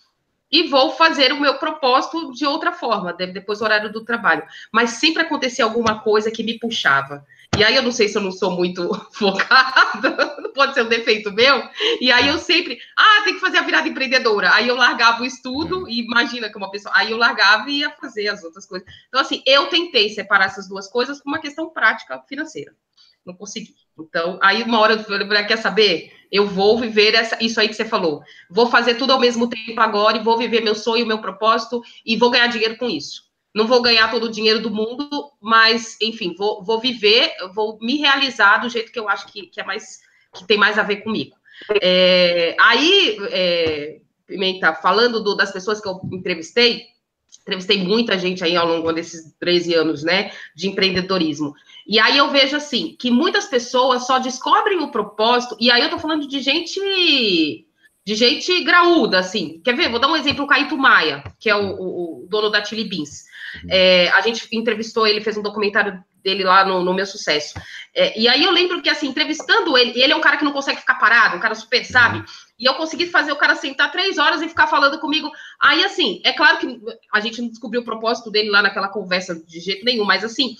e 0.52 0.68
vou 0.68 0.92
fazer 0.92 1.32
o 1.32 1.40
meu 1.40 1.58
propósito 1.58 2.32
de 2.34 2.46
outra 2.46 2.72
forma, 2.72 3.14
depois 3.14 3.60
do 3.60 3.66
horário 3.66 3.92
do 3.92 4.04
trabalho. 4.04 4.44
Mas 4.72 4.92
sempre 4.92 5.24
acontecia 5.24 5.64
alguma 5.64 6.02
coisa 6.02 6.30
que 6.30 6.44
me 6.44 6.60
puxava. 6.60 7.26
E 7.58 7.64
aí 7.64 7.76
eu 7.76 7.84
não 7.84 7.92
sei 7.92 8.08
se 8.08 8.18
eu 8.18 8.22
não 8.22 8.32
sou 8.32 8.52
muito 8.52 8.90
focada, 9.14 10.36
pode 10.56 10.74
ser 10.74 10.84
um 10.84 10.90
defeito 10.90 11.32
meu. 11.32 11.62
E 12.00 12.12
aí 12.12 12.28
eu 12.28 12.38
sempre, 12.38 12.80
ah, 12.98 13.22
tem 13.24 13.34
que 13.36 13.40
fazer 13.40 13.58
a 13.58 13.64
virada 13.64 13.88
empreendedora. 13.88 14.54
Aí 14.54 14.68
eu 14.68 14.76
largava 14.76 15.22
o 15.22 15.26
estudo, 15.26 15.88
e 15.88 16.02
imagina 16.02 16.50
que 16.50 16.58
uma 16.58 16.72
pessoa, 16.72 16.94
aí 16.98 17.12
eu 17.12 17.18
largava 17.18 17.70
e 17.70 17.80
ia 17.80 17.92
fazer 17.92 18.28
as 18.30 18.44
outras 18.44 18.66
coisas. 18.66 18.88
Então, 19.08 19.22
assim, 19.22 19.44
eu 19.46 19.68
tentei 19.68 20.10
separar 20.10 20.46
essas 20.46 20.68
duas 20.68 20.88
coisas 20.88 21.22
por 21.22 21.30
uma 21.30 21.40
questão 21.40 21.70
prática 21.70 22.22
financeira. 22.28 22.74
Não 23.26 23.34
consegui. 23.36 23.76
Então, 24.00 24.40
aí 24.42 24.64
uma 24.64 24.80
hora 24.80 24.94
eu 24.94 25.04
falei, 25.04 25.46
quer 25.46 25.58
saber? 25.58 26.21
Eu 26.32 26.48
vou 26.48 26.80
viver 26.80 27.14
essa, 27.14 27.38
isso 27.44 27.60
aí 27.60 27.68
que 27.68 27.74
você 27.74 27.86
falou. 27.86 28.22
Vou 28.50 28.68
fazer 28.68 28.96
tudo 28.96 29.12
ao 29.12 29.20
mesmo 29.20 29.50
tempo 29.50 29.80
agora 29.80 30.18
e 30.18 30.24
vou 30.24 30.38
viver 30.38 30.62
meu 30.62 30.76
sonho, 30.76 31.06
meu 31.06 31.20
propósito 31.20 31.82
e 32.06 32.16
vou 32.16 32.32
ganhar 32.32 32.48
dinheiro 32.48 32.78
com 32.78 32.90
isso. 32.90 33.30
Não 33.54 33.68
vou 33.68 33.82
ganhar 33.82 34.10
todo 34.10 34.26
o 34.26 34.32
dinheiro 34.32 34.62
do 34.62 34.72
mundo, 34.72 35.10
mas, 35.42 35.98
enfim, 36.02 36.34
vou, 36.38 36.64
vou 36.64 36.80
viver, 36.80 37.34
vou 37.54 37.78
me 37.82 37.98
realizar 37.98 38.60
do 38.60 38.70
jeito 38.70 38.92
que 38.92 39.00
eu 39.00 39.10
acho 39.10 39.28
que, 39.28 39.48
que 39.48 39.60
é 39.60 39.64
mais 39.66 40.00
que 40.34 40.48
tem 40.48 40.58
mais 40.58 40.78
a 40.78 40.84
ver 40.84 40.98
comigo. 40.98 41.36
É, 41.82 42.56
aí, 42.60 43.18
é, 43.30 44.00
Pimenta, 44.26 44.74
falando 44.74 45.22
do, 45.22 45.36
das 45.36 45.52
pessoas 45.52 45.82
que 45.82 45.88
eu 45.88 46.00
entrevistei, 46.14 46.86
entrevistei 47.42 47.84
muita 47.84 48.18
gente 48.18 48.44
aí 48.44 48.56
ao 48.56 48.68
longo 48.68 48.92
desses 48.92 49.34
13 49.40 49.74
anos, 49.74 50.04
né, 50.04 50.32
de 50.56 50.68
empreendedorismo. 50.68 51.54
E 51.88 52.00
aí 52.00 52.18
eu 52.18 52.30
vejo 52.30 52.56
assim, 52.56 52.96
que 52.98 53.10
muitas 53.10 53.46
pessoas 53.48 54.06
só 54.06 54.20
descobrem 54.20 54.80
o 54.80 54.92
propósito, 54.92 55.58
e 55.60 55.72
aí 55.72 55.82
eu 55.82 55.90
tô 55.90 56.00
falando 56.00 56.28
de 56.28 56.40
gente 56.40 56.80
de 58.04 58.16
gente 58.16 58.64
graúda, 58.64 59.20
assim. 59.20 59.62
Quer 59.64 59.76
ver? 59.76 59.90
Vou 59.90 60.00
dar 60.00 60.08
um 60.08 60.16
exemplo, 60.16 60.44
o 60.44 60.48
Caíto 60.48 60.78
Maia, 60.78 61.24
que 61.40 61.50
é 61.50 61.56
o, 61.56 61.76
o, 61.76 62.24
o 62.24 62.28
dono 62.28 62.50
da 62.50 62.64
Chili 62.64 62.84
Beans. 62.84 63.26
É, 63.70 64.10
a 64.10 64.22
gente 64.22 64.48
entrevistou 64.52 65.06
ele, 65.06 65.22
fez 65.22 65.38
um 65.38 65.42
documentário 65.42 66.04
dele 66.24 66.44
lá 66.44 66.66
no, 66.66 66.84
no 66.84 66.94
meu 66.94 67.06
sucesso. 67.06 67.60
É, 67.94 68.20
e 68.20 68.28
aí 68.28 68.44
eu 68.44 68.52
lembro 68.52 68.82
que, 68.82 68.90
assim, 68.90 69.08
entrevistando 69.08 69.78
ele, 69.78 70.02
ele 70.02 70.14
é 70.14 70.16
um 70.16 70.22
cara 70.22 70.38
que 70.38 70.44
não 70.44 70.52
consegue 70.52 70.80
ficar 70.80 70.96
parado, 70.96 71.36
um 71.36 71.40
cara 71.40 71.56
super, 71.56 71.84
sabe? 71.86 72.24
E 72.62 72.66
eu 72.66 72.76
consegui 72.76 73.08
fazer 73.08 73.32
o 73.32 73.36
cara 73.36 73.56
sentar 73.56 73.92
três 73.92 74.20
horas 74.20 74.40
e 74.40 74.48
ficar 74.48 74.68
falando 74.68 75.00
comigo. 75.00 75.32
Aí, 75.60 75.84
assim, 75.84 76.22
é 76.24 76.32
claro 76.32 76.60
que 76.60 76.80
a 77.12 77.20
gente 77.20 77.42
não 77.42 77.50
descobriu 77.50 77.82
o 77.82 77.84
propósito 77.84 78.30
dele 78.30 78.52
lá 78.52 78.62
naquela 78.62 78.88
conversa 78.88 79.34
de 79.34 79.60
jeito 79.60 79.84
nenhum, 79.84 80.06
mas 80.06 80.24
assim, 80.24 80.56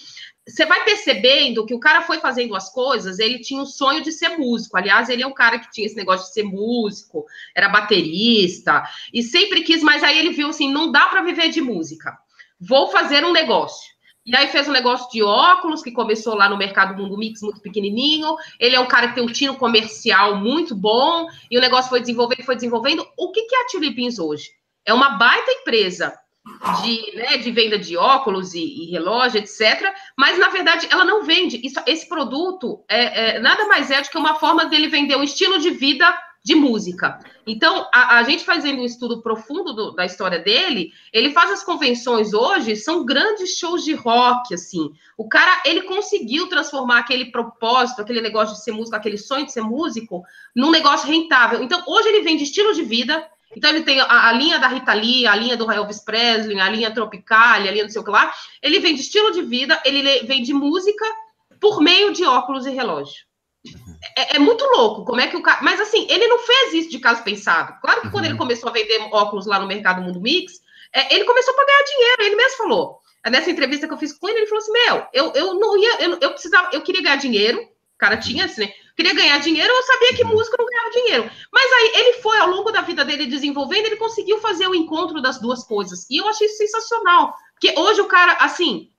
você 0.48 0.66
vai 0.66 0.84
percebendo 0.84 1.64
que 1.64 1.76
o 1.76 1.80
cara 1.80 2.02
foi 2.02 2.18
fazendo 2.18 2.56
as 2.56 2.74
coisas, 2.74 3.20
ele 3.20 3.40
tinha 3.40 3.62
o 3.62 3.68
sonho 3.68 4.02
de 4.02 4.12
ser 4.12 4.30
músico. 4.30 4.76
Aliás, 4.76 5.10
ele 5.10 5.22
é 5.22 5.28
um 5.28 5.34
cara 5.34 5.60
que 5.60 5.70
tinha 5.70 5.86
esse 5.86 5.96
negócio 5.96 6.26
de 6.26 6.34
ser 6.34 6.44
músico, 6.44 7.24
era 7.56 7.70
baterista, 7.70 8.84
e 9.14 9.22
sempre 9.22 9.62
quis, 9.62 9.84
mas 9.84 10.04
aí 10.04 10.18
ele 10.18 10.32
viu 10.32 10.50
assim: 10.50 10.72
não 10.72 10.92
dá 10.92 11.06
para 11.06 11.22
viver 11.22 11.50
de 11.50 11.62
música. 11.62 12.18
Vou 12.60 12.88
fazer 12.88 13.24
um 13.24 13.32
negócio. 13.32 13.91
E 14.26 14.36
aí 14.36 14.48
fez 14.48 14.68
um 14.68 14.72
negócio 14.72 15.10
de 15.10 15.24
óculos, 15.24 15.82
que 15.82 15.92
começou 15.92 16.36
lá 16.36 16.48
no 16.48 16.58
mercado 16.58 16.96
Mundo 16.96 17.18
Mix, 17.18 17.42
muito 17.42 17.60
pequenininho. 17.60 18.36
Ele 18.60 18.76
é 18.76 18.80
um 18.80 18.88
cara 18.88 19.08
que 19.08 19.16
tem 19.16 19.24
um 19.24 19.32
tiro 19.32 19.56
comercial 19.56 20.36
muito 20.36 20.76
bom, 20.76 21.28
e 21.50 21.58
o 21.58 21.62
negócio 21.62 21.90
foi 21.90 22.02
desenvolvendo, 22.02 22.44
foi 22.44 22.56
desenvolvendo. 22.56 23.08
O 23.18 23.32
que, 23.32 23.44
que 23.44 23.56
é 23.56 23.62
a 23.62 23.68
Tulipins 23.68 24.20
hoje? 24.20 24.50
É 24.86 24.94
uma 24.94 25.10
baita 25.18 25.52
empresa 25.52 26.14
de, 26.84 27.16
né, 27.16 27.38
de 27.38 27.52
venda 27.52 27.78
de 27.78 27.96
óculos 27.98 28.54
e, 28.54 28.60
e, 28.64 28.92
relógio, 28.92 29.40
etc. 29.40 29.94
Mas, 30.18 30.38
na 30.38 30.50
verdade, 30.50 30.88
ela 30.92 31.06
não 31.06 31.24
vende. 31.24 31.60
Isso, 31.64 31.80
esse 31.88 32.08
produto 32.08 32.84
é, 32.90 33.36
é, 33.36 33.40
nada 33.40 33.68
mais 33.68 33.90
é 33.92 34.02
do 34.02 34.10
que 34.10 34.18
uma 34.18 34.36
forma 34.36 34.66
dele 34.66 34.88
vender 34.88 35.16
um 35.16 35.24
estilo 35.24 35.60
de 35.60 35.72
vida 35.72 36.06
de 36.44 36.56
música. 36.56 37.20
Então, 37.46 37.88
a, 37.94 38.18
a 38.18 38.24
gente 38.24 38.44
fazendo 38.44 38.82
um 38.82 38.86
estudo 38.86 39.22
profundo 39.22 39.74
do, 39.74 39.92
da 39.92 40.06
história 40.06 40.40
dele, 40.40 40.92
ele 41.14 41.32
faz 41.32 41.52
as 41.52 41.64
convenções 41.64 42.34
hoje, 42.34 42.76
são 42.76 43.06
grandes 43.06 43.58
shows 43.58 43.84
de 43.84 43.94
rock, 43.94 44.54
assim. 44.54 44.92
O 45.18 45.30
cara, 45.30 45.62
ele 45.66 45.84
conseguiu 45.84 46.48
transformar 46.48 47.00
aquele 47.00 47.26
propósito, 47.26 48.02
aquele 48.02 48.22
negócio 48.22 48.56
de 48.56 48.64
ser 48.64 48.72
músico, 48.72 48.96
aquele 48.96 49.18
sonho 49.18 49.46
de 49.46 49.52
ser 49.52 49.62
músico, 49.62 50.24
num 50.56 50.72
negócio 50.72 51.08
rentável. 51.08 51.62
Então, 51.62 51.84
hoje 51.88 52.08
ele 52.08 52.24
vende 52.24 52.44
estilo 52.44 52.74
de 52.74 52.84
vida, 52.84 53.28
então 53.56 53.70
ele 53.70 53.84
tem 53.84 54.00
a, 54.00 54.30
a, 54.30 54.32
linha 54.32 54.58
da 54.58 54.68
Rita 54.68 54.94
Lee, 54.94 55.28
a 55.28 55.36
linha 55.36 55.56
do 55.56 55.72
Elvis 55.72 56.00
Presley, 56.00 56.60
a 56.60 56.70
linha 56.70 56.92
Tropical, 56.92 57.54
a 57.54 57.60
linha 57.60 57.84
não 57.84 57.90
sei 57.90 58.02
o 58.02 58.04
que 58.04 58.10
lá. 58.10 58.34
Ele 58.62 58.80
vem 58.80 58.96
de 58.96 59.02
estilo 59.02 59.32
de 59.32 59.44
vida, 59.44 59.80
ele 59.86 60.24
vem 60.26 60.42
de 60.42 60.54
música 60.54 61.06
por 61.60 61.82
meio 61.82 62.12
de 62.12 62.24
óculos 62.26 62.66
e 62.66 62.72
relógio. 62.72 63.31
É, 64.18 64.36
é, 64.36 64.40
muito 64.40 64.64
louco 64.66 65.06
como 65.06 65.22
é 65.22 65.28
que 65.28 65.38
o 65.38 65.42
cara. 65.42 65.62
Mas 65.62 65.80
assim, 65.80 66.08
ele 66.10 66.28
não 66.28 66.40
fez 66.40 66.74
isso 66.74 66.90
de 66.90 67.00
caso 67.00 67.24
pensado. 67.24 67.80
Claro 67.82 68.02
que 68.02 68.10
quando 68.10 68.26
ele 68.26 68.34
uhum. 68.34 68.40
começou 68.40 68.70
a 68.70 68.74
vender 68.74 69.00
óculos 69.12 69.46
lá 69.46 69.60
no 69.60 69.68
mercado 69.68 70.02
Mundo 70.02 70.22
Mix, 70.22 70.62
é, 70.94 71.14
ele 71.14 71.26
começou 71.26 71.54
a 71.54 71.66
ganhar 71.66 71.84
dinheiro, 71.84 72.24
ele 72.24 72.36
mesmo 72.36 72.58
falou. 72.58 73.02
Nessa 73.30 73.52
entrevista 73.52 73.88
que 73.88 73.94
eu 73.94 73.98
fiz 73.98 74.14
com 74.14 74.28
ele, 74.28 74.40
ele 74.40 74.48
falou 74.48 74.64
assim: 74.64 74.72
Meu, 74.72 75.06
eu, 75.14 75.34
eu 75.34 75.54
não 75.54 75.78
ia, 75.78 76.02
eu, 76.02 76.18
eu 76.20 76.32
precisava, 76.32 76.70
eu 76.74 76.82
queria 76.82 77.04
ganhar 77.04 77.18
dinheiro. 77.18 77.60
O 77.62 77.98
cara 77.98 78.18
tinha 78.18 78.46
assim, 78.46 78.62
né? 78.62 78.74
queria 78.96 79.14
ganhar 79.14 79.40
dinheiro, 79.40 79.72
eu 79.72 79.84
sabia 79.84 80.16
que 80.16 80.24
música 80.24 80.58
não 80.60 80.66
ganhava 80.66 80.90
dinheiro. 80.92 81.32
Mas 81.52 81.72
aí 81.72 81.92
ele 81.96 82.14
foi, 82.22 82.38
ao 82.38 82.50
longo 82.50 82.72
da 82.72 82.82
vida 82.82 83.04
dele 83.04 83.26
desenvolvendo, 83.26 83.86
ele 83.86 83.96
conseguiu 83.96 84.40
fazer 84.40 84.68
o 84.68 84.76
encontro 84.76 85.22
das 85.22 85.40
duas 85.40 85.64
coisas. 85.64 86.08
E 86.10 86.18
eu 86.18 86.28
achei 86.28 86.48
sensacional. 86.48 87.34
Porque 87.54 87.80
hoje 87.80 88.02
o 88.02 88.08
cara, 88.08 88.34
assim, 88.34 88.90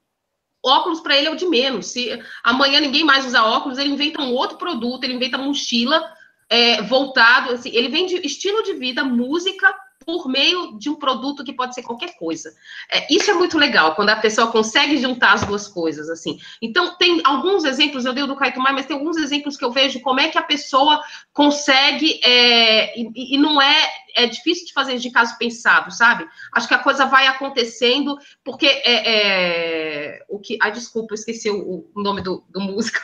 óculos 0.63 1.01
para 1.01 1.17
ele 1.17 1.27
é 1.27 1.31
o 1.31 1.37
de 1.37 1.47
menos. 1.47 1.87
Se 1.87 2.21
amanhã 2.43 2.81
ninguém 2.81 3.05
mais 3.05 3.27
usa 3.27 3.43
óculos, 3.43 3.79
ele 3.79 3.91
inventa 3.91 4.23
um 4.23 4.33
outro 4.33 4.57
produto, 4.57 5.05
ele 5.05 5.15
inventa 5.15 5.39
mochila 5.39 6.03
é, 6.49 6.83
voltado, 6.83 7.53
assim, 7.53 7.71
ele 7.73 7.89
vende 7.89 8.15
estilo 8.27 8.63
de 8.63 8.75
vida, 8.75 9.03
música 9.03 9.75
por 10.05 10.29
meio 10.29 10.79
de 10.79 10.91
um 10.91 10.97
produto 10.97 11.45
que 11.45 11.53
pode 11.53 11.75
ser 11.75 11.83
qualquer 11.83 12.17
coisa. 12.17 12.53
É, 12.91 13.07
isso 13.13 13.31
é 13.31 13.35
muito 13.35 13.57
legal, 13.59 13.95
quando 13.95 14.11
a 14.11 14.17
pessoa 14.17 14.51
consegue 14.51 14.99
juntar 14.99 15.33
as 15.33 15.45
duas 15.45 15.67
coisas, 15.69 16.11
assim. 16.11 16.39
Então, 16.61 16.97
tem 16.97 17.21
alguns 17.25 17.65
exemplos, 17.65 18.05
eu 18.05 18.13
dei 18.13 18.25
o 18.25 18.27
do 18.27 18.37
Caitumar, 18.37 18.75
mas 18.75 18.87
tem 18.87 18.97
alguns 18.97 19.17
exemplos 19.17 19.57
que 19.57 19.65
eu 19.65 19.71
vejo 19.71 20.01
como 20.01 20.21
é 20.21 20.29
que 20.29 20.39
a 20.39 20.43
pessoa 20.43 21.01
consegue, 21.33 22.21
é, 22.23 22.99
e, 23.01 23.35
e, 23.35 23.39
não 23.39 23.61
é, 23.61 23.89
é 24.15 24.27
difícil 24.27 24.67
de 24.67 24.73
fazer 24.73 24.99
de 24.99 25.11
caso 25.11 25.37
pensado, 25.39 25.91
sabe? 25.91 26.27
Acho 26.53 26.69
que 26.69 26.75
a 26.75 26.79
coisa 26.79 27.07
vai 27.07 27.27
acontecendo, 27.27 28.17
porque 28.45 28.67
é, 28.67 30.17
é 30.17 30.25
o 30.29 30.39
que... 30.39 30.59
Ai, 30.61 30.73
desculpa, 30.73 31.13
eu 31.13 31.17
esqueci 31.17 31.51
o, 31.51 31.89
o 31.95 32.03
nome 32.03 32.23
do, 32.23 32.45
do 32.49 32.61
músico. 32.61 32.99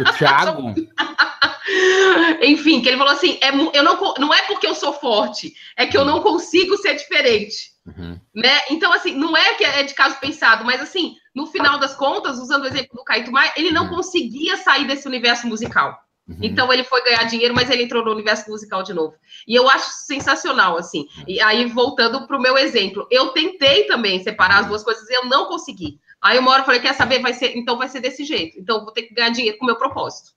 O 0.00 0.12
Thiago? 0.12 0.74
Enfim, 2.42 2.82
que 2.82 2.88
ele 2.88 2.98
falou 2.98 3.12
assim: 3.12 3.38
é, 3.40 3.48
eu 3.76 3.82
não, 3.82 4.14
não 4.18 4.34
é 4.34 4.42
porque 4.42 4.66
eu 4.66 4.74
sou 4.74 4.92
forte, 4.92 5.54
é 5.76 5.86
que 5.86 5.96
eu 5.96 6.04
não 6.04 6.20
consigo 6.20 6.76
ser 6.76 6.94
diferente. 6.94 7.72
Uhum. 7.86 8.18
Né? 8.34 8.60
Então, 8.70 8.92
assim, 8.92 9.14
não 9.14 9.36
é 9.36 9.54
que 9.54 9.64
é 9.64 9.82
de 9.82 9.94
caso 9.94 10.18
pensado, 10.18 10.64
mas 10.64 10.80
assim, 10.80 11.16
no 11.34 11.46
final 11.46 11.78
das 11.78 11.94
contas, 11.94 12.38
usando 12.38 12.64
o 12.64 12.66
exemplo 12.66 13.02
do 13.24 13.32
Maia, 13.32 13.52
ele 13.56 13.70
não 13.70 13.84
uhum. 13.84 13.96
conseguia 13.96 14.56
sair 14.56 14.86
desse 14.86 15.06
universo 15.06 15.46
musical. 15.46 15.98
Uhum. 16.26 16.38
Então 16.42 16.72
ele 16.72 16.84
foi 16.84 17.02
ganhar 17.04 17.24
dinheiro, 17.24 17.54
mas 17.54 17.68
ele 17.68 17.82
entrou 17.82 18.04
no 18.04 18.12
universo 18.12 18.50
musical 18.50 18.82
de 18.82 18.94
novo. 18.94 19.14
E 19.46 19.54
eu 19.54 19.68
acho 19.68 19.90
sensacional, 20.06 20.76
assim. 20.76 21.06
E 21.28 21.40
aí, 21.40 21.66
voltando 21.66 22.26
para 22.26 22.36
o 22.36 22.40
meu 22.40 22.56
exemplo, 22.56 23.06
eu 23.10 23.28
tentei 23.28 23.86
também 23.86 24.22
separar 24.22 24.60
as 24.60 24.66
duas 24.66 24.82
coisas 24.82 25.08
e 25.08 25.14
eu 25.14 25.26
não 25.26 25.46
consegui. 25.46 25.98
Aí 26.22 26.38
uma 26.38 26.52
hora 26.52 26.62
eu 26.62 26.64
falei, 26.64 26.80
quer 26.80 26.94
saber? 26.94 27.20
Vai 27.20 27.34
ser, 27.34 27.56
então 27.56 27.76
vai 27.76 27.88
ser 27.88 28.00
desse 28.00 28.24
jeito. 28.24 28.58
Então 28.58 28.82
vou 28.82 28.92
ter 28.92 29.02
que 29.02 29.14
ganhar 29.14 29.30
dinheiro 29.30 29.58
com 29.58 29.64
o 29.64 29.66
meu 29.66 29.76
propósito. 29.76 30.30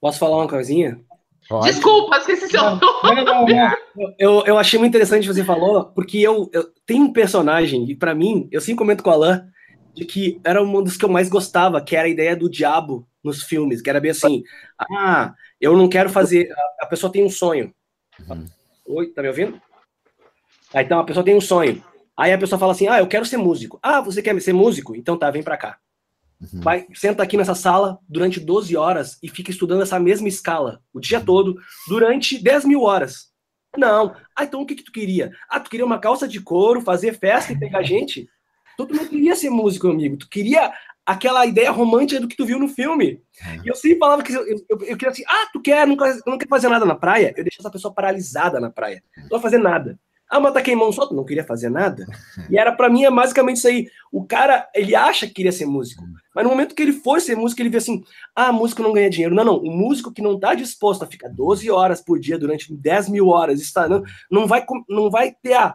Posso 0.00 0.18
falar 0.18 0.38
uma 0.38 0.48
coisinha? 0.48 1.00
Pode. 1.48 1.66
Desculpa, 1.66 2.16
esqueci 2.18 2.48
seu 2.48 2.62
nome. 2.62 2.80
Não, 3.02 3.14
não, 3.14 3.46
não. 3.46 4.14
Eu, 4.18 4.44
eu 4.46 4.58
achei 4.58 4.78
muito 4.78 4.90
interessante 4.90 5.26
que 5.26 5.32
você 5.32 5.44
falou, 5.44 5.84
porque 5.84 6.18
eu, 6.18 6.50
eu 6.52 6.64
tenho 6.86 7.04
um 7.04 7.12
personagem, 7.12 7.88
e 7.88 7.94
para 7.94 8.14
mim, 8.14 8.48
eu 8.50 8.60
sempre 8.60 8.78
comento 8.78 9.02
com 9.02 9.10
a 9.10 9.12
Alain, 9.12 9.42
de 9.94 10.04
que 10.04 10.40
era 10.42 10.62
um 10.62 10.82
dos 10.82 10.96
que 10.96 11.04
eu 11.04 11.08
mais 11.08 11.28
gostava, 11.28 11.80
que 11.80 11.94
era 11.94 12.06
a 12.06 12.10
ideia 12.10 12.34
do 12.34 12.50
diabo 12.50 13.06
nos 13.24 13.42
filmes, 13.42 13.80
que 13.80 13.88
era 13.88 14.00
bem 14.00 14.10
assim, 14.10 14.42
ah, 14.78 15.34
eu 15.60 15.76
não 15.76 15.88
quero 15.88 16.10
fazer, 16.10 16.48
a, 16.80 16.86
pessoa 16.86 17.10
tem 17.10 17.24
um 17.24 17.30
sonho. 17.30 17.74
Uhum. 18.28 18.46
Oi, 18.86 19.06
tá 19.08 19.22
me 19.22 19.28
ouvindo? 19.28 19.60
Ah, 20.72 20.82
então 20.82 20.98
a 20.98 21.04
pessoa 21.04 21.24
tem 21.24 21.34
um 21.34 21.40
sonho. 21.40 21.82
Aí 22.16 22.32
a 22.32 22.38
pessoa 22.38 22.58
fala 22.58 22.72
assim, 22.72 22.86
ah, 22.86 22.98
eu 22.98 23.08
quero 23.08 23.24
ser 23.24 23.38
músico. 23.38 23.78
Ah, 23.82 24.00
você 24.00 24.22
quer 24.22 24.38
ser 24.40 24.52
músico? 24.52 24.94
Então 24.94 25.16
tá, 25.16 25.30
vem 25.30 25.42
pra 25.42 25.56
cá. 25.56 25.78
Uhum. 26.40 26.60
Vai, 26.60 26.86
senta 26.94 27.22
aqui 27.22 27.36
nessa 27.36 27.54
sala 27.54 27.98
durante 28.08 28.38
12 28.38 28.76
horas 28.76 29.18
e 29.22 29.28
fica 29.28 29.50
estudando 29.50 29.82
essa 29.82 29.98
mesma 29.98 30.28
escala 30.28 30.82
o 30.92 31.00
dia 31.00 31.18
uhum. 31.18 31.24
todo 31.24 31.56
durante 31.88 32.42
10 32.42 32.66
mil 32.66 32.82
horas. 32.82 33.32
Não. 33.76 34.14
Ah, 34.36 34.44
então 34.44 34.62
o 34.62 34.66
que, 34.66 34.74
que 34.74 34.84
tu 34.84 34.92
queria? 34.92 35.32
Ah, 35.48 35.58
tu 35.58 35.70
queria 35.70 35.86
uma 35.86 35.98
calça 35.98 36.28
de 36.28 36.40
couro, 36.40 36.80
fazer 36.80 37.18
festa 37.18 37.52
e 37.52 37.58
pegar 37.58 37.82
gente? 37.84 38.28
Tu 38.76 38.88
não 38.90 39.06
queria 39.06 39.36
ser 39.36 39.50
músico, 39.50 39.88
amigo. 39.88 40.16
Tu 40.16 40.28
queria 40.28 40.72
aquela 41.06 41.44
ideia 41.44 41.70
romântica 41.70 42.20
do 42.20 42.28
que 42.28 42.36
tu 42.36 42.46
viu 42.46 42.58
no 42.58 42.68
filme. 42.68 43.20
Uhum. 43.44 43.62
E 43.64 43.68
eu 43.68 43.74
sempre 43.74 43.98
falava 43.98 44.22
que 44.22 44.32
eu, 44.32 44.46
eu, 44.46 44.58
eu, 44.68 44.96
queria 44.96 45.10
assim, 45.10 45.24
ah, 45.28 45.48
tu 45.52 45.60
quer, 45.60 45.86
não 45.86 45.96
quer, 45.96 46.16
não 46.26 46.38
quer 46.38 46.48
fazer 46.48 46.68
nada 46.68 46.84
na 46.84 46.94
praia? 46.94 47.34
Eu 47.36 47.44
deixo 47.44 47.60
essa 47.60 47.70
pessoa 47.70 47.92
paralisada 47.92 48.58
na 48.58 48.70
praia. 48.70 49.02
Não 49.16 49.28
vai 49.28 49.40
fazer 49.40 49.58
nada. 49.58 49.98
Ah, 50.30 50.40
mas 50.40 50.54
tá 50.54 50.62
queimando 50.62 50.92
só, 50.92 51.06
tu 51.06 51.14
não 51.14 51.24
queria 51.24 51.44
fazer 51.44 51.68
nada? 51.68 52.06
E 52.50 52.58
era 52.58 52.72
para 52.72 52.88
mim 52.88 53.04
é 53.04 53.10
basicamente 53.10 53.58
isso 53.58 53.68
aí. 53.68 53.88
O 54.10 54.24
cara, 54.24 54.68
ele 54.74 54.94
acha 54.94 55.26
que 55.26 55.34
queria 55.34 55.52
ser 55.52 55.66
músico, 55.66 56.02
mas 56.34 56.44
no 56.44 56.50
momento 56.50 56.74
que 56.74 56.82
ele 56.82 56.92
for 56.92 57.20
ser 57.20 57.36
músico, 57.36 57.60
ele 57.62 57.68
vê 57.68 57.76
assim: 57.76 58.02
ah, 58.34 58.52
músico 58.52 58.82
não 58.82 58.92
ganha 58.92 59.10
dinheiro. 59.10 59.34
Não, 59.34 59.44
não. 59.44 59.58
O 59.58 59.70
músico 59.70 60.12
que 60.12 60.22
não 60.22 60.38
tá 60.38 60.54
disposto 60.54 61.02
a 61.02 61.06
ficar 61.06 61.28
12 61.28 61.70
horas 61.70 62.00
por 62.00 62.18
dia 62.18 62.38
durante 62.38 62.74
10 62.74 63.10
mil 63.10 63.28
horas, 63.28 63.60
está, 63.60 63.88
não, 63.88 64.02
não, 64.30 64.46
vai, 64.46 64.64
não 64.88 65.10
vai 65.10 65.32
ter 65.42 65.54
a, 65.54 65.74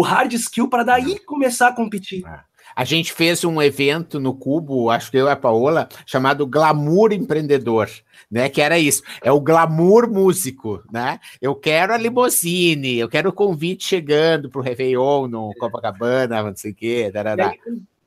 o 0.00 0.02
hard 0.02 0.32
skill 0.32 0.66
para 0.66 0.82
daí 0.82 1.18
começar 1.18 1.68
a 1.68 1.72
competir. 1.74 2.26
É. 2.26 2.40
A 2.74 2.84
gente 2.84 3.12
fez 3.12 3.44
um 3.44 3.60
evento 3.60 4.18
no 4.18 4.32
Cubo, 4.32 4.88
acho 4.88 5.10
que 5.10 5.18
eu 5.18 5.26
e 5.26 5.30
a 5.30 5.36
Paola, 5.36 5.88
chamado 6.06 6.46
Glamour 6.46 7.12
Empreendedor, 7.12 7.90
né? 8.30 8.48
Que 8.48 8.62
era 8.62 8.78
isso, 8.78 9.02
é 9.22 9.30
o 9.30 9.40
glamour 9.40 10.10
músico, 10.10 10.82
né? 10.90 11.20
Eu 11.42 11.54
quero 11.54 11.92
a 11.92 11.98
limousine, 11.98 12.96
eu 12.96 13.08
quero 13.08 13.28
o 13.28 13.32
convite 13.32 13.84
chegando 13.84 14.48
para 14.48 14.60
o 14.60 14.64
Réveillon 14.64 15.26
no 15.28 15.52
Copacabana, 15.58 16.42
não 16.42 16.56
sei 16.56 16.70
o 16.70 16.74
quê. 16.74 17.12
Aí, 17.14 17.58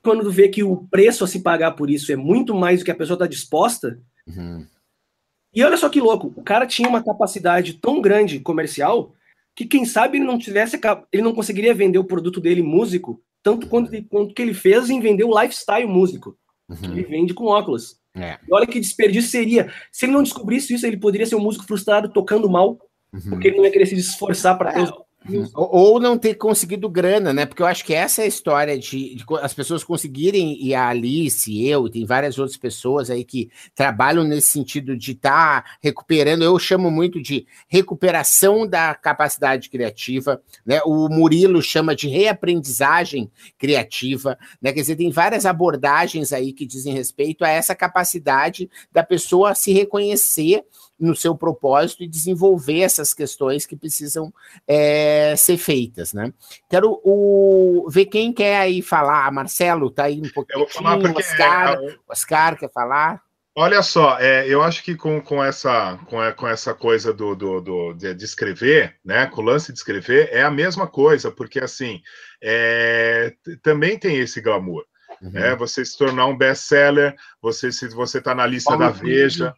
quando 0.02 0.24
tu 0.24 0.30
vê 0.32 0.48
que 0.48 0.64
o 0.64 0.78
preço 0.90 1.22
a 1.22 1.28
se 1.28 1.40
pagar 1.40 1.72
por 1.72 1.90
isso 1.90 2.10
é 2.10 2.16
muito 2.16 2.54
mais 2.54 2.80
do 2.80 2.84
que 2.84 2.90
a 2.90 2.96
pessoa 2.96 3.14
está 3.14 3.26
disposta. 3.26 4.00
Uhum. 4.26 4.66
E 5.54 5.62
olha 5.62 5.76
só 5.76 5.88
que 5.88 6.00
louco, 6.00 6.32
o 6.34 6.42
cara 6.42 6.66
tinha 6.66 6.88
uma 6.88 7.04
capacidade 7.04 7.74
tão 7.74 8.00
grande 8.00 8.40
comercial 8.40 9.14
que 9.54 9.64
quem 9.64 9.84
sabe 9.84 10.18
ele 10.18 10.24
não 10.24 10.38
tivesse, 10.38 10.78
ele 11.12 11.22
não 11.22 11.34
conseguiria 11.34 11.74
vender 11.74 11.98
o 11.98 12.04
produto 12.04 12.40
dele 12.40 12.62
músico 12.62 13.22
tanto 13.42 13.66
quanto, 13.68 13.90
quanto 14.04 14.34
que 14.34 14.40
ele 14.40 14.54
fez 14.54 14.88
em 14.88 15.00
vender 15.00 15.24
o 15.24 15.40
lifestyle 15.40 15.86
músico. 15.86 16.36
Uhum. 16.68 16.92
Ele 16.92 17.02
vende 17.02 17.34
com 17.34 17.44
óculos. 17.44 18.00
É. 18.16 18.38
E 18.48 18.54
olha 18.54 18.66
que 18.66 18.80
desperdício 18.80 19.30
seria. 19.30 19.70
Se 19.92 20.06
ele 20.06 20.12
não 20.12 20.22
descobrisse 20.22 20.72
isso, 20.72 20.86
ele 20.86 20.96
poderia 20.96 21.26
ser 21.26 21.36
um 21.36 21.40
músico 21.40 21.66
frustrado 21.66 22.08
tocando 22.08 22.48
mal, 22.48 22.78
uhum. 23.12 23.20
porque 23.28 23.48
ele 23.48 23.58
não 23.58 23.64
ia 23.64 23.70
querer 23.70 23.86
se 23.86 23.94
esforçar 23.96 24.56
para 24.56 24.72
ter 24.72 24.90
Uhum. 25.28 25.48
Ou 25.54 25.98
não 25.98 26.18
ter 26.18 26.34
conseguido 26.34 26.88
grana, 26.88 27.32
né? 27.32 27.46
Porque 27.46 27.62
eu 27.62 27.66
acho 27.66 27.84
que 27.84 27.94
essa 27.94 28.20
é 28.20 28.26
a 28.26 28.28
história 28.28 28.78
de, 28.78 29.14
de, 29.14 29.24
as 29.40 29.54
pessoas 29.54 29.82
conseguirem, 29.82 30.62
e 30.62 30.74
a 30.74 30.88
Alice, 30.88 31.66
eu, 31.66 31.86
e 31.86 31.90
tem 31.90 32.04
várias 32.04 32.38
outras 32.38 32.58
pessoas 32.58 33.08
aí 33.08 33.24
que 33.24 33.50
trabalham 33.74 34.22
nesse 34.22 34.48
sentido 34.48 34.94
de 34.94 35.12
estar 35.12 35.62
tá 35.62 35.70
recuperando, 35.82 36.42
eu 36.42 36.58
chamo 36.58 36.90
muito 36.90 37.22
de 37.22 37.46
recuperação 37.68 38.66
da 38.66 38.94
capacidade 38.94 39.70
criativa, 39.70 40.42
né? 40.64 40.82
O 40.84 41.08
Murilo 41.08 41.62
chama 41.62 41.96
de 41.96 42.06
reaprendizagem 42.06 43.30
criativa, 43.58 44.38
né? 44.60 44.72
Quer 44.72 44.80
dizer, 44.82 44.96
tem 44.96 45.10
várias 45.10 45.46
abordagens 45.46 46.34
aí 46.34 46.52
que 46.52 46.66
dizem 46.66 46.92
respeito 46.92 47.44
a 47.44 47.48
essa 47.48 47.74
capacidade 47.74 48.68
da 48.92 49.02
pessoa 49.02 49.54
se 49.54 49.72
reconhecer 49.72 50.64
no 50.98 51.14
seu 51.14 51.34
propósito 51.34 52.02
e 52.02 52.08
desenvolver 52.08 52.80
essas 52.80 53.12
questões 53.12 53.66
que 53.66 53.76
precisam 53.76 54.32
é, 54.66 55.34
ser 55.36 55.56
feitas, 55.56 56.12
né? 56.12 56.32
Quero 56.70 57.00
o, 57.04 57.88
ver 57.90 58.06
quem 58.06 58.32
quer 58.32 58.58
aí 58.58 58.80
falar. 58.80 59.30
Marcelo, 59.32 59.90
tá 59.90 60.04
aí 60.04 60.20
um 60.20 60.30
pouquinho. 60.30 60.60
Eu 60.60 60.60
vou 60.60 60.68
falar 60.68 60.98
porque, 60.98 61.20
Oscar, 61.20 61.74
é, 61.74 61.96
Oscar 62.08 62.58
quer 62.58 62.70
falar? 62.72 63.22
Olha 63.56 63.82
só, 63.82 64.18
é, 64.18 64.48
eu 64.48 64.62
acho 64.62 64.82
que 64.82 64.96
com, 64.96 65.20
com, 65.20 65.42
essa, 65.42 65.96
com, 66.06 66.16
com 66.32 66.48
essa 66.48 66.74
coisa 66.74 67.12
do, 67.12 67.36
do, 67.36 67.60
do, 67.60 67.92
de, 67.92 68.24
escrever, 68.24 68.96
né, 69.04 69.26
com 69.26 69.40
o 69.40 69.44
lance 69.44 69.72
de 69.72 69.78
escrever, 69.78 70.28
é 70.32 70.42
a 70.42 70.50
mesma 70.50 70.88
coisa, 70.88 71.30
porque 71.30 71.60
assim, 71.60 72.02
é, 72.42 73.32
também 73.62 73.96
tem 73.96 74.18
esse 74.18 74.40
glamour. 74.40 74.84
Uhum. 75.22 75.30
Né, 75.30 75.54
você 75.54 75.84
se 75.84 75.96
tornar 75.96 76.26
um 76.26 76.36
best-seller, 76.36 77.14
você 77.40 77.70
se 77.70 77.88
você 77.90 78.18
está 78.18 78.34
na 78.34 78.44
lista 78.44 78.76
Paulo 78.76 78.86
da 78.86 78.90
Veja, 78.90 79.54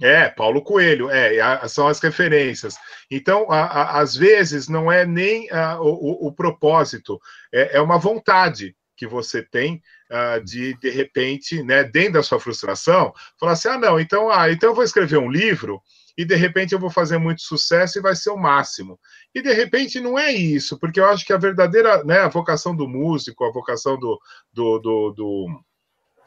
é, 0.00 0.28
Paulo 0.28 0.62
Coelho, 0.62 1.10
é, 1.10 1.66
são 1.68 1.88
as 1.88 2.00
referências. 2.00 2.76
Então, 3.10 3.50
a, 3.50 3.62
a, 3.62 4.00
às 4.00 4.14
vezes, 4.14 4.68
não 4.68 4.90
é 4.90 5.04
nem 5.04 5.48
o, 5.80 6.28
o, 6.28 6.32
propósito, 6.32 7.20
é, 7.52 7.76
é, 7.76 7.80
uma 7.80 7.98
vontade 7.98 8.76
que 8.96 9.06
você 9.06 9.42
tem 9.42 9.80
uh, 10.10 10.44
de, 10.44 10.76
de 10.78 10.90
repente, 10.90 11.62
né, 11.62 11.84
dentro 11.84 12.14
da 12.14 12.22
sua 12.22 12.40
frustração, 12.40 13.12
falar 13.38 13.52
assim: 13.52 13.68
ah, 13.68 13.78
não, 13.78 14.00
então, 14.00 14.30
ah, 14.30 14.50
então 14.50 14.70
eu 14.70 14.74
vou 14.74 14.84
escrever 14.84 15.18
um 15.18 15.30
livro 15.30 15.80
e 16.16 16.24
de 16.24 16.34
repente 16.34 16.72
eu 16.72 16.80
vou 16.80 16.90
fazer 16.90 17.16
muito 17.16 17.42
sucesso 17.42 17.96
e 17.96 18.02
vai 18.02 18.16
ser 18.16 18.30
o 18.30 18.36
máximo. 18.36 18.98
E 19.32 19.40
de 19.40 19.52
repente 19.52 20.00
não 20.00 20.18
é 20.18 20.32
isso, 20.32 20.76
porque 20.78 20.98
eu 20.98 21.06
acho 21.06 21.24
que 21.24 21.32
a 21.32 21.38
verdadeira, 21.38 22.02
né, 22.02 22.18
a 22.18 22.28
vocação 22.28 22.74
do 22.74 22.88
músico, 22.88 23.44
a 23.44 23.52
vocação 23.52 23.96
do, 23.96 24.18
do, 24.52 24.78
do, 24.80 25.12
do 25.12 25.60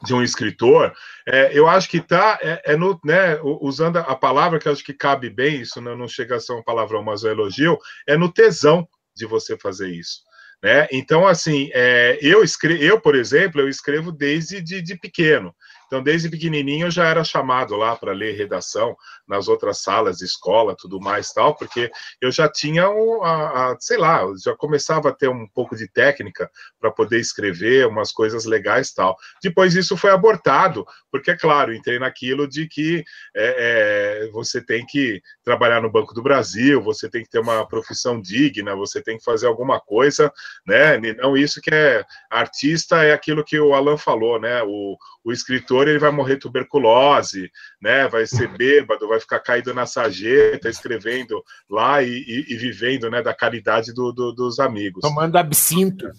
de 0.04 0.14
um 0.14 0.22
escritor, 0.22 0.92
é, 1.26 1.50
eu 1.52 1.68
acho 1.68 1.88
que 1.88 1.98
está 1.98 2.38
é, 2.42 2.72
é, 2.72 2.76
no, 2.76 2.98
né, 3.04 3.38
usando 3.42 3.98
a 3.98 4.16
palavra 4.16 4.58
que 4.58 4.68
acho 4.68 4.84
que 4.84 4.92
cabe 4.92 5.30
bem, 5.30 5.60
isso 5.60 5.80
não, 5.80 5.96
não 5.96 6.08
chega 6.08 6.36
a 6.36 6.40
ser 6.40 6.52
um 6.52 6.62
palavrão, 6.62 7.02
mas 7.02 7.22
um 7.22 7.30
elogio, 7.30 7.78
é 8.06 8.16
no 8.16 8.32
tesão 8.32 8.86
de 9.14 9.26
você 9.26 9.56
fazer 9.56 9.90
isso. 9.90 10.22
Né? 10.62 10.86
Então, 10.92 11.26
assim, 11.26 11.70
é, 11.74 12.18
eu, 12.20 12.44
escrevo, 12.44 12.82
eu, 12.82 13.00
por 13.00 13.16
exemplo, 13.16 13.60
eu 13.60 13.68
escrevo 13.68 14.12
desde 14.12 14.60
de, 14.60 14.80
de 14.80 14.96
pequeno. 14.96 15.54
Então, 15.92 16.02
desde 16.02 16.30
pequenininho 16.30 16.86
eu 16.86 16.90
já 16.90 17.06
era 17.06 17.22
chamado 17.22 17.76
lá 17.76 17.94
para 17.94 18.14
ler 18.14 18.34
redação 18.34 18.96
nas 19.28 19.46
outras 19.46 19.82
salas 19.82 20.16
de 20.16 20.24
escola, 20.24 20.74
tudo 20.74 20.98
mais 20.98 21.30
tal, 21.34 21.54
porque 21.54 21.90
eu 22.18 22.32
já 22.32 22.48
tinha, 22.48 22.88
um, 22.88 23.22
a, 23.22 23.72
a, 23.72 23.76
sei 23.78 23.98
lá, 23.98 24.22
já 24.42 24.56
começava 24.56 25.10
a 25.10 25.12
ter 25.12 25.28
um 25.28 25.46
pouco 25.46 25.76
de 25.76 25.86
técnica 25.86 26.50
para 26.80 26.90
poder 26.90 27.20
escrever 27.20 27.86
umas 27.86 28.10
coisas 28.10 28.46
legais 28.46 28.90
tal. 28.94 29.18
Depois 29.42 29.76
isso 29.76 29.94
foi 29.94 30.10
abortado, 30.10 30.86
porque, 31.10 31.32
é 31.32 31.36
claro, 31.36 31.74
entrei 31.74 31.98
naquilo 31.98 32.48
de 32.48 32.66
que 32.66 33.04
é, 33.36 34.24
é, 34.24 34.30
você 34.30 34.64
tem 34.64 34.86
que 34.86 35.20
trabalhar 35.44 35.82
no 35.82 35.92
Banco 35.92 36.14
do 36.14 36.22
Brasil, 36.22 36.80
você 36.80 37.06
tem 37.06 37.22
que 37.22 37.28
ter 37.28 37.40
uma 37.40 37.68
profissão 37.68 38.18
digna, 38.18 38.74
você 38.74 39.02
tem 39.02 39.18
que 39.18 39.24
fazer 39.24 39.46
alguma 39.46 39.78
coisa, 39.78 40.32
né? 40.66 40.96
Não 41.18 41.36
isso 41.36 41.60
que 41.60 41.68
é 41.70 42.02
artista 42.30 43.04
é 43.04 43.12
aquilo 43.12 43.44
que 43.44 43.60
o 43.60 43.74
Alan 43.74 43.98
falou, 43.98 44.40
né? 44.40 44.62
O, 44.62 44.96
o 45.22 45.32
escritor 45.32 45.81
ele 45.88 45.98
vai 45.98 46.10
morrer 46.10 46.36
tuberculose, 46.36 47.50
né? 47.80 48.08
Vai 48.08 48.26
ser 48.26 48.48
bêbado, 48.56 49.08
vai 49.08 49.20
ficar 49.20 49.40
caído 49.40 49.72
na 49.74 49.86
sarjeta, 49.86 50.68
escrevendo 50.68 51.42
lá 51.68 52.02
e, 52.02 52.08
e, 52.08 52.54
e 52.54 52.56
vivendo, 52.56 53.10
né? 53.10 53.22
Da 53.22 53.34
caridade 53.34 53.92
do, 53.92 54.12
do, 54.12 54.32
dos 54.32 54.58
amigos. 54.58 55.00
Tomando 55.00 55.36
absinto. 55.36 56.10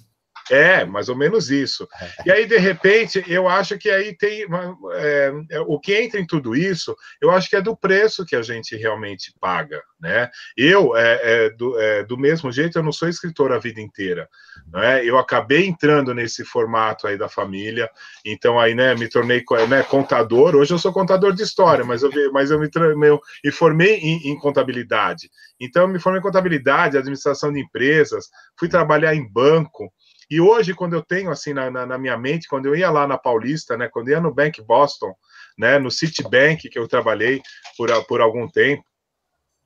É, 0.51 0.83
mais 0.85 1.09
ou 1.09 1.15
menos 1.15 1.49
isso. 1.49 1.87
E 2.25 2.31
aí, 2.31 2.45
de 2.45 2.57
repente, 2.57 3.23
eu 3.27 3.47
acho 3.47 3.77
que 3.77 3.89
aí 3.89 4.15
tem. 4.15 4.45
É, 4.93 5.33
é, 5.51 5.59
o 5.61 5.79
que 5.79 5.95
entra 5.95 6.19
em 6.19 6.25
tudo 6.25 6.55
isso, 6.55 6.95
eu 7.21 7.31
acho 7.31 7.49
que 7.49 7.55
é 7.55 7.61
do 7.61 7.75
preço 7.75 8.25
que 8.25 8.35
a 8.35 8.41
gente 8.41 8.75
realmente 8.75 9.33
paga. 9.39 9.81
Né? 9.99 10.29
Eu, 10.57 10.95
é, 10.97 11.19
é 11.23 11.49
do, 11.51 11.79
é, 11.79 12.03
do 12.03 12.17
mesmo 12.17 12.51
jeito, 12.51 12.77
eu 12.77 12.83
não 12.83 12.91
sou 12.91 13.07
escritor 13.07 13.51
a 13.53 13.59
vida 13.59 13.79
inteira. 13.79 14.27
Né? 14.71 15.05
Eu 15.05 15.17
acabei 15.17 15.65
entrando 15.65 16.13
nesse 16.13 16.43
formato 16.43 17.07
aí 17.07 17.17
da 17.17 17.29
família, 17.29 17.89
então 18.25 18.59
aí 18.59 18.75
né, 18.75 18.95
me 18.95 19.07
tornei 19.07 19.43
né, 19.69 19.83
contador. 19.83 20.55
Hoje 20.55 20.73
eu 20.73 20.79
sou 20.79 20.91
contador 20.91 21.33
de 21.33 21.43
história, 21.43 21.85
mas 21.85 22.03
eu, 22.03 22.11
mas 22.33 22.51
eu 22.51 22.59
me 22.59 22.69
meu, 22.95 23.21
e 23.43 23.51
formei 23.51 23.95
em, 23.97 24.31
em 24.31 24.37
contabilidade. 24.37 25.29
Então, 25.59 25.83
eu 25.83 25.87
me 25.87 25.99
formei 25.99 26.19
em 26.19 26.23
contabilidade, 26.23 26.97
administração 26.97 27.51
de 27.51 27.61
empresas, 27.61 28.29
fui 28.59 28.67
trabalhar 28.67 29.15
em 29.15 29.25
banco. 29.25 29.91
E 30.33 30.41
hoje, 30.41 30.73
quando 30.73 30.93
eu 30.93 31.03
tenho 31.03 31.29
assim 31.29 31.53
na, 31.53 31.69
na, 31.69 31.85
na, 31.85 31.95
minha 31.95 32.17
mente, 32.17 32.47
quando 32.47 32.65
eu 32.65 32.75
ia 32.75 32.89
lá 32.89 33.05
na 33.05 33.19
Paulista, 33.19 33.77
né, 33.77 33.87
quando 33.87 34.07
eu 34.07 34.15
ia 34.15 34.19
no 34.19 34.33
Bank 34.33 34.59
Boston, 34.63 35.13
né, 35.55 35.77
no 35.77 35.91
Citibank, 35.91 36.69
que 36.69 36.79
eu 36.79 36.87
trabalhei 36.87 37.39
por, 37.77 38.05
por 38.05 38.19
algum 38.19 38.49
tempo, 38.49 38.83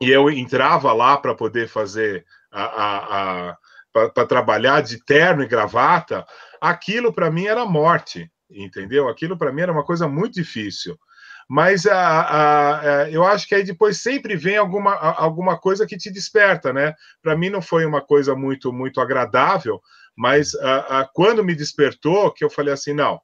e 0.01 0.11
eu 0.11 0.29
entrava 0.29 0.91
lá 0.91 1.15
para 1.15 1.33
poder 1.33 1.69
fazer 1.69 2.25
a, 2.51 2.63
a, 2.65 3.49
a 3.51 3.57
para 3.93 4.27
trabalhar 4.27 4.81
de 4.81 5.01
terno 5.05 5.41
e 5.41 5.47
gravata, 5.47 6.25
aquilo 6.59 7.13
para 7.13 7.31
mim 7.31 7.45
era 7.45 7.65
morte, 7.65 8.29
entendeu? 8.51 9.07
Aquilo 9.07 9.37
para 9.37 9.53
mim 9.53 9.61
era 9.61 9.71
uma 9.71 9.85
coisa 9.85 10.05
muito 10.05 10.33
difícil. 10.33 10.99
Mas 11.49 11.85
a, 11.85 11.97
a, 11.97 12.79
a, 12.79 13.09
eu 13.09 13.23
acho 13.23 13.47
que 13.47 13.55
aí 13.55 13.63
depois 13.63 14.01
sempre 14.01 14.35
vem 14.35 14.57
alguma, 14.57 14.93
alguma 14.95 15.57
coisa 15.57 15.87
que 15.87 15.97
te 15.97 16.11
desperta, 16.11 16.73
né? 16.73 16.93
Para 17.21 17.37
mim 17.37 17.49
não 17.49 17.61
foi 17.61 17.85
uma 17.85 18.01
coisa 18.01 18.35
muito 18.35 18.73
muito 18.73 18.99
agradável, 18.99 19.81
mas 20.15 20.53
a, 20.55 20.99
a, 20.99 21.05
quando 21.05 21.43
me 21.43 21.55
despertou, 21.55 22.31
que 22.33 22.43
eu 22.43 22.49
falei 22.49 22.73
assim, 22.73 22.93
não, 22.93 23.21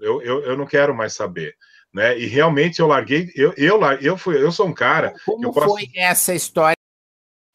eu, 0.00 0.20
eu, 0.22 0.42
eu 0.42 0.56
não 0.56 0.66
quero 0.66 0.94
mais 0.94 1.14
saber. 1.14 1.54
Né? 1.92 2.18
E 2.18 2.26
realmente 2.26 2.80
eu 2.80 2.86
larguei, 2.86 3.30
eu, 3.34 3.52
eu, 3.56 3.80
eu, 4.00 4.16
fui, 4.16 4.42
eu 4.42 4.50
sou 4.50 4.66
um 4.66 4.74
cara. 4.74 5.12
Como 5.24 5.52
posso... 5.52 5.68
foi 5.68 5.88
essa 5.94 6.34
história? 6.34 6.74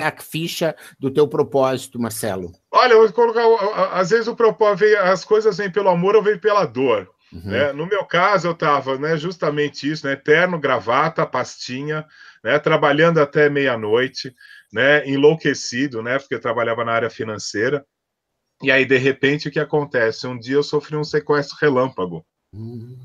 a 0.02 0.12
ficha 0.22 0.76
do 1.00 1.10
teu 1.10 1.26
propósito, 1.26 1.98
Marcelo? 1.98 2.52
Olha, 2.70 2.94
eu 2.94 3.00
vou 3.00 3.14
colocar, 3.14 3.44
às 3.94 4.10
vezes 4.10 4.28
o 4.28 4.36
propósito, 4.36 4.98
as 4.98 5.24
coisas 5.24 5.58
vêm 5.58 5.72
pelo 5.72 5.90
amor 5.90 6.16
ou 6.18 6.22
vêm 6.22 6.38
pela 6.38 6.66
dor. 6.66 7.10
Uhum. 7.36 7.52
Né? 7.52 7.74
No 7.74 7.86
meu 7.86 8.06
caso, 8.06 8.48
eu 8.48 8.54
estava 8.54 8.98
né, 8.98 9.18
justamente 9.18 9.92
isso, 9.92 10.08
né, 10.08 10.16
terno, 10.16 10.58
gravata, 10.58 11.26
pastinha, 11.26 12.06
né, 12.42 12.58
trabalhando 12.60 13.20
até 13.20 13.50
meia-noite, 13.50 14.34
né, 14.72 15.06
enlouquecido, 15.06 16.02
né, 16.02 16.18
porque 16.18 16.36
eu 16.36 16.40
trabalhava 16.40 16.86
na 16.86 16.94
área 16.94 17.10
financeira. 17.10 17.86
E 18.64 18.72
aí, 18.72 18.86
de 18.86 18.98
repente, 18.98 19.50
o 19.50 19.52
que 19.52 19.60
acontece? 19.60 20.26
Um 20.26 20.40
dia 20.40 20.56
eu 20.56 20.64
sofri 20.64 20.96
um 20.96 21.04
sequestro 21.04 21.58
relâmpago. 21.60 22.26
Uhum. 22.54 22.98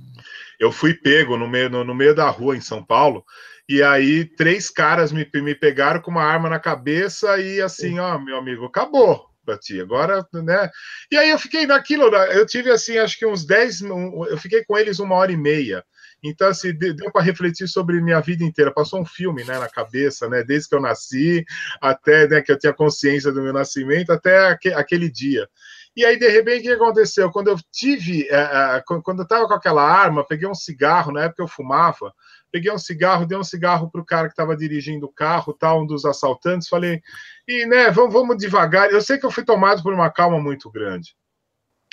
Eu 0.60 0.70
fui 0.70 0.94
pego 0.94 1.36
no 1.36 1.48
meio, 1.48 1.68
no, 1.68 1.82
no, 1.82 1.94
meio 1.94 2.14
da 2.14 2.28
rua 2.30 2.56
em 2.56 2.60
São 2.60 2.84
Paulo, 2.84 3.24
e 3.68 3.82
aí 3.82 4.24
três 4.24 4.70
caras 4.70 5.10
me, 5.10 5.28
me 5.34 5.56
pegaram 5.56 6.00
com 6.00 6.12
uma 6.12 6.22
arma 6.22 6.48
na 6.48 6.60
cabeça 6.60 7.36
e 7.40 7.60
assim, 7.60 7.98
ó, 7.98 8.16
meu 8.16 8.36
amigo, 8.36 8.64
acabou 8.64 9.29
para 9.44 9.58
ti. 9.58 9.80
Agora, 9.80 10.26
né? 10.32 10.70
E 11.10 11.16
aí 11.16 11.30
eu 11.30 11.38
fiquei 11.38 11.66
naquilo, 11.66 12.04
eu 12.14 12.46
tive 12.46 12.70
assim, 12.70 12.98
acho 12.98 13.18
que 13.18 13.26
uns 13.26 13.44
10, 13.44 13.82
eu 13.82 14.38
fiquei 14.38 14.64
com 14.64 14.76
eles 14.78 14.98
uma 14.98 15.14
hora 15.14 15.32
e 15.32 15.36
meia. 15.36 15.84
Então, 16.22 16.48
assim, 16.48 16.72
deu 16.74 17.10
para 17.10 17.22
refletir 17.22 17.66
sobre 17.66 18.00
minha 18.00 18.20
vida 18.20 18.44
inteira. 18.44 18.72
Passou 18.72 19.00
um 19.00 19.06
filme 19.06 19.42
né, 19.44 19.58
na 19.58 19.68
cabeça, 19.68 20.28
né? 20.28 20.42
Desde 20.42 20.68
que 20.68 20.74
eu 20.74 20.80
nasci, 20.80 21.44
até 21.80 22.28
né, 22.28 22.42
que 22.42 22.52
eu 22.52 22.58
tinha 22.58 22.74
consciência 22.74 23.32
do 23.32 23.42
meu 23.42 23.52
nascimento, 23.52 24.12
até 24.12 24.58
aquele 24.74 25.10
dia. 25.10 25.48
E 25.96 26.04
aí, 26.04 26.18
de 26.18 26.28
repente, 26.28 26.60
o 26.60 26.62
que 26.62 26.82
aconteceu? 26.82 27.30
Quando 27.30 27.48
eu 27.48 27.56
tive, 27.72 28.28
uh, 28.30 29.02
quando 29.02 29.20
eu 29.20 29.24
estava 29.24 29.48
com 29.48 29.54
aquela 29.54 29.82
arma, 29.82 30.26
peguei 30.26 30.48
um 30.48 30.54
cigarro, 30.54 31.12
na 31.12 31.24
época 31.24 31.42
eu 31.42 31.48
fumava, 31.48 32.12
peguei 32.50 32.72
um 32.72 32.78
cigarro, 32.78 33.26
dei 33.26 33.38
um 33.38 33.44
cigarro 33.44 33.90
para 33.90 34.00
o 34.00 34.04
cara 34.04 34.28
que 34.28 34.32
estava 34.32 34.56
dirigindo 34.56 35.06
o 35.06 35.12
carro, 35.12 35.52
tal, 35.52 35.82
um 35.82 35.86
dos 35.86 36.04
assaltantes, 36.04 36.68
falei, 36.68 37.00
e 37.46 37.66
né, 37.66 37.90
vamos, 37.90 38.12
vamos 38.12 38.36
devagar. 38.36 38.90
Eu 38.90 39.00
sei 39.00 39.18
que 39.18 39.26
eu 39.26 39.30
fui 39.30 39.44
tomado 39.44 39.82
por 39.82 39.92
uma 39.92 40.10
calma 40.10 40.40
muito 40.40 40.70
grande. 40.70 41.14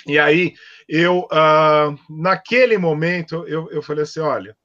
E 0.06 0.18
aí, 0.18 0.54
eu, 0.88 1.28
uh, 1.32 1.98
naquele 2.08 2.78
momento, 2.78 3.44
eu, 3.46 3.68
eu 3.70 3.82
falei 3.82 4.04
assim: 4.04 4.20
olha, 4.20 4.56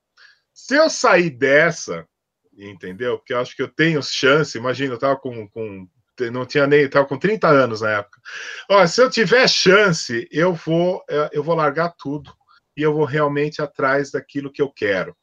se 0.54 0.76
eu 0.76 0.89
sair 0.89 1.30
dessa, 1.32 2.08
entendeu? 2.56 3.18
Porque 3.18 3.34
eu 3.34 3.39
acho 3.39 3.56
que 3.56 3.62
eu 3.62 3.68
tenho 3.68 4.02
chance, 4.04 4.58
imagina, 4.58 4.94
eu 4.94 4.96
estava 4.96 5.18
com, 5.18 5.48
com. 5.50 5.88
Não 6.32 6.46
tinha 6.46 6.68
nem. 6.68 6.82
Estava 6.82 7.06
com 7.08 7.18
30 7.18 7.48
anos 7.48 7.82
na 7.82 7.91
época. 7.91 8.22
Olha, 8.70 8.88
se 8.88 9.02
eu 9.02 9.10
tiver 9.10 9.48
chance, 9.50 10.28
eu 10.32 10.54
vou, 10.54 11.04
eh, 11.10 11.30
eu 11.34 11.44
vou 11.44 11.56
largar 11.56 11.94
tudo 11.98 12.32
e 12.78 12.84
eu 12.84 12.94
vou 12.94 13.06
realmente 13.06 13.62
atrás 13.62 14.12
daquilo 14.12 14.52
que 14.52 14.62
eu 14.62 14.72
quero. 14.72 15.16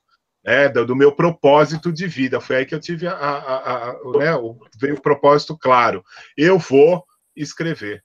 É, 0.45 0.69
do, 0.69 0.87
do, 0.87 0.97
meu 0.97 1.13
propósito 1.13 1.93
de 1.93 2.07
vida. 2.07 2.41
Foi 2.41 2.57
aí 2.57 2.67
que 2.67 2.75
eu 2.75 2.81
tive 2.81 3.07
a, 3.07 3.13
a, 3.13 3.91
a, 3.91 3.93
né, 4.19 4.35
o, 4.37 4.59
veio 4.79 4.95
o 4.95 5.01
propósito 5.01 5.57
claro. 5.59 6.03
Eu 6.37 6.59
vou 6.59 7.05
escrever 7.37 8.03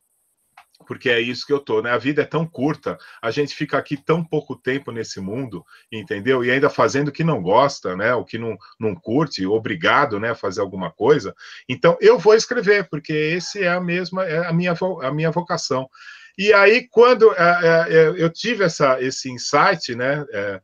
porque 0.85 1.09
é 1.09 1.19
isso 1.19 1.45
que 1.45 1.51
eu 1.51 1.59
tô, 1.59 1.81
né? 1.81 1.91
A 1.91 1.97
vida 1.97 2.21
é 2.21 2.25
tão 2.25 2.45
curta, 2.45 2.97
a 3.21 3.31
gente 3.31 3.55
fica 3.55 3.77
aqui 3.77 3.97
tão 3.97 4.23
pouco 4.23 4.55
tempo 4.55 4.91
nesse 4.91 5.19
mundo, 5.19 5.65
entendeu? 5.91 6.43
E 6.43 6.51
ainda 6.51 6.69
fazendo 6.69 7.09
o 7.09 7.11
que 7.11 7.23
não 7.23 7.41
gosta, 7.41 7.95
né? 7.95 8.13
O 8.13 8.23
que 8.23 8.37
não, 8.37 8.57
não 8.79 8.95
curte, 8.95 9.45
obrigado, 9.45 10.19
né, 10.19 10.31
a 10.31 10.35
fazer 10.35 10.61
alguma 10.61 10.91
coisa. 10.91 11.33
Então 11.67 11.97
eu 11.99 12.17
vou 12.17 12.35
escrever, 12.35 12.87
porque 12.89 13.13
esse 13.13 13.63
é 13.63 13.69
a 13.69 13.81
mesma, 13.81 14.25
é 14.25 14.45
a 14.45 14.53
minha, 14.53 14.73
a 15.01 15.11
minha 15.11 15.31
vocação. 15.31 15.89
E 16.37 16.53
aí 16.53 16.87
quando 16.89 17.33
é, 17.33 17.85
é, 17.89 18.13
eu 18.17 18.29
tive 18.29 18.63
essa, 18.63 19.01
esse 19.01 19.29
insight, 19.31 19.95
né? 19.95 20.25
É, 20.31 20.61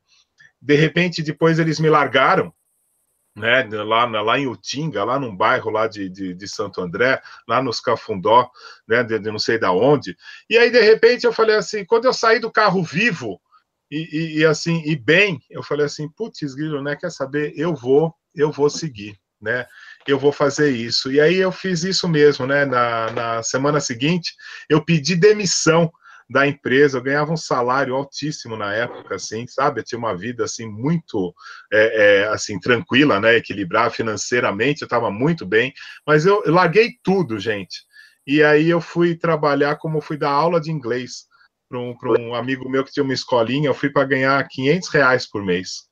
de 0.62 0.76
repente 0.76 1.24
depois 1.24 1.60
eles 1.60 1.80
me 1.80 1.90
largaram 1.90 2.54
né, 3.36 3.64
lá, 3.84 4.06
lá 4.06 4.40
em 4.40 4.48
Utinga, 4.48 5.04
lá 5.04 5.18
num 5.18 5.36
bairro 5.36 5.70
lá 5.70 5.88
de, 5.88 6.10
de, 6.10 6.34
de 6.34 6.48
Santo 6.48 6.82
André, 6.82 7.22
lá 7.48 7.62
nos 7.62 7.80
Cafundó, 7.80 8.50
né, 8.88 9.04
de, 9.04 9.20
de, 9.20 9.32
não 9.32 9.40
sei 9.40 9.58
da 9.58 9.72
onde. 9.72 10.18
E 10.50 10.58
aí, 10.58 10.70
de 10.70 10.82
repente, 10.82 11.26
eu 11.26 11.34
falei 11.34 11.56
assim, 11.56 11.86
quando 11.86 12.06
eu 12.06 12.14
saí 12.14 12.40
do 12.40 12.52
carro 12.52 12.84
vivo, 12.84 13.42
e, 13.90 14.08
e, 14.12 14.40
e 14.40 14.46
assim, 14.46 14.82
e 14.86 14.96
bem, 14.96 15.42
eu 15.50 15.64
falei 15.64 15.86
assim, 15.86 16.10
putz, 16.10 16.54
Grilo, 16.54 16.82
né, 16.82 16.96
quer 16.96 17.12
saber, 17.12 17.54
eu 17.56 17.74
vou, 17.74 18.14
eu 18.36 18.52
vou 18.52 18.70
seguir, 18.70 19.18
né, 19.40 19.66
eu 20.08 20.20
vou 20.20 20.32
fazer 20.32 20.72
isso. 20.72 21.12
E 21.12 21.20
aí 21.20 21.38
eu 21.38 21.52
fiz 21.52 21.84
isso 21.84 22.08
mesmo, 22.08 22.46
né, 22.46 22.66
na, 22.66 23.12
na 23.12 23.44
semana 23.44 23.80
seguinte, 23.80 24.34
eu 24.70 24.84
pedi 24.84 25.16
demissão 25.16 25.92
da 26.32 26.48
empresa, 26.48 26.98
eu 26.98 27.04
ganhava 27.04 27.34
um 27.34 27.38
salário 27.38 27.94
altíssimo 27.94 28.56
na 28.56 28.74
época, 28.74 29.16
assim, 29.16 29.46
sabe? 29.48 29.82
Eu 29.82 29.84
tinha 29.84 30.00
uma 30.00 30.16
vida 30.16 30.46
assim 30.46 30.66
muito 30.66 31.34
é, 31.72 32.22
é, 32.24 32.28
assim 32.30 32.58
tranquila, 32.58 33.20
né? 33.20 33.36
Equilibrar 33.36 33.92
financeiramente, 33.92 34.82
eu 34.82 34.86
estava 34.86 35.12
muito 35.12 35.46
bem, 35.46 35.74
mas 36.08 36.26
eu, 36.26 36.42
eu 36.46 36.54
larguei 36.54 36.94
tudo, 37.04 37.38
gente. 37.38 37.84
E 38.26 38.42
aí 38.42 38.70
eu 38.70 38.80
fui 38.80 39.16
trabalhar 39.16 39.76
como 39.76 40.00
fui 40.00 40.18
dar 40.18 40.30
aula 40.30 40.62
de 40.62 40.72
inglês 40.72 41.26
para 41.68 41.80
um, 41.80 41.96
um 42.20 42.34
amigo 42.36 42.70
meu 42.70 42.84
que 42.86 42.92
tinha 42.92 43.04
uma 43.04 43.14
escolinha, 43.14 43.68
eu 43.68 43.74
fui 43.74 43.90
para 43.90 44.08
ganhar 44.08 44.48
500 44.48 44.90
reais 44.90 45.30
por 45.30 45.44
mês. 45.44 45.90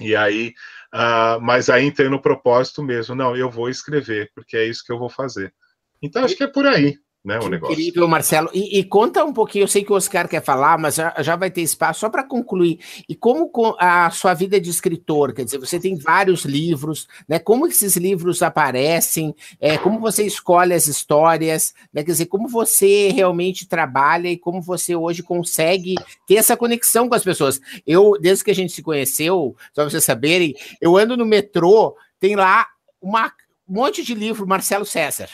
E 0.00 0.16
aí, 0.16 0.52
uh, 0.92 1.40
mas 1.40 1.70
aí 1.70 1.84
entrei 1.86 2.08
no 2.08 2.20
propósito 2.20 2.82
mesmo, 2.82 3.14
não, 3.14 3.36
eu 3.36 3.48
vou 3.48 3.68
escrever, 3.68 4.30
porque 4.34 4.56
é 4.56 4.64
isso 4.64 4.82
que 4.84 4.92
eu 4.92 4.98
vou 4.98 5.08
fazer. 5.08 5.54
Então 6.02 6.24
acho 6.24 6.36
que 6.36 6.42
é 6.42 6.48
por 6.48 6.66
aí. 6.66 6.98
Né, 7.24 7.38
o 7.38 7.48
negócio. 7.48 7.72
Incrível, 7.72 8.08
Marcelo. 8.08 8.50
E, 8.52 8.80
e, 8.80 8.84
conta 8.84 9.24
um 9.24 9.32
pouquinho, 9.32 9.62
eu 9.62 9.68
sei 9.68 9.84
que 9.84 9.92
o 9.92 9.96
Oscar 9.96 10.28
quer 10.28 10.42
falar, 10.42 10.76
mas 10.76 10.96
já, 10.96 11.14
já 11.20 11.36
vai 11.36 11.50
ter 11.50 11.62
espaço, 11.62 12.00
só 12.00 12.10
para 12.10 12.24
concluir. 12.24 12.80
E 13.08 13.14
como 13.14 13.50
a 13.78 14.10
sua 14.10 14.34
vida 14.34 14.60
de 14.60 14.68
escritor, 14.68 15.32
quer 15.32 15.44
dizer, 15.44 15.58
você 15.58 15.78
tem 15.78 15.96
vários 15.96 16.44
livros, 16.44 17.06
né? 17.28 17.38
Como 17.38 17.66
esses 17.66 17.96
livros 17.96 18.42
aparecem, 18.42 19.34
é, 19.60 19.78
como 19.78 20.00
você 20.00 20.24
escolhe 20.24 20.74
as 20.74 20.88
histórias, 20.88 21.74
né? 21.92 22.02
Quer 22.02 22.10
dizer, 22.10 22.26
como 22.26 22.48
você 22.48 23.10
realmente 23.10 23.68
trabalha 23.68 24.28
e 24.28 24.36
como 24.36 24.60
você 24.60 24.96
hoje 24.96 25.22
consegue 25.22 25.94
ter 26.26 26.36
essa 26.36 26.56
conexão 26.56 27.08
com 27.08 27.14
as 27.14 27.22
pessoas. 27.22 27.60
Eu, 27.86 28.14
desde 28.20 28.44
que 28.44 28.50
a 28.50 28.54
gente 28.54 28.72
se 28.72 28.82
conheceu, 28.82 29.54
só 29.72 29.82
para 29.82 29.90
vocês 29.90 30.04
saberem, 30.04 30.54
eu 30.80 30.96
ando 30.96 31.16
no 31.16 31.24
metrô, 31.24 31.96
tem 32.18 32.34
lá 32.34 32.66
uma, 33.00 33.32
um 33.68 33.74
monte 33.74 34.02
de 34.02 34.12
livro, 34.12 34.46
Marcelo 34.46 34.84
César. 34.84 35.28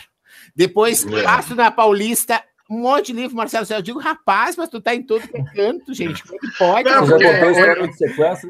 Depois 0.59 1.07
é. 1.07 1.23
passo 1.23 1.55
na 1.55 1.71
Paulista, 1.71 2.43
um 2.69 2.81
monte 2.81 3.07
de 3.07 3.13
livro, 3.13 3.37
Marcelo 3.37 3.65
Céu. 3.65 3.79
Eu 3.79 3.83
digo, 3.83 4.01
rapaz, 4.01 4.57
mas 4.57 4.69
tu 4.69 4.81
tá 4.81 4.93
em 4.93 5.05
todo 5.05 5.23
é 5.33 5.43
canto, 5.55 5.95
gente. 5.95 6.21
Como 6.25 6.35
é 6.35 6.39
que 6.41 6.59
pode? 6.59 6.91
Não, 6.91 7.07
já 7.07 7.13
botou 7.13 7.51
história 7.51 7.89
de 7.89 7.97
sequência 7.97 8.49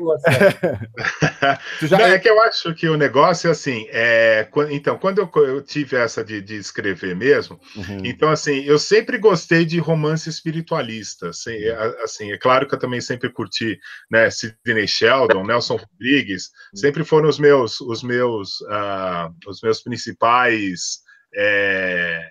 já... 1.87 1.99
Não, 1.99 2.07
é 2.07 2.19
que 2.19 2.31
eu 2.31 2.41
acho 2.41 2.75
que 2.75 2.89
o 2.89 2.97
negócio, 2.97 3.51
assim, 3.51 3.87
é... 3.91 4.49
então, 4.71 4.97
quando 4.97 5.19
eu, 5.19 5.31
eu 5.45 5.63
tive 5.63 5.97
essa 5.97 6.25
de, 6.25 6.41
de 6.41 6.57
escrever 6.57 7.15
mesmo, 7.15 7.61
uhum. 7.77 8.01
então, 8.03 8.31
assim, 8.31 8.65
eu 8.65 8.79
sempre 8.79 9.19
gostei 9.19 9.67
de 9.67 9.79
romance 9.79 10.31
espiritualista. 10.31 11.29
Assim, 11.29 11.57
é, 11.57 12.03
assim, 12.03 12.33
é 12.33 12.39
claro 12.39 12.67
que 12.67 12.75
eu 12.75 12.79
também 12.79 13.03
sempre 13.03 13.31
curti, 13.31 13.79
né, 14.11 14.31
Sidney 14.31 14.89
Sheldon, 14.89 15.45
Nelson 15.45 15.77
Rodrigues, 15.77 16.49
sempre 16.75 17.05
foram 17.05 17.29
os 17.29 17.39
meus, 17.39 17.83
os 17.83 18.03
meus, 18.03 18.63
uh, 18.63 19.31
os 19.47 19.61
meus 19.63 19.83
principais 19.83 21.07
é, 21.35 22.31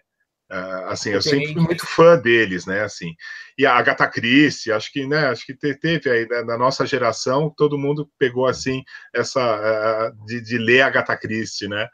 assim, 0.87 1.11
eu 1.11 1.21
sempre 1.21 1.53
fui 1.53 1.61
muito 1.61 1.85
fã 1.85 2.17
deles, 2.17 2.65
né? 2.65 2.81
Assim, 2.81 3.13
e 3.57 3.65
a 3.65 3.75
Agatha 3.75 4.07
Christie, 4.07 4.71
acho 4.71 4.91
que, 4.91 5.05
né? 5.05 5.27
Acho 5.27 5.45
que 5.45 5.53
teve 5.53 6.09
aí 6.09 6.27
né, 6.27 6.43
na 6.43 6.57
nossa 6.57 6.85
geração 6.85 7.53
todo 7.55 7.77
mundo 7.77 8.09
pegou 8.17 8.45
assim 8.45 8.83
essa 9.13 10.11
de, 10.25 10.41
de 10.41 10.57
ler 10.57 10.81
Agatha 10.81 11.17
Christie, 11.17 11.67
né? 11.67 11.87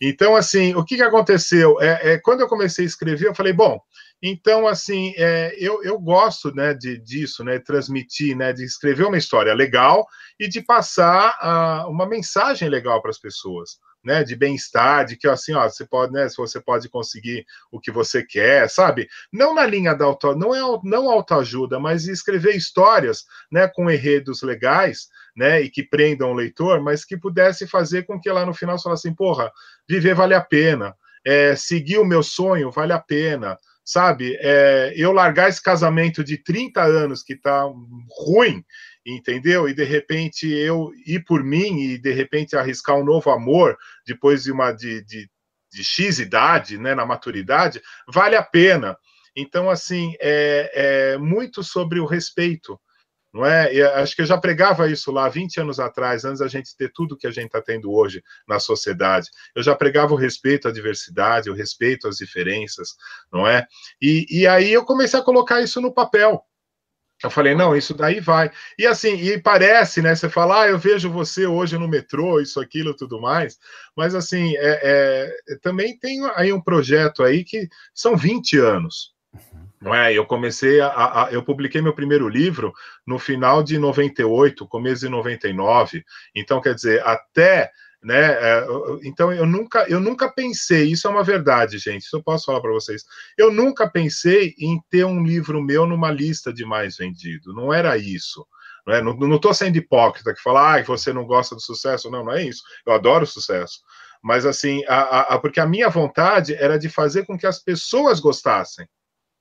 Então, 0.00 0.36
assim, 0.36 0.74
o 0.74 0.84
que, 0.84 0.96
que 0.96 1.02
aconteceu? 1.02 1.80
É, 1.80 2.12
é, 2.12 2.18
quando 2.18 2.40
eu 2.40 2.48
comecei 2.48 2.84
a 2.84 2.88
escrever, 2.88 3.28
eu 3.28 3.34
falei, 3.34 3.52
bom, 3.52 3.80
então, 4.22 4.66
assim, 4.66 5.14
é, 5.16 5.54
eu, 5.58 5.82
eu 5.82 5.98
gosto 5.98 6.54
né, 6.54 6.74
de, 6.74 6.98
disso, 6.98 7.44
né, 7.44 7.58
transmitir, 7.58 8.36
né, 8.36 8.52
de 8.52 8.64
escrever 8.64 9.04
uma 9.04 9.18
história 9.18 9.54
legal 9.54 10.06
e 10.38 10.48
de 10.48 10.60
passar 10.60 11.38
uh, 11.42 11.90
uma 11.90 12.06
mensagem 12.06 12.68
legal 12.68 13.00
para 13.00 13.10
as 13.10 13.18
pessoas 13.18 13.78
né, 14.06 14.22
de 14.22 14.36
bem-estar, 14.36 15.04
de 15.04 15.16
que 15.16 15.26
assim, 15.26 15.52
ó, 15.52 15.68
você 15.68 15.84
pode, 15.84 16.12
né, 16.12 16.28
você 16.28 16.60
pode 16.60 16.88
conseguir 16.88 17.44
o 17.72 17.80
que 17.80 17.90
você 17.90 18.22
quer, 18.22 18.70
sabe? 18.70 19.08
Não 19.32 19.52
na 19.52 19.66
linha 19.66 19.96
da 19.96 20.04
auto, 20.04 20.36
não 20.36 20.54
é 20.54 20.60
não 20.84 21.10
autoajuda, 21.10 21.80
mas 21.80 22.06
escrever 22.06 22.54
histórias, 22.54 23.24
né, 23.50 23.66
com 23.66 23.90
enredos 23.90 24.42
legais, 24.42 25.08
né, 25.36 25.60
e 25.60 25.68
que 25.68 25.82
prendam 25.82 26.30
o 26.30 26.34
leitor, 26.34 26.80
mas 26.80 27.04
que 27.04 27.16
pudesse 27.16 27.66
fazer 27.66 28.04
com 28.04 28.20
que 28.20 28.30
lá 28.30 28.46
no 28.46 28.54
final 28.54 28.78
você 28.78 28.84
falasse 28.84 29.08
assim, 29.08 29.16
porra, 29.16 29.50
viver 29.88 30.14
vale 30.14 30.34
a 30.34 30.40
pena, 30.40 30.94
é, 31.26 31.56
seguir 31.56 31.98
o 31.98 32.04
meu 32.04 32.22
sonho 32.22 32.70
vale 32.70 32.92
a 32.92 33.00
pena, 33.00 33.58
sabe? 33.84 34.38
É, 34.40 34.92
eu 34.96 35.10
largar 35.10 35.48
esse 35.48 35.60
casamento 35.60 36.22
de 36.22 36.38
30 36.38 36.80
anos 36.80 37.24
que 37.24 37.34
tá 37.34 37.64
ruim 38.24 38.64
entendeu? 39.06 39.68
E 39.68 39.74
de 39.74 39.84
repente 39.84 40.48
eu 40.48 40.90
ir 41.06 41.24
por 41.24 41.44
mim 41.44 41.80
e 41.80 41.98
de 41.98 42.12
repente 42.12 42.56
arriscar 42.56 42.96
um 42.96 43.04
novo 43.04 43.30
amor 43.30 43.78
depois 44.04 44.42
de 44.42 44.50
uma 44.50 44.72
de, 44.72 45.04
de, 45.04 45.30
de 45.72 45.84
X 45.84 46.18
idade, 46.18 46.76
né, 46.76 46.94
na 46.94 47.06
maturidade, 47.06 47.80
vale 48.08 48.34
a 48.34 48.42
pena. 48.42 48.98
Então, 49.36 49.70
assim, 49.70 50.14
é, 50.20 51.12
é 51.12 51.18
muito 51.18 51.62
sobre 51.62 52.00
o 52.00 52.06
respeito, 52.06 52.80
não 53.32 53.44
é? 53.44 53.72
E 53.72 53.82
acho 53.82 54.16
que 54.16 54.22
eu 54.22 54.26
já 54.26 54.38
pregava 54.38 54.90
isso 54.90 55.12
lá 55.12 55.28
20 55.28 55.60
anos 55.60 55.78
atrás, 55.78 56.24
antes 56.24 56.40
da 56.40 56.48
gente 56.48 56.74
ter 56.74 56.90
tudo 56.92 57.16
que 57.16 57.26
a 57.26 57.30
gente 57.30 57.46
está 57.46 57.60
tendo 57.60 57.92
hoje 57.92 58.24
na 58.48 58.58
sociedade. 58.58 59.28
Eu 59.54 59.62
já 59.62 59.74
pregava 59.74 60.14
o 60.14 60.16
respeito 60.16 60.66
à 60.66 60.72
diversidade, 60.72 61.50
o 61.50 61.54
respeito 61.54 62.08
às 62.08 62.16
diferenças, 62.16 62.96
não 63.30 63.46
é? 63.46 63.66
E, 64.00 64.26
e 64.30 64.46
aí 64.46 64.72
eu 64.72 64.84
comecei 64.84 65.20
a 65.20 65.22
colocar 65.22 65.60
isso 65.60 65.80
no 65.80 65.92
papel. 65.92 66.42
Eu 67.22 67.30
falei, 67.30 67.54
não, 67.54 67.74
isso 67.74 67.94
daí 67.94 68.20
vai. 68.20 68.50
E 68.78 68.86
assim, 68.86 69.14
e 69.14 69.40
parece, 69.40 70.02
né? 70.02 70.14
Você 70.14 70.28
fala, 70.28 70.62
ah, 70.62 70.68
eu 70.68 70.78
vejo 70.78 71.10
você 71.10 71.46
hoje 71.46 71.78
no 71.78 71.88
metrô, 71.88 72.40
isso, 72.40 72.60
aquilo, 72.60 72.94
tudo 72.94 73.20
mais. 73.20 73.58
Mas 73.96 74.14
assim, 74.14 74.54
é, 74.56 74.80
é, 75.48 75.56
também 75.62 75.98
tem 75.98 76.20
aí 76.34 76.52
um 76.52 76.60
projeto 76.60 77.22
aí 77.22 77.42
que 77.42 77.68
são 77.94 78.16
20 78.16 78.58
anos. 78.58 79.14
Não 79.80 79.94
é? 79.94 80.12
Eu 80.12 80.26
comecei 80.26 80.80
a, 80.80 80.88
a, 80.88 81.28
Eu 81.30 81.42
publiquei 81.42 81.80
meu 81.80 81.94
primeiro 81.94 82.28
livro 82.28 82.72
no 83.06 83.18
final 83.18 83.62
de 83.62 83.78
98, 83.78 84.66
começo 84.66 85.02
de 85.02 85.08
99. 85.08 86.04
Então, 86.34 86.60
quer 86.60 86.74
dizer, 86.74 87.02
até 87.06 87.70
né? 88.02 88.32
É, 88.32 88.66
então 89.02 89.32
eu 89.32 89.46
nunca, 89.46 89.84
eu 89.88 90.00
nunca 90.00 90.30
pensei, 90.30 90.92
isso 90.92 91.06
é 91.06 91.10
uma 91.10 91.24
verdade, 91.24 91.78
gente. 91.78 92.02
Isso 92.02 92.16
eu 92.16 92.22
posso 92.22 92.46
falar 92.46 92.60
para 92.60 92.72
vocês. 92.72 93.04
Eu 93.36 93.52
nunca 93.52 93.88
pensei 93.88 94.54
em 94.58 94.80
ter 94.90 95.04
um 95.04 95.24
livro 95.24 95.62
meu 95.62 95.86
numa 95.86 96.10
lista 96.10 96.52
de 96.52 96.64
mais 96.64 96.96
vendido. 96.96 97.52
Não 97.52 97.72
era 97.72 97.96
isso. 97.96 98.46
Não, 98.86 98.94
é? 98.94 99.02
não 99.02 99.38
tô 99.38 99.52
sendo 99.52 99.76
hipócrita 99.76 100.32
que 100.32 100.40
falar 100.40 100.76
ah, 100.76 100.82
que 100.82 100.88
você 100.88 101.12
não 101.12 101.26
gosta 101.26 101.54
do 101.54 101.60
sucesso. 101.60 102.10
Não, 102.10 102.24
não 102.24 102.32
é 102.32 102.44
isso. 102.44 102.62
Eu 102.86 102.92
adoro 102.92 103.26
sucesso. 103.26 103.80
Mas 104.22 104.46
assim, 104.46 104.84
a, 104.86 105.34
a, 105.34 105.38
porque 105.38 105.60
a 105.60 105.66
minha 105.66 105.88
vontade 105.88 106.54
era 106.54 106.78
de 106.78 106.88
fazer 106.88 107.26
com 107.26 107.36
que 107.36 107.46
as 107.46 107.58
pessoas 107.58 108.20
gostassem. 108.20 108.86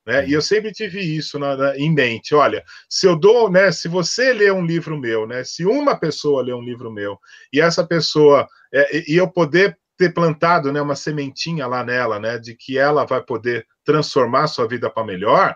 Né? 0.06 0.28
E 0.28 0.34
eu 0.34 0.42
sempre 0.42 0.72
tive 0.72 1.00
isso 1.00 1.40
na, 1.40 1.58
na, 1.58 1.78
em 1.78 1.92
mente. 1.92 2.36
Olha, 2.36 2.64
se 2.88 3.08
eu 3.08 3.16
dou, 3.16 3.50
né? 3.50 3.72
Se 3.72 3.88
você 3.88 4.34
lê 4.34 4.52
um 4.52 4.66
livro 4.66 4.98
meu, 4.98 5.26
né? 5.26 5.44
Se 5.44 5.66
uma 5.66 6.00
pessoa 6.00 6.44
lê 6.44 6.54
um 6.54 6.62
livro 6.62 6.92
meu 6.92 7.18
e 7.52 7.60
essa 7.60 7.86
pessoa 7.86 8.48
é, 8.72 9.12
e 9.12 9.16
eu 9.16 9.28
poder 9.28 9.78
ter 9.98 10.14
plantado, 10.14 10.72
né? 10.72 10.80
Uma 10.80 10.96
sementinha 10.96 11.66
lá 11.66 11.84
nela, 11.84 12.20
né? 12.20 12.38
De 12.38 12.56
que 12.56 12.78
ela 12.78 13.04
vai 13.06 13.24
poder 13.24 13.66
transformar 13.84 14.48
sua 14.48 14.68
vida 14.68 14.90
para 14.90 15.06
melhor. 15.06 15.56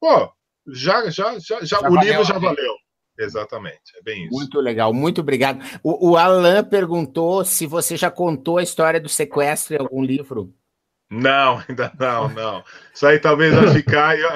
Pô, 0.00 0.32
já, 0.66 1.10
já, 1.10 1.38
já, 1.38 1.60
já, 1.60 1.64
já 1.64 1.78
o 1.80 1.94
valeu, 1.94 2.00
livro 2.00 2.24
já 2.24 2.38
valeu. 2.38 2.74
Exatamente, 3.18 3.98
é 3.98 4.02
bem 4.02 4.24
isso. 4.24 4.32
Muito 4.32 4.58
legal, 4.60 4.94
muito 4.94 5.20
obrigado. 5.20 5.62
O, 5.82 6.12
o 6.12 6.16
Alan 6.16 6.64
perguntou 6.64 7.44
se 7.44 7.66
você 7.66 7.94
já 7.94 8.10
contou 8.10 8.56
a 8.56 8.62
história 8.62 8.98
do 8.98 9.10
sequestro 9.10 9.74
em 9.74 9.78
algum 9.78 10.02
livro. 10.02 10.54
Não, 11.10 11.60
ainda 11.68 11.90
não, 11.98 12.28
não. 12.28 12.64
Isso 12.94 13.04
aí 13.04 13.18
talvez 13.18 13.52
vai 13.52 13.68
ficar. 13.72 14.16
Eu, 14.16 14.28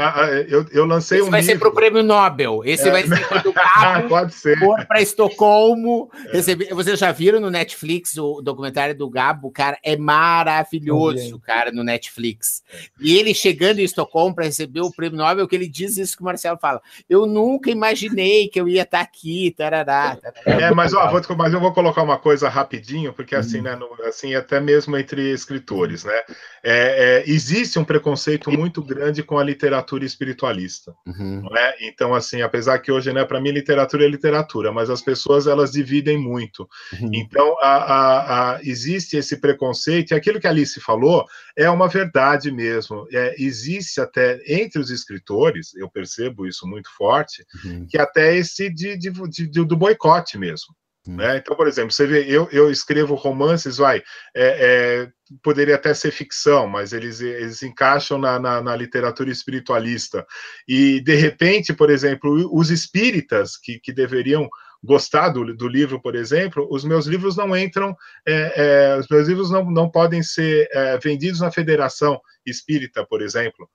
eu, 0.48 0.66
eu 0.72 0.84
lancei 0.86 1.18
Esse 1.18 1.28
um 1.28 1.30
vai 1.30 1.40
livro. 1.40 1.52
ser 1.52 1.58
para 1.60 1.68
o 1.68 1.72
prêmio 1.72 2.02
Nobel. 2.02 2.62
Esse 2.64 2.88
é. 2.88 2.90
vai 2.90 3.06
ser 3.06 3.28
quando 3.28 3.50
o 3.50 3.52
Gabo 3.54 4.08
Pode 4.08 4.34
ser. 4.34 4.58
for 4.58 4.84
para 4.84 5.00
Estocolmo. 5.00 6.10
É. 6.26 6.32
Receber... 6.32 6.74
Vocês 6.74 6.98
já 6.98 7.12
viram 7.12 7.38
no 7.38 7.48
Netflix 7.48 8.16
o 8.18 8.40
documentário 8.40 8.96
do 8.96 9.08
Gabo? 9.08 9.52
Cara, 9.52 9.78
é 9.84 9.96
maravilhoso, 9.96 11.38
cara, 11.38 11.70
no 11.70 11.84
Netflix. 11.84 12.64
E 13.00 13.16
ele 13.16 13.34
chegando 13.34 13.78
em 13.78 13.84
Estocolmo 13.84 14.34
para 14.34 14.46
receber 14.46 14.80
o 14.80 14.90
prêmio 14.90 15.18
Nobel, 15.18 15.46
que 15.46 15.54
ele 15.54 15.68
diz 15.68 15.96
isso 15.96 16.16
que 16.16 16.22
o 16.22 16.26
Marcelo 16.26 16.58
fala. 16.60 16.82
Eu 17.08 17.24
nunca 17.24 17.70
imaginei 17.70 18.48
que 18.48 18.60
eu 18.60 18.66
ia 18.66 18.82
estar 18.82 18.98
tá 18.98 19.04
aqui. 19.04 19.54
Tarará, 19.56 20.16
tarará. 20.16 20.66
É, 20.66 20.74
mas, 20.74 20.92
ó, 20.92 21.08
vou, 21.08 21.36
mas 21.36 21.52
eu 21.52 21.60
vou 21.60 21.72
colocar 21.72 22.02
uma 22.02 22.18
coisa 22.18 22.48
rapidinho, 22.48 23.12
porque 23.12 23.36
assim, 23.36 23.60
hum. 23.60 23.62
né, 23.62 23.76
no, 23.76 23.88
assim, 24.06 24.34
até 24.34 24.58
mesmo 24.58 24.96
entre 24.96 25.30
escritores, 25.30 26.04
né? 26.04 26.20
É, 26.66 27.22
é, 27.26 27.30
existe 27.30 27.78
um 27.78 27.84
preconceito 27.84 28.50
muito 28.50 28.82
grande 28.82 29.22
com 29.22 29.38
a 29.38 29.44
literatura 29.44 30.04
espiritualista. 30.04 30.94
Uhum. 31.06 31.42
Né? 31.50 31.74
Então, 31.82 32.14
assim, 32.14 32.40
apesar 32.40 32.78
que 32.78 32.90
hoje, 32.90 33.12
né, 33.12 33.22
para 33.22 33.38
mim, 33.38 33.50
literatura 33.50 34.04
é 34.04 34.08
literatura, 34.08 34.72
mas 34.72 34.88
as 34.88 35.02
pessoas 35.02 35.46
elas 35.46 35.72
dividem 35.72 36.16
muito. 36.16 36.66
Uhum. 36.98 37.10
Então, 37.12 37.54
a, 37.60 37.76
a, 37.76 38.54
a, 38.54 38.60
existe 38.62 39.18
esse 39.18 39.36
preconceito, 39.36 40.12
e 40.12 40.14
aquilo 40.14 40.40
que 40.40 40.46
a 40.46 40.50
Alice 40.50 40.80
falou 40.80 41.26
é 41.54 41.68
uma 41.68 41.86
verdade 41.86 42.50
mesmo. 42.50 43.06
É, 43.12 43.34
existe 43.38 44.00
até 44.00 44.40
entre 44.46 44.80
os 44.80 44.90
escritores, 44.90 45.74
eu 45.74 45.90
percebo 45.90 46.46
isso 46.46 46.66
muito 46.66 46.88
forte, 46.96 47.44
uhum. 47.62 47.86
que 47.86 47.98
até 47.98 48.34
esse 48.36 48.70
de, 48.70 48.96
de, 48.96 49.10
de, 49.28 49.64
do 49.64 49.76
boicote 49.76 50.38
mesmo. 50.38 50.74
Né? 51.06 51.36
Então, 51.36 51.54
por 51.54 51.68
exemplo, 51.68 51.92
você 51.92 52.06
vê, 52.06 52.24
eu, 52.26 52.48
eu 52.50 52.70
escrevo 52.70 53.14
romances, 53.14 53.76
vai, 53.76 54.02
é, 54.34 55.02
é, 55.04 55.08
poderia 55.42 55.74
até 55.74 55.92
ser 55.92 56.10
ficção, 56.10 56.66
mas 56.66 56.94
eles, 56.94 57.20
eles 57.20 57.62
encaixam 57.62 58.16
na, 58.16 58.38
na, 58.38 58.62
na, 58.62 58.74
literatura 58.74 59.30
espiritualista. 59.30 60.26
E, 60.66 61.00
de 61.02 61.14
repente, 61.14 61.74
por 61.74 61.90
exemplo, 61.90 62.48
os 62.50 62.70
espíritas, 62.70 63.58
que, 63.58 63.78
que 63.80 63.92
deveriam 63.92 64.48
gostar 64.82 65.28
do, 65.28 65.54
do 65.54 65.68
livro, 65.68 66.00
por 66.00 66.14
exemplo, 66.14 66.66
os 66.70 66.84
meus 66.84 67.06
livros 67.06 67.36
não 67.36 67.54
entram, 67.54 67.94
é, 68.26 68.94
é 68.94 68.96
os 68.98 69.06
meus 69.08 69.28
livros 69.28 69.50
não, 69.50 69.70
não 69.70 69.90
podem 69.90 70.22
ser 70.22 70.68
é, 70.72 70.96
vendidos 70.96 71.40
na 71.40 71.50
Federação 71.50 72.18
Espírita, 72.46 73.04
por 73.04 73.20
exemplo 73.20 73.68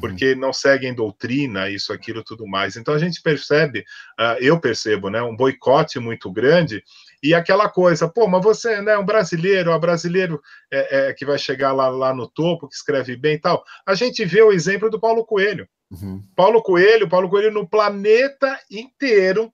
porque 0.00 0.34
não 0.34 0.52
seguem 0.52 0.94
doutrina, 0.94 1.68
isso, 1.68 1.92
aquilo, 1.92 2.22
tudo 2.22 2.46
mais. 2.46 2.76
Então 2.76 2.94
a 2.94 2.98
gente 2.98 3.20
percebe, 3.22 3.80
uh, 4.18 4.36
eu 4.40 4.58
percebo, 4.60 5.10
né, 5.10 5.22
um 5.22 5.36
boicote 5.36 5.98
muito 5.98 6.30
grande 6.30 6.82
e 7.22 7.34
aquela 7.34 7.68
coisa, 7.68 8.08
pô, 8.08 8.26
mas 8.26 8.42
você 8.42 8.80
né, 8.80 8.96
um 8.96 9.04
brasileiro, 9.04 9.74
um 9.74 9.80
brasileiro 9.80 10.40
é, 10.72 11.08
é, 11.08 11.12
que 11.12 11.24
vai 11.24 11.38
chegar 11.38 11.72
lá, 11.72 11.88
lá 11.88 12.14
no 12.14 12.28
topo, 12.28 12.68
que 12.68 12.74
escreve 12.74 13.16
bem 13.16 13.34
e 13.34 13.40
tal. 13.40 13.64
A 13.86 13.94
gente 13.94 14.24
vê 14.24 14.42
o 14.42 14.52
exemplo 14.52 14.90
do 14.90 15.00
Paulo 15.00 15.24
Coelho. 15.24 15.68
Uhum. 15.90 16.22
Paulo 16.34 16.62
Coelho, 16.62 17.08
Paulo 17.08 17.28
Coelho 17.28 17.52
no 17.52 17.68
planeta 17.68 18.58
inteiro 18.70 19.52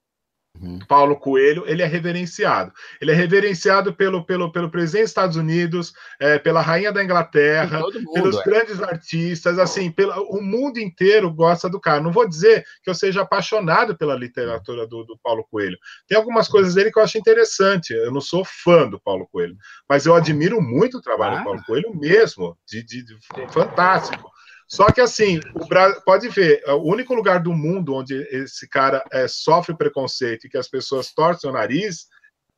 Uhum. 0.63 0.79
Paulo 0.87 1.17
Coelho, 1.17 1.65
ele 1.67 1.83
é 1.83 1.87
reverenciado. 1.87 2.73
Ele 3.01 3.11
é 3.11 3.15
reverenciado 3.15 3.93
pelo, 3.93 4.25
pelo, 4.25 4.53
pelo 4.53 4.71
presidente 4.71 5.03
dos 5.03 5.11
Estados 5.11 5.37
Unidos, 5.37 5.93
é, 6.21 6.39
pela 6.39 6.61
rainha 6.61 6.93
da 6.93 7.03
Inglaterra, 7.03 7.81
mundo, 7.81 8.13
pelos 8.13 8.39
é. 8.39 8.45
grandes 8.45 8.81
artistas, 8.81 9.59
assim, 9.59 9.91
pelo, 9.91 10.13
o 10.31 10.41
mundo 10.41 10.79
inteiro 10.79 11.33
gosta 11.33 11.69
do 11.69 11.81
cara. 11.81 12.01
Não 12.01 12.13
vou 12.13 12.29
dizer 12.29 12.65
que 12.83 12.89
eu 12.89 12.95
seja 12.95 13.23
apaixonado 13.23 13.97
pela 13.97 14.15
literatura 14.15 14.87
do, 14.87 15.05
do 15.05 15.19
Paulo 15.21 15.45
Coelho. 15.51 15.77
Tem 16.07 16.17
algumas 16.17 16.47
coisas 16.47 16.75
dele 16.75 16.93
que 16.93 16.99
eu 16.99 17.03
acho 17.03 17.19
interessante. 17.19 17.93
Eu 17.93 18.13
não 18.13 18.21
sou 18.21 18.45
fã 18.45 18.89
do 18.89 19.01
Paulo 19.01 19.27
Coelho, 19.33 19.57
mas 19.89 20.07
eu 20.07 20.15
admiro 20.15 20.61
muito 20.63 20.99
o 20.99 21.03
trabalho 21.03 21.37
ah. 21.37 21.39
do 21.39 21.45
Paulo 21.45 21.63
Coelho 21.67 21.95
mesmo, 21.95 22.57
de, 22.67 22.85
de, 22.85 23.05
de 23.05 23.17
fantástico. 23.53 24.32
Só 24.73 24.91
que 24.91 25.03
assim, 25.03 25.39
o 25.55 25.67
Brasil, 25.67 26.01
pode 26.01 26.31
ver, 26.31 26.63
o 26.67 26.91
único 26.91 27.13
lugar 27.13 27.43
do 27.43 27.53
mundo 27.53 27.95
onde 27.95 28.15
esse 28.31 28.67
cara 28.67 29.05
é, 29.13 29.29
sofre 29.29 29.77
preconceito 29.77 30.47
e 30.47 30.49
que 30.49 30.57
as 30.57 30.67
pessoas 30.67 31.13
torcem 31.13 31.51
o 31.51 31.53
nariz 31.53 32.07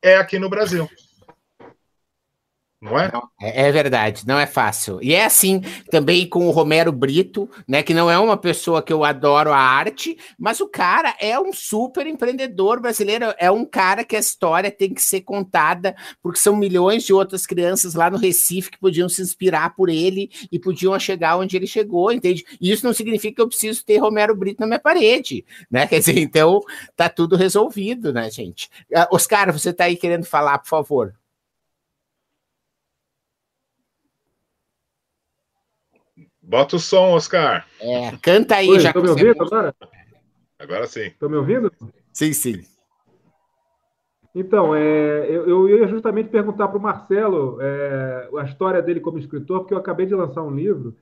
é 0.01 0.17
aqui 0.17 0.39
no 0.39 0.49
Brasil 0.49 0.89
não 2.85 2.99
é? 2.99 3.11
É? 3.41 3.69
é 3.69 3.73
verdade, 3.73 4.27
não 4.27 4.39
é 4.39 4.47
fácil. 4.47 4.99
E 5.03 5.15
é 5.15 5.25
assim 5.25 5.63
também 5.91 6.29
com 6.29 6.47
o 6.47 6.51
Romero 6.51 6.93
Brito, 6.93 7.49
né? 7.67 7.83
Que 7.83 7.95
não 7.95 8.11
é 8.11 8.19
uma 8.19 8.37
pessoa 8.37 8.83
que 8.83 8.93
eu 8.93 9.03
adoro 9.03 9.53
a 9.53 9.59
arte, 9.59 10.19
mas 10.39 10.61
o 10.61 10.69
cara 10.69 11.17
é 11.19 11.41
um 11.41 11.51
super 11.51 12.07
empreendedor 12.07 12.81
brasileiro, 12.81 13.35
é 13.39 13.51
um 13.51 13.65
cara 13.65 14.05
que 14.05 14.15
a 14.15 14.19
história 14.19 14.71
tem 14.71 14.93
que 14.93 15.01
ser 15.01 15.23
contada, 15.23 15.97
porque 16.23 16.39
são 16.39 16.55
milhões 16.55 17.05
de 17.05 17.15
outras 17.15 17.47
crianças 17.47 17.95
lá 17.95 18.11
no 18.11 18.19
Recife 18.19 18.71
que 18.71 18.79
podiam 18.79 19.09
se 19.09 19.23
inspirar 19.23 19.75
por 19.75 19.89
ele 19.89 20.31
e 20.53 20.59
podiam 20.59 20.99
chegar 20.99 21.39
onde 21.39 21.57
ele 21.57 21.67
chegou, 21.67 22.13
entende? 22.13 22.45
E 22.61 22.71
isso 22.71 22.85
não 22.85 22.93
significa 22.93 23.37
que 23.37 23.43
eu 23.43 23.49
preciso 23.49 23.83
ter 23.83 23.97
Romero 23.97 24.37
Brito 24.37 24.61
na 24.61 24.67
minha 24.67 24.79
parede, 24.79 25.43
né? 25.71 25.87
Quer 25.87 26.01
dizer, 26.01 26.19
então 26.19 26.61
tá 26.95 27.09
tudo 27.09 27.35
resolvido, 27.35 28.13
né, 28.13 28.31
gente? 28.31 28.69
Uh, 28.95 29.15
Oscar, 29.15 29.51
você 29.51 29.73
tá 29.73 29.85
aí 29.85 29.97
querendo 29.97 30.27
falar, 30.27 30.59
por 30.59 30.69
favor. 30.69 31.15
Bota 36.47 36.77
o 36.77 36.79
som, 36.79 37.13
Oscar. 37.13 37.67
É, 37.81 38.13
canta 38.23 38.57
aí, 38.57 38.69
Oi, 38.69 38.81
já. 38.81 38.91
Estão 38.91 39.03
me 39.03 39.09
ouvindo 39.11 39.43
agora? 39.43 39.75
Agora 40.59 40.87
sim. 40.87 41.07
Estão 41.07 41.29
me 41.29 41.37
ouvindo? 41.37 41.73
Sim, 42.13 42.33
sim. 42.33 42.63
Então, 44.35 44.75
é, 44.75 45.27
eu, 45.31 45.49
eu 45.49 45.69
ia 45.69 45.87
justamente 45.87 46.29
perguntar 46.29 46.69
para 46.69 46.79
o 46.79 46.83
Marcelo 46.83 47.59
é, 47.61 48.29
a 48.37 48.45
história 48.45 48.83
dele 48.83 49.01
como 49.01 49.19
escritor, 49.19 49.61
porque 49.61 49.73
eu 49.75 49.79
acabei 49.79 50.07
de 50.07 50.15
lançar 50.15 50.43
um 50.43 50.55
livro, 50.55 50.97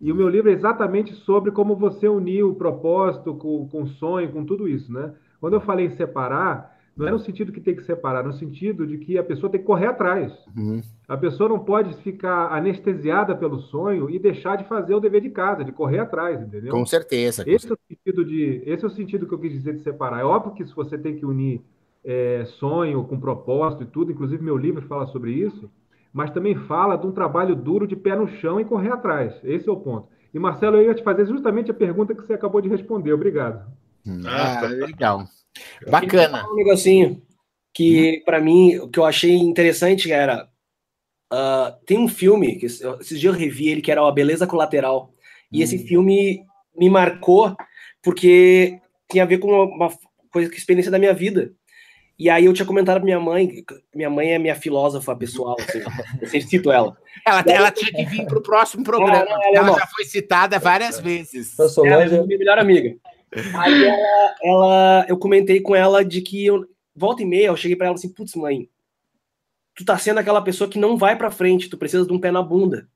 e 0.00 0.10
o 0.10 0.16
meu 0.16 0.28
livro 0.28 0.50
é 0.50 0.52
exatamente 0.52 1.14
sobre 1.14 1.52
como 1.52 1.76
você 1.76 2.08
unir 2.08 2.42
o 2.42 2.56
propósito 2.56 3.34
com, 3.36 3.68
com 3.68 3.82
o 3.82 3.88
sonho, 3.88 4.32
com 4.32 4.44
tudo 4.44 4.68
isso, 4.68 4.92
né? 4.92 5.14
Quando 5.40 5.54
eu 5.54 5.60
falei 5.60 5.86
em 5.86 5.96
separar, 5.96 6.76
não 6.96 7.06
é 7.06 7.12
no 7.12 7.20
sentido 7.20 7.52
que 7.52 7.60
tem 7.60 7.76
que 7.76 7.84
separar, 7.84 8.24
no 8.24 8.32
sentido 8.32 8.84
de 8.84 8.98
que 8.98 9.16
a 9.16 9.22
pessoa 9.22 9.50
tem 9.50 9.60
que 9.60 9.66
correr 9.66 9.86
atrás. 9.86 10.32
Uhum. 10.56 10.80
A 11.12 11.16
pessoa 11.18 11.46
não 11.46 11.58
pode 11.58 11.94
ficar 12.02 12.50
anestesiada 12.50 13.36
pelo 13.36 13.58
sonho 13.58 14.08
e 14.08 14.18
deixar 14.18 14.56
de 14.56 14.64
fazer 14.64 14.94
o 14.94 15.00
dever 15.00 15.20
de 15.20 15.28
casa, 15.28 15.62
de 15.62 15.70
correr 15.70 15.98
atrás, 15.98 16.40
entendeu? 16.40 16.72
Com 16.72 16.86
certeza. 16.86 17.44
esse, 17.46 17.68
É 17.68 17.74
o 17.74 17.78
sentido 17.86 18.24
de, 18.24 18.62
esse 18.64 18.82
é 18.82 18.86
o 18.86 18.90
sentido 18.90 19.26
que 19.26 19.34
eu 19.34 19.38
quis 19.38 19.52
dizer 19.52 19.74
de 19.74 19.82
separar. 19.82 20.20
É 20.20 20.24
óbvio 20.24 20.54
que 20.54 20.64
se 20.64 20.74
você 20.74 20.96
tem 20.96 21.14
que 21.14 21.26
unir 21.26 21.60
é, 22.02 22.46
sonho 22.58 23.04
com 23.04 23.20
propósito 23.20 23.82
e 23.82 23.86
tudo, 23.86 24.10
inclusive 24.10 24.42
meu 24.42 24.56
livro 24.56 24.88
fala 24.88 25.04
sobre 25.08 25.32
isso, 25.32 25.70
mas 26.14 26.30
também 26.30 26.54
fala 26.54 26.96
de 26.96 27.06
um 27.06 27.12
trabalho 27.12 27.54
duro 27.54 27.86
de 27.86 27.94
pé 27.94 28.16
no 28.16 28.26
chão 28.26 28.58
e 28.58 28.64
correr 28.64 28.92
atrás. 28.92 29.34
Esse 29.44 29.68
é 29.68 29.72
o 29.72 29.76
ponto. 29.76 30.08
E 30.32 30.38
Marcelo, 30.38 30.78
eu 30.78 30.84
ia 30.84 30.94
te 30.94 31.02
fazer 31.02 31.26
justamente 31.26 31.70
a 31.70 31.74
pergunta 31.74 32.14
que 32.14 32.22
você 32.22 32.32
acabou 32.32 32.62
de 32.62 32.70
responder. 32.70 33.12
Obrigado. 33.12 33.70
Ah, 34.24 34.60
ah 34.60 34.66
legal. 34.66 35.24
Bacana. 35.90 36.42
Um 36.50 36.56
negocinho 36.56 37.20
que, 37.74 38.18
hum. 38.18 38.24
para 38.24 38.40
mim, 38.40 38.78
o 38.78 38.88
que 38.88 38.98
eu 38.98 39.04
achei 39.04 39.36
interessante 39.36 40.10
era. 40.10 40.50
Uh, 41.32 41.74
tem 41.86 41.98
um 41.98 42.08
filme, 42.08 42.56
que 42.56 42.66
esses 42.66 43.18
dias 43.18 43.24
eu 43.24 43.32
revi 43.32 43.70
ele, 43.70 43.80
que 43.80 43.90
era 43.90 44.06
A 44.06 44.12
Beleza 44.12 44.46
Colateral. 44.46 45.14
E 45.50 45.60
hum. 45.60 45.62
esse 45.64 45.78
filme 45.78 46.44
me 46.76 46.90
marcou 46.90 47.56
porque 48.02 48.78
tinha 49.10 49.24
a 49.24 49.26
ver 49.26 49.38
com 49.38 49.48
uma, 49.48 49.64
uma 49.64 49.98
coisa, 50.30 50.50
com 50.50 50.54
a 50.54 50.58
experiência 50.58 50.90
da 50.90 50.98
minha 50.98 51.14
vida. 51.14 51.52
E 52.18 52.28
aí 52.28 52.44
eu 52.44 52.52
tinha 52.52 52.66
comentado 52.66 52.96
pra 52.96 53.04
minha 53.04 53.18
mãe, 53.18 53.64
minha 53.94 54.10
mãe 54.10 54.32
é 54.32 54.38
minha 54.38 54.54
filósofa 54.54 55.16
pessoal, 55.16 55.56
assim, 55.58 55.78
eu 56.20 56.28
sempre 56.28 56.48
cito 56.48 56.70
ela. 56.70 56.96
Ela, 57.26 57.44
ela 57.46 57.70
tinha 57.70 57.90
que 57.92 58.04
vir 58.04 58.26
pro 58.26 58.42
próximo 58.42 58.84
programa. 58.84 59.24
Não, 59.24 59.42
ela, 59.42 59.68
ela 59.68 59.78
já 59.78 59.86
foi 59.86 60.04
citada 60.04 60.58
várias 60.58 61.00
vezes. 61.00 61.56
Ela 61.58 62.04
é 62.04 62.08
minha 62.08 62.38
melhor 62.38 62.58
amiga. 62.58 62.94
Aí 63.54 63.84
ela, 63.84 64.34
ela, 64.44 65.06
eu 65.08 65.16
comentei 65.16 65.60
com 65.60 65.74
ela 65.74 66.04
de 66.04 66.20
que 66.20 66.44
eu, 66.44 66.66
volta 66.94 67.22
e 67.22 67.26
meia, 67.26 67.46
eu 67.46 67.56
cheguei 67.56 67.76
para 67.76 67.86
ela 67.86 67.94
assim, 67.94 68.12
putz, 68.12 68.34
mãe, 68.34 68.68
tu 69.74 69.84
tá 69.84 69.96
sendo 69.98 70.18
aquela 70.18 70.42
pessoa 70.42 70.68
que 70.68 70.78
não 70.78 70.96
vai 70.96 71.16
para 71.16 71.30
frente, 71.30 71.68
tu 71.68 71.78
precisa 71.78 72.06
de 72.06 72.12
um 72.12 72.20
pé 72.20 72.30
na 72.30 72.42
bunda. 72.42 72.88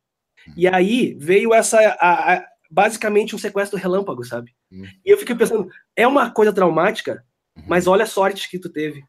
E 0.57 0.69
aí 0.69 1.15
veio 1.19 1.55
essa, 1.55 1.78
a, 1.78 2.35
a, 2.35 2.47
basicamente 2.70 3.35
um 3.35 3.39
sequestro 3.39 3.78
relâmpago, 3.78 4.24
sabe? 4.24 4.55
Uhum. 4.70 4.86
E 5.05 5.11
eu 5.11 5.19
fiquei 5.19 5.35
pensando, 5.35 5.69
é 5.94 6.07
uma 6.07 6.31
coisa 6.31 6.53
traumática, 6.53 7.24
mas 7.66 7.86
olha 7.86 8.05
a 8.05 8.09
sorte 8.09 8.51
que 8.51 8.59
tu 8.59 8.69
teve. 8.69 9.05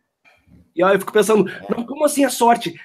E 0.76 0.84
aí 0.84 0.96
eu 0.96 1.00
fico 1.00 1.12
pensando, 1.12 1.46
não, 1.70 1.86
como 1.86 2.06
assim 2.06 2.24
a 2.24 2.30
sorte? 2.30 2.80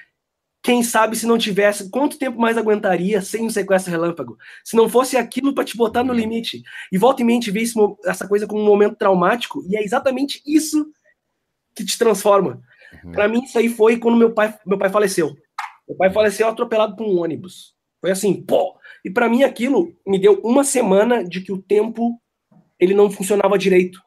Quem 0.61 0.81
sabe 0.81 1.15
se 1.15 1.27
não 1.27 1.37
tivesse, 1.37 1.89
quanto 1.89 2.17
tempo 2.17 2.39
mais 2.39 2.57
aguentaria 2.57 3.21
sem 3.21 3.45
um 3.45 3.49
sequestro 3.49 3.91
relâmpago? 3.91 4.37
Se 4.63 4.75
não 4.75 4.87
fosse 4.87 5.17
aquilo 5.17 5.53
para 5.53 5.65
te 5.65 5.75
botar 5.75 6.03
no 6.03 6.13
limite. 6.13 6.63
E 6.91 6.97
volta 6.97 7.21
em 7.21 7.25
mente 7.25 7.51
ver 7.51 7.65
essa 8.05 8.27
coisa 8.27 8.47
como 8.47 8.61
um 8.61 8.65
momento 8.65 8.95
traumático, 8.95 9.63
e 9.67 9.75
é 9.75 9.83
exatamente 9.83 10.41
isso 10.45 10.89
que 11.75 11.85
te 11.85 11.97
transforma. 11.97 12.61
Uhum. 13.03 13.11
Para 13.11 13.27
mim, 13.27 13.43
isso 13.43 13.57
aí 13.57 13.69
foi 13.69 13.97
quando 13.97 14.17
meu 14.17 14.33
pai, 14.33 14.53
meu 14.65 14.77
pai 14.77 14.89
faleceu. 14.89 15.35
Meu 15.87 15.97
pai 15.97 16.11
faleceu 16.11 16.47
atropelado 16.47 16.95
por 16.95 17.05
um 17.05 17.19
ônibus. 17.19 17.73
Foi 18.01 18.11
assim, 18.11 18.41
pô. 18.41 18.75
E 19.03 19.09
para 19.09 19.29
mim 19.29 19.43
aquilo 19.43 19.93
me 20.05 20.19
deu 20.19 20.39
uma 20.43 20.63
semana 20.63 21.23
de 21.23 21.41
que 21.41 21.51
o 21.51 21.61
tempo 21.61 22.19
ele 22.79 22.93
não 22.93 23.09
funcionava 23.09 23.57
direito. 23.57 24.01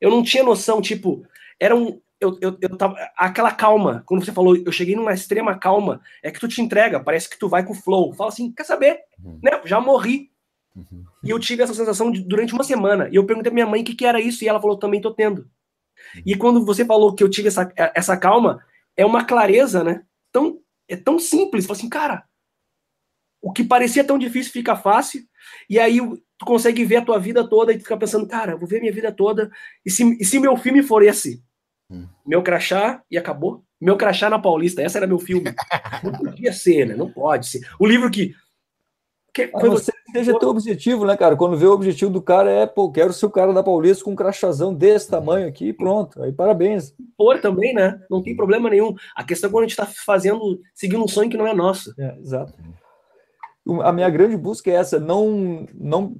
Eu 0.00 0.10
não 0.10 0.22
tinha 0.22 0.42
noção, 0.42 0.80
tipo, 0.80 1.24
era 1.58 1.74
um, 1.74 2.00
eu, 2.20 2.38
eu, 2.40 2.56
eu 2.60 2.76
tava. 2.76 2.96
Aquela 3.16 3.50
calma, 3.50 4.02
quando 4.06 4.24
você 4.24 4.32
falou, 4.32 4.56
eu 4.56 4.70
cheguei 4.70 4.94
numa 4.94 5.12
extrema 5.12 5.58
calma, 5.58 6.00
é 6.22 6.30
que 6.30 6.38
tu 6.38 6.46
te 6.46 6.60
entrega, 6.60 7.00
parece 7.00 7.28
que 7.28 7.38
tu 7.38 7.48
vai 7.48 7.64
com 7.64 7.72
o 7.72 7.76
flow. 7.76 8.12
Fala 8.12 8.28
assim, 8.28 8.52
quer 8.52 8.64
saber? 8.64 9.00
Uhum. 9.22 9.40
Né? 9.42 9.60
Já 9.64 9.80
morri. 9.80 10.30
Uhum. 10.76 11.04
E 11.24 11.30
eu 11.30 11.38
tive 11.38 11.62
essa 11.62 11.74
sensação 11.74 12.10
de, 12.10 12.22
durante 12.22 12.52
uma 12.52 12.62
semana. 12.62 13.08
E 13.10 13.16
eu 13.16 13.24
perguntei 13.24 13.50
pra 13.50 13.54
minha 13.54 13.66
mãe 13.66 13.82
o 13.82 13.84
que, 13.84 13.94
que 13.94 14.04
era 14.04 14.20
isso, 14.20 14.44
e 14.44 14.48
ela 14.48 14.60
falou, 14.60 14.78
também 14.78 15.00
tô 15.00 15.12
tendo. 15.12 15.48
E 16.24 16.36
quando 16.36 16.64
você 16.64 16.84
falou 16.84 17.14
que 17.14 17.22
eu 17.22 17.30
tive 17.30 17.48
essa, 17.48 17.72
essa 17.76 18.16
calma, 18.16 18.62
é 18.96 19.04
uma 19.04 19.24
clareza, 19.24 19.82
né? 19.84 20.02
Tão, 20.32 20.58
é 20.88 20.96
tão 20.96 21.18
simples. 21.18 21.66
Fala 21.66 21.78
assim, 21.78 21.88
cara, 21.88 22.24
o 23.40 23.52
que 23.52 23.64
parecia 23.64 24.04
tão 24.04 24.18
difícil 24.18 24.52
fica 24.52 24.76
fácil, 24.76 25.22
e 25.68 25.78
aí 25.78 25.98
tu 26.38 26.44
consegue 26.44 26.84
ver 26.84 26.96
a 26.96 27.04
tua 27.04 27.18
vida 27.18 27.48
toda 27.48 27.72
e 27.72 27.78
tu 27.78 27.82
fica 27.82 27.96
pensando, 27.96 28.26
cara, 28.26 28.52
eu 28.52 28.58
vou 28.58 28.68
ver 28.68 28.80
minha 28.80 28.92
vida 28.92 29.10
toda, 29.10 29.50
e 29.84 29.90
se, 29.90 30.04
e 30.20 30.24
se 30.24 30.38
meu 30.38 30.56
filme 30.56 30.82
for 30.82 31.02
esse? 31.02 31.42
Hum. 31.90 32.06
Meu 32.26 32.42
crachá 32.42 33.02
e 33.10 33.18
acabou. 33.18 33.64
Meu 33.80 33.96
crachá 33.96 34.28
na 34.28 34.38
Paulista, 34.38 34.82
essa 34.82 34.98
era 34.98 35.06
meu 35.06 35.18
filme. 35.18 35.44
Não 36.04 36.12
podia 36.12 36.52
ser, 36.52 36.86
né? 36.86 36.94
Não 36.94 37.10
pode 37.10 37.48
ser. 37.48 37.60
O 37.78 37.86
livro 37.86 38.10
que. 38.10 38.34
Que 39.32 39.48
foi 39.48 39.68
você 39.68 39.92
seja 40.12 40.38
teu 40.38 40.48
objetivo, 40.48 41.04
né, 41.04 41.16
cara? 41.16 41.36
Quando 41.36 41.56
vê 41.56 41.66
o 41.66 41.72
objetivo 41.72 42.10
do 42.10 42.20
cara 42.20 42.50
é, 42.50 42.66
pô, 42.66 42.90
quero 42.90 43.12
ser 43.12 43.26
o 43.26 43.30
cara 43.30 43.52
da 43.52 43.62
Paulista 43.62 44.04
com 44.04 44.12
um 44.12 44.16
crachazão 44.16 44.74
desse 44.74 45.08
tamanho 45.08 45.48
aqui, 45.48 45.72
pronto. 45.72 46.22
Aí 46.22 46.32
parabéns. 46.32 46.94
Por 47.16 47.40
também, 47.40 47.72
né? 47.72 48.00
Não 48.10 48.22
tem 48.22 48.36
problema 48.36 48.68
nenhum. 48.68 48.94
A 49.14 49.24
questão 49.24 49.48
é 49.48 49.52
quando 49.52 49.64
a 49.64 49.68
gente 49.68 49.80
está 49.80 49.86
fazendo, 49.86 50.60
seguindo 50.74 51.04
um 51.04 51.08
sonho 51.08 51.30
que 51.30 51.36
não 51.36 51.46
é 51.46 51.54
nosso. 51.54 51.94
É, 51.98 52.16
exato. 52.18 52.52
A 53.82 53.92
minha 53.92 54.10
grande 54.10 54.36
busca 54.36 54.70
é 54.70 54.74
essa, 54.74 54.98
não, 54.98 55.66
não 55.74 56.16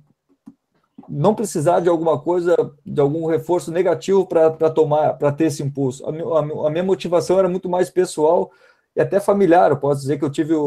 não 1.09 1.35
precisar 1.35 1.81
de 1.81 1.89
alguma 1.89 2.21
coisa, 2.21 2.55
de 2.87 3.01
algum 3.01 3.27
reforço 3.27 3.73
negativo 3.73 4.25
para 4.27 4.71
tomar, 4.71 5.15
para 5.15 5.33
ter 5.33 5.47
esse 5.47 5.63
impulso. 5.63 6.05
A, 6.07 6.11
a, 6.11 6.69
a, 6.69 6.71
minha 6.71 6.85
motivação 6.85 7.39
era 7.39 7.49
muito 7.49 7.69
mais 7.69 7.91
pessoal 7.91 8.53
e 8.97 9.01
até 9.01 9.21
familiar. 9.21 9.71
Eu 9.71 9.77
posso 9.77 10.01
dizer 10.01 10.19
que 10.19 10.25
eu 10.25 10.31
tive 10.31 10.55
o, 10.55 10.63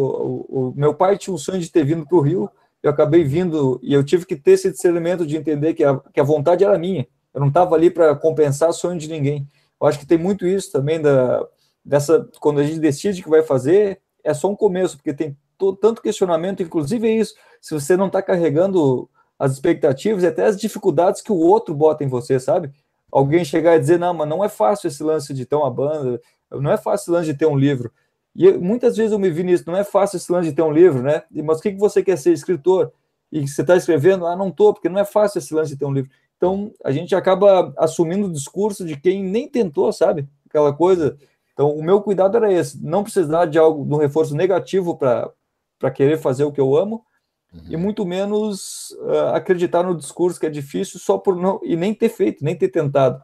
o, 0.50 0.70
o 0.70 0.74
meu 0.76 0.94
pai 0.94 1.18
tinha 1.18 1.34
um 1.34 1.38
sonho 1.38 1.60
de 1.60 1.72
ter 1.72 1.84
vindo 1.84 2.06
para 2.06 2.18
o 2.18 2.22
Rio, 2.22 2.50
eu 2.82 2.92
acabei 2.92 3.24
vindo 3.24 3.80
e 3.82 3.94
eu 3.94 4.04
tive 4.04 4.26
que 4.26 4.36
ter 4.36 4.52
esse 4.52 4.70
discernimento 4.72 5.26
de 5.26 5.38
entender 5.38 5.74
que 5.74 5.84
a, 5.84 6.00
que 6.14 6.20
a 6.20 6.24
vontade 6.24 6.64
era 6.64 6.78
minha. 6.78 7.08
Eu 7.34 7.40
não 7.40 7.48
estava 7.48 7.76
ali 7.76 7.90
para 7.90 8.16
compensar 8.16 8.70
o 8.70 8.74
sonho 8.74 9.00
de 9.00 9.08
ninguém. 9.08 9.48
Eu 9.80 9.88
acho 9.88 10.00
que 10.00 10.06
tem 10.06 10.18
muito 10.18 10.46
isso 10.46 10.72
também 10.72 11.02
da 11.02 11.46
dessa 11.86 12.30
quando 12.40 12.60
a 12.60 12.64
gente 12.64 12.80
decide 12.80 13.22
que 13.22 13.30
vai 13.30 13.44
fazer 13.44 14.00
é 14.24 14.34
só 14.34 14.50
um 14.50 14.56
começo 14.56 14.96
porque 14.96 15.14
tem 15.14 15.38
tanto 15.82 16.02
questionamento, 16.02 16.64
inclusive 16.64 17.08
é 17.08 17.12
isso. 17.12 17.36
Se 17.62 17.74
você 17.74 17.96
não 17.96 18.08
está 18.08 18.22
carregando 18.22 19.10
as 19.38 19.54
expectativas 19.54 20.24
e 20.24 20.28
até 20.28 20.46
as 20.46 20.58
dificuldades 20.58 21.22
que 21.22 21.32
o 21.32 21.38
outro 21.38 21.74
bota 21.74 22.04
em 22.04 22.08
você, 22.08 22.40
sabe? 22.40 22.72
Alguém 23.12 23.46
chegar 23.46 23.76
e 23.76 23.80
dizer, 23.80 24.00
não, 24.00 24.14
mas 24.14 24.28
não 24.28 24.44
é 24.44 24.50
fácil 24.50 24.88
esse 24.88 25.04
lance 25.04 25.34
de 25.34 25.46
ter 25.46 25.56
uma 25.56 25.70
banda, 25.70 26.22
não 26.52 26.72
é 26.72 26.78
fácil 26.78 27.04
esse 27.04 27.12
lance 27.12 27.26
de 27.32 27.38
ter 27.38 27.46
um 27.46 27.58
livro. 27.58 27.92
E 28.36 28.46
eu, 28.46 28.60
muitas 28.60 28.98
vezes 28.98 29.12
eu 29.12 29.20
me 29.20 29.30
vi 29.30 29.44
nisso, 29.44 29.64
não 29.68 29.76
é 29.76 29.84
fácil 29.84 30.18
esse 30.18 30.32
lance 30.32 30.50
de 30.50 30.56
ter 30.56 30.62
um 30.62 30.72
livro, 30.72 31.02
né? 31.02 31.24
Mas 31.32 31.60
o 31.60 31.62
que, 31.62 31.72
que 31.72 31.80
você 31.80 32.04
quer 32.04 32.18
ser 32.18 32.34
escritor? 32.34 32.92
E 33.32 33.48
você 33.48 33.62
está 33.62 33.76
escrevendo? 33.76 34.26
Ah, 34.26 34.36
não 34.36 34.50
estou, 34.50 34.74
porque 34.74 34.90
não 34.90 35.00
é 35.00 35.06
fácil 35.06 35.40
esse 35.40 35.54
lance 35.54 35.72
de 35.72 35.78
ter 35.78 35.86
um 35.86 35.94
livro. 35.94 36.12
Então, 36.38 36.72
a 36.84 36.92
gente 36.92 37.16
acaba 37.16 37.74
assumindo 37.78 38.28
o 38.28 38.32
discurso 38.32 38.86
de 38.86 39.00
quem 39.00 39.24
nem 39.24 39.48
tentou, 39.48 39.92
sabe? 39.94 40.28
Aquela 40.48 40.74
coisa. 40.74 41.18
Então, 41.54 41.72
o 41.76 41.84
meu 41.84 42.02
cuidado 42.02 42.36
era 42.36 42.52
esse, 42.52 42.84
não 42.84 43.04
precisar 43.04 43.46
de 43.46 43.58
algo, 43.58 43.86
de 43.86 43.94
um 43.94 43.98
reforço 43.98 44.36
negativo 44.36 44.98
para 44.98 45.92
querer 45.94 46.18
fazer 46.18 46.44
o 46.44 46.52
que 46.52 46.60
eu 46.60 46.76
amo, 46.76 47.06
uhum. 47.54 47.62
e 47.70 47.78
muito 47.78 48.06
menos 48.06 48.92
uh, 49.02 49.36
acreditar 49.36 49.84
no 49.84 49.96
discurso 49.96 50.40
que 50.40 50.48
é 50.48 50.50
difícil 50.50 51.00
só 51.00 51.18
por 51.18 51.36
não, 51.36 51.60
e 51.64 51.76
nem 51.76 51.94
ter 51.94 52.10
feito, 52.10 52.44
nem 52.44 52.56
ter 52.56 52.70
tentado. 52.70 53.22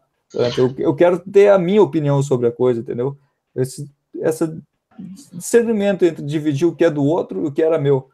Eu, 0.57 0.73
eu 0.77 0.95
quero 0.95 1.17
ter 1.19 1.49
a 1.49 1.57
minha 1.57 1.81
opinião 1.81 2.21
sobre 2.21 2.47
a 2.47 2.51
coisa, 2.51 2.81
entendeu? 2.81 3.17
Esse 3.55 3.89
essa 4.21 4.61
discernimento 5.33 6.03
entre 6.03 6.23
dividir 6.23 6.67
o 6.67 6.75
que 6.75 6.85
é 6.85 6.89
do 6.89 7.03
outro 7.03 7.43
e 7.43 7.47
o 7.47 7.51
que 7.51 7.61
era 7.61 7.77
meu. 7.77 8.09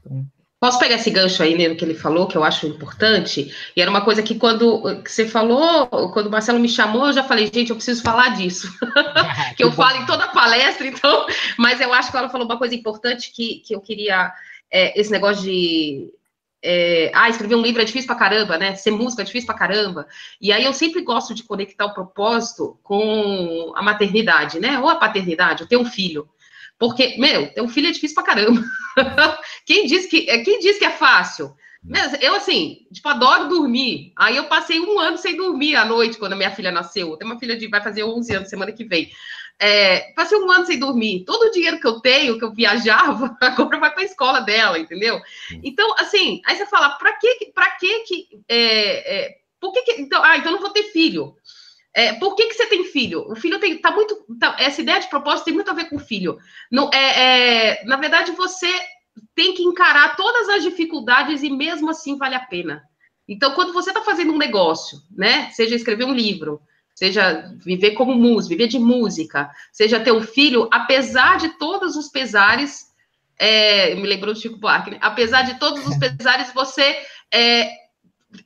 Então, 0.00 0.26
Posso 0.58 0.78
pegar 0.78 0.94
esse 0.94 1.10
gancho 1.10 1.42
aí 1.42 1.54
nele 1.54 1.74
que 1.74 1.84
ele 1.84 1.94
falou, 1.94 2.26
que 2.26 2.36
eu 2.36 2.42
acho 2.42 2.66
importante? 2.66 3.54
E 3.76 3.80
era 3.80 3.90
uma 3.90 4.00
coisa 4.00 4.22
que 4.22 4.36
quando 4.36 5.02
que 5.02 5.12
você 5.12 5.28
falou, 5.28 5.86
quando 6.12 6.28
o 6.28 6.30
Marcelo 6.30 6.58
me 6.58 6.68
chamou, 6.68 7.08
eu 7.08 7.12
já 7.12 7.22
falei, 7.22 7.50
gente, 7.52 7.68
eu 7.68 7.76
preciso 7.76 8.02
falar 8.02 8.30
disso. 8.30 8.72
que 9.54 9.62
eu 9.62 9.70
falo 9.70 9.98
em 9.98 10.06
toda 10.06 10.24
a 10.24 10.28
palestra, 10.28 10.86
então. 10.86 11.26
Mas 11.58 11.80
eu 11.80 11.92
acho 11.92 12.10
que 12.10 12.16
ela 12.16 12.30
falou 12.30 12.46
uma 12.46 12.58
coisa 12.58 12.74
importante 12.74 13.30
que, 13.32 13.60
que 13.60 13.74
eu 13.74 13.80
queria. 13.80 14.32
É, 14.70 14.98
esse 14.98 15.10
negócio 15.10 15.42
de. 15.44 16.10
É, 16.68 17.12
ah, 17.14 17.28
escrever 17.28 17.54
um 17.54 17.62
livro 17.62 17.80
é 17.80 17.84
difícil 17.84 18.08
pra 18.08 18.16
caramba, 18.16 18.58
né? 18.58 18.74
Ser 18.74 18.90
música 18.90 19.22
é 19.22 19.24
difícil 19.24 19.46
pra 19.46 19.54
caramba. 19.54 20.08
E 20.40 20.52
aí 20.52 20.64
eu 20.64 20.72
sempre 20.72 21.00
gosto 21.02 21.32
de 21.32 21.44
conectar 21.44 21.86
o 21.86 21.94
propósito 21.94 22.76
com 22.82 23.72
a 23.76 23.82
maternidade, 23.82 24.58
né? 24.58 24.80
Ou 24.80 24.88
a 24.88 24.96
paternidade, 24.96 25.62
eu 25.62 25.68
ter 25.68 25.76
um 25.76 25.84
filho. 25.84 26.28
Porque, 26.76 27.16
meu, 27.18 27.52
ter 27.54 27.62
um 27.62 27.68
filho 27.68 27.88
é 27.88 27.92
difícil 27.92 28.16
pra 28.16 28.24
caramba. 28.24 28.62
quem, 29.64 29.86
diz 29.86 30.06
que, 30.06 30.28
é, 30.28 30.38
quem 30.38 30.58
diz 30.58 30.76
que 30.76 30.84
é 30.84 30.90
fácil? 30.90 31.54
Eu, 32.20 32.34
assim, 32.34 32.78
tipo, 32.92 33.08
adoro 33.08 33.48
dormir. 33.48 34.12
Aí 34.16 34.36
eu 34.36 34.44
passei 34.44 34.80
um 34.80 34.98
ano 34.98 35.16
sem 35.16 35.36
dormir 35.36 35.76
à 35.76 35.84
noite 35.84 36.18
quando 36.18 36.32
a 36.32 36.36
minha 36.36 36.50
filha 36.50 36.72
nasceu. 36.72 37.16
Tem 37.16 37.26
uma 37.26 37.38
filha 37.38 37.56
de 37.56 37.68
vai 37.68 37.80
fazer 37.80 38.02
11 38.02 38.34
anos 38.34 38.48
semana 38.48 38.72
que 38.72 38.84
vem. 38.84 39.08
É, 39.58 40.12
passei 40.12 40.38
um 40.38 40.50
ano 40.50 40.66
sem 40.66 40.78
dormir. 40.78 41.24
Todo 41.24 41.44
o 41.44 41.50
dinheiro 41.50 41.80
que 41.80 41.86
eu 41.86 42.00
tenho, 42.00 42.38
que 42.38 42.44
eu 42.44 42.52
viajava, 42.52 43.36
agora 43.40 43.78
vai 43.78 43.90
para 43.90 44.02
a 44.02 44.06
escola 44.06 44.40
dela, 44.40 44.78
entendeu? 44.78 45.20
Então, 45.62 45.94
assim, 45.98 46.42
aí 46.44 46.56
você 46.56 46.66
fala, 46.66 46.90
para 46.90 47.12
que, 47.14 47.52
para 47.54 47.70
que 47.72 48.00
que, 48.00 48.28
é, 48.48 49.16
é, 49.16 49.36
por 49.60 49.72
que, 49.72 49.82
que, 49.82 50.00
então, 50.00 50.22
ah, 50.22 50.36
então 50.36 50.52
não 50.52 50.60
vou 50.60 50.70
ter 50.70 50.84
filho. 50.84 51.34
É, 51.94 52.12
por 52.12 52.36
que, 52.36 52.46
que 52.46 52.54
você 52.54 52.66
tem 52.66 52.84
filho? 52.84 53.24
O 53.30 53.34
filho 53.34 53.58
tem, 53.58 53.78
tá 53.78 53.90
muito. 53.90 54.26
Tá, 54.38 54.54
essa 54.58 54.82
ideia 54.82 55.00
de 55.00 55.08
propósito 55.08 55.46
tem 55.46 55.54
muito 55.54 55.70
a 55.70 55.74
ver 55.74 55.88
com 55.88 55.96
o 55.96 56.00
filho. 56.00 56.36
Não, 56.70 56.90
é, 56.92 57.78
é, 57.78 57.84
na 57.86 57.96
verdade, 57.96 58.32
você 58.32 58.70
tem 59.34 59.54
que 59.54 59.62
encarar 59.62 60.14
todas 60.14 60.46
as 60.50 60.62
dificuldades 60.62 61.42
e 61.42 61.48
mesmo 61.48 61.88
assim 61.88 62.18
vale 62.18 62.34
a 62.34 62.40
pena. 62.40 62.82
Então, 63.26 63.54
quando 63.54 63.72
você 63.72 63.90
está 63.90 64.02
fazendo 64.02 64.32
um 64.32 64.38
negócio, 64.38 64.98
né? 65.10 65.50
Seja 65.52 65.74
escrever 65.74 66.04
um 66.04 66.14
livro, 66.14 66.60
seja 66.96 67.52
viver 67.58 67.90
como 67.90 68.14
músico, 68.14 68.48
viver 68.48 68.68
de 68.68 68.78
música, 68.78 69.50
seja 69.70 70.00
ter 70.00 70.12
um 70.12 70.22
filho, 70.22 70.66
apesar 70.72 71.36
de 71.36 71.50
todos 71.50 71.94
os 71.94 72.08
pesares, 72.08 72.86
é, 73.38 73.94
me 73.94 74.06
lembrou 74.06 74.32
do 74.32 74.40
Chico 74.40 74.56
Buarque, 74.56 74.92
né? 74.92 74.98
apesar 75.02 75.42
de 75.42 75.58
todos 75.60 75.86
os 75.86 75.94
pesares, 76.00 76.54
você 76.54 76.96
é, 77.30 77.70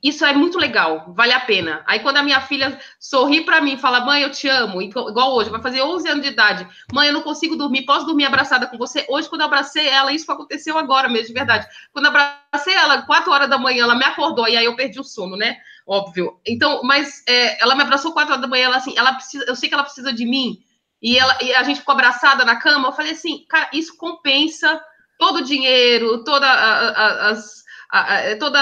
isso 0.03 0.25
é 0.25 0.33
muito 0.33 0.57
legal, 0.57 1.13
vale 1.15 1.31
a 1.31 1.39
pena. 1.39 1.81
Aí 1.87 1.99
quando 1.99 2.17
a 2.17 2.23
minha 2.23 2.41
filha 2.41 2.77
sorri 2.99 3.45
para 3.45 3.61
mim 3.61 3.77
fala, 3.77 4.01
mãe, 4.01 4.21
eu 4.21 4.29
te 4.29 4.49
amo, 4.49 4.81
igual 4.81 5.33
hoje, 5.33 5.49
vai 5.49 5.61
fazer 5.61 5.81
11 5.81 6.09
anos 6.09 6.23
de 6.23 6.29
idade, 6.29 6.67
mãe, 6.91 7.07
eu 7.07 7.13
não 7.13 7.21
consigo 7.21 7.55
dormir, 7.55 7.85
posso 7.85 8.05
dormir 8.05 8.25
abraçada 8.25 8.67
com 8.67 8.77
você? 8.77 9.05
Hoje, 9.07 9.29
quando 9.29 9.41
eu 9.41 9.47
abracei 9.47 9.87
ela, 9.87 10.11
isso 10.11 10.29
aconteceu 10.29 10.77
agora 10.77 11.07
mesmo, 11.07 11.27
de 11.27 11.33
verdade. 11.33 11.67
Quando 11.93 12.05
eu 12.05 12.11
abracei 12.11 12.73
ela, 12.73 13.03
4 13.03 13.31
horas 13.31 13.49
da 13.49 13.57
manhã, 13.57 13.83
ela 13.83 13.95
me 13.95 14.03
acordou, 14.03 14.45
e 14.45 14.57
aí 14.57 14.65
eu 14.65 14.75
perdi 14.75 14.99
o 14.99 15.05
sono, 15.05 15.37
né? 15.37 15.57
Óbvio. 15.91 16.39
Então, 16.47 16.81
mas 16.83 17.21
é, 17.27 17.61
ela 17.61 17.75
me 17.75 17.81
abraçou 17.81 18.13
4 18.13 18.31
horas 18.31 18.41
da 18.41 18.47
manhã, 18.47 18.67
ela 18.67 18.77
assim, 18.77 18.97
ela 18.97 19.11
precisa, 19.11 19.43
eu 19.45 19.57
sei 19.57 19.67
que 19.67 19.75
ela 19.75 19.83
precisa 19.83 20.13
de 20.13 20.25
mim, 20.25 20.63
e, 21.01 21.17
ela, 21.17 21.37
e 21.41 21.53
a 21.53 21.63
gente 21.63 21.81
ficou 21.81 21.91
abraçada 21.91 22.45
na 22.45 22.55
cama, 22.55 22.87
eu 22.87 22.93
falei 22.93 23.11
assim, 23.11 23.45
cara, 23.49 23.69
isso 23.73 23.97
compensa 23.97 24.81
todo 25.19 25.39
o 25.39 25.43
dinheiro, 25.43 26.23
todas 26.23 26.49
as 26.49 27.60
a, 27.91 28.13
a, 28.13 28.19
é 28.21 28.35
todo 28.35 28.55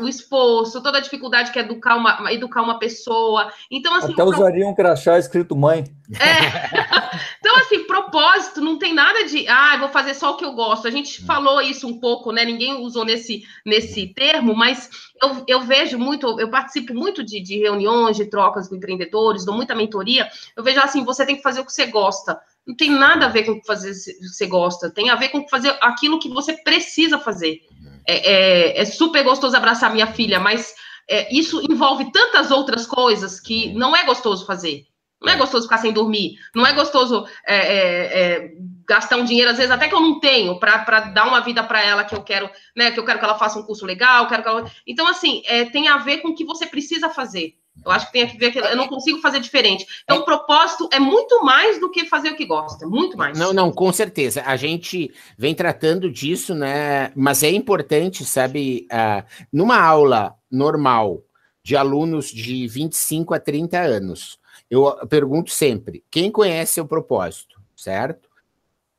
o 0.00 0.08
esforço, 0.08 0.82
toda 0.82 0.98
a 0.98 1.00
dificuldade 1.00 1.52
que 1.52 1.58
é 1.58 1.62
educar 1.62 1.96
uma, 1.96 2.32
educar 2.32 2.62
uma 2.62 2.80
pessoa. 2.80 3.52
Então, 3.70 3.94
assim. 3.94 4.12
Até 4.12 4.24
usaria 4.24 4.66
um 4.66 4.74
crachá 4.74 5.18
escrito 5.18 5.54
mãe. 5.54 5.84
É. 6.18 7.38
então, 7.40 7.56
assim, 7.58 7.84
propósito 7.84 8.60
não 8.60 8.76
tem 8.78 8.92
nada 8.92 9.24
de, 9.24 9.46
ah, 9.46 9.76
vou 9.78 9.88
fazer 9.88 10.14
só 10.14 10.32
o 10.32 10.36
que 10.36 10.44
eu 10.44 10.52
gosto. 10.52 10.88
A 10.88 10.90
gente 10.90 11.22
hum. 11.22 11.26
falou 11.26 11.60
isso 11.60 11.86
um 11.86 12.00
pouco, 12.00 12.32
né? 12.32 12.44
Ninguém 12.44 12.74
usou 12.74 13.04
nesse, 13.04 13.44
nesse 13.64 14.08
termo, 14.08 14.54
mas 14.54 14.90
eu, 15.22 15.44
eu 15.46 15.60
vejo 15.60 15.96
muito, 15.96 16.40
eu 16.40 16.50
participo 16.50 16.92
muito 16.92 17.22
de, 17.22 17.40
de 17.40 17.58
reuniões, 17.58 18.16
de 18.16 18.26
trocas 18.26 18.68
com 18.68 18.74
empreendedores, 18.74 19.44
dou 19.44 19.54
muita 19.54 19.76
mentoria. 19.76 20.28
Eu 20.56 20.64
vejo 20.64 20.80
assim, 20.80 21.04
você 21.04 21.24
tem 21.24 21.36
que 21.36 21.42
fazer 21.42 21.60
o 21.60 21.64
que 21.64 21.72
você 21.72 21.86
gosta. 21.86 22.40
Não 22.66 22.74
tem 22.74 22.90
nada 22.90 23.26
a 23.26 23.28
ver 23.28 23.44
com 23.44 23.52
o 23.52 23.60
que 23.60 23.66
fazer, 23.66 23.94
você 23.94 24.46
gosta, 24.46 24.90
tem 24.90 25.08
a 25.08 25.14
ver 25.14 25.28
com 25.28 25.48
fazer 25.48 25.76
aquilo 25.80 26.18
que 26.18 26.28
você 26.28 26.52
precisa 26.52 27.16
fazer. 27.16 27.60
É, 28.06 28.32
é, 28.32 28.80
é 28.80 28.84
super 28.84 29.22
gostoso 29.24 29.56
abraçar 29.56 29.92
minha 29.92 30.06
filha, 30.06 30.38
mas 30.38 30.74
é, 31.08 31.34
isso 31.34 31.60
envolve 31.70 32.10
tantas 32.12 32.50
outras 32.50 32.86
coisas 32.86 33.40
que 33.40 33.72
não 33.74 33.94
é 33.94 34.04
gostoso 34.04 34.46
fazer. 34.46 34.84
Não 35.22 35.32
é, 35.32 35.34
é. 35.34 35.38
gostoso 35.38 35.64
ficar 35.64 35.78
sem 35.78 35.92
dormir. 35.92 36.36
Não 36.54 36.66
é 36.66 36.72
gostoso 36.72 37.26
é, 37.46 37.56
é, 37.56 38.22
é, 38.22 38.52
gastar 38.86 39.16
um 39.16 39.24
dinheiro, 39.24 39.50
às 39.50 39.56
vezes, 39.56 39.70
até 39.70 39.88
que 39.88 39.94
eu 39.94 40.00
não 40.00 40.20
tenho, 40.20 40.58
para 40.58 41.00
dar 41.00 41.26
uma 41.26 41.40
vida 41.40 41.62
para 41.62 41.82
ela 41.82 42.04
que 42.04 42.14
eu 42.14 42.22
quero, 42.22 42.48
né? 42.74 42.90
Que 42.90 43.00
eu 43.00 43.04
quero 43.04 43.18
que 43.18 43.24
ela 43.24 43.38
faça 43.38 43.58
um 43.58 43.62
curso 43.62 43.84
legal, 43.84 44.28
quero 44.28 44.42
que 44.42 44.48
ela... 44.48 44.70
Então, 44.86 45.06
assim, 45.06 45.42
tem 45.72 45.88
a 45.88 45.98
ver 45.98 46.18
com 46.18 46.28
o 46.28 46.34
que 46.34 46.44
você 46.44 46.66
precisa 46.66 47.10
fazer. 47.10 47.56
Eu 47.84 47.92
acho 47.92 48.06
que 48.06 48.12
tem 48.12 48.26
que 48.26 48.38
ver 48.38 48.50
que 48.50 48.58
eu 48.58 48.76
não 48.76 48.88
consigo 48.88 49.20
fazer 49.20 49.40
diferente. 49.40 49.86
Então, 50.04 50.18
o 50.18 50.24
propósito 50.24 50.88
é 50.92 50.98
muito 50.98 51.44
mais 51.44 51.78
do 51.78 51.90
que 51.90 52.06
fazer 52.06 52.30
o 52.30 52.36
que 52.36 52.46
gosta, 52.46 52.86
muito 52.86 53.16
mais. 53.16 53.38
Não, 53.38 53.52
não, 53.52 53.70
com 53.70 53.92
certeza. 53.92 54.42
A 54.46 54.56
gente 54.56 55.12
vem 55.36 55.54
tratando 55.54 56.10
disso, 56.10 56.54
né? 56.54 57.12
Mas 57.14 57.42
é 57.42 57.50
importante, 57.50 58.24
sabe, 58.24 58.86
uh, 58.92 59.24
numa 59.52 59.78
aula 59.78 60.34
normal 60.50 61.22
de 61.62 61.76
alunos 61.76 62.26
de 62.30 62.66
25 62.66 63.34
a 63.34 63.40
30 63.40 63.78
anos, 63.78 64.38
eu 64.70 64.84
pergunto 65.08 65.50
sempre: 65.50 66.02
quem 66.10 66.30
conhece 66.30 66.80
o 66.80 66.86
propósito, 66.86 67.60
certo? 67.76 68.25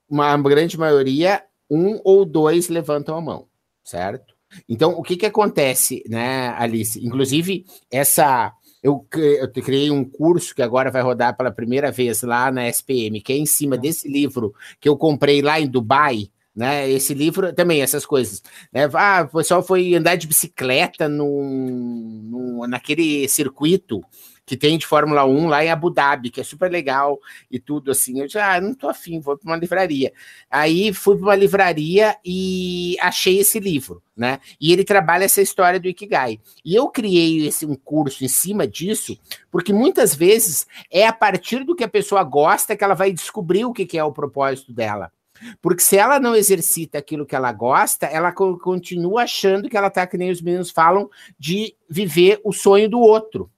Uma 0.09 0.37
grande 0.37 0.77
maioria, 0.77 1.43
um 1.69 1.99
ou 2.03 2.25
dois 2.25 2.69
levantam 2.69 3.17
a 3.17 3.21
mão, 3.21 3.47
certo? 3.83 4.35
Então, 4.67 4.91
o 4.91 5.03
que 5.03 5.17
que 5.17 5.25
acontece, 5.25 6.03
né, 6.07 6.53
Alice? 6.57 7.05
Inclusive, 7.05 7.65
essa 7.91 8.53
eu, 8.81 9.05
eu 9.13 9.51
criei 9.51 9.91
um 9.91 10.05
curso 10.05 10.55
que 10.55 10.61
agora 10.61 10.91
vai 10.91 11.01
rodar 11.01 11.35
pela 11.35 11.51
primeira 11.51 11.91
vez 11.91 12.21
lá 12.21 12.51
na 12.51 12.67
SPM, 12.69 13.21
que 13.21 13.33
é 13.33 13.37
em 13.37 13.45
cima 13.45 13.75
tá. 13.75 13.81
desse 13.81 14.07
livro 14.07 14.53
que 14.79 14.87
eu 14.87 14.95
comprei 14.95 15.41
lá 15.41 15.59
em 15.59 15.67
Dubai, 15.67 16.29
né? 16.55 16.89
Esse 16.89 17.13
livro 17.13 17.53
também, 17.53 17.81
essas 17.81 18.05
coisas. 18.05 18.41
Né? 18.71 18.89
Ah, 18.93 19.27
o 19.29 19.37
pessoal 19.37 19.61
foi 19.61 19.93
andar 19.93 20.15
de 20.15 20.27
bicicleta 20.27 21.07
no, 21.07 21.43
no, 21.43 22.67
naquele 22.67 23.27
circuito 23.27 24.01
que 24.47 24.55
tem 24.55 24.77
de 24.77 24.87
Fórmula 24.87 25.25
1 25.25 25.47
lá 25.49 25.65
em 25.65 25.69
Abu 25.69 25.89
Dhabi, 25.89 26.29
que 26.29 26.39
é 26.39 26.43
super 26.43 26.71
legal 26.71 27.19
e 27.51 27.59
tudo 27.59 27.91
assim. 27.91 28.21
Eu 28.21 28.27
disse, 28.27 28.39
ah, 28.39 28.61
não 28.61 28.73
tô 28.73 28.87
afim, 28.87 29.19
vou 29.19 29.37
para 29.37 29.51
uma 29.51 29.57
livraria. 29.57 30.13
Aí 30.49 30.93
fui 30.93 31.17
para 31.17 31.25
uma 31.25 31.35
livraria 31.35 32.15
e 32.23 32.95
achei 33.01 33.39
esse 33.39 33.59
livro, 33.59 34.01
né? 34.15 34.39
E 34.59 34.71
ele 34.71 34.85
trabalha 34.85 35.25
essa 35.25 35.41
história 35.41 35.81
do 35.81 35.89
Ikigai. 35.89 36.39
E 36.63 36.73
eu 36.73 36.87
criei 36.87 37.45
esse 37.45 37.65
um 37.65 37.75
curso 37.75 38.23
em 38.23 38.29
cima 38.29 38.65
disso, 38.65 39.19
porque 39.51 39.73
muitas 39.73 40.15
vezes 40.15 40.65
é 40.89 41.05
a 41.05 41.11
partir 41.11 41.65
do 41.65 41.75
que 41.75 41.83
a 41.83 41.89
pessoa 41.89 42.23
gosta 42.23 42.73
que 42.73 42.85
ela 42.85 42.95
vai 42.95 43.11
descobrir 43.11 43.65
o 43.65 43.73
que, 43.73 43.85
que 43.85 43.97
é 43.97 44.03
o 44.03 44.13
propósito 44.13 44.71
dela. 44.71 45.11
Porque 45.61 45.83
se 45.83 45.97
ela 45.97 46.21
não 46.21 46.33
exercita 46.33 46.97
aquilo 46.97 47.25
que 47.25 47.35
ela 47.35 47.51
gosta, 47.51 48.05
ela 48.05 48.31
continua 48.31 49.23
achando 49.23 49.69
que 49.69 49.75
ela 49.75 49.89
tá, 49.89 50.07
que 50.07 50.17
nem 50.17 50.31
os 50.31 50.41
meninos 50.41 50.71
falam, 50.71 51.09
de 51.37 51.75
viver 51.89 52.39
o 52.45 52.53
sonho 52.53 52.89
do 52.89 52.99
outro. 52.99 53.51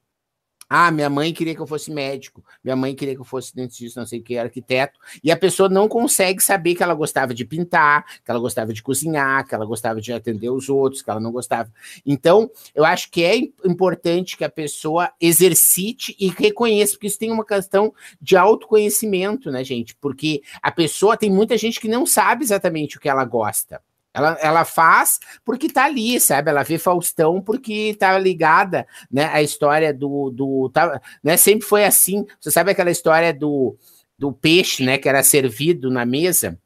Ah, 0.69 0.91
minha 0.91 1.09
mãe 1.09 1.33
queria 1.33 1.55
que 1.55 1.61
eu 1.61 1.65
fosse 1.65 1.91
médico, 1.91 2.43
minha 2.63 2.75
mãe 2.75 2.93
queria 2.93 3.15
que 3.15 3.21
eu 3.21 3.25
fosse 3.25 3.55
dentista, 3.55 3.99
não 3.99 4.05
sei 4.05 4.19
o 4.19 4.23
que, 4.23 4.37
arquiteto, 4.37 4.99
e 5.23 5.31
a 5.31 5.35
pessoa 5.35 5.67
não 5.67 5.87
consegue 5.87 6.43
saber 6.43 6.75
que 6.75 6.83
ela 6.83 6.93
gostava 6.93 7.33
de 7.33 7.43
pintar, 7.43 8.05
que 8.23 8.29
ela 8.29 8.39
gostava 8.39 8.71
de 8.71 8.83
cozinhar, 8.83 9.47
que 9.47 9.55
ela 9.55 9.65
gostava 9.65 9.99
de 9.99 10.13
atender 10.13 10.51
os 10.51 10.69
outros, 10.69 11.01
que 11.01 11.09
ela 11.09 11.19
não 11.19 11.31
gostava. 11.31 11.71
Então, 12.05 12.51
eu 12.75 12.85
acho 12.85 13.09
que 13.09 13.23
é 13.23 13.35
importante 13.65 14.37
que 14.37 14.43
a 14.43 14.49
pessoa 14.49 15.11
exercite 15.19 16.15
e 16.19 16.27
reconheça, 16.27 16.93
porque 16.93 17.07
isso 17.07 17.17
tem 17.17 17.31
uma 17.31 17.45
questão 17.45 17.91
de 18.21 18.37
autoconhecimento, 18.37 19.49
né, 19.49 19.63
gente? 19.63 19.95
Porque 19.95 20.43
a 20.61 20.71
pessoa 20.71 21.17
tem 21.17 21.31
muita 21.31 21.57
gente 21.57 21.79
que 21.79 21.87
não 21.87 22.05
sabe 22.05 22.43
exatamente 22.43 22.97
o 22.97 22.99
que 22.99 23.09
ela 23.09 23.25
gosta. 23.25 23.81
Ela, 24.19 24.37
ela 24.41 24.65
faz 24.65 25.19
porque 25.43 25.69
tá 25.69 25.85
ali, 25.85 26.19
sabe? 26.19 26.49
Ela 26.49 26.63
vê 26.63 26.77
Faustão 26.77 27.41
porque 27.41 27.95
tá 27.97 28.17
ligada, 28.17 28.85
né? 29.11 29.25
A 29.31 29.41
história 29.41 29.93
do. 29.93 30.29
do 30.29 30.69
tá, 30.69 31.01
né? 31.23 31.37
Sempre 31.37 31.67
foi 31.67 31.85
assim. 31.85 32.25
Você 32.39 32.51
sabe 32.51 32.71
aquela 32.71 32.91
história 32.91 33.33
do, 33.33 33.75
do 34.17 34.31
peixe, 34.31 34.83
né? 34.83 34.97
Que 34.97 35.09
era 35.09 35.23
servido 35.23 35.89
na 35.89 36.05
mesa. 36.05 36.57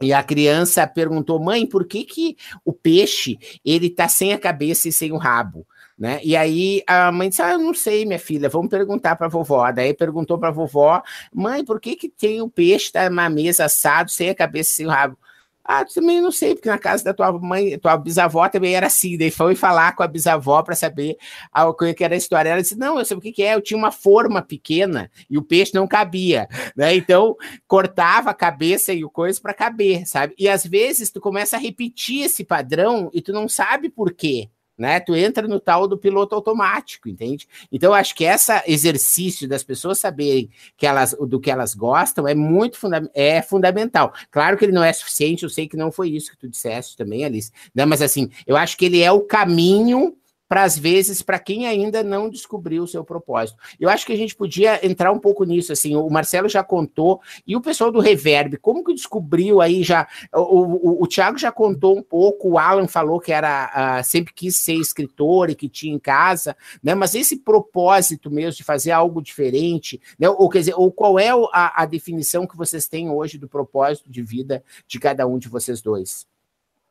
E 0.00 0.12
a 0.12 0.22
criança 0.22 0.84
perguntou, 0.86 1.38
mãe, 1.38 1.64
por 1.64 1.86
que, 1.86 2.04
que 2.04 2.36
o 2.64 2.72
peixe 2.72 3.38
ele 3.64 3.88
tá 3.88 4.08
sem 4.08 4.32
a 4.32 4.38
cabeça 4.38 4.88
e 4.88 4.92
sem 4.92 5.12
o 5.12 5.16
rabo? 5.16 5.64
Né? 5.96 6.20
E 6.24 6.34
aí 6.36 6.82
a 6.86 7.12
mãe 7.12 7.28
disse: 7.28 7.42
Ah, 7.42 7.52
eu 7.52 7.58
não 7.58 7.72
sei, 7.72 8.04
minha 8.04 8.18
filha, 8.18 8.48
vamos 8.48 8.68
perguntar 8.68 9.14
para 9.14 9.28
vovó. 9.28 9.70
Daí 9.70 9.94
perguntou 9.94 10.36
para 10.38 10.50
vovó: 10.50 11.00
Mãe, 11.32 11.64
por 11.64 11.80
que, 11.80 11.94
que 11.94 12.08
tem 12.08 12.42
o 12.42 12.50
peixe 12.50 12.90
tá 12.90 13.08
na 13.08 13.30
mesa 13.30 13.66
assado, 13.66 14.10
sem 14.10 14.28
a 14.28 14.34
cabeça 14.34 14.70
e 14.70 14.74
sem 14.74 14.86
o 14.86 14.88
rabo? 14.88 15.16
Ah, 15.64 15.84
também 15.84 16.20
não 16.20 16.32
sei, 16.32 16.54
porque 16.54 16.68
na 16.68 16.78
casa 16.78 17.04
da 17.04 17.14
tua 17.14 17.32
mãe, 17.32 17.78
tua 17.78 17.96
bisavó 17.96 18.48
também 18.48 18.74
era 18.74 18.86
assim. 18.86 19.16
Daí 19.16 19.30
foi 19.30 19.54
falar 19.54 19.94
com 19.94 20.02
a 20.02 20.08
bisavó 20.08 20.62
para 20.62 20.74
saber 20.74 21.16
o 21.54 21.74
que 21.74 22.02
era 22.02 22.14
a 22.14 22.18
história. 22.18 22.50
Ela 22.50 22.62
disse: 22.62 22.76
Não, 22.76 22.98
eu 22.98 23.04
sei 23.04 23.16
o 23.16 23.20
que, 23.20 23.32
que 23.32 23.42
é. 23.42 23.54
Eu 23.54 23.60
tinha 23.60 23.78
uma 23.78 23.92
forma 23.92 24.42
pequena 24.42 25.10
e 25.30 25.38
o 25.38 25.42
peixe 25.42 25.74
não 25.74 25.86
cabia, 25.86 26.48
né? 26.76 26.94
Então 26.94 27.36
cortava 27.66 28.30
a 28.30 28.34
cabeça 28.34 28.92
e 28.92 29.04
o 29.04 29.10
coisa 29.10 29.40
para 29.40 29.54
caber, 29.54 30.06
sabe? 30.06 30.34
E 30.38 30.48
às 30.48 30.66
vezes 30.66 31.10
tu 31.10 31.20
começa 31.20 31.56
a 31.56 31.60
repetir 31.60 32.24
esse 32.24 32.44
padrão 32.44 33.10
e 33.12 33.22
tu 33.22 33.32
não 33.32 33.48
sabe 33.48 33.88
por 33.88 34.12
quê 34.12 34.50
né? 34.82 34.98
Tu 34.98 35.14
entra 35.14 35.46
no 35.46 35.60
tal 35.60 35.86
do 35.86 35.96
piloto 35.96 36.34
automático, 36.34 37.08
entende? 37.08 37.46
Então, 37.70 37.94
acho 37.94 38.16
que 38.16 38.24
esse 38.24 38.52
exercício 38.66 39.48
das 39.48 39.62
pessoas 39.62 39.98
saberem 39.98 40.50
que 40.76 40.84
elas, 40.84 41.16
do 41.20 41.38
que 41.38 41.52
elas 41.52 41.72
gostam 41.72 42.26
é 42.26 42.34
muito 42.34 42.76
funda 42.76 43.08
é 43.14 43.40
fundamental. 43.40 44.12
Claro 44.28 44.56
que 44.56 44.64
ele 44.64 44.72
não 44.72 44.82
é 44.82 44.92
suficiente, 44.92 45.44
eu 45.44 45.48
sei 45.48 45.68
que 45.68 45.76
não 45.76 45.92
foi 45.92 46.10
isso 46.10 46.32
que 46.32 46.36
tu 46.36 46.48
disseste 46.48 46.96
também, 46.96 47.24
Alice, 47.24 47.52
né? 47.72 47.84
mas 47.84 48.02
assim, 48.02 48.28
eu 48.44 48.56
acho 48.56 48.76
que 48.76 48.86
ele 48.86 49.00
é 49.00 49.12
o 49.12 49.20
caminho 49.20 50.16
para 50.52 50.64
às 50.64 50.78
vezes 50.78 51.22
para 51.22 51.38
quem 51.38 51.66
ainda 51.66 52.02
não 52.02 52.28
descobriu 52.28 52.82
o 52.82 52.86
seu 52.86 53.02
propósito. 53.02 53.58
Eu 53.80 53.88
acho 53.88 54.04
que 54.04 54.12
a 54.12 54.16
gente 54.16 54.36
podia 54.36 54.86
entrar 54.86 55.10
um 55.10 55.18
pouco 55.18 55.44
nisso, 55.44 55.72
assim, 55.72 55.96
o 55.96 56.10
Marcelo 56.10 56.46
já 56.46 56.62
contou, 56.62 57.22
e 57.46 57.56
o 57.56 57.60
pessoal 57.62 57.90
do 57.90 58.00
Reverb, 58.00 58.58
como 58.58 58.84
que 58.84 58.92
descobriu 58.92 59.62
aí 59.62 59.82
já, 59.82 60.06
o, 60.30 60.40
o, 60.40 61.02
o 61.04 61.06
Thiago 61.06 61.38
já 61.38 61.50
contou 61.50 61.96
um 61.96 62.02
pouco, 62.02 62.50
o 62.50 62.58
Alan 62.58 62.86
falou 62.86 63.18
que 63.18 63.32
era, 63.32 63.98
uh, 63.98 64.04
sempre 64.04 64.34
quis 64.34 64.56
ser 64.56 64.74
escritor 64.74 65.48
e 65.48 65.54
que 65.54 65.70
tinha 65.70 65.94
em 65.94 65.98
casa, 65.98 66.54
né, 66.82 66.94
mas 66.94 67.14
esse 67.14 67.38
propósito 67.38 68.30
mesmo 68.30 68.58
de 68.58 68.62
fazer 68.62 68.90
algo 68.90 69.22
diferente, 69.22 70.02
né, 70.18 70.28
ou 70.28 70.50
quer 70.50 70.58
dizer, 70.58 70.74
ou 70.76 70.92
qual 70.92 71.18
é 71.18 71.30
a, 71.30 71.82
a 71.82 71.86
definição 71.86 72.46
que 72.46 72.58
vocês 72.58 72.86
têm 72.86 73.08
hoje 73.08 73.38
do 73.38 73.48
propósito 73.48 74.10
de 74.10 74.20
vida 74.20 74.62
de 74.86 75.00
cada 75.00 75.26
um 75.26 75.38
de 75.38 75.48
vocês 75.48 75.80
dois? 75.80 76.26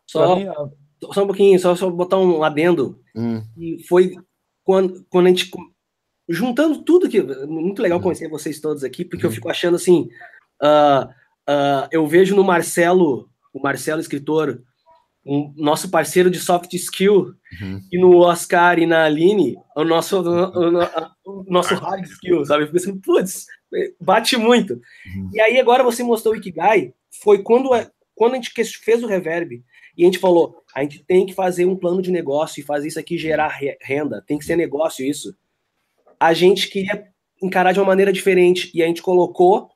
Só, 0.08 0.36
só 1.14 1.24
um 1.24 1.28
pouquinho, 1.28 1.60
só, 1.60 1.76
só 1.76 1.90
botar 1.90 2.18
um 2.18 2.44
adendo. 2.44 3.00
Hum. 3.16 3.42
E 3.58 3.84
foi 3.88 4.16
quando, 4.64 5.06
quando 5.10 5.26
a 5.28 5.30
gente. 5.30 5.50
Juntando 6.30 6.84
tudo 6.84 7.10
que. 7.10 7.22
Muito 7.22 7.82
legal 7.82 8.00
hum. 8.00 8.02
conhecer 8.02 8.30
vocês 8.30 8.60
todos 8.60 8.84
aqui, 8.84 9.04
porque 9.04 9.26
hum. 9.26 9.30
eu 9.30 9.34
fico 9.34 9.50
achando 9.50 9.76
assim. 9.76 10.10
Uh, 10.62 11.08
uh, 11.50 11.88
eu 11.92 12.06
vejo 12.08 12.36
no 12.36 12.44
Marcelo, 12.44 13.30
o 13.54 13.62
Marcelo 13.62 14.00
escritor, 14.00 14.62
um, 15.26 15.54
nosso 15.58 15.90
parceiro 15.90 16.30
de 16.30 16.40
soft 16.40 16.74
skill, 16.74 17.34
uhum. 17.62 17.82
e 17.92 18.00
no 18.00 18.18
Oscar 18.18 18.80
e 18.80 18.86
na 18.86 19.06
Aline, 19.06 19.56
o 19.76 19.84
nosso, 19.84 20.22
o, 20.22 20.80
o, 20.80 20.84
o 21.26 21.46
nosso 21.48 21.76
hard 21.76 22.06
skill, 22.06 22.46
sabe? 22.46 22.64
Eu 22.64 22.68
fico 22.68 22.78
assim, 22.78 23.00
putz, 23.00 23.46
bate 24.00 24.38
muito. 24.38 24.74
Uhum. 24.74 25.30
E 25.34 25.42
aí 25.42 25.60
agora 25.60 25.84
você 25.84 26.04
mostrou 26.04 26.34
o 26.34 26.38
Ikigai, 26.38 26.94
foi 27.24 27.44
quando, 27.44 27.70
quando 28.16 28.34
a 28.34 28.36
gente 28.36 28.52
fez 28.84 29.04
o 29.04 29.08
reverb, 29.08 29.64
e 29.98 30.04
a 30.04 30.06
gente 30.06 30.20
falou, 30.20 30.61
a 30.76 30.82
gente 30.82 31.04
tem 31.04 31.26
que 31.26 31.34
fazer 31.34 31.66
um 31.66 31.76
plano 31.76 32.02
de 32.02 32.12
negócio 32.12 32.60
e 32.60 32.64
fazer 32.64 32.88
isso 32.88 33.00
aqui 33.00 33.18
gerar 33.18 33.60
renda, 33.82 34.24
tem 34.26 34.38
que 34.38 34.46
ser 34.46 34.56
negócio 34.56 35.06
isso. 35.06 35.36
A 36.20 36.34
gente 36.34 36.70
queria 36.70 37.08
encarar 37.42 37.72
de 37.72 37.80
uma 37.80 37.86
maneira 37.86 38.14
diferente 38.14 38.72
e 38.74 38.84
a 38.84 38.88
gente 38.88 39.02
colocou 39.02 39.70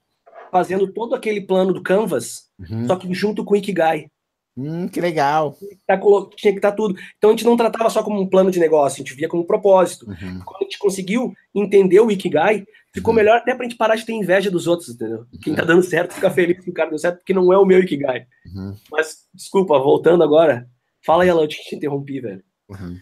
fazendo 0.51 0.87
todo 0.91 1.15
aquele 1.15 1.41
plano 1.41 1.73
do 1.73 1.81
Canvas, 1.81 2.49
uhum. 2.59 2.87
só 2.87 2.95
que 2.95 3.11
junto 3.13 3.43
com 3.43 3.53
o 3.53 3.57
Ikigai. 3.57 4.09
Hum, 4.57 4.87
que 4.87 5.01
legal. 5.01 5.57
Tá, 5.85 5.99
tinha 6.37 6.53
que 6.53 6.59
estar 6.59 6.71
tá 6.71 6.77
tudo. 6.77 6.97
Então 7.17 7.29
a 7.29 7.33
gente 7.33 7.43
não 7.43 7.57
tratava 7.57 7.89
só 7.89 8.01
como 8.01 8.21
um 8.21 8.27
plano 8.27 8.49
de 8.49 8.59
negócio, 8.59 8.95
a 8.95 9.05
gente 9.05 9.15
via 9.15 9.27
como 9.27 9.43
um 9.43 9.45
propósito. 9.45 10.07
Uhum. 10.07 10.39
Quando 10.45 10.61
a 10.61 10.63
gente 10.63 10.79
conseguiu 10.79 11.33
entender 11.53 11.99
o 11.99 12.09
Ikigai, 12.09 12.65
ficou 12.93 13.11
uhum. 13.11 13.17
melhor 13.17 13.37
até 13.37 13.53
pra 13.53 13.65
gente 13.65 13.75
parar 13.75 13.95
de 13.95 14.05
ter 14.05 14.13
inveja 14.13 14.49
dos 14.49 14.65
outros, 14.65 14.89
entendeu? 14.89 15.25
Quem 15.43 15.53
tá 15.53 15.65
dando 15.65 15.83
certo 15.83 16.13
fica 16.13 16.31
feliz 16.31 16.63
que 16.63 16.69
o 16.69 16.73
cara 16.73 16.89
deu 16.89 16.99
certo, 16.99 17.17
porque 17.17 17.33
não 17.33 17.51
é 17.51 17.57
o 17.57 17.65
meu 17.65 17.79
Ikigai. 17.79 18.25
Uhum. 18.45 18.75
Mas, 18.89 19.27
desculpa, 19.33 19.77
voltando 19.77 20.23
agora, 20.23 20.69
fala 21.05 21.23
aí, 21.23 21.29
Alan, 21.29 21.43
eu 21.43 21.47
te 21.47 21.75
interrompi, 21.75 22.19
velho. 22.19 22.43
Uhum. 22.69 22.97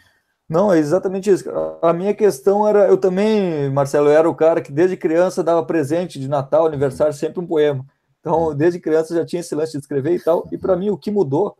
Não, 0.48 0.72
é 0.74 0.78
exatamente 0.78 1.30
isso. 1.30 1.50
A 1.82 1.94
minha 1.94 2.14
questão 2.14 2.68
era, 2.68 2.88
eu 2.88 2.98
também, 2.98 3.70
Marcelo, 3.72 4.10
eu 4.10 4.14
era 4.14 4.30
o 4.30 4.36
cara 4.36 4.62
que 4.62 4.72
desde 4.72 4.98
criança 4.98 5.44
dava 5.44 5.66
presente 5.66 6.20
de 6.20 6.28
Natal, 6.28 6.66
aniversário, 6.66 7.14
sempre 7.14 7.40
um 7.40 7.48
poema. 7.48 7.86
Então, 8.20 8.54
desde 8.54 8.80
criança 8.80 9.16
já 9.16 9.26
tinha 9.26 9.40
esse 9.40 9.56
lance 9.56 9.72
de 9.74 9.80
escrever 9.80 10.14
e 10.14 10.20
tal. 10.20 10.48
E 10.52 10.58
para 10.58 10.76
mim, 10.76 10.90
o 10.90 10.98
que 10.98 11.10
mudou 11.10 11.58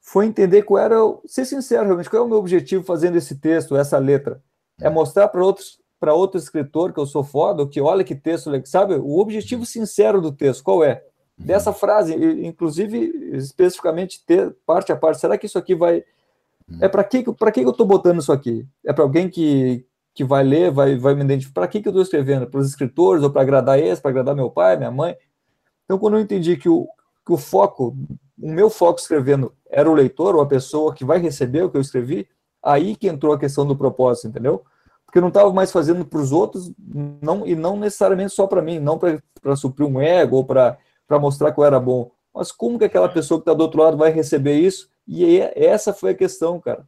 foi 0.00 0.26
entender 0.26 0.62
qual 0.62 0.82
era, 0.82 0.96
ser 1.26 1.44
sincero 1.44 1.84
realmente, 1.84 2.10
qual 2.10 2.22
é 2.22 2.26
o 2.26 2.28
meu 2.28 2.38
objetivo 2.38 2.84
fazendo 2.84 3.16
esse 3.16 3.36
texto, 3.36 3.76
essa 3.76 3.98
letra. 3.98 4.42
É 4.80 4.90
mostrar 4.90 5.28
para 5.28 5.42
outros 5.42 5.78
para 5.98 6.14
outro 6.14 6.38
escritor 6.38 6.92
que 6.92 7.00
eu 7.00 7.06
sou 7.06 7.24
foda, 7.24 7.66
que 7.66 7.80
olha 7.80 8.04
que 8.04 8.14
texto, 8.14 8.50
sabe? 8.66 8.94
O 8.94 9.18
objetivo 9.18 9.64
sincero 9.64 10.20
do 10.20 10.30
texto, 10.30 10.62
qual 10.62 10.84
é? 10.84 11.02
Dessa 11.38 11.72
frase, 11.72 12.14
inclusive, 12.14 12.98
especificamente, 13.36 14.24
ter 14.24 14.56
parte 14.64 14.90
a 14.90 14.96
parte, 14.96 15.20
será 15.20 15.36
que 15.36 15.46
isso 15.46 15.58
aqui 15.58 15.74
vai. 15.74 16.02
É 16.80 16.88
para 16.88 17.04
que, 17.04 17.22
pra 17.34 17.52
que 17.52 17.60
eu 17.60 17.70
estou 17.70 17.86
botando 17.86 18.20
isso 18.20 18.32
aqui? 18.32 18.66
É 18.84 18.92
para 18.92 19.04
alguém 19.04 19.28
que, 19.28 19.86
que 20.14 20.24
vai 20.24 20.42
ler, 20.42 20.70
vai, 20.70 20.96
vai 20.96 21.14
me 21.14 21.22
identificar? 21.22 21.60
Para 21.60 21.68
que, 21.68 21.82
que 21.82 21.88
eu 21.88 21.90
estou 21.90 22.02
escrevendo? 22.02 22.46
Para 22.46 22.60
os 22.60 22.68
escritores 22.68 23.22
ou 23.22 23.30
para 23.30 23.42
agradar 23.42 23.78
esse, 23.78 24.00
para 24.00 24.10
agradar 24.10 24.34
meu 24.34 24.50
pai, 24.50 24.76
minha 24.76 24.90
mãe? 24.90 25.16
Então, 25.84 25.98
quando 25.98 26.16
eu 26.16 26.20
entendi 26.20 26.56
que 26.56 26.68
o, 26.68 26.88
que 27.24 27.32
o 27.32 27.36
foco, 27.36 27.94
o 28.40 28.50
meu 28.50 28.70
foco 28.70 28.98
escrevendo 28.98 29.52
era 29.68 29.90
o 29.90 29.94
leitor 29.94 30.34
ou 30.34 30.40
a 30.40 30.46
pessoa 30.46 30.94
que 30.94 31.04
vai 31.04 31.18
receber 31.18 31.62
o 31.62 31.70
que 31.70 31.76
eu 31.76 31.82
escrevi, 31.82 32.26
aí 32.62 32.96
que 32.96 33.08
entrou 33.08 33.32
a 33.32 33.38
questão 33.38 33.66
do 33.66 33.76
propósito, 33.76 34.28
entendeu? 34.28 34.64
Porque 35.04 35.18
eu 35.18 35.22
não 35.22 35.28
estava 35.28 35.52
mais 35.52 35.70
fazendo 35.70 36.04
para 36.04 36.18
os 36.18 36.32
outros 36.32 36.72
não, 37.22 37.46
e 37.46 37.54
não 37.54 37.76
necessariamente 37.76 38.32
só 38.32 38.46
para 38.46 38.62
mim, 38.62 38.80
não 38.80 38.98
para 38.98 39.56
suprir 39.56 39.86
um 39.86 40.00
ego 40.00 40.36
ou 40.36 40.44
para 40.44 40.76
mostrar 41.10 41.52
que 41.52 41.60
eu 41.60 41.64
era 41.64 41.80
bom. 41.80 42.10
Mas 42.34 42.52
como 42.52 42.78
que 42.78 42.84
aquela 42.84 43.08
pessoa 43.08 43.38
que 43.38 43.42
está 43.42 43.54
do 43.54 43.62
outro 43.62 43.82
lado 43.82 43.96
vai 43.96 44.10
receber 44.10 44.58
isso? 44.58 44.90
E 45.06 45.40
essa 45.54 45.92
foi 45.92 46.10
a 46.10 46.14
questão, 46.14 46.60
cara. 46.60 46.86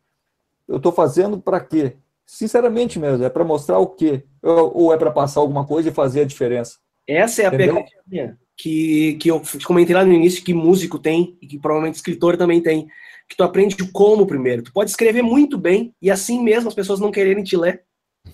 Eu 0.66 0.77
estou 0.77 0.93
fazendo 0.93 1.40
para 1.40 1.61
quê? 1.61 1.97
Sinceramente 2.27 2.99
mesmo, 2.99 3.24
é 3.24 3.31
para 3.31 3.45
mostrar 3.45 3.78
o 3.78 3.86
quê? 3.86 4.24
Ou 4.43 4.93
é 4.93 4.99
para 4.99 5.11
passar 5.11 5.40
alguma 5.40 5.65
coisa 5.65 5.89
e 5.89 5.93
fazer 5.93 6.23
a 6.23 6.27
diferença? 6.27 6.77
Essa 7.07 7.43
é 7.43 7.47
a 7.47 7.49
Entendeu? 7.49 7.77
pegadinha 7.77 8.39
que, 8.59 9.15
que 9.15 9.31
eu 9.31 9.40
comentei 9.65 9.95
lá 9.95 10.05
no 10.05 10.12
início 10.12 10.45
que 10.45 10.53
músico 10.53 10.99
tem 10.99 11.39
e 11.40 11.47
que 11.47 11.59
provavelmente 11.59 11.95
escritor 11.95 12.36
também 12.36 12.61
tem, 12.61 12.89
que 13.28 13.36
tu 13.36 13.45
aprende 13.45 13.81
o 13.81 13.93
como 13.93 14.27
primeiro. 14.27 14.62
Tu 14.62 14.73
pode 14.73 14.90
escrever 14.90 15.23
muito 15.23 15.57
bem 15.57 15.95
e 16.03 16.11
assim 16.11 16.43
mesmo 16.43 16.69
as 16.69 16.74
pessoas 16.74 16.99
não 16.99 17.12
quererem 17.12 17.45
te 17.45 17.57
ler. 17.57 17.85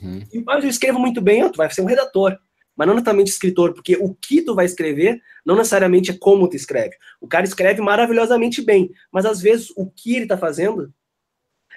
Uhum. 0.02 0.22
E 0.32 0.40
mas 0.40 0.64
eu 0.64 0.70
escrevo 0.70 0.98
muito 0.98 1.20
bem, 1.20 1.48
tu 1.50 1.58
vai 1.58 1.70
ser 1.70 1.82
um 1.82 1.86
redator, 1.86 2.36
mas 2.76 2.86
não 2.86 2.94
necessariamente 2.94 3.30
escritor, 3.30 3.72
porque 3.72 3.96
o 3.96 4.14
que 4.14 4.42
tu 4.42 4.54
vai 4.54 4.64
escrever 4.64 5.22
não 5.44 5.56
necessariamente 5.56 6.10
é 6.10 6.16
como 6.18 6.48
tu 6.48 6.56
escreve. 6.56 6.96
O 7.20 7.28
cara 7.28 7.44
escreve 7.44 7.80
maravilhosamente 7.80 8.62
bem, 8.62 8.90
mas 9.12 9.24
às 9.24 9.40
vezes 9.40 9.70
o 9.76 9.90
que 9.90 10.16
ele 10.16 10.26
tá 10.26 10.36
fazendo 10.36 10.92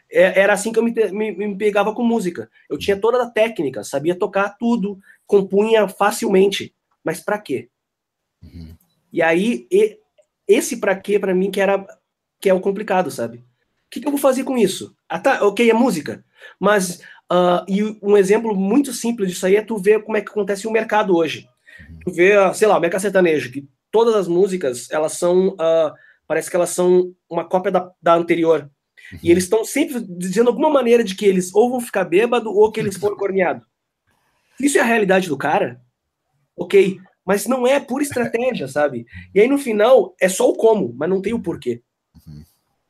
é, 0.09 0.39
era 0.39 0.53
assim 0.53 0.71
que 0.71 0.79
eu 0.79 0.83
me, 0.83 0.93
me, 1.11 1.31
me, 1.31 1.57
pegava 1.57 1.93
com 1.93 2.03
música. 2.03 2.49
Eu 2.69 2.77
tinha 2.77 2.97
toda 2.97 3.21
a 3.21 3.29
técnica, 3.29 3.83
sabia 3.83 4.15
tocar 4.15 4.57
tudo, 4.57 4.99
compunha 5.25 5.87
facilmente, 5.87 6.73
mas 7.03 7.19
para 7.19 7.39
quê? 7.39 7.69
Uhum. 8.41 8.75
E 9.11 9.21
aí, 9.21 9.67
e, 9.71 9.99
esse 10.47 10.77
para 10.77 10.95
quê, 10.95 11.19
para 11.19 11.35
mim, 11.35 11.51
que 11.51 11.59
era 11.59 11.85
que 12.39 12.49
é 12.49 12.53
o 12.53 12.61
complicado, 12.61 13.09
sabe? 13.11 13.39
O 13.39 13.89
que, 13.89 13.99
que 13.99 14.07
eu 14.07 14.11
vou 14.11 14.19
fazer 14.19 14.43
com 14.43 14.57
isso? 14.57 14.95
Ah, 15.09 15.19
tá, 15.19 15.45
ok, 15.45 15.69
é 15.69 15.73
música. 15.73 16.23
Mas, 16.59 17.01
uh, 17.31 17.65
e 17.67 17.97
um 18.01 18.17
exemplo 18.17 18.55
muito 18.55 18.93
simples 18.93 19.29
disso 19.29 19.45
aí 19.45 19.55
é 19.55 19.61
tu 19.61 19.77
ver 19.77 20.03
como 20.03 20.17
é 20.17 20.21
que 20.21 20.29
acontece 20.29 20.67
o 20.67 20.71
mercado 20.71 21.15
hoje. 21.15 21.47
Uhum. 21.89 21.99
Tu 22.05 22.11
vê, 22.11 22.53
sei 22.53 22.67
lá, 22.67 22.77
o 22.77 22.81
mercado 22.81 23.01
sertanejo, 23.01 23.51
que 23.51 23.67
todas 23.91 24.15
as 24.15 24.27
músicas, 24.27 24.89
elas 24.91 25.13
são, 25.13 25.49
uh, 25.49 25.93
parece 26.27 26.49
que 26.49 26.55
elas 26.55 26.69
são 26.69 27.13
uma 27.29 27.45
cópia 27.45 27.71
da, 27.71 27.91
da 28.01 28.15
anterior. 28.15 28.69
Uhum. 29.11 29.19
E 29.23 29.31
eles 29.31 29.43
estão 29.43 29.63
sempre 29.63 29.99
dizendo 30.01 30.49
alguma 30.49 30.69
maneira 30.69 31.03
de 31.03 31.15
que 31.15 31.25
eles 31.25 31.53
ou 31.53 31.69
vão 31.69 31.81
ficar 31.81 32.03
bêbado 32.03 32.49
ou 32.51 32.71
que 32.71 32.79
eles 32.79 32.97
foram 32.97 33.15
corneados. 33.17 33.65
Isso 34.59 34.77
é 34.77 34.81
a 34.81 34.85
realidade 34.85 35.27
do 35.29 35.37
cara? 35.37 35.79
Ok, 36.55 36.99
mas 37.25 37.45
não 37.45 37.67
é 37.67 37.79
por 37.79 38.01
estratégia, 38.01 38.67
sabe? 38.67 39.05
E 39.35 39.39
aí 39.39 39.47
no 39.47 39.57
final 39.57 40.15
é 40.19 40.27
só 40.27 40.49
o 40.49 40.55
como, 40.55 40.93
mas 40.97 41.09
não 41.09 41.21
tem 41.21 41.33
o 41.33 41.41
porquê. 41.41 41.83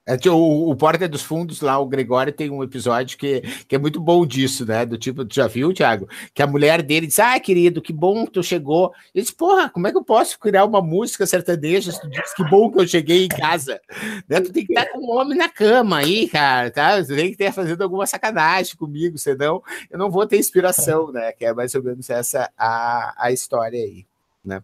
É, 0.07 0.17
o, 0.29 0.69
o 0.69 0.75
Porta 0.77 1.05
dos 1.05 1.21
Fundos 1.21 1.59
lá, 1.59 1.77
o 1.77 1.85
Gregório 1.85 2.31
tem 2.31 2.49
um 2.49 2.63
episódio 2.63 3.17
que, 3.17 3.41
que 3.67 3.75
é 3.75 3.77
muito 3.77 3.99
bom 3.99 4.25
disso, 4.25 4.65
né? 4.65 4.85
Do 4.85 4.97
tipo, 4.97 5.25
tu 5.25 5.35
já 5.35 5.47
viu, 5.47 5.73
Thiago? 5.73 6.07
Que 6.33 6.41
a 6.41 6.47
mulher 6.47 6.81
dele 6.81 7.07
diz: 7.07 7.19
Ah, 7.19 7.37
querido, 7.41 7.81
que 7.81 7.91
bom 7.91 8.25
que 8.25 8.31
tu 8.31 8.41
chegou. 8.41 8.93
Ele 9.13 9.21
diz: 9.21 9.31
Porra, 9.31 9.69
como 9.69 9.85
é 9.85 9.91
que 9.91 9.97
eu 9.97 10.03
posso 10.05 10.39
criar 10.39 10.63
uma 10.63 10.81
música 10.81 11.25
sertaneja 11.27 11.91
se 11.91 11.99
tu 11.99 12.09
diz 12.09 12.33
que 12.33 12.43
bom 12.45 12.71
que 12.71 12.79
eu 12.79 12.87
cheguei 12.87 13.25
em 13.25 13.27
casa? 13.27 13.81
Né? 14.27 14.41
Tu 14.41 14.51
tem 14.51 14.65
que 14.65 14.73
estar 14.73 14.85
com 14.91 14.99
um 14.99 15.17
homem 15.17 15.37
na 15.37 15.49
cama 15.49 15.97
aí, 15.97 16.27
cara, 16.27 16.69
tá? 16.71 17.01
Tu 17.03 17.15
tem 17.15 17.33
que 17.33 17.41
estar 17.41 17.53
fazendo 17.53 17.81
alguma 17.81 18.05
sacanagem 18.05 18.75
comigo, 18.75 19.17
senão 19.17 19.61
eu 19.89 19.97
não 19.97 20.09
vou 20.09 20.25
ter 20.25 20.37
inspiração, 20.37 21.11
né? 21.11 21.31
Que 21.31 21.45
é 21.45 21.53
mais 21.53 21.73
ou 21.75 21.83
menos 21.83 22.09
essa 22.09 22.49
a, 22.57 23.13
a 23.17 23.31
história 23.31 23.79
aí, 23.79 24.05
né? 24.43 24.61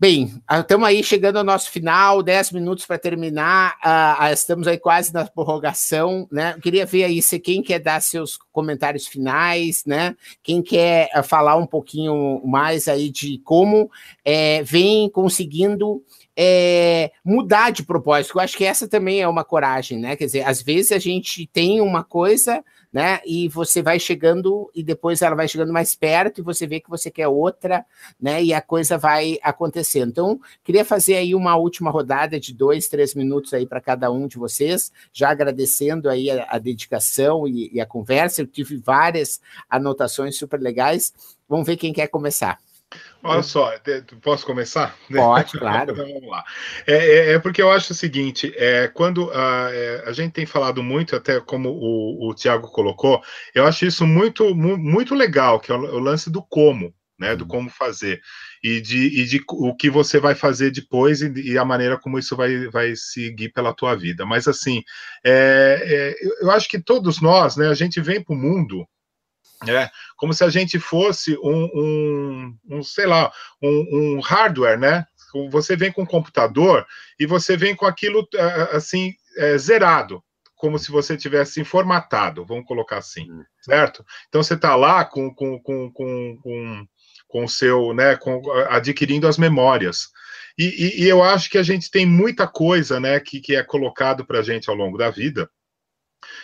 Bem, 0.00 0.40
estamos 0.48 0.86
aí 0.86 1.02
chegando 1.02 1.38
ao 1.38 1.44
nosso 1.44 1.72
final, 1.72 2.22
10 2.22 2.52
minutos 2.52 2.86
para 2.86 2.96
terminar. 2.96 3.74
Uh, 3.84 4.32
estamos 4.32 4.68
aí 4.68 4.78
quase 4.78 5.12
na 5.12 5.24
prorrogação, 5.24 6.28
né? 6.30 6.56
queria 6.62 6.86
ver 6.86 7.02
aí 7.02 7.20
se 7.20 7.36
quem 7.40 7.60
quer 7.60 7.80
dar 7.80 8.00
seus 8.00 8.38
comentários 8.52 9.08
finais, 9.08 9.84
né? 9.84 10.14
Quem 10.40 10.62
quer 10.62 11.10
falar 11.24 11.56
um 11.56 11.66
pouquinho 11.66 12.40
mais 12.44 12.86
aí 12.86 13.10
de 13.10 13.38
como 13.38 13.90
é, 14.24 14.62
vem 14.62 15.10
conseguindo 15.10 16.00
é, 16.36 17.10
mudar 17.24 17.72
de 17.72 17.82
propósito. 17.82 18.38
Eu 18.38 18.42
acho 18.42 18.56
que 18.56 18.64
essa 18.64 18.86
também 18.86 19.20
é 19.20 19.26
uma 19.26 19.42
coragem, 19.42 19.98
né? 19.98 20.14
Quer 20.14 20.26
dizer, 20.26 20.42
às 20.42 20.62
vezes 20.62 20.92
a 20.92 20.98
gente 21.00 21.44
tem 21.48 21.80
uma 21.80 22.04
coisa 22.04 22.62
né? 22.92 23.20
E 23.26 23.48
você 23.48 23.82
vai 23.82 23.98
chegando 23.98 24.70
e 24.74 24.82
depois 24.82 25.22
ela 25.22 25.36
vai 25.36 25.46
chegando 25.46 25.72
mais 25.72 25.94
perto 25.94 26.40
e 26.40 26.42
você 26.42 26.66
vê 26.66 26.80
que 26.80 26.88
você 26.88 27.10
quer 27.10 27.28
outra, 27.28 27.84
né? 28.20 28.42
E 28.42 28.54
a 28.54 28.60
coisa 28.60 28.96
vai 28.96 29.38
acontecendo. 29.42 30.10
Então, 30.10 30.40
queria 30.64 30.84
fazer 30.84 31.16
aí 31.16 31.34
uma 31.34 31.56
última 31.56 31.90
rodada 31.90 32.40
de 32.40 32.54
dois, 32.54 32.88
três 32.88 33.14
minutos 33.14 33.52
aí 33.52 33.66
para 33.66 33.80
cada 33.80 34.10
um 34.10 34.26
de 34.26 34.38
vocês, 34.38 34.90
já 35.12 35.30
agradecendo 35.30 36.08
aí 36.08 36.30
a, 36.30 36.46
a 36.48 36.58
dedicação 36.58 37.46
e, 37.46 37.70
e 37.72 37.80
a 37.80 37.86
conversa. 37.86 38.42
Eu 38.42 38.46
tive 38.46 38.76
várias 38.76 39.40
anotações 39.68 40.36
super 40.36 40.60
legais. 40.60 41.12
Vamos 41.48 41.66
ver 41.66 41.76
quem 41.76 41.92
quer 41.92 42.08
começar. 42.08 42.58
Olha 43.22 43.42
só, 43.42 43.72
posso 44.22 44.46
começar? 44.46 44.96
Pode, 45.12 45.52
claro. 45.58 45.92
então, 45.92 46.06
vamos 46.06 46.28
lá. 46.28 46.44
É, 46.86 46.94
é, 46.94 47.32
é, 47.32 47.38
porque 47.38 47.60
eu 47.60 47.70
acho 47.70 47.92
o 47.92 47.96
seguinte: 47.96 48.52
é, 48.56 48.88
quando 48.88 49.30
a, 49.32 49.68
é, 49.72 50.04
a 50.06 50.12
gente 50.12 50.32
tem 50.32 50.46
falado 50.46 50.82
muito, 50.82 51.16
até 51.16 51.40
como 51.40 51.70
o, 51.70 52.28
o 52.30 52.34
Tiago 52.34 52.70
colocou, 52.70 53.20
eu 53.54 53.66
acho 53.66 53.84
isso 53.84 54.06
muito, 54.06 54.54
muito 54.54 55.14
legal, 55.14 55.58
que 55.58 55.72
é 55.72 55.74
o, 55.74 55.80
o 55.80 55.98
lance 55.98 56.30
do 56.30 56.42
como, 56.42 56.94
né? 57.18 57.34
Do 57.34 57.42
uhum. 57.42 57.48
como 57.48 57.70
fazer. 57.70 58.20
E 58.62 58.80
de, 58.80 59.20
e 59.20 59.24
de 59.24 59.42
o 59.48 59.74
que 59.74 59.90
você 59.90 60.18
vai 60.18 60.34
fazer 60.34 60.70
depois 60.70 61.20
e, 61.20 61.32
e, 61.52 61.58
a 61.58 61.64
maneira 61.64 61.98
como 61.98 62.18
isso 62.18 62.36
vai, 62.36 62.68
vai 62.68 62.94
seguir 62.96 63.50
pela 63.50 63.74
tua 63.74 63.94
vida. 63.94 64.24
Mas 64.24 64.48
assim, 64.48 64.82
é, 65.24 66.14
é 66.20 66.44
eu 66.44 66.50
acho 66.50 66.68
que 66.68 66.80
todos 66.80 67.20
nós, 67.20 67.56
né, 67.56 67.68
a 67.68 67.74
gente 67.74 68.00
vem 68.00 68.22
para 68.22 68.34
o 68.34 68.38
mundo 68.38 68.86
é, 69.66 69.90
como 70.16 70.32
se 70.32 70.44
a 70.44 70.50
gente 70.50 70.78
fosse 70.78 71.36
um, 71.42 71.64
um, 71.74 72.58
um 72.70 72.82
sei 72.82 73.06
lá, 73.06 73.32
um, 73.62 74.16
um, 74.16 74.20
hardware, 74.20 74.78
né? 74.78 75.04
Você 75.50 75.76
vem 75.76 75.92
com 75.92 76.02
um 76.02 76.06
computador 76.06 76.86
e 77.18 77.26
você 77.26 77.56
vem 77.56 77.74
com 77.74 77.84
aquilo 77.84 78.26
assim 78.72 79.14
é, 79.36 79.58
zerado, 79.58 80.22
como 80.54 80.78
se 80.78 80.90
você 80.90 81.16
tivesse 81.16 81.64
formatado, 81.64 82.44
vamos 82.44 82.66
colocar 82.66 82.98
assim, 82.98 83.30
hum. 83.30 83.44
certo? 83.60 84.04
Então 84.28 84.42
você 84.42 84.54
está 84.54 84.74
lá 84.76 85.04
com, 85.04 85.32
com, 85.34 85.58
com, 85.60 85.90
com, 85.92 86.38
com, 86.42 86.86
com 87.28 87.48
seu, 87.48 87.94
né, 87.94 88.16
com, 88.16 88.42
adquirindo 88.68 89.28
as 89.28 89.38
memórias. 89.38 90.08
E, 90.58 90.64
e, 90.64 91.04
e, 91.04 91.08
eu 91.08 91.22
acho 91.22 91.48
que 91.48 91.58
a 91.58 91.62
gente 91.62 91.88
tem 91.90 92.04
muita 92.04 92.46
coisa, 92.48 92.98
né, 92.98 93.20
que, 93.20 93.40
que 93.40 93.54
é 93.54 93.62
colocado 93.62 94.24
para 94.24 94.40
a 94.40 94.42
gente 94.42 94.68
ao 94.68 94.74
longo 94.74 94.98
da 94.98 95.08
vida, 95.08 95.48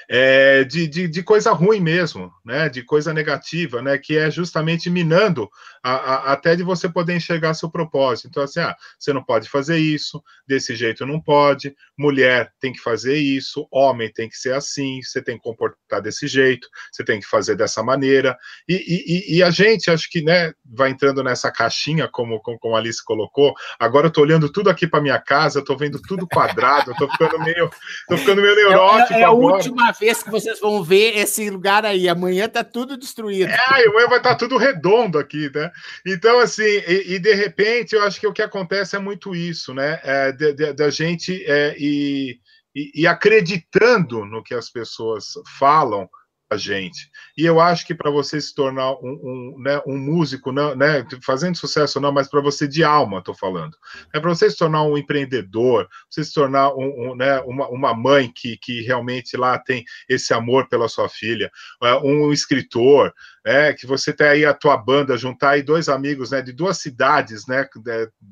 é, 0.08 0.64
de, 0.64 0.86
de, 0.86 1.08
de, 1.08 1.22
coisa 1.22 1.52
ruim 1.52 1.80
mesmo, 1.80 2.32
né? 2.44 2.68
De 2.68 2.82
coisa 2.82 3.12
negativa, 3.12 3.80
né? 3.82 3.98
Que 3.98 4.16
é 4.16 4.30
justamente 4.30 4.90
minando 4.90 5.48
a, 5.82 5.92
a, 5.92 6.32
até 6.32 6.54
de 6.56 6.62
você 6.62 6.88
poder 6.88 7.16
enxergar 7.16 7.54
seu 7.54 7.70
propósito. 7.70 8.28
Então, 8.28 8.42
assim, 8.42 8.60
ah, 8.60 8.74
você 8.98 9.12
não 9.12 9.24
pode 9.24 9.48
fazer 9.48 9.78
isso, 9.78 10.22
desse 10.46 10.74
jeito 10.74 11.06
não 11.06 11.20
pode, 11.20 11.74
mulher 11.98 12.52
tem 12.60 12.72
que 12.72 12.80
fazer 12.80 13.16
isso, 13.16 13.66
homem 13.70 14.12
tem 14.12 14.28
que 14.28 14.36
ser 14.36 14.54
assim, 14.54 15.00
você 15.02 15.22
tem 15.22 15.36
que 15.36 15.42
comportar 15.42 16.00
desse 16.00 16.26
jeito, 16.26 16.68
você 16.92 17.04
tem 17.04 17.20
que 17.20 17.26
fazer 17.26 17.56
dessa 17.56 17.82
maneira. 17.82 18.36
E, 18.68 18.74
e, 18.74 19.36
e 19.36 19.42
a 19.42 19.50
gente, 19.50 19.90
acho 19.90 20.08
que, 20.10 20.22
né, 20.22 20.52
vai 20.64 20.90
entrando 20.90 21.22
nessa 21.22 21.50
caixinha, 21.50 22.08
como, 22.08 22.40
como, 22.40 22.58
como 22.58 22.76
a 22.76 22.78
Alice 22.78 23.04
colocou. 23.04 23.54
Agora 23.78 24.06
eu 24.06 24.10
tô 24.10 24.20
olhando 24.20 24.50
tudo 24.50 24.70
aqui 24.70 24.86
para 24.86 25.00
minha 25.00 25.18
casa, 25.18 25.58
eu 25.58 25.64
tô 25.64 25.76
vendo 25.76 26.00
tudo 26.00 26.26
quadrado, 26.26 26.90
eu 26.90 26.96
tô 26.96 27.10
ficando 27.10 27.38
meio, 27.40 27.70
tô 28.08 28.16
ficando 28.16 28.42
meio 28.42 28.54
neurótico. 28.54 29.14
É, 29.14 29.18
é, 29.18 29.20
é 29.20 29.24
a 29.24 29.32
última 29.70 29.92
vez 29.92 30.22
que 30.22 30.30
vocês 30.30 30.60
vão 30.60 30.82
ver 30.82 31.16
esse 31.16 31.48
lugar 31.50 31.84
aí. 31.84 32.08
Amanhã 32.08 32.48
tá 32.48 32.62
tudo 32.62 32.96
destruído. 32.96 33.50
É, 33.50 33.86
amanhã 33.86 34.08
vai 34.08 34.18
estar 34.18 34.30
tá 34.30 34.34
tudo 34.36 34.56
redondo 34.56 35.18
aqui, 35.18 35.50
né? 35.54 35.70
Então, 36.06 36.38
assim, 36.40 36.62
e, 36.62 37.14
e, 37.14 37.18
de 37.18 37.34
repente, 37.34 37.94
eu 37.94 38.02
acho 38.02 38.20
que 38.20 38.26
o 38.26 38.32
que 38.32 38.42
acontece 38.42 38.96
é 38.96 38.98
muito 38.98 39.34
isso, 39.34 39.74
né? 39.74 40.00
É, 40.02 40.32
da 40.72 40.90
gente 40.90 41.44
é, 41.46 41.74
e, 41.78 42.38
e 42.74 43.06
acreditando 43.06 44.24
no 44.24 44.42
que 44.42 44.54
as 44.54 44.70
pessoas 44.70 45.34
falam 45.58 46.08
a 46.50 46.56
gente. 46.56 47.10
E 47.36 47.44
eu 47.44 47.60
acho 47.60 47.86
que 47.86 47.94
para 47.94 48.10
você 48.10 48.40
se 48.40 48.54
tornar 48.54 48.92
um, 48.92 48.98
um, 49.02 49.62
né, 49.62 49.80
um 49.86 49.96
músico, 49.96 50.52
não, 50.52 50.74
né, 50.74 51.04
fazendo 51.22 51.56
sucesso 51.56 52.00
não, 52.00 52.12
mas 52.12 52.28
para 52.28 52.40
você 52.40 52.68
de 52.68 52.84
alma, 52.84 53.18
estou 53.18 53.34
falando. 53.34 53.76
É 54.12 54.20
para 54.20 54.30
você 54.30 54.50
se 54.50 54.56
tornar 54.56 54.82
um 54.82 54.96
empreendedor, 54.96 55.88
você 56.08 56.22
se 56.24 56.34
tornar 56.34 56.74
um, 56.74 57.12
um, 57.12 57.16
né, 57.16 57.40
uma, 57.40 57.68
uma 57.68 57.94
mãe 57.94 58.30
que, 58.34 58.56
que 58.58 58.82
realmente 58.82 59.36
lá 59.36 59.58
tem 59.58 59.84
esse 60.08 60.32
amor 60.32 60.68
pela 60.68 60.88
sua 60.88 61.08
filha, 61.08 61.50
é, 61.82 61.94
um 61.96 62.32
escritor, 62.32 63.12
é, 63.44 63.74
que 63.74 63.86
você 63.86 64.10
tem 64.12 64.26
aí 64.26 64.44
a 64.46 64.54
tua 64.54 64.76
banda, 64.76 65.18
juntar 65.18 65.50
aí 65.50 65.62
dois 65.62 65.88
amigos, 65.88 66.30
né, 66.30 66.40
de 66.40 66.50
duas 66.50 66.78
cidades, 66.78 67.46
né, 67.46 67.68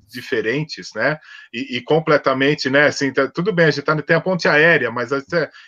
diferentes, 0.09 0.91
né, 0.95 1.19
e, 1.53 1.77
e 1.77 1.83
completamente, 1.83 2.71
né, 2.71 2.87
assim, 2.87 3.13
tá, 3.13 3.29
tudo 3.29 3.53
bem, 3.53 3.67
a 3.67 3.71
gente 3.71 3.85
tá, 3.85 4.01
tem 4.01 4.17
a 4.17 4.21
ponte 4.21 4.49
aérea, 4.49 4.91
mas 4.91 5.13
a, 5.13 5.23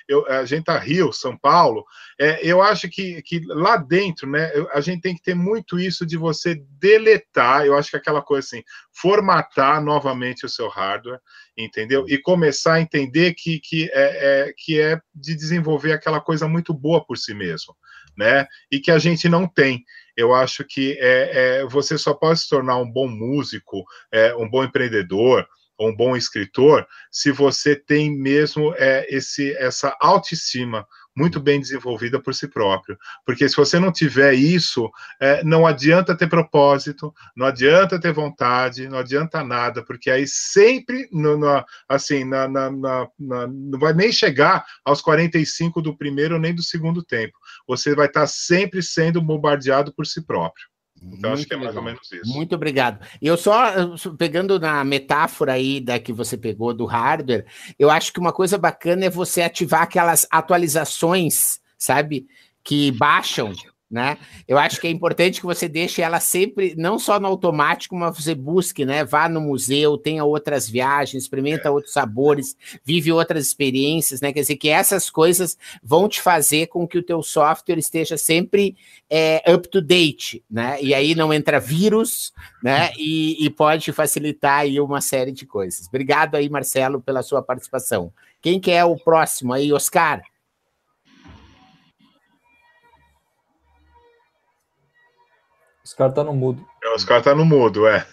eu, 0.08 0.26
a 0.30 0.46
gente 0.46 0.64
tá 0.64 0.78
Rio, 0.78 1.12
São 1.12 1.36
Paulo, 1.36 1.84
é, 2.18 2.40
eu 2.42 2.62
acho 2.62 2.88
que, 2.88 3.20
que 3.22 3.40
lá 3.46 3.76
dentro, 3.76 4.30
né, 4.30 4.50
a 4.72 4.80
gente 4.80 5.02
tem 5.02 5.14
que 5.14 5.22
ter 5.22 5.34
muito 5.34 5.78
isso 5.78 6.06
de 6.06 6.16
você 6.16 6.58
deletar, 6.80 7.66
eu 7.66 7.76
acho 7.76 7.90
que 7.90 7.96
aquela 7.98 8.22
coisa 8.22 8.46
assim, 8.46 8.62
formatar 8.92 9.82
novamente 9.82 10.46
o 10.46 10.48
seu 10.48 10.68
hardware, 10.68 11.20
entendeu? 11.56 12.04
E 12.08 12.18
começar 12.18 12.74
a 12.74 12.80
entender 12.80 13.34
que, 13.34 13.60
que, 13.60 13.90
é, 13.92 14.48
é 14.48 14.52
que 14.56 14.80
é 14.80 15.00
de 15.14 15.36
desenvolver 15.36 15.92
aquela 15.92 16.20
coisa 16.20 16.48
muito 16.48 16.72
boa 16.72 17.04
por 17.04 17.18
si 17.18 17.34
mesmo 17.34 17.74
né? 18.16 18.46
E 18.70 18.80
que 18.80 18.90
a 18.90 18.98
gente 18.98 19.28
não 19.28 19.46
tem. 19.46 19.84
Eu 20.16 20.34
acho 20.34 20.64
que 20.64 20.96
é, 21.00 21.60
é 21.60 21.64
você 21.66 21.98
só 21.98 22.14
pode 22.14 22.40
se 22.40 22.48
tornar 22.48 22.76
um 22.78 22.90
bom 22.90 23.08
músico, 23.08 23.84
é, 24.12 24.34
um 24.36 24.48
bom 24.48 24.64
empreendedor, 24.64 25.46
um 25.78 25.94
bom 25.94 26.16
escritor, 26.16 26.86
se 27.10 27.32
você 27.32 27.74
tem 27.74 28.16
mesmo 28.16 28.74
é, 28.76 29.06
esse, 29.08 29.52
essa 29.56 29.96
autoestima 30.00 30.86
muito 31.16 31.38
bem 31.38 31.60
desenvolvida 31.60 32.20
por 32.20 32.34
si 32.34 32.48
próprio. 32.48 32.98
Porque 33.24 33.48
se 33.48 33.56
você 33.56 33.78
não 33.78 33.92
tiver 33.92 34.34
isso, 34.34 34.90
é, 35.20 35.44
não 35.44 35.66
adianta 35.66 36.16
ter 36.16 36.28
propósito, 36.28 37.14
não 37.36 37.46
adianta 37.46 38.00
ter 38.00 38.12
vontade, 38.12 38.88
não 38.88 38.98
adianta 38.98 39.44
nada, 39.44 39.84
porque 39.84 40.10
aí 40.10 40.26
sempre, 40.26 41.08
no, 41.12 41.36
no, 41.36 41.64
assim, 41.88 42.24
na, 42.24 42.48
na, 42.48 42.70
na, 42.70 43.08
não 43.46 43.78
vai 43.78 43.92
nem 43.92 44.10
chegar 44.10 44.64
aos 44.84 45.00
45 45.00 45.80
do 45.80 45.96
primeiro 45.96 46.38
nem 46.38 46.54
do 46.54 46.62
segundo 46.62 47.02
tempo. 47.02 47.38
Você 47.66 47.94
vai 47.94 48.06
estar 48.06 48.26
sempre 48.26 48.82
sendo 48.82 49.20
bombardeado 49.22 49.92
por 49.92 50.06
si 50.06 50.24
próprio. 50.24 50.66
Então, 50.96 51.30
Muito 51.30 51.32
acho 51.32 51.46
que 51.46 51.54
é 51.54 51.56
mais 51.56 51.68
legal. 51.68 51.82
ou 51.82 51.90
menos 51.90 52.12
isso. 52.12 52.32
Muito 52.32 52.54
obrigado. 52.54 53.04
Eu 53.20 53.36
só, 53.36 53.94
pegando 54.16 54.58
na 54.58 54.82
metáfora 54.84 55.52
aí 55.52 55.80
da 55.80 55.98
que 55.98 56.12
você 56.12 56.36
pegou 56.36 56.72
do 56.72 56.86
hardware, 56.86 57.44
eu 57.78 57.90
acho 57.90 58.12
que 58.12 58.20
uma 58.20 58.32
coisa 58.32 58.56
bacana 58.56 59.04
é 59.04 59.10
você 59.10 59.42
ativar 59.42 59.82
aquelas 59.82 60.26
atualizações, 60.30 61.60
sabe? 61.76 62.26
Que 62.62 62.90
baixam 62.92 63.52
né? 63.94 64.18
Eu 64.48 64.58
acho 64.58 64.80
que 64.80 64.88
é 64.88 64.90
importante 64.90 65.38
que 65.38 65.46
você 65.46 65.68
deixe 65.68 66.02
ela 66.02 66.18
sempre, 66.18 66.74
não 66.76 66.98
só 66.98 67.20
no 67.20 67.28
automático, 67.28 67.94
mas 67.94 68.16
você 68.16 68.34
busque, 68.34 68.84
né? 68.84 69.04
Vá 69.04 69.28
no 69.28 69.40
museu, 69.40 69.96
tenha 69.96 70.24
outras 70.24 70.68
viagens, 70.68 71.22
experimenta 71.22 71.70
outros 71.70 71.92
sabores, 71.92 72.56
vive 72.84 73.12
outras 73.12 73.46
experiências, 73.46 74.20
né? 74.20 74.32
Quer 74.32 74.40
dizer 74.40 74.56
que 74.56 74.68
essas 74.68 75.08
coisas 75.08 75.56
vão 75.80 76.08
te 76.08 76.20
fazer 76.20 76.66
com 76.66 76.88
que 76.88 76.98
o 76.98 77.04
teu 77.04 77.22
software 77.22 77.78
esteja 77.78 78.16
sempre 78.16 78.76
é, 79.08 79.40
up 79.54 79.68
to 79.68 79.80
date, 79.80 80.42
né? 80.50 80.76
E 80.82 80.92
aí 80.92 81.14
não 81.14 81.32
entra 81.32 81.60
vírus, 81.60 82.32
né? 82.60 82.90
E, 82.98 83.46
e 83.46 83.48
pode 83.48 83.92
facilitar 83.92 84.62
aí 84.62 84.80
uma 84.80 85.00
série 85.00 85.30
de 85.30 85.46
coisas. 85.46 85.86
Obrigado 85.86 86.34
aí, 86.34 86.48
Marcelo, 86.50 87.00
pela 87.00 87.22
sua 87.22 87.40
participação. 87.40 88.12
Quem 88.42 88.58
que 88.58 88.72
é 88.72 88.84
o 88.84 88.96
próximo 88.96 89.52
aí, 89.52 89.72
Oscar? 89.72 90.20
Oscar 95.84 96.12
tá 96.12 96.24
no 96.24 96.32
mudo. 96.32 96.64
É, 96.82 96.88
o 96.88 96.94
Oscar 96.94 97.22
tá 97.22 97.34
no 97.34 97.44
mudo, 97.44 97.86
é. 97.86 98.06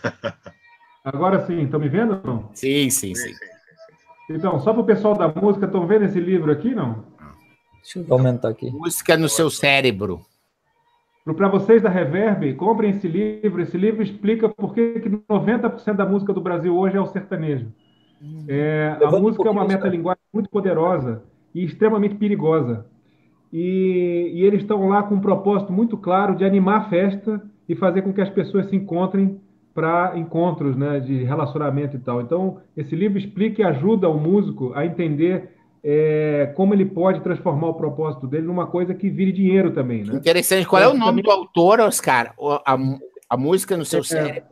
Agora 1.04 1.46
sim, 1.46 1.64
estão 1.64 1.80
me 1.80 1.88
vendo? 1.88 2.50
Sim, 2.54 2.90
sim, 2.90 3.16
sim. 3.16 3.34
sim. 3.34 3.46
Então, 4.30 4.60
só 4.60 4.74
para 4.74 4.82
o 4.82 4.86
pessoal 4.86 5.16
da 5.16 5.28
música, 5.28 5.66
estão 5.66 5.88
vendo 5.88 6.06
esse 6.06 6.20
livro 6.20 6.52
aqui, 6.52 6.76
não? 6.76 7.04
Deixa 7.82 8.00
eu 8.00 8.14
aumentar 8.14 8.50
aqui. 8.50 8.70
Música 8.70 9.18
no 9.18 9.28
seu 9.28 9.50
cérebro. 9.50 10.22
Para 11.36 11.48
vocês 11.48 11.82
da 11.82 11.90
Reverb, 11.90 12.54
comprem 12.56 12.92
esse 12.92 13.08
livro. 13.08 13.62
Esse 13.62 13.78
livro 13.78 14.04
explica 14.04 14.50
por 14.50 14.74
que 14.74 15.02
90% 15.30 15.94
da 15.94 16.06
música 16.06 16.34
do 16.34 16.42
Brasil 16.42 16.76
hoje 16.76 16.98
é 16.98 17.02
o 17.02 17.08
sertanejo. 17.08 17.72
É, 18.48 18.98
a 19.04 19.12
música 19.12 19.48
é 19.48 19.52
uma 19.52 19.66
metalinguagem 19.66 20.22
muito 20.34 20.50
poderosa 20.50 21.24
e 21.54 21.64
extremamente 21.64 22.16
perigosa. 22.16 22.86
E, 23.52 24.32
e 24.34 24.44
eles 24.44 24.62
estão 24.62 24.88
lá 24.88 25.04
com 25.04 25.16
um 25.16 25.20
propósito 25.20 25.72
muito 25.72 25.98
claro 25.98 26.36
de 26.36 26.46
animar 26.46 26.82
a 26.82 26.90
festa 26.90 27.42
e 27.72 27.76
fazer 27.76 28.02
com 28.02 28.12
que 28.12 28.20
as 28.20 28.30
pessoas 28.30 28.70
se 28.70 28.76
encontrem 28.76 29.40
para 29.74 30.18
encontros 30.18 30.76
né, 30.76 31.00
de 31.00 31.24
relacionamento 31.24 31.96
e 31.96 32.00
tal. 32.00 32.22
Então, 32.22 32.60
esse 32.76 32.94
livro 32.94 33.18
explica 33.18 33.62
e 33.62 33.66
ajuda 33.66 34.10
o 34.10 34.20
músico 34.20 34.74
a 34.76 34.86
entender 34.86 35.56
é, 35.82 36.52
como 36.54 36.74
ele 36.74 36.86
pode 36.86 37.22
transformar 37.22 37.70
o 37.70 37.74
propósito 37.76 38.28
dele 38.28 38.46
numa 38.46 38.68
coisa 38.68 38.94
que 38.94 39.10
vire 39.10 39.32
dinheiro 39.32 39.72
também. 39.72 40.04
Né? 40.04 40.16
Interessante. 40.16 40.68
Qual 40.68 40.82
é 40.82 40.88
o 40.90 40.98
nome 40.98 41.22
do 41.22 41.32
autor, 41.32 41.80
Oscar? 41.80 42.36
A, 42.66 42.78
a 43.30 43.38
música 43.38 43.78
no 43.78 43.86
seu 43.86 44.02
é, 44.02 44.04
cérebro? 44.04 44.50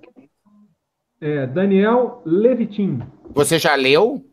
É 1.20 1.46
Daniel 1.46 2.22
Levitin. 2.26 3.02
Você 3.32 3.60
já 3.60 3.76
leu? 3.76 4.24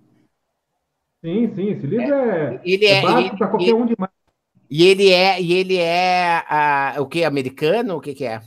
Sim, 1.24 1.52
sim. 1.56 1.70
Esse 1.70 1.88
livro 1.88 2.14
é, 2.14 2.60
ele 2.64 2.86
é, 2.86 2.98
é 2.98 3.02
básico 3.02 3.36
para 3.36 3.48
qualquer 3.48 3.64
ele, 3.64 3.74
um 3.74 3.84
demais. 3.84 4.12
E 4.70 4.86
ele 4.86 5.10
é, 5.10 5.42
e 5.42 5.52
ele 5.54 5.76
é 5.76 6.44
uh, 6.96 7.02
o 7.02 7.06
que? 7.06 7.24
Americano? 7.24 7.96
O 7.96 8.00
que, 8.00 8.14
que 8.14 8.24
é? 8.24 8.40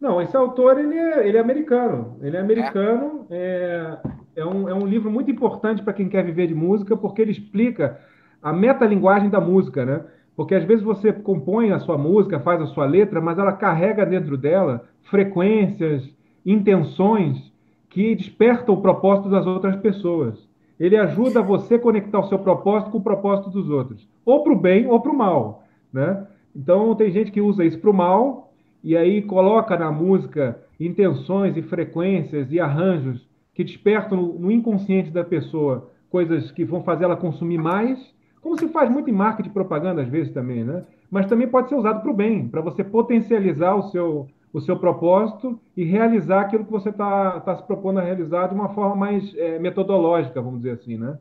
Não, 0.00 0.22
esse 0.22 0.36
autor 0.36 0.78
ele 0.78 0.96
é, 0.96 1.26
ele 1.26 1.36
é 1.36 1.40
americano. 1.40 2.16
Ele 2.20 2.36
é 2.36 2.40
americano. 2.40 3.26
É, 3.30 3.98
é, 4.36 4.46
um, 4.46 4.68
é 4.68 4.74
um 4.74 4.86
livro 4.86 5.10
muito 5.10 5.30
importante 5.30 5.82
para 5.82 5.92
quem 5.92 6.08
quer 6.08 6.24
viver 6.24 6.46
de 6.46 6.54
música, 6.54 6.96
porque 6.96 7.20
ele 7.20 7.32
explica 7.32 7.98
a 8.40 8.52
metalinguagem 8.52 9.28
da 9.28 9.40
música, 9.40 9.84
né? 9.84 10.04
Porque 10.36 10.54
às 10.54 10.62
vezes 10.62 10.84
você 10.84 11.12
compõe 11.12 11.72
a 11.72 11.80
sua 11.80 11.98
música, 11.98 12.38
faz 12.38 12.62
a 12.62 12.66
sua 12.66 12.86
letra, 12.86 13.20
mas 13.20 13.38
ela 13.38 13.52
carrega 13.52 14.06
dentro 14.06 14.36
dela 14.36 14.84
frequências, 15.10 16.08
intenções 16.46 17.52
que 17.90 18.14
despertam 18.14 18.76
o 18.76 18.80
propósito 18.80 19.28
das 19.28 19.46
outras 19.46 19.74
pessoas. 19.76 20.38
Ele 20.78 20.96
ajuda 20.96 21.42
você 21.42 21.74
a 21.74 21.78
conectar 21.80 22.20
o 22.20 22.28
seu 22.28 22.38
propósito 22.38 22.92
com 22.92 22.98
o 22.98 23.02
propósito 23.02 23.50
dos 23.50 23.68
outros, 23.68 24.08
ou 24.24 24.44
para 24.44 24.52
o 24.52 24.56
bem 24.56 24.86
ou 24.86 25.00
para 25.00 25.10
o 25.10 25.16
mal, 25.16 25.64
né? 25.92 26.24
Então 26.54 26.94
tem 26.94 27.10
gente 27.10 27.32
que 27.32 27.40
usa 27.40 27.64
isso 27.64 27.80
para 27.80 27.90
o 27.90 27.94
mal 27.94 28.47
e 28.88 28.96
aí 28.96 29.20
coloca 29.20 29.76
na 29.76 29.92
música 29.92 30.58
intenções 30.80 31.54
e 31.58 31.62
frequências 31.62 32.50
e 32.50 32.58
arranjos 32.58 33.20
que 33.52 33.62
despertam 33.62 34.16
no 34.16 34.50
inconsciente 34.50 35.10
da 35.10 35.22
pessoa 35.22 35.90
coisas 36.08 36.50
que 36.52 36.64
vão 36.64 36.82
fazer 36.82 37.04
ela 37.04 37.14
consumir 37.14 37.58
mais, 37.58 37.98
como 38.40 38.58
se 38.58 38.66
faz 38.68 38.90
muito 38.90 39.10
em 39.10 39.12
marketing 39.12 39.50
e 39.50 39.52
propaganda 39.52 40.00
às 40.00 40.08
vezes 40.08 40.32
também, 40.32 40.64
né? 40.64 40.86
Mas 41.10 41.26
também 41.26 41.46
pode 41.46 41.68
ser 41.68 41.74
usado 41.74 42.00
para 42.00 42.10
o 42.10 42.14
bem, 42.14 42.48
para 42.48 42.62
você 42.62 42.82
potencializar 42.82 43.74
o 43.74 43.90
seu, 43.90 44.26
o 44.54 44.60
seu 44.62 44.78
propósito 44.78 45.60
e 45.76 45.84
realizar 45.84 46.40
aquilo 46.40 46.64
que 46.64 46.72
você 46.72 46.88
está 46.88 47.40
tá 47.40 47.56
se 47.56 47.66
propondo 47.66 47.98
a 47.98 48.02
realizar 48.02 48.46
de 48.46 48.54
uma 48.54 48.70
forma 48.70 48.96
mais 48.96 49.34
é, 49.36 49.58
metodológica, 49.58 50.40
vamos 50.40 50.60
dizer 50.62 50.80
assim, 50.80 50.96
né? 50.96 51.18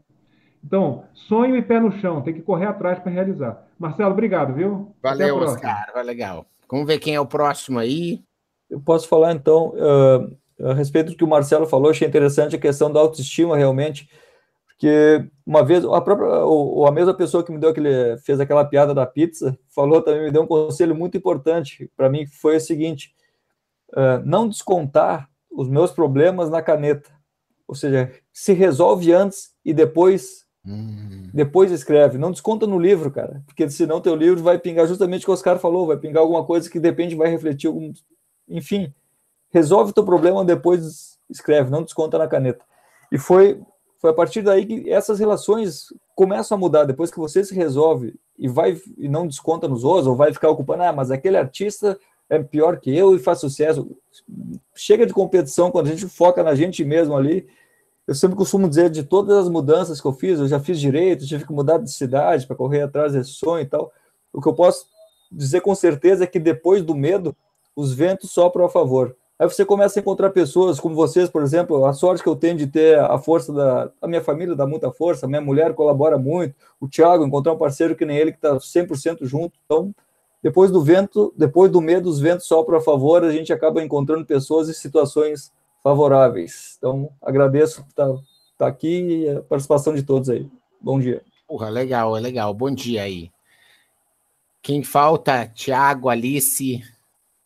Então, 0.63 1.03
sonho 1.13 1.57
e 1.57 1.61
pé 1.61 1.81
no 1.81 1.91
chão, 1.91 2.21
tem 2.21 2.33
que 2.33 2.41
correr 2.41 2.67
atrás 2.67 2.97
para 2.97 3.11
realizar. 3.11 3.67
Marcelo, 3.77 4.13
obrigado, 4.13 4.53
viu? 4.53 4.95
Valeu, 5.03 5.35
Oscar, 5.35 5.91
vai 5.93 6.03
legal. 6.05 6.45
Vamos 6.69 6.85
ver 6.85 6.99
quem 6.99 7.15
é 7.15 7.19
o 7.19 7.25
próximo 7.25 7.79
aí. 7.79 8.21
Eu 8.69 8.79
posso 8.81 9.07
falar 9.07 9.33
então 9.33 9.73
uh, 9.75 10.69
a 10.69 10.73
respeito 10.73 11.11
do 11.11 11.17
que 11.17 11.23
o 11.23 11.27
Marcelo 11.27 11.65
falou, 11.65 11.91
achei 11.91 12.07
interessante 12.07 12.55
a 12.55 12.59
questão 12.59 12.91
da 12.91 12.99
autoestima 12.99 13.55
realmente, 13.55 14.09
porque 14.65 15.25
uma 15.45 15.63
vez 15.63 15.85
a 15.85 16.01
própria 16.01 16.27
ou, 16.45 16.85
a 16.85 16.91
mesma 16.91 17.13
pessoa 17.13 17.43
que 17.43 17.51
me 17.51 17.59
deu 17.59 17.69
aquele 17.69 18.17
fez 18.17 18.39
aquela 18.39 18.65
piada 18.65 18.93
da 18.93 19.05
pizza 19.05 19.57
falou 19.69 20.01
também 20.01 20.25
me 20.25 20.31
deu 20.31 20.43
um 20.43 20.47
conselho 20.47 20.93
muito 20.93 21.17
importante 21.17 21.89
para 21.95 22.09
mim 22.09 22.25
que 22.25 22.35
foi 22.35 22.57
o 22.57 22.61
seguinte: 22.61 23.13
uh, 23.91 24.21
não 24.25 24.47
descontar 24.47 25.29
os 25.49 25.69
meus 25.69 25.91
problemas 25.91 26.49
na 26.49 26.61
caneta, 26.61 27.09
ou 27.67 27.73
seja, 27.73 28.11
se 28.31 28.53
resolve 28.53 29.13
antes 29.13 29.51
e 29.63 29.73
depois 29.73 30.46
Hum. 30.67 31.29
Depois 31.33 31.71
escreve, 31.71 32.17
não 32.17 32.31
desconta 32.31 32.67
no 32.67 32.77
livro, 32.77 33.09
cara, 33.09 33.41
porque 33.45 33.69
senão 33.69 34.01
teu 34.01 34.15
livro 34.15 34.43
vai 34.43 34.59
pingar 34.59 34.85
justamente 34.85 35.21
o 35.21 35.25
que 35.25 35.31
o 35.31 35.33
Oscar 35.33 35.57
falou, 35.57 35.87
vai 35.87 35.97
pingar 35.97 36.21
alguma 36.21 36.43
coisa 36.43 36.69
que 36.69 36.79
depende, 36.79 37.15
vai 37.15 37.29
refletir 37.29 37.67
algum. 37.67 37.93
Enfim, 38.49 38.93
resolve 39.49 39.93
teu 39.93 40.03
problema, 40.03 40.43
depois 40.43 41.17
escreve, 41.29 41.69
não 41.69 41.83
desconta 41.83 42.17
na 42.17 42.27
caneta. 42.27 42.65
E 43.11 43.17
foi, 43.17 43.61
foi 43.99 44.09
a 44.09 44.13
partir 44.13 44.41
daí 44.41 44.65
que 44.65 44.89
essas 44.89 45.19
relações 45.19 45.93
começam 46.15 46.57
a 46.57 46.59
mudar, 46.59 46.83
depois 46.83 47.11
que 47.11 47.19
você 47.19 47.43
se 47.43 47.55
resolve 47.55 48.15
e 48.37 48.47
vai 48.47 48.79
e 48.97 49.07
não 49.07 49.27
desconta 49.27 49.67
nos 49.67 49.83
outros, 49.83 50.07
ou 50.07 50.15
vai 50.15 50.33
ficar 50.33 50.49
ocupando, 50.49 50.83
ah, 50.83 50.91
mas 50.91 51.11
aquele 51.11 51.37
artista 51.37 51.97
é 52.29 52.39
pior 52.39 52.79
que 52.79 52.95
eu 52.95 53.15
e 53.15 53.19
faz 53.19 53.39
sucesso. 53.39 53.89
Chega 54.75 55.05
de 55.05 55.13
competição 55.13 55.71
quando 55.71 55.87
a 55.87 55.91
gente 55.91 56.07
foca 56.07 56.43
na 56.43 56.55
gente 56.55 56.83
mesmo 56.83 57.15
ali 57.15 57.47
eu 58.07 58.15
sempre 58.15 58.37
costumo 58.37 58.69
dizer 58.69 58.89
de 58.89 59.03
todas 59.03 59.37
as 59.37 59.49
mudanças 59.49 59.99
que 59.99 60.07
eu 60.07 60.13
fiz, 60.13 60.39
eu 60.39 60.47
já 60.47 60.59
fiz 60.59 60.79
direito, 60.79 61.25
tive 61.25 61.45
que 61.45 61.51
mudar 61.51 61.77
de 61.77 61.91
cidade 61.91 62.47
para 62.47 62.55
correr 62.55 62.81
atrás 62.81 63.11
desse 63.11 63.31
sonho 63.31 63.63
e 63.63 63.65
tal. 63.65 63.91
O 64.31 64.41
que 64.41 64.47
eu 64.47 64.53
posso 64.53 64.87
dizer 65.29 65.59
com 65.59 65.75
certeza 65.75 66.23
é 66.23 66.27
que 66.27 66.39
depois 66.39 66.81
do 66.81 66.95
medo, 66.95 67.35
os 67.75 67.93
ventos 67.93 68.31
sopram 68.31 68.65
a 68.65 68.69
favor. 68.69 69.15
Aí 69.37 69.47
você 69.47 69.63
começa 69.65 69.99
a 69.99 70.01
encontrar 70.01 70.31
pessoas 70.31 70.79
como 70.79 70.95
vocês, 70.95 71.29
por 71.29 71.43
exemplo, 71.43 71.85
a 71.85 71.93
sorte 71.93 72.23
que 72.23 72.29
eu 72.29 72.35
tenho 72.35 72.55
de 72.55 72.65
ter 72.65 72.97
a 72.97 73.19
força 73.19 73.53
da 73.53 73.91
a 74.01 74.07
minha 74.07 74.23
família 74.23 74.55
dá 74.55 74.65
muita 74.65 74.89
força, 74.91 75.27
minha 75.27 75.41
mulher 75.41 75.75
colabora 75.75 76.17
muito, 76.17 76.55
o 76.79 76.87
Thiago 76.87 77.25
encontrar 77.25 77.53
um 77.53 77.57
parceiro 77.57 77.95
que 77.95 78.05
nem 78.05 78.17
ele 78.17 78.31
que 78.31 78.37
está 78.37 78.55
100% 78.55 79.25
junto. 79.25 79.53
Então, 79.65 79.93
depois 80.41 80.71
do 80.71 80.81
vento, 80.81 81.33
depois 81.37 81.69
do 81.69 81.81
medo, 81.81 82.09
os 82.09 82.19
ventos 82.19 82.47
sopram 82.47 82.77
a 82.77 82.81
favor, 82.81 83.23
a 83.23 83.31
gente 83.31 83.51
acaba 83.51 83.83
encontrando 83.83 84.25
pessoas 84.25 84.69
e 84.69 84.73
situações 84.73 85.51
favoráveis. 85.83 86.75
Então, 86.77 87.09
agradeço 87.21 87.81
por 87.83 87.89
estar, 87.89 88.13
estar 88.51 88.67
aqui 88.67 89.23
e 89.23 89.29
a 89.29 89.41
participação 89.41 89.93
de 89.93 90.03
todos 90.03 90.29
aí. 90.29 90.47
Bom 90.81 90.99
dia. 90.99 91.21
Porra, 91.47 91.69
legal, 91.69 92.17
é 92.17 92.19
legal. 92.19 92.53
Bom 92.53 92.71
dia 92.71 93.03
aí. 93.03 93.31
Quem 94.61 94.83
falta? 94.83 95.47
Tiago, 95.47 96.09
Alice. 96.09 96.83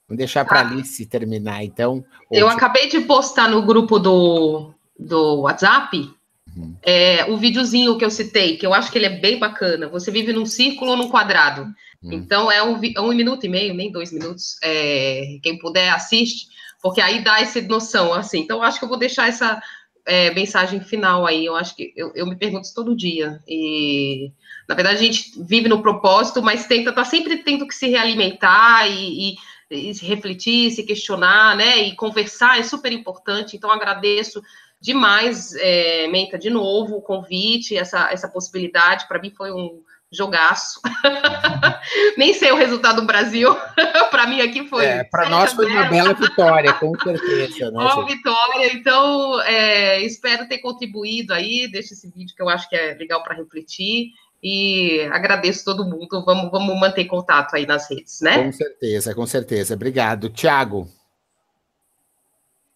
Vamos 0.07 0.17
deixar 0.17 0.43
para 0.43 0.59
ah, 0.59 0.67
Alice 0.67 1.05
terminar, 1.05 1.63
então. 1.63 2.03
Eu 2.31 2.49
acabei 2.49 2.89
de 2.89 3.01
postar 3.01 3.47
no 3.47 3.61
grupo 3.61 3.99
do, 3.99 4.73
do 4.97 5.41
WhatsApp 5.41 6.09
uhum. 6.57 6.75
é, 6.81 7.25
o 7.31 7.37
videozinho 7.37 7.97
que 7.97 8.03
eu 8.03 8.09
citei, 8.09 8.57
que 8.57 8.65
eu 8.65 8.73
acho 8.73 8.91
que 8.91 8.97
ele 8.97 9.05
é 9.05 9.19
bem 9.19 9.39
bacana. 9.39 9.87
Você 9.87 10.11
vive 10.11 10.33
num 10.33 10.45
círculo 10.45 10.91
ou 10.91 10.97
num 10.97 11.09
quadrado. 11.09 11.61
Uhum. 12.01 12.13
Então, 12.13 12.51
é 12.51 12.63
um, 12.63 12.79
é 12.95 13.01
um 13.01 13.13
minuto 13.13 13.45
e 13.45 13.49
meio, 13.49 13.73
nem 13.73 13.91
dois 13.91 14.11
minutos. 14.11 14.57
É, 14.63 15.37
quem 15.43 15.59
puder, 15.59 15.93
assiste 15.93 16.47
porque 16.81 16.99
aí 16.99 17.23
dá 17.23 17.39
essa 17.39 17.61
noção, 17.61 18.13
assim. 18.13 18.39
Então, 18.39 18.63
acho 18.63 18.79
que 18.79 18.85
eu 18.85 18.89
vou 18.89 18.97
deixar 18.97 19.27
essa 19.27 19.61
é, 20.05 20.33
mensagem 20.33 20.81
final 20.81 21.25
aí. 21.25 21.45
Eu 21.45 21.55
acho 21.55 21.75
que 21.75 21.93
eu, 21.95 22.11
eu, 22.15 22.25
me 22.25 22.35
pergunto 22.35 22.65
isso 22.65 22.75
todo 22.75 22.95
dia. 22.95 23.39
E, 23.47 24.31
na 24.67 24.75
verdade, 24.75 24.97
a 24.97 25.03
gente 25.03 25.31
vive 25.43 25.69
no 25.69 25.81
propósito, 25.81 26.41
mas 26.41 26.65
tenta, 26.65 26.91
tá 26.91 27.05
sempre 27.05 27.37
tendo 27.37 27.67
que 27.67 27.75
se 27.75 27.87
realimentar 27.87 28.89
e, 28.89 29.35
e, 29.69 29.89
e 29.89 29.93
se 29.93 30.05
refletir, 30.05 30.71
se 30.71 30.83
questionar, 30.83 31.55
né? 31.55 31.77
E 31.79 31.95
conversar 31.95 32.59
é 32.59 32.63
super 32.63 32.91
importante. 32.91 33.55
Então, 33.55 33.71
agradeço 33.71 34.41
demais, 34.79 35.53
é, 35.55 36.07
Menta, 36.07 36.39
de 36.39 36.49
novo, 36.49 36.95
o 36.97 37.01
convite, 37.01 37.77
essa, 37.77 38.09
essa 38.11 38.27
possibilidade. 38.27 39.07
Para 39.07 39.21
mim 39.21 39.29
foi 39.29 39.51
um 39.51 39.83
jogaço. 40.11 40.81
Nem 42.17 42.33
sei 42.33 42.51
o 42.51 42.57
resultado 42.57 43.01
do 43.01 43.07
Brasil. 43.07 43.55
para 44.11 44.27
mim 44.27 44.41
aqui 44.41 44.67
foi. 44.67 44.85
É, 44.85 45.03
para 45.05 45.29
nós 45.29 45.53
foi 45.53 45.67
uma 45.67 45.85
bela 45.85 46.13
vitória, 46.13 46.73
com 46.73 46.93
certeza. 46.99 47.71
Né, 47.71 47.79
uma 47.79 48.05
vitória. 48.05 48.73
Então, 48.73 49.41
é, 49.41 50.01
espero 50.01 50.47
ter 50.47 50.57
contribuído 50.57 51.33
aí. 51.33 51.69
Deixa 51.71 51.93
esse 51.93 52.09
vídeo 52.11 52.35
que 52.35 52.41
eu 52.41 52.49
acho 52.49 52.67
que 52.67 52.75
é 52.75 52.93
legal 52.95 53.23
para 53.23 53.35
refletir. 53.35 54.09
E 54.43 55.01
agradeço 55.11 55.63
todo 55.63 55.85
mundo. 55.85 56.23
Vamos, 56.25 56.51
vamos 56.51 56.79
manter 56.79 57.05
contato 57.05 57.55
aí 57.55 57.65
nas 57.65 57.89
redes, 57.89 58.19
né? 58.21 58.43
Com 58.43 58.51
certeza, 58.51 59.15
com 59.15 59.25
certeza. 59.25 59.75
Obrigado. 59.75 60.29
Tiago. 60.29 60.89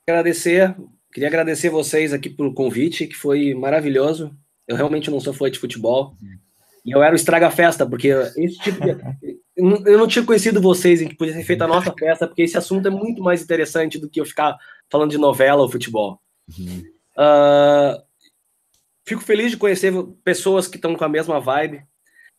Agradecer. 0.07 0.75
Queria 1.11 1.27
agradecer 1.27 1.69
vocês 1.69 2.13
aqui 2.13 2.29
pelo 2.29 2.53
convite, 2.53 3.07
que 3.07 3.15
foi 3.15 3.53
maravilhoso. 3.53 4.35
Eu 4.67 4.75
realmente 4.75 5.09
não 5.09 5.19
sou 5.19 5.33
fã 5.33 5.49
de 5.49 5.59
futebol. 5.59 6.15
Uhum 6.21 6.44
e 6.85 6.91
eu 6.91 7.01
era 7.01 7.13
o 7.13 7.15
estraga-festa, 7.15 7.85
porque 7.85 8.09
esse 8.37 8.57
tipo 8.59 8.79
de... 8.81 8.95
Eu 9.57 9.97
não 9.97 10.05
tinha 10.05 10.25
conhecido 10.25 10.61
vocês 10.61 11.01
em 11.01 11.07
que 11.07 11.15
podia 11.15 11.33
ser 11.33 11.45
feita 11.45 11.63
a 11.63 11.67
nossa 11.67 11.93
festa, 11.97 12.27
porque 12.27 12.41
esse 12.41 12.57
assunto 12.57 12.89
é 12.89 12.91
muito 12.91 13.23
mais 13.23 13.41
interessante 13.41 13.97
do 13.97 14.09
que 14.09 14.19
eu 14.19 14.25
ficar 14.25 14.57
falando 14.89 15.11
de 15.11 15.17
novela 15.17 15.61
ou 15.61 15.71
futebol. 15.71 16.19
Uhum. 16.59 16.83
Uh, 17.17 18.03
fico 19.07 19.21
feliz 19.21 19.51
de 19.51 19.57
conhecer 19.57 19.93
pessoas 20.25 20.67
que 20.67 20.75
estão 20.75 20.93
com 20.93 21.05
a 21.05 21.09
mesma 21.09 21.39
vibe. 21.39 21.77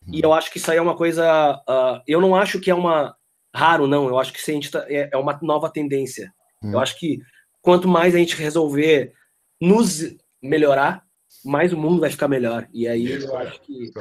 Uhum. 0.05 0.13
E 0.13 0.21
eu 0.21 0.31
acho 0.31 0.51
que 0.51 0.59
isso 0.59 0.69
aí 0.69 0.77
é 0.77 0.81
uma 0.81 0.95
coisa. 0.95 1.55
Uh, 1.67 2.03
eu 2.07 2.21
não 2.21 2.35
acho 2.35 2.59
que 2.59 2.69
é 2.69 2.75
uma. 2.75 3.15
Raro, 3.51 3.87
não. 3.87 4.07
Eu 4.07 4.19
acho 4.19 4.31
que 4.31 4.39
a 4.39 4.53
gente 4.53 4.69
tá, 4.69 4.85
é, 4.87 5.09
é 5.11 5.17
uma 5.17 5.39
nova 5.41 5.71
tendência. 5.71 6.31
Uhum. 6.61 6.73
Eu 6.73 6.79
acho 6.79 6.99
que 6.99 7.19
quanto 7.63 7.87
mais 7.87 8.13
a 8.13 8.19
gente 8.19 8.35
resolver 8.35 9.11
nos 9.59 10.15
melhorar, 10.41 11.03
mais 11.43 11.73
o 11.73 11.77
mundo 11.77 11.99
vai 11.99 12.09
ficar 12.09 12.27
melhor. 12.27 12.67
E 12.71 12.87
aí 12.87 13.05
Isso, 13.05 13.27
eu 13.27 13.37
acho 13.37 13.59
que 13.61 13.91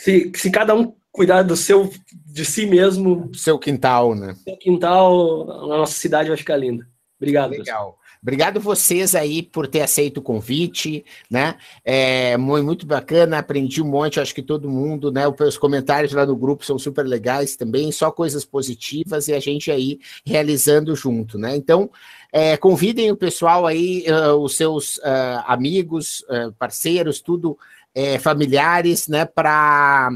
se, 0.00 0.30
se 0.34 0.50
cada 0.50 0.74
um 0.74 0.94
cuidar 1.10 1.42
do 1.42 1.56
seu, 1.56 1.90
de 2.26 2.44
si 2.44 2.66
mesmo, 2.66 3.30
seu 3.34 3.58
quintal, 3.58 4.14
né? 4.14 4.36
Seu 4.44 4.56
quintal, 4.56 5.50
a 5.72 5.78
nossa 5.78 5.94
cidade 5.94 6.28
vai 6.28 6.36
ficar 6.36 6.56
linda. 6.56 6.86
Obrigado. 7.18 7.50
Legal. 7.50 7.64
Pessoal. 7.64 7.98
Obrigado 8.20 8.60
vocês 8.60 9.14
aí 9.14 9.42
por 9.42 9.68
ter 9.68 9.80
aceito 9.80 10.18
o 10.18 10.22
convite, 10.22 11.04
né? 11.30 11.56
É 11.84 12.36
muito 12.36 12.84
bacana, 12.84 13.38
aprendi 13.38 13.80
um 13.80 13.86
monte, 13.86 14.18
acho 14.18 14.34
que 14.34 14.42
todo 14.42 14.68
mundo, 14.68 15.12
né? 15.12 15.22
Os 15.28 15.56
comentários 15.56 16.12
lá 16.12 16.26
no 16.26 16.36
grupo 16.36 16.64
são 16.64 16.78
super 16.78 17.06
legais 17.06 17.54
também, 17.54 17.92
só 17.92 18.10
coisas 18.10 18.44
positivas 18.44 19.28
e 19.28 19.34
a 19.34 19.40
gente 19.40 19.70
aí 19.70 20.00
realizando 20.26 20.96
junto, 20.96 21.38
né? 21.38 21.54
Então, 21.54 21.90
é, 22.32 22.56
convidem 22.56 23.10
o 23.10 23.16
pessoal 23.16 23.66
aí, 23.66 24.04
uh, 24.08 24.34
os 24.34 24.56
seus 24.56 24.98
uh, 24.98 25.44
amigos, 25.46 26.20
uh, 26.28 26.52
parceiros, 26.58 27.20
tudo, 27.20 27.56
é, 27.98 28.16
familiares, 28.16 29.08
né? 29.08 29.24
Para 29.24 30.10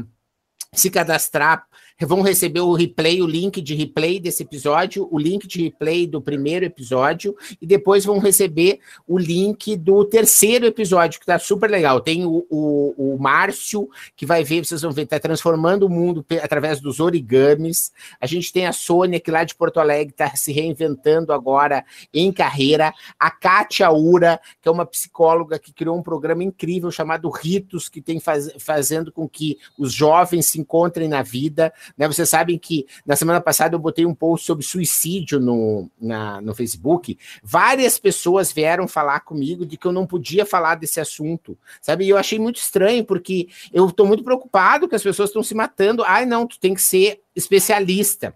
se 0.73 0.89
cadastrar 0.89 1.65
vão 1.99 2.21
receber 2.21 2.61
o 2.61 2.73
replay, 2.73 3.21
o 3.21 3.27
link 3.27 3.61
de 3.61 3.75
replay 3.75 4.19
desse 4.19 4.43
episódio, 4.43 5.07
o 5.11 5.17
link 5.17 5.47
de 5.47 5.63
replay 5.63 6.07
do 6.07 6.21
primeiro 6.21 6.65
episódio, 6.65 7.35
e 7.61 7.65
depois 7.65 8.05
vão 8.05 8.19
receber 8.19 8.79
o 9.07 9.17
link 9.17 9.75
do 9.75 10.03
terceiro 10.05 10.65
episódio, 10.65 11.19
que 11.19 11.25
tá 11.25 11.39
super 11.39 11.69
legal. 11.69 12.01
Tem 12.01 12.25
o, 12.25 12.45
o, 12.49 13.13
o 13.15 13.17
Márcio, 13.19 13.89
que 14.15 14.25
vai 14.25 14.43
ver, 14.43 14.65
vocês 14.65 14.81
vão 14.81 14.91
ver, 14.91 15.05
tá 15.05 15.19
transformando 15.19 15.85
o 15.85 15.89
mundo 15.89 16.25
através 16.41 16.79
dos 16.79 16.99
origamis. 16.99 17.91
A 18.19 18.25
gente 18.25 18.51
tem 18.51 18.65
a 18.65 18.73
Sônia, 18.73 19.19
que 19.19 19.31
lá 19.31 19.43
de 19.43 19.55
Porto 19.55 19.79
Alegre 19.79 20.11
está 20.11 20.35
se 20.35 20.51
reinventando 20.51 21.31
agora 21.31 21.85
em 22.13 22.31
carreira. 22.31 22.93
A 23.19 23.31
Kátia 23.31 23.91
Ura, 23.91 24.39
que 24.61 24.67
é 24.67 24.71
uma 24.71 24.85
psicóloga 24.85 25.59
que 25.59 25.73
criou 25.73 25.97
um 25.97 26.03
programa 26.03 26.43
incrível 26.43 26.91
chamado 26.91 27.29
Ritos, 27.29 27.89
que 27.89 28.01
tem 28.01 28.19
faz, 28.19 28.51
fazendo 28.59 29.11
com 29.11 29.27
que 29.27 29.57
os 29.77 29.93
jovens 29.93 30.47
se 30.47 30.59
encontrem 30.59 31.07
na 31.07 31.21
vida. 31.21 31.73
Né? 31.97 32.07
Vocês 32.07 32.29
sabem 32.29 32.57
que 32.57 32.85
na 33.05 33.15
semana 33.15 33.39
passada 33.41 33.75
eu 33.75 33.79
botei 33.79 34.05
um 34.05 34.13
post 34.13 34.45
sobre 34.45 34.65
suicídio 34.65 35.39
no, 35.39 35.89
na, 35.99 36.41
no 36.41 36.53
Facebook. 36.53 37.17
Várias 37.43 37.97
pessoas 37.97 38.51
vieram 38.51 38.87
falar 38.87 39.21
comigo 39.21 39.65
de 39.65 39.77
que 39.77 39.85
eu 39.85 39.91
não 39.91 40.05
podia 40.05 40.45
falar 40.45 40.75
desse 40.75 40.99
assunto, 40.99 41.57
sabe? 41.81 42.05
E 42.05 42.09
eu 42.09 42.17
achei 42.17 42.39
muito 42.39 42.57
estranho, 42.57 43.05
porque 43.05 43.47
eu 43.71 43.87
estou 43.87 44.05
muito 44.05 44.23
preocupado 44.23 44.87
que 44.87 44.95
as 44.95 45.03
pessoas 45.03 45.29
estão 45.29 45.43
se 45.43 45.55
matando. 45.55 46.03
Ai, 46.05 46.25
não, 46.25 46.47
tu 46.47 46.59
tem 46.59 46.73
que 46.73 46.81
ser 46.81 47.21
especialista 47.35 48.35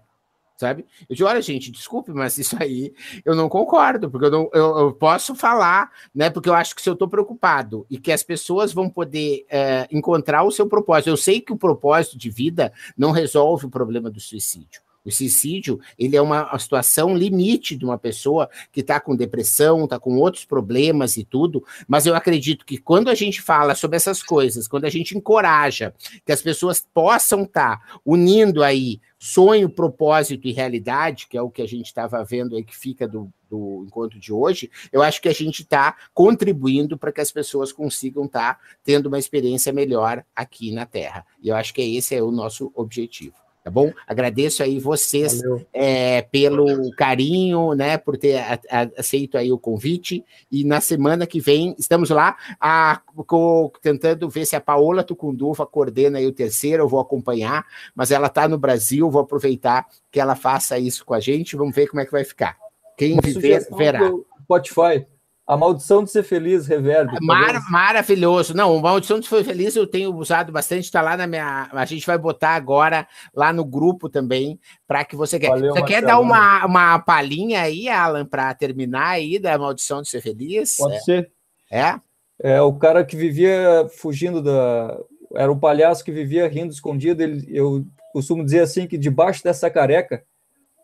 sabe? 0.58 0.84
Eu 1.08 1.14
digo, 1.14 1.28
olha, 1.28 1.40
gente, 1.40 1.70
desculpe, 1.70 2.12
mas 2.12 2.36
isso 2.36 2.56
aí 2.60 2.92
eu 3.24 3.34
não 3.36 3.48
concordo, 3.48 4.10
porque 4.10 4.26
eu, 4.26 4.30
não, 4.30 4.50
eu, 4.52 4.78
eu 4.78 4.92
posso 4.92 5.34
falar, 5.34 5.90
né? 6.12 6.28
Porque 6.28 6.48
eu 6.48 6.54
acho 6.54 6.74
que 6.74 6.82
se 6.82 6.90
eu 6.90 6.94
estou 6.94 7.08
preocupado 7.08 7.86
e 7.88 7.96
que 7.96 8.10
as 8.10 8.24
pessoas 8.24 8.72
vão 8.72 8.90
poder 8.90 9.46
é, 9.48 9.86
encontrar 9.92 10.42
o 10.42 10.50
seu 10.50 10.66
propósito, 10.66 11.10
eu 11.10 11.16
sei 11.16 11.40
que 11.40 11.52
o 11.52 11.56
propósito 11.56 12.18
de 12.18 12.28
vida 12.28 12.72
não 12.96 13.12
resolve 13.12 13.66
o 13.66 13.70
problema 13.70 14.10
do 14.10 14.18
suicídio. 14.18 14.87
O 15.08 15.10
suicídio, 15.10 15.80
ele 15.98 16.16
é 16.16 16.20
uma, 16.20 16.56
situação 16.58 17.16
limite 17.16 17.74
de 17.74 17.84
uma 17.84 17.96
pessoa 17.96 18.50
que 18.70 18.80
está 18.80 19.00
com 19.00 19.16
depressão, 19.16 19.84
está 19.84 19.98
com 19.98 20.18
outros 20.18 20.44
problemas 20.44 21.16
e 21.16 21.24
tudo, 21.24 21.64
mas 21.86 22.04
eu 22.04 22.14
acredito 22.14 22.66
que 22.66 22.76
quando 22.76 23.08
a 23.08 23.14
gente 23.14 23.40
fala 23.40 23.74
sobre 23.74 23.96
essas 23.96 24.22
coisas, 24.22 24.68
quando 24.68 24.84
a 24.84 24.90
gente 24.90 25.16
encoraja 25.16 25.94
que 26.26 26.32
as 26.32 26.42
pessoas 26.42 26.86
possam 26.92 27.44
estar 27.44 27.78
tá 27.78 27.98
unindo 28.04 28.62
aí 28.62 29.00
sonho, 29.18 29.70
propósito 29.70 30.46
e 30.46 30.52
realidade, 30.52 31.26
que 31.26 31.38
é 31.38 31.42
o 31.42 31.50
que 31.50 31.62
a 31.62 31.66
gente 31.66 31.86
estava 31.86 32.22
vendo 32.22 32.54
aí 32.54 32.62
que 32.62 32.76
fica 32.76 33.08
do, 33.08 33.32
do 33.50 33.84
encontro 33.86 34.20
de 34.20 34.30
hoje, 34.30 34.70
eu 34.92 35.02
acho 35.02 35.22
que 35.22 35.28
a 35.28 35.34
gente 35.34 35.62
está 35.62 35.96
contribuindo 36.12 36.98
para 36.98 37.10
que 37.10 37.22
as 37.22 37.32
pessoas 37.32 37.72
consigam 37.72 38.26
estar 38.26 38.56
tá 38.56 38.60
tendo 38.84 39.06
uma 39.06 39.18
experiência 39.18 39.72
melhor 39.72 40.22
aqui 40.36 40.70
na 40.70 40.84
Terra. 40.84 41.24
E 41.42 41.48
eu 41.48 41.56
acho 41.56 41.72
que 41.72 41.80
esse 41.96 42.14
é 42.14 42.22
o 42.22 42.30
nosso 42.30 42.70
objetivo 42.74 43.47
tá 43.68 43.70
bom? 43.70 43.92
Agradeço 44.06 44.62
aí 44.62 44.78
vocês 44.78 45.42
é, 45.74 46.22
pelo 46.22 46.90
carinho, 46.96 47.74
né, 47.74 47.98
por 47.98 48.16
ter 48.16 48.38
a, 48.38 48.58
a, 48.70 48.88
aceito 48.96 49.36
aí 49.36 49.52
o 49.52 49.58
convite, 49.58 50.24
e 50.50 50.64
na 50.64 50.80
semana 50.80 51.26
que 51.26 51.38
vem 51.38 51.74
estamos 51.78 52.08
lá 52.08 52.36
a, 52.58 53.02
co, 53.26 53.70
tentando 53.82 54.28
ver 54.30 54.46
se 54.46 54.56
a 54.56 54.60
Paola 54.60 55.04
Tucunduva 55.04 55.66
coordena 55.66 56.18
aí 56.18 56.26
o 56.26 56.32
terceiro, 56.32 56.84
eu 56.84 56.88
vou 56.88 56.98
acompanhar, 56.98 57.66
mas 57.94 58.10
ela 58.10 58.28
está 58.28 58.48
no 58.48 58.58
Brasil, 58.58 59.10
vou 59.10 59.20
aproveitar 59.22 59.86
que 60.10 60.18
ela 60.18 60.34
faça 60.34 60.78
isso 60.78 61.04
com 61.04 61.12
a 61.12 61.20
gente, 61.20 61.54
vamos 61.54 61.74
ver 61.74 61.88
como 61.88 62.00
é 62.00 62.06
que 62.06 62.12
vai 62.12 62.24
ficar. 62.24 62.56
Quem 62.96 63.12
Uma 63.12 63.22
viver, 63.22 63.68
verá. 63.76 64.10
Spotify. 64.44 65.06
A 65.48 65.56
Maldição 65.56 66.04
de 66.04 66.10
Ser 66.10 66.24
Feliz, 66.24 66.66
Reverb. 66.66 67.10
Mar, 67.22 67.62
maravilhoso. 67.70 68.54
Não, 68.54 68.76
o 68.76 68.82
Maldição 68.82 69.18
de 69.18 69.26
Ser 69.26 69.42
Feliz 69.42 69.74
eu 69.74 69.86
tenho 69.86 70.14
usado 70.14 70.52
bastante, 70.52 70.84
está 70.84 71.00
lá 71.00 71.16
na 71.16 71.26
minha. 71.26 71.70
A 71.72 71.86
gente 71.86 72.06
vai 72.06 72.18
botar 72.18 72.50
agora 72.50 73.08
lá 73.34 73.50
no 73.50 73.64
grupo 73.64 74.10
também, 74.10 74.60
para 74.86 75.06
que 75.06 75.16
você 75.16 75.40
quer. 75.40 75.48
Valeu, 75.48 75.72
você 75.72 75.82
quer 75.84 76.02
dar 76.02 76.20
uma, 76.20 76.66
uma 76.66 76.98
palhinha 76.98 77.62
aí, 77.62 77.88
Alan, 77.88 78.26
para 78.26 78.52
terminar 78.52 79.08
aí 79.08 79.38
da 79.38 79.56
Maldição 79.56 80.02
de 80.02 80.10
Ser 80.10 80.20
Feliz? 80.20 80.76
Pode 80.76 80.96
é. 80.96 81.00
ser. 81.00 81.32
É? 81.72 81.98
É, 82.42 82.60
o 82.60 82.74
cara 82.74 83.02
que 83.02 83.16
vivia 83.16 83.88
fugindo 83.96 84.42
da. 84.42 84.98
Era 85.34 85.50
um 85.50 85.58
palhaço 85.58 86.04
que 86.04 86.12
vivia 86.12 86.46
rindo 86.46 86.74
escondido. 86.74 87.22
Ele, 87.22 87.46
eu 87.48 87.86
costumo 88.12 88.44
dizer 88.44 88.60
assim 88.60 88.86
que 88.86 88.98
debaixo 88.98 89.42
dessa 89.42 89.70
careca 89.70 90.22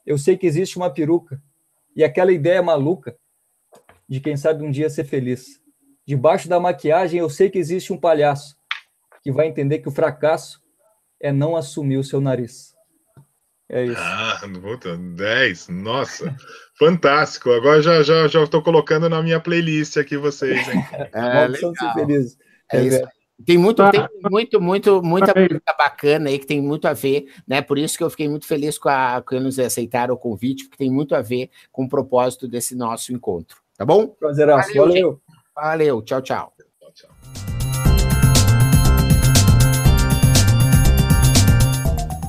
eu 0.07 0.17
sei 0.17 0.39
que 0.39 0.47
existe 0.47 0.79
uma 0.79 0.89
peruca. 0.89 1.39
E 1.95 2.03
aquela 2.03 2.33
ideia 2.33 2.63
maluca 2.63 3.15
de 4.09 4.21
quem 4.21 4.37
sabe 4.37 4.65
um 4.65 4.71
dia 4.71 4.91
ser 4.91 5.05
feliz. 5.05 5.61
Debaixo 6.07 6.49
da 6.49 6.61
maquiagem, 6.61 7.21
eu 7.21 7.31
sei 7.31 7.49
que 7.49 7.59
existe 7.59 7.93
um 7.93 7.99
palhaço 7.99 8.57
que 9.23 9.33
vai 9.33 9.47
entender 9.47 9.79
que 9.79 9.89
o 9.89 9.93
fracasso 9.93 10.63
é 11.21 11.33
não 11.33 11.57
assumir 11.57 11.97
o 11.97 12.05
seu 12.05 12.21
nariz. 12.21 12.75
É 13.69 13.87
isso. 13.87 13.97
Ah, 13.99 14.41
puta, 14.61 14.97
10. 14.97 15.69
Nossa, 15.69 16.37
fantástico. 16.79 17.51
Agora 17.51 17.81
já 17.81 18.03
já 18.03 18.29
já 18.29 18.45
estou 18.45 18.63
colocando 18.63 19.09
na 19.09 19.23
minha 19.23 19.41
playlist 19.41 19.97
aqui 19.97 20.19
vocês, 20.19 20.69
hein? 20.69 20.85
É, 21.15 21.49
legal. 21.49 21.73
Ser 21.75 21.93
feliz. 21.95 22.39
É, 22.71 22.77
é 22.77 22.85
isso. 22.85 23.09
Tem 23.45 23.59
muito, 23.59 23.83
ah, 23.83 23.91
tem 23.91 24.09
muito, 24.31 24.61
muito, 24.61 25.03
muita 25.03 25.35
música 25.35 25.75
bacana 25.77 26.29
aí 26.29 26.39
que 26.39 26.47
tem 26.47 26.63
muito 26.63 26.87
a 26.87 26.93
ver, 26.93 27.27
né? 27.49 27.61
Por 27.61 27.79
isso 27.79 27.99
que 27.99 28.05
eu 28.05 28.11
fiquei 28.11 28.29
muito 28.29 28.47
feliz 28.47 28.79
com, 28.79 28.89
a, 28.89 29.21
com 29.27 29.35
eles 29.35 29.59
aceitarem 29.59 30.15
o 30.15 30.19
convite, 30.19 30.65
porque 30.65 30.79
tem 30.79 30.91
muito 30.91 31.17
a 31.17 31.23
ver 31.23 31.51
com 31.73 31.85
o 31.85 31.89
propósito 31.89 32.47
desse 32.47 32.77
nosso 32.77 33.13
encontro. 33.13 33.64
Tá 33.77 33.85
bom? 33.85 34.09
Prazeraço. 34.09 34.75
Valeu. 34.75 34.87
Valeu. 34.87 35.21
Valeu. 35.55 36.03
Tchau, 36.03 36.23
tchau. 36.23 36.55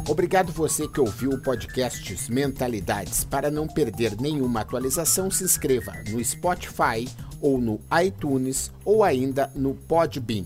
Obrigado 0.07 0.51
você 0.51 0.87
que 0.87 1.01
ouviu 1.01 1.31
o 1.31 1.41
podcast 1.41 2.31
Mentalidades. 2.31 3.23
Para 3.23 3.49
não 3.49 3.67
perder 3.67 4.19
nenhuma 4.19 4.61
atualização, 4.61 5.29
se 5.31 5.43
inscreva 5.43 5.91
no 6.09 6.23
Spotify 6.23 7.09
ou 7.41 7.59
no 7.59 7.79
iTunes 8.01 8.71
ou 8.85 9.03
ainda 9.03 9.51
no 9.55 9.73
Podbean. 9.73 10.45